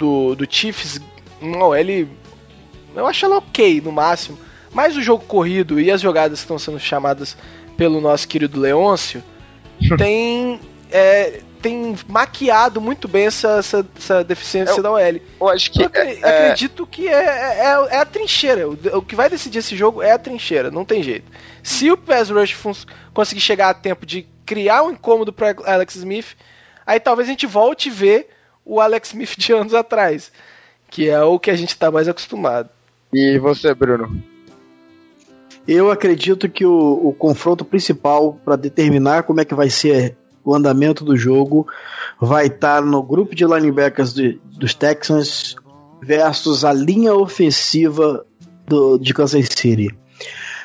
do, 0.01 0.35
do 0.35 0.47
Chiefs 0.51 1.01
uma 1.41 1.65
OL 1.67 2.09
eu 2.95 3.07
acho 3.07 3.25
ela 3.25 3.39
ok 3.39 3.81
no 3.81 3.93
máximo. 3.93 4.39
Mas 4.73 4.97
o 4.97 5.03
jogo 5.03 5.25
corrido 5.25 5.81
e 5.81 5.91
as 5.91 6.01
jogadas 6.01 6.41
que 6.41 6.45
estão 6.45 6.59
sendo 6.59 6.79
chamadas 6.79 7.37
pelo 7.77 8.01
nosso 8.01 8.27
querido 8.29 8.61
Leôncio 8.61 9.23
tem, 9.99 10.61
é, 10.91 11.41
tem 11.61 11.97
maquiado 12.09 12.81
muito 12.81 13.09
bem 13.09 13.27
essa, 13.27 13.59
essa, 13.59 13.87
essa 13.97 14.25
deficiência 14.25 14.77
eu, 14.77 14.83
da 14.83 14.93
OL. 14.93 15.21
Eu 15.41 15.49
acho 15.49 15.73
que. 15.73 15.83
Eu 15.83 15.91
é, 15.93 16.15
é, 16.21 16.29
acredito 16.29 16.87
que 16.87 17.09
é, 17.09 17.13
é, 17.13 17.89
é, 17.91 17.97
a 17.97 18.05
trincheira. 18.05 18.69
O, 18.69 18.75
o, 18.99 19.03
que 19.03 19.17
vai 19.17 19.29
decidir 19.29 19.59
esse 19.59 19.77
jogo 19.77 20.03
é 20.03 20.13
a 20.13 20.19
trincheira, 20.19 20.71
não 20.71 20.85
tem 20.85 21.03
jeito. 21.03 21.31
Se 21.63 21.91
o 21.91 21.97
Pass 21.97 22.31
Rush 22.31 22.57
conseguir 23.13 23.41
chegar 23.41 23.71
a 23.71 23.75
tempo 23.75 24.07
de 24.07 24.27
criar 24.47 24.83
um 24.85 24.91
incômodo 24.91 25.33
para 25.33 25.55
Alex 25.65 25.97
Smith, 25.97 26.37
aí 26.87 27.01
talvez 27.01 27.29
a 27.29 27.33
gente 27.33 27.47
volte 27.47 27.89
a 27.89 27.93
ver 27.93 28.29
o 28.65 28.81
Alex 28.81 29.09
Smith 29.09 29.37
de 29.37 29.53
anos 29.53 29.75
atrás, 29.75 30.33
que 30.89 31.09
é 31.09 31.23
o 31.23 31.39
que 31.39 31.51
a 31.51 31.57
gente 31.57 31.71
está 31.71 31.91
mais 31.91 32.09
acostumado. 32.09 32.69
E 33.13 33.39
você, 33.39 33.75
Bruno? 33.75 34.23
Eu 35.67 35.91
acredito 35.91 36.49
que 36.49 36.65
o, 36.65 37.09
o 37.09 37.13
confronto 37.13 37.65
principal 37.65 38.39
para 38.45 38.57
determinar 38.57 39.25
como 39.25 39.41
é 39.41 39.45
que 39.45 39.55
vai 39.55 39.71
ser 39.71 40.17
o 40.45 40.55
andamento 40.55 41.05
do 41.05 41.17
jogo 41.17 41.67
vai 42.21 42.47
estar 42.47 42.81
tá 42.81 42.87
no 42.87 43.03
grupo 43.03 43.35
de 43.35 43.45
linebackers 43.45 44.15
de, 44.15 44.41
dos 44.45 44.75
Texans 44.75 45.55
versus 46.03 46.65
a 46.65 46.73
linha 46.73 47.15
ofensiva 47.15 48.25
do, 48.67 48.99
de 48.99 49.13
Kansas 49.13 49.47
City. 49.51 49.91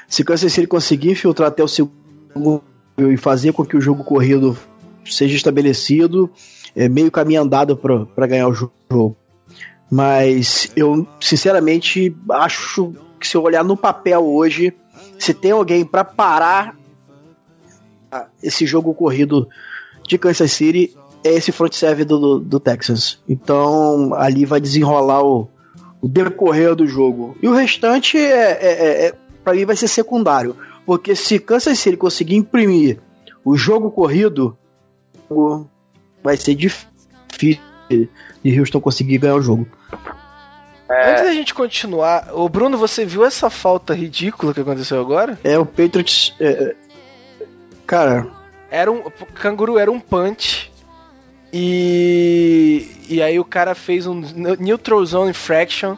Se 0.08 0.24
Kansas 0.24 0.54
City 0.54 0.68
conseguir 0.68 1.12
infiltrar 1.12 1.50
até 1.50 1.64
o 1.64 1.68
segundo 1.68 2.64
e 2.98 3.18
fazer 3.18 3.52
com 3.52 3.66
que 3.66 3.76
o 3.76 3.82
jogo 3.82 4.04
corrido 4.04 4.58
seja 5.06 5.36
estabelecido, 5.36 6.32
é 6.76 6.90
meio 6.90 7.10
caminho 7.12 7.42
andado 7.42 7.78
para 7.78 8.28
ganhar 8.28 8.48
o 8.48 8.54
jogo. 8.54 9.16
Mas 9.90 10.72
eu, 10.76 11.08
sinceramente, 11.22 12.16
acho 12.32 12.94
que 13.20 13.28
se 13.28 13.38
eu 13.38 13.44
olhar 13.44 13.64
no 13.64 13.78
papel 13.78 14.26
hoje, 14.26 14.74
se 15.18 15.34
tem 15.34 15.52
alguém 15.52 15.86
para 15.86 16.04
parar 16.04 16.76
esse 18.42 18.66
jogo 18.66 18.94
corrido 18.94 19.48
de 20.08 20.18
Kansas 20.18 20.52
City, 20.52 20.96
é 21.24 21.34
esse 21.34 21.52
front 21.52 21.74
serve 21.74 22.06
do, 22.06 22.20
do, 22.20 22.40
do 22.40 22.60
Texans. 22.60 23.20
Então, 23.28 24.14
ali 24.14 24.46
vai 24.46 24.62
desenrolar 24.62 25.24
o, 25.24 25.50
o 26.02 26.08
decorrer 26.08 26.76
do 26.76 26.88
jogo. 26.88 27.36
E 27.42 27.48
o 27.48 27.54
restante, 27.54 28.18
é, 28.18 28.52
é, 28.52 28.72
é, 28.72 29.08
é 29.08 29.14
para 29.44 29.54
mim, 29.54 29.66
vai 29.66 29.76
ser 29.76 29.88
secundário. 29.88 30.56
Porque 30.86 31.16
se 31.16 31.40
Kansas 31.40 31.80
City 31.80 31.98
conseguir 31.98 32.36
imprimir 32.36 33.00
o 33.44 33.56
jogo 33.56 33.90
corrido, 33.92 34.58
vai 36.26 36.36
ser 36.36 36.56
difícil 36.56 37.60
de 38.44 38.60
Houston 38.60 38.82
conseguir 38.82 39.20
ganhar 39.20 39.36
o 39.36 39.42
jogo. 39.42 39.68
É... 40.90 41.12
Antes 41.12 41.24
da 41.24 41.34
gente 41.34 41.54
continuar, 41.54 42.30
o 42.34 42.50
Bruno, 42.50 42.78
você 42.78 43.06
viu 43.06 43.24
essa 43.24 43.50
falta 43.50 43.94
ridícula 43.94 44.54
que 44.54 44.60
aconteceu 44.60 45.00
agora? 45.00 45.40
É, 45.44 45.58
o 45.58 45.66
Patriots. 45.66 46.36
É, 46.40 46.48
é 46.50 46.76
cara. 47.86 48.28
Era 48.72 48.92
um. 48.92 49.04
Canguru 49.36 49.78
era 49.78 49.92
um 49.92 50.00
punch. 50.00 50.72
E. 51.54 52.88
E 53.08 53.22
aí 53.22 53.40
o 53.40 53.46
cara 53.46 53.76
fez 53.76 54.08
um 54.08 54.20
Neutral 54.60 55.06
Zone 55.06 55.30
Infraction 55.30 55.96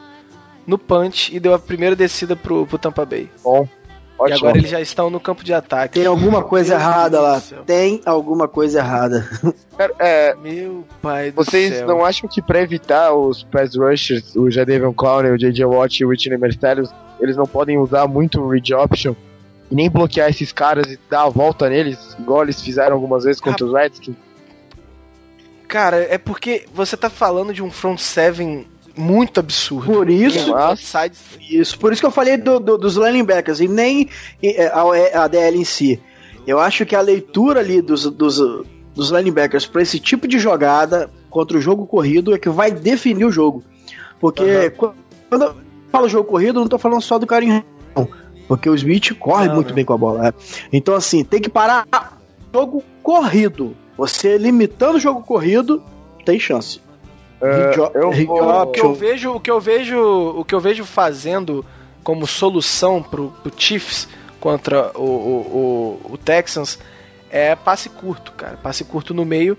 no 0.66 0.76
punch 0.76 1.34
e 1.34 1.40
deu 1.40 1.54
a 1.54 1.58
primeira 1.58 1.96
descida 1.96 2.36
pro, 2.36 2.66
pro 2.66 2.76
Tampa 2.76 3.06
Bay. 3.06 3.30
Bom. 3.42 3.66
Ótimo. 4.18 4.36
E 4.36 4.38
agora 4.38 4.58
eles 4.58 4.70
já 4.70 4.80
estão 4.80 5.08
no 5.08 5.20
campo 5.20 5.44
de 5.44 5.54
ataque. 5.54 5.94
Tem 5.94 6.06
alguma 6.06 6.42
coisa 6.42 6.76
Meu 6.76 6.82
errada 6.82 7.18
Deus 7.18 7.50
lá. 7.52 7.62
Tem 7.64 8.00
alguma 8.04 8.48
coisa 8.48 8.80
errada. 8.80 9.28
É, 9.98 10.34
Meu 10.34 10.84
pai 11.00 11.30
do 11.30 11.36
Vocês 11.36 11.76
céu. 11.76 11.86
não 11.86 12.04
acham 12.04 12.28
que 12.28 12.42
pra 12.42 12.60
evitar 12.60 13.12
os 13.12 13.44
pass 13.44 13.76
rushers, 13.76 14.34
o 14.34 14.50
Jadavion 14.50 14.92
Clown, 14.92 15.32
o 15.32 15.38
J.J. 15.38 15.64
Watt 15.64 16.00
e 16.00 16.04
o 16.04 16.08
Whitney 16.08 16.36
Mercedes, 16.36 16.90
eles 17.20 17.36
não 17.36 17.46
podem 17.46 17.78
usar 17.78 18.08
muito 18.08 18.40
o 18.40 18.48
read 18.48 18.74
option 18.74 19.14
e 19.70 19.74
nem 19.74 19.88
bloquear 19.88 20.28
esses 20.30 20.50
caras 20.50 20.90
e 20.90 20.98
dar 21.08 21.22
a 21.22 21.28
volta 21.28 21.68
neles, 21.68 22.16
igual 22.18 22.42
eles 22.42 22.60
fizeram 22.60 22.96
algumas 22.96 23.22
vezes 23.24 23.40
contra 23.40 23.64
os 23.64 23.72
Redskins? 23.72 24.16
Cara, 25.68 25.98
é 25.98 26.16
porque 26.16 26.64
você 26.72 26.96
tá 26.96 27.10
falando 27.10 27.52
de 27.52 27.62
um 27.62 27.70
front 27.70 27.98
seven 27.98 28.66
muito 28.98 29.40
absurdo. 29.40 29.92
Por 29.92 30.10
isso, 30.10 30.52
isso, 31.40 31.78
por 31.78 31.92
isso 31.92 32.02
que 32.02 32.06
eu 32.06 32.10
falei 32.10 32.36
do, 32.36 32.58
do, 32.58 32.76
dos 32.76 32.96
linebackers 32.96 33.60
e 33.60 33.68
nem 33.68 34.08
a, 34.72 35.22
a 35.24 35.28
DL 35.28 35.58
em 35.58 35.64
si. 35.64 36.00
Eu 36.46 36.58
acho 36.58 36.84
que 36.84 36.96
a 36.96 37.00
leitura 37.00 37.60
ali 37.60 37.80
dos, 37.80 38.04
dos, 38.10 38.40
dos 38.94 39.10
linebackers 39.10 39.66
para 39.66 39.82
esse 39.82 40.00
tipo 40.00 40.26
de 40.26 40.38
jogada 40.38 41.10
contra 41.30 41.56
o 41.56 41.60
jogo 41.60 41.86
corrido 41.86 42.34
é 42.34 42.38
que 42.38 42.48
vai 42.48 42.70
definir 42.70 43.24
o 43.24 43.32
jogo. 43.32 43.62
Porque 44.18 44.72
uhum. 44.80 44.92
quando 45.28 45.42
eu 45.42 45.56
falo 45.92 46.08
jogo 46.08 46.28
corrido, 46.28 46.58
eu 46.58 46.62
não 46.62 46.68
tô 46.68 46.78
falando 46.78 47.02
só 47.02 47.18
do 47.18 47.26
carinho, 47.26 47.62
porque 48.48 48.68
o 48.68 48.74
Smith 48.74 49.14
corre 49.18 49.46
não, 49.46 49.56
muito 49.56 49.68
não. 49.68 49.74
bem 49.74 49.84
com 49.84 49.92
a 49.92 49.98
bola. 49.98 50.22
Né? 50.22 50.32
Então, 50.72 50.94
assim, 50.94 51.22
tem 51.22 51.40
que 51.40 51.50
parar 51.50 51.86
jogo 52.52 52.82
corrido. 53.02 53.76
Você 53.96 54.38
limitando 54.38 54.96
o 54.96 55.00
jogo 55.00 55.20
corrido, 55.22 55.82
tem 56.24 56.40
chance. 56.40 56.80
É, 57.40 57.72
eu 57.94 58.26
vou... 58.26 58.62
o 58.62 58.66
que 58.72 58.80
eu 58.80 58.94
vejo, 58.94 59.32
o 59.32 59.40
que 59.40 59.50
eu 59.50 59.60
vejo, 59.60 59.98
o 60.00 60.44
que 60.44 60.54
eu 60.54 60.60
vejo 60.60 60.84
fazendo 60.84 61.64
como 62.02 62.26
solução 62.26 63.02
pro, 63.02 63.30
pro 63.42 63.52
Chiefs 63.56 64.08
contra 64.40 64.92
o, 64.98 65.02
o, 65.02 66.00
o, 66.08 66.12
o 66.12 66.18
Texans 66.18 66.78
é 67.30 67.54
passe 67.54 67.88
curto, 67.88 68.32
cara. 68.32 68.56
Passe 68.56 68.84
curto 68.84 69.12
no 69.12 69.24
meio 69.24 69.58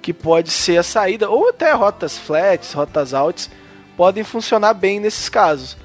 que 0.00 0.12
pode 0.12 0.50
ser 0.50 0.78
a 0.78 0.82
saída, 0.82 1.30
ou 1.30 1.48
até 1.48 1.72
rotas 1.72 2.18
flats, 2.18 2.72
rotas 2.72 3.14
altas, 3.14 3.48
podem 3.96 4.24
funcionar 4.24 4.74
bem 4.74 4.98
nesses 4.98 5.28
casos. 5.28 5.76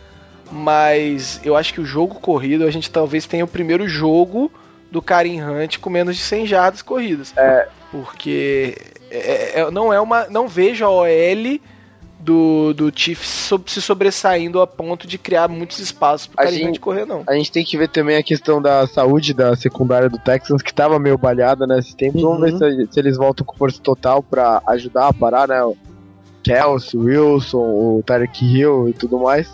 Mas 0.52 1.40
eu 1.44 1.56
acho 1.56 1.74
que 1.74 1.82
o 1.82 1.86
jogo 1.86 2.16
corrido, 2.16 2.66
a 2.66 2.72
gente 2.72 2.90
talvez 2.90 3.28
tenha 3.28 3.46
o 3.46 3.48
primeiro 3.48 3.88
jogo 3.88 4.52
do 4.90 5.02
Karim 5.02 5.42
Hunt 5.42 5.78
com 5.78 5.90
menos 5.90 6.16
de 6.16 6.24
100 6.24 6.48
jardas 6.48 6.82
corridas. 6.82 7.34
É. 7.38 7.68
Porque 7.92 8.78
é, 9.10 9.62
é, 9.62 9.72
não 9.72 9.92
é 9.92 10.00
uma. 10.00 10.28
Não 10.28 10.48
vejo 10.48 10.86
a 10.86 10.90
OL 10.90 11.60
do, 12.20 12.74
do 12.74 12.92
Chiefs 12.94 13.52
se 13.68 13.82
sobressaindo 13.82 14.60
a 14.60 14.68
ponto 14.68 15.08
de 15.08 15.18
criar 15.18 15.48
muitos 15.48 15.80
espaços 15.80 16.28
pro 16.28 16.38
Karim 16.38 16.68
Hunt 16.68 16.80
correr, 16.80 17.06
não. 17.06 17.24
A 17.28 17.36
gente 17.36 17.52
tem 17.52 17.64
que 17.64 17.78
ver 17.78 17.88
também 17.88 18.18
a 18.18 18.24
questão 18.24 18.62
da 18.62 18.86
saúde 18.88 19.34
da 19.34 19.56
secundária 19.56 20.10
do 20.10 20.18
Texans, 20.18 20.62
que 20.62 20.74
tava 20.74 21.00
meio 21.00 21.18
balhada 21.18 21.66
nesse 21.66 21.96
tempo. 21.96 22.18
Uhum. 22.18 22.38
Vamos 22.38 22.60
ver 22.60 22.86
se, 22.86 22.94
se, 22.94 23.00
eles 23.00 23.18
voltam 23.18 23.46
com 23.46 23.56
força 23.56 23.82
total 23.82 24.22
para 24.22 24.62
ajudar 24.68 25.08
a 25.08 25.14
parar, 25.14 25.48
né? 25.48 25.64
O 25.64 25.78
Kelsey, 26.44 27.00
Wilson, 27.00 27.58
o 27.60 28.04
Tarek 28.06 28.44
Hill 28.44 28.90
e 28.90 28.94
tudo 28.94 29.20
mais. 29.20 29.50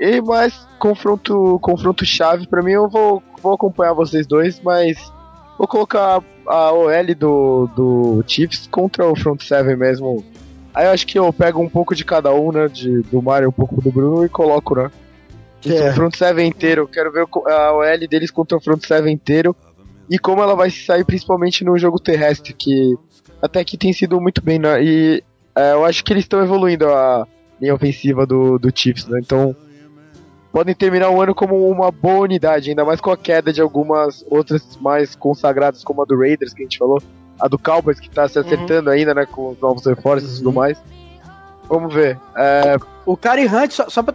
E 0.00 0.20
mais 0.20 0.66
confronto, 0.78 1.58
confronto 1.62 2.04
chave 2.04 2.46
para 2.46 2.62
mim, 2.62 2.72
eu 2.72 2.88
vou, 2.88 3.22
vou 3.40 3.54
acompanhar 3.54 3.92
vocês 3.92 4.26
dois, 4.26 4.60
mas 4.60 5.12
vou 5.58 5.66
colocar 5.66 6.22
a 6.46 6.72
OL 6.72 7.14
do, 7.16 7.68
do 7.74 8.24
Chiefs 8.26 8.66
contra 8.66 9.06
o 9.06 9.16
front 9.16 9.42
seven 9.42 9.76
mesmo. 9.76 10.24
Aí 10.74 10.86
eu 10.86 10.90
acho 10.90 11.06
que 11.06 11.18
eu 11.18 11.32
pego 11.32 11.60
um 11.60 11.68
pouco 11.68 11.94
de 11.94 12.04
cada 12.04 12.32
um, 12.34 12.50
né? 12.50 12.68
De, 12.68 13.02
do 13.02 13.22
Mario, 13.22 13.48
um 13.48 13.52
pouco 13.52 13.80
do 13.80 13.90
Bruno 13.92 14.24
e 14.24 14.28
coloco, 14.28 14.74
né? 14.74 14.90
É. 15.64 15.90
O 15.90 15.94
front 15.94 16.16
seven 16.16 16.48
inteiro. 16.48 16.82
Eu 16.82 16.88
quero 16.88 17.12
ver 17.12 17.26
a 17.46 17.72
OL 17.72 18.08
deles 18.08 18.30
contra 18.30 18.58
o 18.58 18.60
front 18.60 18.84
seven 18.84 19.12
inteiro. 19.12 19.54
E 20.10 20.18
como 20.18 20.42
ela 20.42 20.54
vai 20.54 20.70
sair 20.70 21.04
principalmente 21.04 21.64
no 21.64 21.78
jogo 21.78 21.98
terrestre, 21.98 22.52
que 22.52 22.94
até 23.40 23.60
aqui 23.60 23.78
tem 23.78 23.92
sido 23.92 24.20
muito 24.20 24.42
bem, 24.42 24.58
né? 24.58 24.82
E 24.82 25.22
é, 25.54 25.72
eu 25.72 25.84
acho 25.84 26.04
que 26.04 26.12
eles 26.12 26.24
estão 26.24 26.42
evoluindo 26.42 26.88
a 26.88 27.26
linha 27.60 27.74
ofensiva 27.74 28.26
do, 28.26 28.58
do 28.58 28.70
Chiefs, 28.74 29.06
né? 29.06 29.20
Então 29.22 29.56
podem 30.54 30.72
terminar 30.72 31.10
o 31.10 31.20
ano 31.20 31.34
como 31.34 31.68
uma 31.68 31.90
boa 31.90 32.20
unidade, 32.20 32.70
ainda 32.70 32.84
mais 32.84 33.00
com 33.00 33.10
a 33.10 33.16
queda 33.16 33.52
de 33.52 33.60
algumas 33.60 34.24
outras 34.30 34.78
mais 34.80 35.16
consagradas, 35.16 35.82
como 35.82 36.00
a 36.00 36.04
do 36.04 36.16
Raiders, 36.16 36.54
que 36.54 36.62
a 36.62 36.64
gente 36.64 36.78
falou, 36.78 37.02
a 37.40 37.48
do 37.48 37.58
Cowboys, 37.58 37.98
que 37.98 38.08
tá 38.08 38.28
se 38.28 38.38
uhum. 38.38 38.46
acertando 38.46 38.88
uhum. 38.88 38.94
ainda, 38.94 39.12
né, 39.12 39.26
com 39.26 39.48
os 39.48 39.58
novos 39.58 39.84
reforços 39.84 40.28
uhum. 40.28 40.34
e 40.34 40.38
tudo 40.38 40.48
uhum. 40.50 40.54
mais. 40.54 40.78
Vamos 41.68 41.92
ver. 41.92 42.20
É... 42.36 42.76
O 43.04 43.16
Karen 43.16 43.48
Hunt, 43.48 43.72
só, 43.72 43.88
só 43.88 44.00
pra 44.00 44.14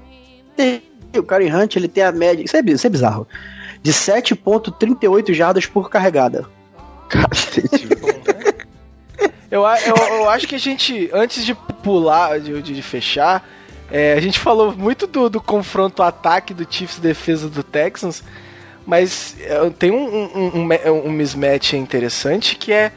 ter. 0.55 0.81
O 1.13 1.23
Karen 1.23 1.53
Hunt, 1.53 1.75
ele 1.75 1.89
tem 1.89 2.05
a 2.05 2.11
média. 2.13 2.41
Isso 2.41 2.55
é, 2.55 2.61
isso 2.61 2.87
é 2.87 2.89
bizarro. 2.89 3.27
De 3.83 3.91
7,38 3.91 5.33
jardas 5.33 5.65
por 5.65 5.89
carregada. 5.89 6.45
Cacete, 7.09 7.85
eu, 9.51 9.63
eu, 9.63 9.95
eu 9.97 10.29
acho 10.29 10.47
que 10.47 10.55
a 10.55 10.59
gente, 10.59 11.09
antes 11.11 11.43
de 11.43 11.53
pular, 11.83 12.39
de, 12.39 12.61
de 12.61 12.81
fechar, 12.81 13.43
é, 13.91 14.13
a 14.13 14.21
gente 14.21 14.39
falou 14.39 14.75
muito 14.75 15.07
do, 15.07 15.29
do 15.29 15.41
confronto 15.41 16.03
ataque 16.03 16.53
do 16.53 16.65
Chiefs 16.69 16.99
defesa 16.99 17.49
do 17.49 17.63
Texans, 17.63 18.23
mas 18.85 19.35
é, 19.39 19.69
tem 19.71 19.91
um, 19.91 20.05
um, 20.05 20.57
um, 20.59 21.07
um, 21.07 21.11
mismatch 21.11 21.73
interessante 21.73 22.55
que 22.55 22.71
é 22.71 22.91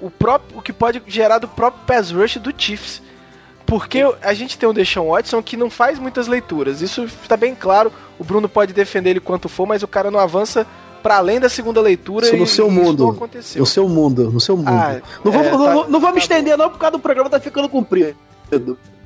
o, 0.00 0.10
próprio, 0.10 0.58
o 0.58 0.62
que 0.62 0.72
pode 0.72 1.02
gerar 1.06 1.38
do 1.38 1.48
próprio 1.48 1.84
pass 1.86 2.10
rush 2.10 2.36
do 2.38 2.52
Chiefs. 2.56 3.02
Porque 3.64 4.00
a 4.22 4.32
gente 4.32 4.56
tem 4.56 4.68
o 4.68 4.72
Deshaun 4.72 5.08
Watson 5.08 5.42
que 5.42 5.56
não 5.56 5.68
faz 5.68 5.98
muitas 5.98 6.28
leituras. 6.28 6.80
Isso 6.80 7.04
está 7.04 7.36
bem 7.36 7.52
claro. 7.52 7.92
O 8.16 8.22
Bruno 8.22 8.48
pode 8.48 8.72
defender 8.72 9.10
ele 9.10 9.20
quanto 9.20 9.48
for, 9.48 9.66
mas 9.66 9.82
o 9.82 9.88
cara 9.88 10.08
não 10.08 10.20
avança 10.20 10.64
para 11.02 11.16
além 11.16 11.40
da 11.40 11.48
segunda 11.48 11.80
leitura. 11.80 12.26
Isso 12.26 12.36
no 12.36 12.46
seu 12.46 12.70
mundo. 12.70 13.18
No 13.56 13.66
seu 13.66 13.88
mundo, 13.88 14.30
no 14.30 14.40
seu 14.40 14.56
mundo. 14.56 14.68
Ah, 14.68 15.00
não, 15.24 15.32
é, 15.32 15.50
vou, 15.50 15.66
tá, 15.66 15.74
não, 15.74 15.88
não 15.88 16.00
vou 16.00 16.10
me 16.10 16.16
tá 16.16 16.18
estender, 16.18 16.56
não, 16.56 16.70
por 16.70 16.78
causa 16.78 16.92
do 16.92 17.00
programa 17.00 17.28
tá 17.28 17.40
ficando 17.40 17.68
comprido. 17.68 18.16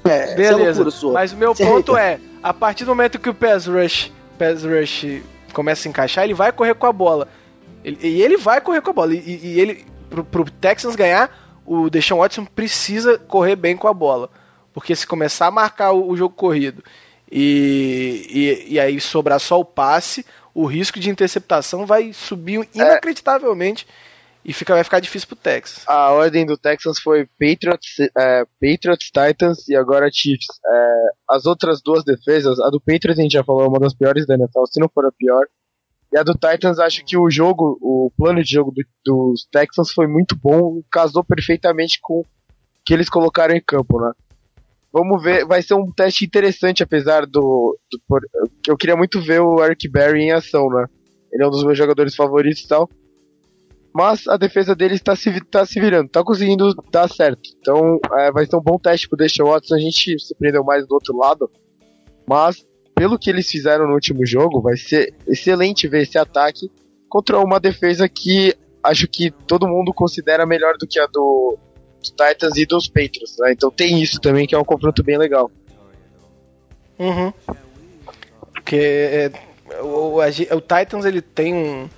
É, 0.04 0.32
é, 0.32 0.34
Beleza. 0.34 0.82
É 0.82 1.12
Mas 1.12 1.32
o 1.32 1.36
meu 1.36 1.54
ponto 1.54 1.96
é, 1.96 2.18
a 2.42 2.54
partir 2.54 2.84
do 2.84 2.88
momento 2.88 3.18
que 3.18 3.28
o 3.28 3.34
pass 3.34 3.66
rush, 3.66 4.12
pass 4.38 4.64
rush 4.64 5.22
começa 5.52 5.86
a 5.86 5.90
encaixar, 5.90 6.24
ele 6.24 6.34
vai 6.34 6.52
correr 6.52 6.74
com 6.74 6.86
a 6.86 6.92
bola. 6.92 7.28
Ele, 7.84 7.98
e 8.06 8.22
ele 8.22 8.36
vai 8.36 8.60
correr 8.60 8.80
com 8.80 8.90
a 8.90 8.94
bola. 8.94 9.14
E, 9.14 9.40
e 9.42 9.60
ele, 9.60 9.84
pro, 10.08 10.24
pro 10.24 10.50
Texans 10.50 10.96
ganhar, 10.96 11.30
o 11.64 11.90
Deshaun 11.90 12.18
Watson 12.18 12.44
precisa 12.44 13.18
correr 13.18 13.56
bem 13.56 13.76
com 13.76 13.88
a 13.88 13.94
bola. 13.94 14.30
Porque 14.72 14.94
se 14.94 15.06
começar 15.06 15.46
a 15.46 15.50
marcar 15.50 15.92
o, 15.92 16.08
o 16.08 16.16
jogo 16.16 16.34
corrido 16.34 16.82
e, 17.30 18.26
e, 18.68 18.74
e, 18.74 18.80
aí 18.80 19.00
sobrar 19.00 19.38
só 19.38 19.60
o 19.60 19.64
passe, 19.64 20.24
o 20.52 20.64
risco 20.64 20.98
de 20.98 21.10
interceptação 21.10 21.86
vai 21.86 22.12
subir 22.12 22.60
é. 22.60 22.66
inacreditavelmente. 22.74 23.86
É 23.88 24.09
e 24.44 24.52
fica, 24.52 24.74
vai 24.74 24.82
ficar 24.82 25.00
difícil 25.00 25.28
pro 25.28 25.36
Texas. 25.36 25.84
A 25.86 26.10
ordem 26.10 26.46
do 26.46 26.56
Texas 26.56 26.98
foi 26.98 27.28
Patriots, 27.38 27.98
é, 28.16 28.44
Patriots, 28.60 29.10
Titans 29.10 29.68
e 29.68 29.76
agora 29.76 30.10
Chiefs. 30.10 30.46
É, 30.66 30.94
as 31.28 31.44
outras 31.44 31.82
duas 31.82 32.04
defesas, 32.04 32.58
a 32.58 32.70
do 32.70 32.80
Patriots 32.80 33.18
a 33.18 33.22
gente 33.22 33.32
já 33.32 33.44
falou, 33.44 33.64
é 33.64 33.68
uma 33.68 33.78
das 33.78 33.94
piores 33.94 34.26
da 34.26 34.34
NFL, 34.34 34.64
se 34.66 34.80
não 34.80 34.88
for 34.88 35.04
a 35.04 35.12
pior. 35.12 35.46
E 36.12 36.18
a 36.18 36.22
do 36.22 36.32
Titans, 36.32 36.78
acho 36.78 37.04
que 37.04 37.16
o 37.16 37.30
jogo, 37.30 37.78
o 37.82 38.10
plano 38.16 38.42
de 38.42 38.50
jogo 38.50 38.72
do, 38.72 38.82
dos 39.04 39.46
Texans 39.52 39.92
foi 39.92 40.06
muito 40.06 40.34
bom, 40.36 40.82
casou 40.90 41.22
perfeitamente 41.22 42.00
com 42.00 42.20
o 42.20 42.26
que 42.84 42.94
eles 42.94 43.10
colocaram 43.10 43.54
em 43.54 43.62
campo, 43.62 44.00
né? 44.00 44.10
Vamos 44.92 45.22
ver, 45.22 45.46
vai 45.46 45.62
ser 45.62 45.74
um 45.74 45.92
teste 45.92 46.24
interessante, 46.24 46.82
apesar 46.82 47.24
do, 47.26 47.78
do 47.92 48.20
eu 48.66 48.76
queria 48.76 48.96
muito 48.96 49.20
ver 49.20 49.40
o 49.40 49.62
Eric 49.64 49.88
Berry 49.88 50.22
em 50.22 50.32
ação, 50.32 50.68
né? 50.68 50.86
Ele 51.32 51.44
é 51.44 51.46
um 51.46 51.50
dos 51.50 51.62
meus 51.62 51.78
jogadores 51.78 52.16
favoritos 52.16 52.64
e 52.64 52.68
tal 52.68 52.90
mas 53.92 54.26
a 54.28 54.36
defesa 54.36 54.74
dele 54.74 54.94
está 54.94 55.16
se, 55.16 55.40
tá 55.46 55.66
se 55.66 55.80
virando, 55.80 56.06
está 56.06 56.22
conseguindo 56.22 56.74
dar 56.90 57.08
certo. 57.08 57.50
Então 57.58 57.98
é, 58.18 58.30
vai 58.30 58.46
ser 58.46 58.56
um 58.56 58.62
bom 58.62 58.78
teste 58.78 59.08
pro 59.08 59.16
Deshaun 59.16 59.48
Watson. 59.48 59.74
A 59.74 59.80
gente 59.80 60.18
se 60.18 60.34
prendeu 60.34 60.62
mais 60.62 60.86
do 60.86 60.94
outro 60.94 61.16
lado, 61.16 61.50
mas 62.26 62.64
pelo 62.94 63.18
que 63.18 63.30
eles 63.30 63.48
fizeram 63.48 63.86
no 63.86 63.94
último 63.94 64.24
jogo, 64.24 64.60
vai 64.60 64.76
ser 64.76 65.14
excelente 65.26 65.88
ver 65.88 66.02
esse 66.02 66.18
ataque 66.18 66.70
contra 67.08 67.38
uma 67.40 67.58
defesa 67.58 68.08
que 68.08 68.54
acho 68.82 69.08
que 69.08 69.30
todo 69.30 69.68
mundo 69.68 69.92
considera 69.92 70.46
melhor 70.46 70.74
do 70.78 70.86
que 70.86 71.00
a 71.00 71.06
do, 71.06 71.58
dos 71.98 72.10
Titans 72.10 72.56
e 72.56 72.64
dos 72.64 72.86
Patriots. 72.88 73.36
Né? 73.38 73.52
Então 73.52 73.70
tem 73.70 74.00
isso 74.00 74.20
também 74.20 74.46
que 74.46 74.54
é 74.54 74.58
um 74.58 74.64
confronto 74.64 75.02
bem 75.02 75.18
legal. 75.18 75.50
Uhum. 76.98 77.32
Porque 78.52 78.76
é, 78.76 79.32
o, 79.82 80.16
o, 80.16 80.18
o 80.18 80.60
Titans 80.60 81.04
ele 81.04 81.20
tem 81.20 81.54
um 81.54 81.88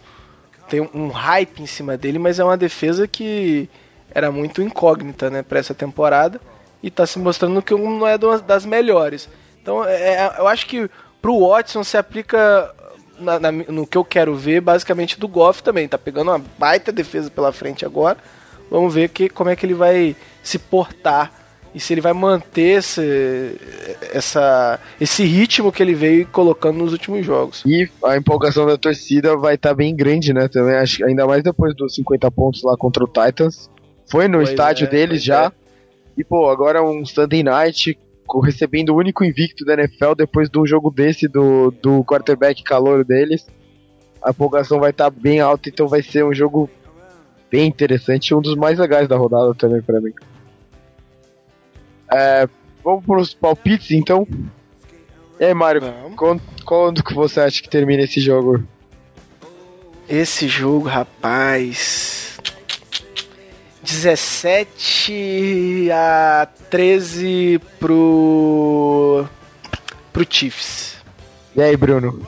tem 0.72 0.88
um 0.94 1.08
hype 1.08 1.62
em 1.62 1.66
cima 1.66 1.98
dele, 1.98 2.18
mas 2.18 2.38
é 2.38 2.44
uma 2.44 2.56
defesa 2.56 3.06
que 3.06 3.68
era 4.10 4.32
muito 4.32 4.62
incógnita, 4.62 5.28
né, 5.28 5.42
para 5.42 5.58
essa 5.58 5.74
temporada 5.74 6.40
e 6.82 6.90
tá 6.90 7.06
se 7.06 7.18
mostrando 7.18 7.60
que 7.60 7.74
não 7.74 8.06
é 8.06 8.16
das 8.16 8.64
melhores. 8.64 9.28
Então, 9.60 9.84
é, 9.84 10.14
é, 10.14 10.34
eu 10.38 10.48
acho 10.48 10.66
que 10.66 10.90
pro 11.20 11.46
Watson 11.46 11.84
se 11.84 11.98
aplica 11.98 12.74
na, 13.18 13.38
na, 13.38 13.52
no 13.52 13.86
que 13.86 13.98
eu 13.98 14.04
quero 14.04 14.34
ver, 14.34 14.62
basicamente 14.62 15.20
do 15.20 15.28
Goff 15.28 15.62
também. 15.62 15.86
Tá 15.86 15.98
pegando 15.98 16.30
uma 16.30 16.42
baita 16.58 16.90
defesa 16.90 17.30
pela 17.30 17.52
frente 17.52 17.84
agora. 17.84 18.16
Vamos 18.70 18.94
ver 18.94 19.10
que, 19.10 19.28
como 19.28 19.50
é 19.50 19.54
que 19.54 19.66
ele 19.66 19.74
vai 19.74 20.16
se 20.42 20.58
portar 20.58 21.30
e 21.74 21.80
se 21.80 21.94
ele 21.94 22.00
vai 22.00 22.12
manter 22.12 22.78
esse, 22.78 23.56
essa, 24.12 24.78
esse 25.00 25.24
ritmo 25.24 25.72
que 25.72 25.82
ele 25.82 25.94
veio 25.94 26.26
colocando 26.26 26.78
nos 26.78 26.92
últimos 26.92 27.24
jogos. 27.24 27.62
E 27.64 27.88
a 28.04 28.16
empolgação 28.16 28.66
da 28.66 28.76
torcida 28.76 29.36
vai 29.36 29.54
estar 29.54 29.70
tá 29.70 29.74
bem 29.74 29.94
grande, 29.96 30.34
né? 30.34 30.48
Também 30.48 30.76
acho, 30.76 31.04
ainda 31.04 31.26
mais 31.26 31.42
depois 31.42 31.74
dos 31.74 31.94
50 31.94 32.30
pontos 32.30 32.62
lá 32.62 32.76
contra 32.76 33.02
o 33.02 33.08
Titans. 33.08 33.70
Foi 34.06 34.28
no 34.28 34.38
pois 34.38 34.50
estádio 34.50 34.86
é, 34.86 34.90
deles 34.90 35.22
já. 35.22 35.46
É. 35.46 35.52
E 36.18 36.22
pô, 36.22 36.50
agora 36.50 36.82
um 36.82 37.06
Sunday 37.06 37.42
Night 37.42 37.98
recebendo 38.42 38.90
o 38.90 38.96
único 38.96 39.24
invicto 39.24 39.64
da 39.64 39.74
NFL 39.74 40.14
depois 40.16 40.48
do 40.48 40.66
jogo 40.66 40.90
desse 40.90 41.28
do, 41.28 41.70
do 41.82 42.04
quarterback 42.04 42.62
calor 42.62 43.04
deles. 43.04 43.46
A 44.22 44.30
empolgação 44.30 44.78
vai 44.78 44.90
estar 44.90 45.10
tá 45.10 45.16
bem 45.18 45.40
alta, 45.40 45.68
então 45.68 45.88
vai 45.88 46.02
ser 46.02 46.24
um 46.24 46.34
jogo 46.34 46.68
bem 47.50 47.66
interessante, 47.66 48.34
um 48.34 48.40
dos 48.40 48.56
mais 48.56 48.78
legais 48.78 49.08
da 49.08 49.16
rodada 49.16 49.54
também 49.54 49.82
para 49.82 50.00
mim. 50.00 50.12
É, 52.14 52.48
vamos 52.84 53.04
para 53.04 53.20
os 53.20 53.34
palpites 53.34 53.90
então. 53.90 54.26
E 55.40 55.44
aí, 55.44 55.54
Mário, 55.54 55.82
quando, 56.16 56.42
quando 56.64 57.02
que 57.02 57.14
você 57.14 57.40
acha 57.40 57.62
que 57.62 57.68
termina 57.68 58.02
esse 58.02 58.20
jogo? 58.20 58.62
Esse 60.08 60.46
jogo, 60.46 60.86
rapaz. 60.86 62.38
17 63.82 65.88
a 65.92 66.46
13 66.70 67.60
pro. 67.80 69.26
pro 70.12 70.26
Chiefs. 70.28 70.96
E 71.56 71.62
aí, 71.62 71.76
Bruno? 71.76 72.24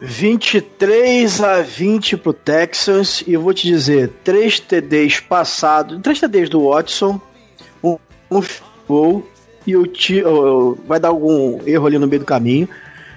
23 0.00 1.40
a 1.40 1.62
20 1.62 2.18
pro 2.18 2.34
Texans. 2.34 3.22
E 3.26 3.32
eu 3.32 3.40
vou 3.40 3.54
te 3.54 3.66
dizer: 3.66 4.10
3 4.22 4.60
TDs 4.60 5.20
passados. 5.20 5.98
3 6.02 6.20
TDs 6.20 6.50
do 6.50 6.68
Watson 6.68 7.18
um 8.38 8.44
gol 8.86 9.28
e 9.66 9.76
o 9.76 9.84
Chiefs 9.92 10.24
vai 10.86 11.00
dar 11.00 11.08
algum 11.08 11.60
erro 11.66 11.86
ali 11.86 11.98
no 11.98 12.06
meio 12.06 12.20
do 12.20 12.26
caminho. 12.26 12.68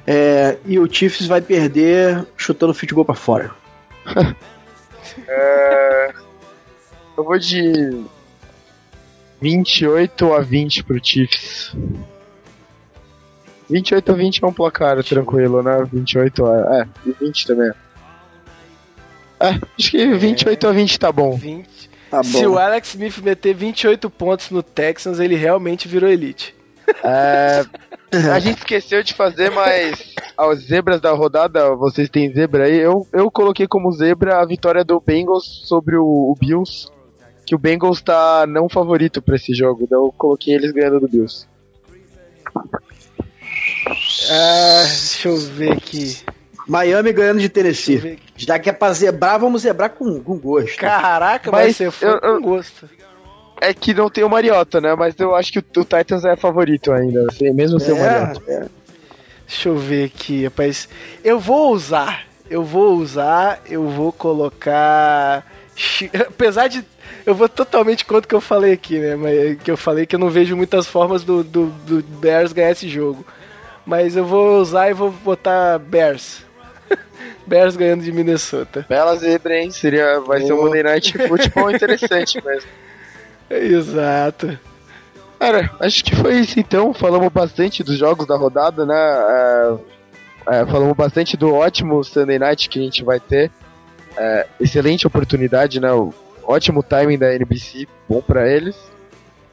É, 0.06 0.57
e 0.65 0.80
o 0.80 0.91
Chiefs 0.91 1.27
vai 1.27 1.41
perder 1.41 2.26
chutando 2.38 2.72
o 2.72 2.76
futebol 2.76 3.03
para 3.03 3.15
fora. 3.15 3.52
é, 5.27 6.14
eu 7.18 7.23
vou 7.23 7.38
de 7.38 8.06
28 9.41 10.34
a 10.34 10.39
20 10.39 10.84
pro 10.84 11.03
Chiefs. 11.03 11.76
28 13.69 14.11
a 14.11 14.15
20 14.15 14.44
é 14.44 14.48
um 14.48 14.53
placar 14.53 15.03
tranquilo, 15.03 15.61
né? 15.61 15.84
28 15.91 16.45
a. 16.45 16.80
É, 16.80 16.88
e 17.06 17.11
20 17.11 17.48
também. 17.48 17.72
É, 19.39 19.49
acho 19.77 19.91
que 19.91 20.15
28 20.15 20.65
é, 20.65 20.69
a 20.69 20.73
20 20.73 20.99
tá 20.99 21.11
bom. 21.11 21.35
20. 21.35 21.87
Tá 22.10 22.24
Se 22.24 22.46
o 22.46 22.58
Alex 22.58 22.90
Smith 22.90 23.18
meter 23.20 23.54
28 23.54 24.10
pontos 24.10 24.50
no 24.50 24.64
Texans, 24.64 25.20
ele 25.20 25.36
realmente 25.36 25.88
virou 25.88 26.10
elite. 26.10 26.56
É, 27.04 27.66
a 28.32 28.40
gente 28.40 28.60
esqueceu 28.60 29.04
de 29.04 29.14
fazer, 29.14 29.50
mas 29.52 30.16
as 30.38 30.60
zebras 30.60 31.02
da 31.02 31.12
rodada, 31.12 31.76
vocês 31.76 32.10
têm 32.10 32.32
zebra 32.34 32.66
aí. 32.66 32.78
Eu, 32.78 33.06
eu 33.12 33.30
coloquei 33.30 33.68
como 33.68 33.92
zebra 33.92 34.40
a 34.40 34.46
vitória 34.46 34.86
do 34.86 35.02
Bengals 35.02 35.64
sobre 35.66 35.98
o, 35.98 36.04
o 36.06 36.36
Bills, 36.40 36.90
que 37.46 37.56
o 37.56 37.60
Bengals 37.60 38.02
tá 38.02 38.46
não 38.48 38.70
favorito 38.70 39.22
para 39.22 39.36
esse 39.36 39.54
jogo, 39.54 39.84
então 39.84 40.06
eu 40.06 40.14
coloquei 40.18 40.54
eles 40.54 40.72
ganhando 40.72 41.00
do 41.00 41.08
Bills. 41.08 41.48
Ah, 44.30 44.84
deixa 44.84 45.30
eu 45.30 45.38
ver 45.38 45.74
aqui. 45.74 46.18
Miami 46.68 47.14
ganhando 47.14 47.39
de 47.39 47.49
Tennessee. 47.49 48.19
Já 48.35 48.60
que 48.60 48.69
é 48.69 48.73
pra 48.73 48.91
zebrar, 48.91 49.39
vamos 49.39 49.61
zebrar 49.61 49.89
com, 49.91 50.22
com 50.22 50.38
gosto. 50.38 50.77
Caraca, 50.77 51.49
mas 51.49 51.77
vai 51.77 51.91
ser 51.91 52.06
eu, 52.06 52.19
com 52.19 52.41
gosto. 52.41 52.89
É 53.60 53.73
que 53.73 53.94
não 53.94 54.10
tem 54.10 54.23
o 54.23 54.30
Mariota, 54.30 54.80
né? 54.81 54.94
Mas 54.95 55.15
eu 55.18 55.34
acho 55.34 55.52
que 55.52 55.60
o, 55.60 55.64
o 55.77 55.85
Titans 55.85 56.26
é 56.26 56.35
favorito 56.35 56.91
ainda, 56.91 57.26
assim, 57.30 57.52
mesmo 57.52 57.77
é, 57.77 57.80
sem 57.80 57.94
o 57.94 57.98
Mariota. 57.98 58.41
É. 58.48 58.65
Deixa 59.48 59.69
eu 59.69 59.77
ver 59.77 60.06
aqui, 60.06 60.44
rapaz. 60.44 60.89
Eu 61.23 61.39
vou 61.39 61.72
usar. 61.72 62.27
Eu 62.49 62.64
vou 62.64 62.95
usar, 62.95 63.61
eu 63.69 63.88
vou 63.88 64.11
colocar. 64.11 65.45
Apesar 66.27 66.68
de. 66.68 66.84
Eu 67.26 67.34
vou 67.34 67.49
totalmente 67.49 68.06
contra 68.06 68.26
o 68.26 68.27
que 68.27 68.35
eu 68.35 68.41
falei 68.41 68.73
aqui, 68.73 68.99
né? 68.99 69.15
Mas, 69.15 69.57
que 69.61 69.72
eu 69.72 69.77
falei 69.77 70.06
que 70.06 70.15
eu 70.15 70.19
não 70.19 70.30
vejo 70.30 70.56
muitas 70.56 70.85
formas 70.85 71.23
do, 71.23 71.44
do, 71.44 71.68
do 71.68 72.03
Bears 72.03 72.53
ganhar 72.53 72.72
esse 72.72 72.88
jogo. 72.88 73.26
Mas 73.85 74.15
eu 74.15 74.26
vou 74.26 74.60
usar 74.60 74.89
e 74.89 74.94
vou 74.94 75.11
botar 75.11 75.80
Bears. 75.80 76.47
Bears 77.48 77.78
ganhando 77.78 78.03
de 78.03 78.11
Minnesota. 78.11 78.86
Bela 78.88 79.15
zebra, 79.15 79.57
hein? 79.57 79.72
Seria, 79.72 80.19
vai 80.19 80.44
oh. 80.44 80.48
ser 80.48 80.53
um 80.53 80.64
Monday 80.64 80.84
Night 80.84 81.18
Football 81.28 81.72
interessante 81.72 82.44
mesmo. 82.44 82.69
Exato. 83.49 84.60
Cara, 85.40 85.72
acho 85.80 86.03
que 86.03 86.15
foi 86.15 86.40
isso 86.40 86.60
então. 86.60 86.94
Falamos 86.94 87.32
bastante 87.32 87.84
dos 87.84 87.98
jogos 87.98 88.28
da 88.28 88.36
rodada, 88.36 88.86
né? 88.86 88.95
É, 88.95 89.78
é, 90.48 90.65
falamos 90.65 90.95
bastante 90.95 91.38
do 91.38 91.53
ótimo 91.53 92.03
Sunday 92.03 92.38
Night 92.38 92.68
que 92.69 92.80
a 92.80 92.84
gente 92.84 93.03
vai 93.03 93.19
ter. 93.19 93.52
É, 94.18 94.48
excelente 94.60 95.06
oportunidade, 95.07 95.80
né? 95.80 95.91
O 95.94 96.14
ótimo 96.44 96.82
timing 96.84 97.18
da 97.18 97.34
NBC, 97.34 97.88
bom 98.10 98.22
para 98.22 98.49
eles. 98.49 98.76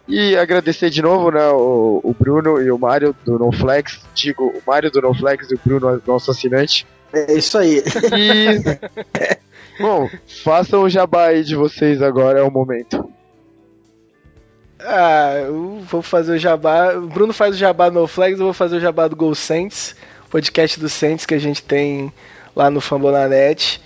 E 0.07 0.37
agradecer 0.37 0.91
de 0.91 1.01
novo, 1.01 1.31
né, 1.31 1.49
o, 1.49 2.01
o 2.05 2.15
Bruno 2.19 2.61
e 2.61 2.71
o 2.71 2.79
Mário 2.79 3.15
do 3.25 3.39
NoFlex. 3.39 4.01
Digo, 4.15 4.47
o 4.47 4.63
Mário 4.67 4.91
do 4.91 5.01
NoFlex 5.01 5.51
e 5.51 5.55
o 5.55 5.61
Bruno, 5.65 6.03
nosso 6.07 6.31
assinante. 6.31 6.87
É 7.15 7.33
isso 7.33 7.59
aí. 7.59 7.83
E. 8.17 9.81
Bom, 9.81 10.09
façam 10.45 10.83
o 10.83 10.89
jabá 10.89 11.27
aí 11.27 11.43
de 11.43 11.57
vocês 11.57 12.01
agora, 12.01 12.39
é 12.39 12.43
o 12.43 12.51
momento. 12.51 13.11
Ah, 14.81 15.35
eu 15.47 15.81
vou 15.89 16.03
fazer 16.03 16.33
o 16.33 16.39
jabá. 16.39 16.95
O 16.95 17.09
Bruno 17.09 17.33
faz 17.33 17.55
o 17.55 17.59
jabá 17.59 17.91
no 17.91 18.07
Flags, 18.07 18.39
eu 18.39 18.47
vou 18.47 18.53
fazer 18.53 18.77
o 18.77 18.81
jabá 18.81 19.09
do 19.09 19.17
Gol 19.17 19.35
Saints, 19.35 19.97
podcast 20.31 20.79
do 20.79 20.89
Saints 20.89 21.25
que 21.25 21.35
a 21.35 21.39
gente 21.39 21.63
tem 21.63 22.13
lá 22.55 22.71
no 22.71 22.81
Fambonanet. 22.81 23.81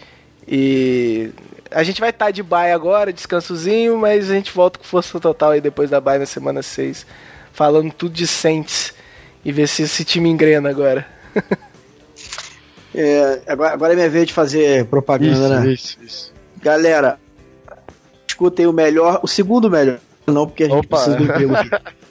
E 0.47 1.31
a 1.71 1.83
gente 1.83 2.01
vai 2.01 2.11
estar 2.11 2.27
tá 2.27 2.31
de 2.31 2.43
bye 2.43 2.73
agora, 2.73 3.13
descansozinho, 3.13 3.97
mas 3.97 4.31
a 4.31 4.35
gente 4.35 4.53
volta 4.53 4.79
com 4.79 4.85
força 4.85 5.21
total 5.21 5.53
aí 5.53 5.61
depois 5.61 5.91
da 5.91 6.01
bye 6.01 6.19
na 6.19 6.27
semana 6.27 6.63
6, 6.63 7.07
falando 7.53 7.93
tudo 7.93 8.13
de 8.13 8.27
Saints 8.27 8.93
e 9.45 9.53
ver 9.53 9.69
se 9.69 9.83
esse 9.83 10.05
time 10.05 10.29
engrena 10.29 10.69
agora. 10.69 11.07
É, 12.95 13.41
agora, 13.47 13.75
agora 13.75 13.93
é 13.93 13.97
minha 13.97 14.11
vez 14.11 14.27
de 14.27 14.33
fazer 14.33 14.87
propaganda, 14.87 15.33
isso, 15.33 15.49
né? 15.49 15.69
Isso, 15.69 15.99
isso. 16.03 16.33
Galera, 16.63 17.19
escutem 18.27 18.67
o 18.67 18.73
melhor, 18.73 19.21
o 19.23 19.29
segundo 19.29 19.71
melhor, 19.71 19.99
não, 20.27 20.47
porque 20.47 20.65
a 20.65 20.69
gente 20.69 20.87
Opa. 20.87 20.97
precisa 20.97 21.17
do 21.17 21.25
emprego. 21.25 21.55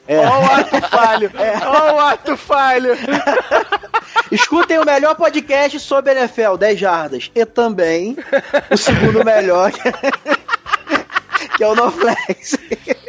É. 0.08 0.20
Ó 0.26 0.40
o 0.40 0.46
ato 0.46 0.82
falho! 0.90 1.32
É. 1.38 1.58
Ó 1.66 1.96
o 1.96 2.00
ato 2.00 2.38
falho! 2.38 2.92
Escutem 4.32 4.80
o 4.80 4.86
melhor 4.86 5.16
podcast 5.16 5.80
sobre 5.80 6.12
NFL, 6.14 6.56
10 6.58 6.80
jardas. 6.80 7.32
E 7.34 7.46
também 7.46 8.18
o 8.70 8.78
segundo 8.78 9.24
melhor, 9.24 9.72
que 11.58 11.64
é 11.64 11.68
o 11.68 11.76
NoFlex. 11.76 12.56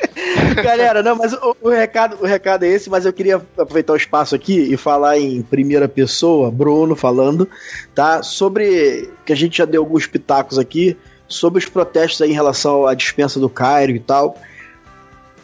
Galera, 0.65 1.03
não, 1.03 1.15
mas 1.15 1.33
o, 1.35 1.57
o, 1.61 1.69
recado, 1.69 2.17
o 2.21 2.27
recado 2.27 2.65
é 2.65 2.69
esse, 2.69 2.91
mas 2.91 3.05
eu 3.05 3.13
queria 3.13 3.37
aproveitar 3.37 3.93
o 3.93 3.97
espaço 3.97 4.35
aqui 4.35 4.59
e 4.59 4.77
falar 4.77 5.19
em 5.19 5.43
primeira 5.43 5.87
pessoa, 5.87 6.51
Bruno 6.51 6.97
falando, 6.97 7.49
tá? 7.95 8.23
Sobre 8.23 9.11
que 9.25 9.33
a 9.33 9.37
gente 9.37 9.59
já 9.59 9.65
deu 9.65 9.83
alguns 9.83 10.07
pitacos 10.07 10.59
aqui 10.59 10.97
sobre 11.29 11.59
os 11.59 11.69
protestos 11.69 12.23
aí 12.23 12.31
em 12.31 12.35
relação 12.35 12.87
à 12.87 12.95
dispensa 12.95 13.39
do 13.39 13.51
Cairo 13.51 13.93
e 13.93 14.01
tal. 14.01 14.37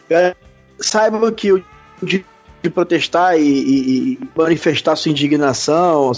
É, 0.08 0.34
saibam 0.80 1.30
que 1.30 1.52
o 1.52 1.62
de, 2.02 2.24
de 2.62 2.70
protestar 2.70 3.38
e, 3.38 3.42
e, 3.42 4.12
e, 4.12 4.18
manifestar 4.34 4.96
sua 4.96 5.10
indignação, 5.10 6.12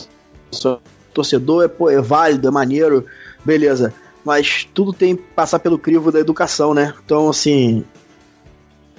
seu 0.53 0.81
torcedor 1.13 1.65
é, 1.65 1.69
pô, 1.69 1.91
é 1.91 2.01
válido, 2.01 2.47
é 2.47 2.51
maneiro, 2.51 3.05
beleza. 3.45 3.93
Mas 4.27 4.69
tudo 4.74 4.93
tem 4.93 5.15
que 5.15 5.23
passar 5.23 5.61
pelo 5.61 5.78
crivo 5.78 6.11
da 6.11 6.19
educação, 6.19 6.74
né? 6.74 6.93
Então, 7.05 7.28
assim, 7.28 7.85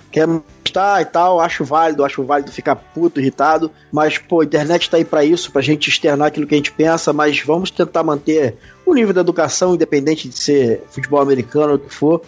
quer 0.10 0.26
estar 0.64 1.02
e 1.02 1.06
tal, 1.06 1.42
acho 1.42 1.66
válido, 1.66 2.06
acho 2.06 2.24
válido 2.24 2.50
ficar 2.50 2.78
puto, 2.78 3.20
irritado, 3.20 3.70
mas, 3.92 4.18
pô, 4.18 4.40
a 4.40 4.46
internet 4.46 4.90
tá 4.90 4.96
aí 4.96 5.04
para 5.04 5.26
isso, 5.26 5.52
pra 5.52 5.62
gente 5.62 5.90
externar 5.90 6.30
aquilo 6.30 6.48
que 6.48 6.56
a 6.56 6.58
gente 6.58 6.72
pensa, 6.72 7.12
mas 7.12 7.42
vamos 7.42 7.70
tentar 7.70 8.04
manter 8.04 8.56
o 8.86 8.94
nível 8.94 9.14
da 9.14 9.20
educação, 9.20 9.76
independente 9.76 10.30
de 10.30 10.40
ser 10.40 10.82
futebol 10.90 11.20
americano 11.20 11.74
ou 11.74 11.76
o 11.76 11.80
que 11.80 11.94
for, 11.94 12.22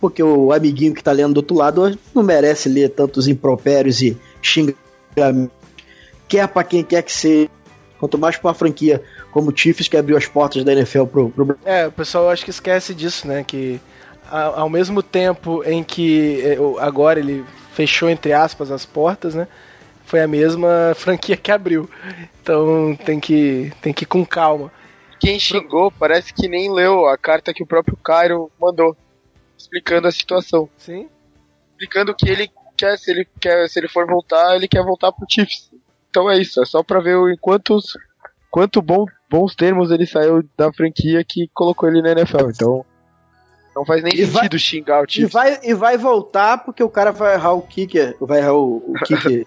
porque 0.00 0.22
o 0.22 0.50
amiguinho 0.50 0.94
que 0.94 1.04
tá 1.04 1.12
lendo 1.12 1.34
do 1.34 1.38
outro 1.38 1.56
lado 1.58 1.98
não 2.14 2.22
merece 2.22 2.70
ler 2.70 2.88
tantos 2.88 3.28
impropérios 3.28 4.00
e 4.00 4.16
xingamentos, 4.40 5.54
quer 6.26 6.48
para 6.48 6.64
quem 6.64 6.82
quer 6.82 7.02
que 7.02 7.12
seja, 7.12 7.50
quanto 7.98 8.18
mais 8.18 8.36
pra 8.36 8.48
uma 8.48 8.54
franquia 8.54 9.02
como 9.30 9.50
o 9.50 9.56
Chiefs 9.56 9.88
que 9.88 9.96
abriu 9.96 10.16
as 10.16 10.26
portas 10.26 10.64
da 10.64 10.72
NFL 10.72 11.04
pro, 11.04 11.30
pro... 11.30 11.58
É, 11.64 11.86
o 11.86 11.92
pessoal 11.92 12.30
acho 12.30 12.44
que 12.44 12.50
esquece 12.50 12.94
disso, 12.94 13.26
né, 13.26 13.44
que 13.44 13.80
ao 14.30 14.68
mesmo 14.68 15.02
tempo 15.02 15.62
em 15.64 15.82
que 15.82 16.40
é, 16.42 16.56
agora 16.80 17.20
ele 17.20 17.44
fechou 17.72 18.08
entre 18.10 18.32
aspas 18.32 18.70
as 18.70 18.84
portas, 18.84 19.34
né? 19.34 19.46
Foi 20.04 20.20
a 20.20 20.26
mesma 20.26 20.92
franquia 20.96 21.36
que 21.36 21.52
abriu. 21.52 21.88
Então 22.42 22.96
tem 23.04 23.20
que 23.20 23.72
tem 23.80 23.92
que 23.92 24.04
ir 24.04 24.06
com 24.06 24.24
calma. 24.24 24.72
Quem 25.20 25.38
xingou 25.38 25.90
parece 25.90 26.32
que 26.32 26.48
nem 26.48 26.72
leu 26.72 27.06
a 27.06 27.16
carta 27.16 27.54
que 27.54 27.62
o 27.62 27.66
próprio 27.66 27.96
Cairo 27.96 28.50
mandou 28.60 28.96
explicando 29.56 30.08
a 30.08 30.12
situação. 30.12 30.68
Sim. 30.76 31.08
explicando 31.72 32.14
que 32.14 32.28
ele 32.28 32.50
quer, 32.76 32.98
se 32.98 33.10
ele 33.10 33.26
quer, 33.40 33.68
se 33.68 33.78
ele 33.78 33.88
for 33.88 34.06
voltar, 34.06 34.54
ele 34.54 34.68
quer 34.68 34.82
voltar 34.82 35.12
pro 35.12 35.26
Chiefs. 35.28 35.70
Então 36.16 36.30
é 36.30 36.38
isso, 36.38 36.62
é 36.62 36.64
só 36.64 36.82
pra 36.82 36.98
ver 36.98 37.14
o 37.14 37.36
quantos, 37.38 37.92
quanto 38.50 38.80
bom, 38.80 39.04
bons 39.28 39.54
termos 39.54 39.90
ele 39.90 40.06
saiu 40.06 40.42
da 40.56 40.72
franquia 40.72 41.22
que 41.22 41.46
colocou 41.52 41.90
ele 41.90 42.00
na 42.00 42.12
NFL. 42.12 42.48
Então 42.54 42.86
não 43.74 43.84
faz 43.84 44.02
nem 44.02 44.14
e 44.14 44.24
sentido 44.24 44.32
vai, 44.32 44.58
xingar 44.58 45.02
o 45.02 45.06
Chiefs. 45.06 45.30
E 45.30 45.34
vai, 45.34 45.60
e 45.62 45.74
vai 45.74 45.98
voltar 45.98 46.64
porque 46.64 46.82
o 46.82 46.88
cara 46.88 47.12
vai 47.12 47.34
errar 47.34 47.52
o 47.52 47.60
kicker, 47.60 48.16
vai 48.18 48.38
errar 48.38 48.54
o, 48.54 48.78
o 48.78 48.94
kicker. 49.04 49.46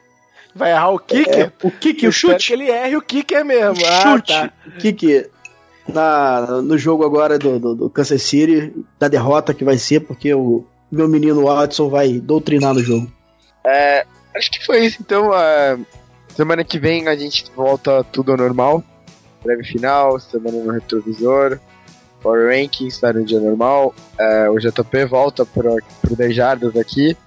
vai 0.53 0.69
errar 0.69 0.91
o 0.91 0.99
kicker? 0.99 1.39
É, 1.39 1.51
o 1.63 1.71
kicker, 1.71 2.09
o 2.09 2.11
chute. 2.11 2.45
que 2.45 2.53
ele 2.53 2.69
erre 2.69 2.95
o 2.95 3.01
kicker 3.01 3.43
mesmo. 3.43 3.83
O 3.83 3.87
ah, 3.87 4.01
chute. 4.03 4.31
Tá. 4.31 4.53
O 4.67 4.71
kicker 4.77 5.27
na, 5.87 6.61
no 6.61 6.77
jogo 6.77 7.03
agora 7.03 7.39
do, 7.39 7.59
do, 7.59 7.73
do, 7.73 7.89
Kansas 7.89 8.21
City, 8.21 8.71
da 8.99 9.07
derrota 9.07 9.55
que 9.55 9.63
vai 9.63 9.79
ser, 9.79 10.01
porque 10.01 10.31
o 10.35 10.63
meu 10.91 11.07
menino 11.07 11.45
Watson 11.45 11.89
vai 11.89 12.19
doutrinar 12.19 12.75
no 12.75 12.83
jogo. 12.83 13.11
É, 13.65 14.05
acho 14.35 14.51
que 14.51 14.63
foi 14.63 14.85
isso, 14.85 14.99
então. 15.01 15.31
Uh, 15.31 15.83
semana 16.39 16.63
que 16.63 16.79
vem 16.79 17.05
a 17.09 17.15
gente 17.17 17.51
volta 17.53 18.01
tudo 18.01 18.31
ao 18.31 18.37
normal. 18.37 18.81
Breve 19.43 19.61
final, 19.65 20.17
semana 20.21 20.57
no 20.57 20.71
retrovisor. 20.71 21.59
Power 22.21 22.47
Rankings 22.47 22.95
está 22.95 23.11
no 23.11 23.25
dia 23.25 23.41
normal. 23.41 23.93
Uh, 24.17 24.51
o 24.51 24.57
JP 24.57 25.05
volta 25.05 25.45
pro, 25.45 25.75
pro 26.01 26.15
10 26.15 26.33
Jardas 26.33 26.77
aqui. 26.77 27.17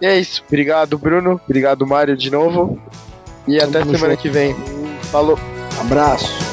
E 0.00 0.06
é 0.06 0.20
isso. 0.20 0.44
Obrigado, 0.46 0.96
Bruno. 0.96 1.40
Obrigado, 1.44 1.84
Mário, 1.84 2.16
de 2.16 2.30
novo. 2.30 2.80
E 3.48 3.58
Tamo 3.58 3.70
até 3.70 3.84
semana 3.84 4.14
show. 4.14 4.22
que 4.22 4.28
vem. 4.30 4.54
Falou. 5.10 5.36
Abraço. 5.80 6.48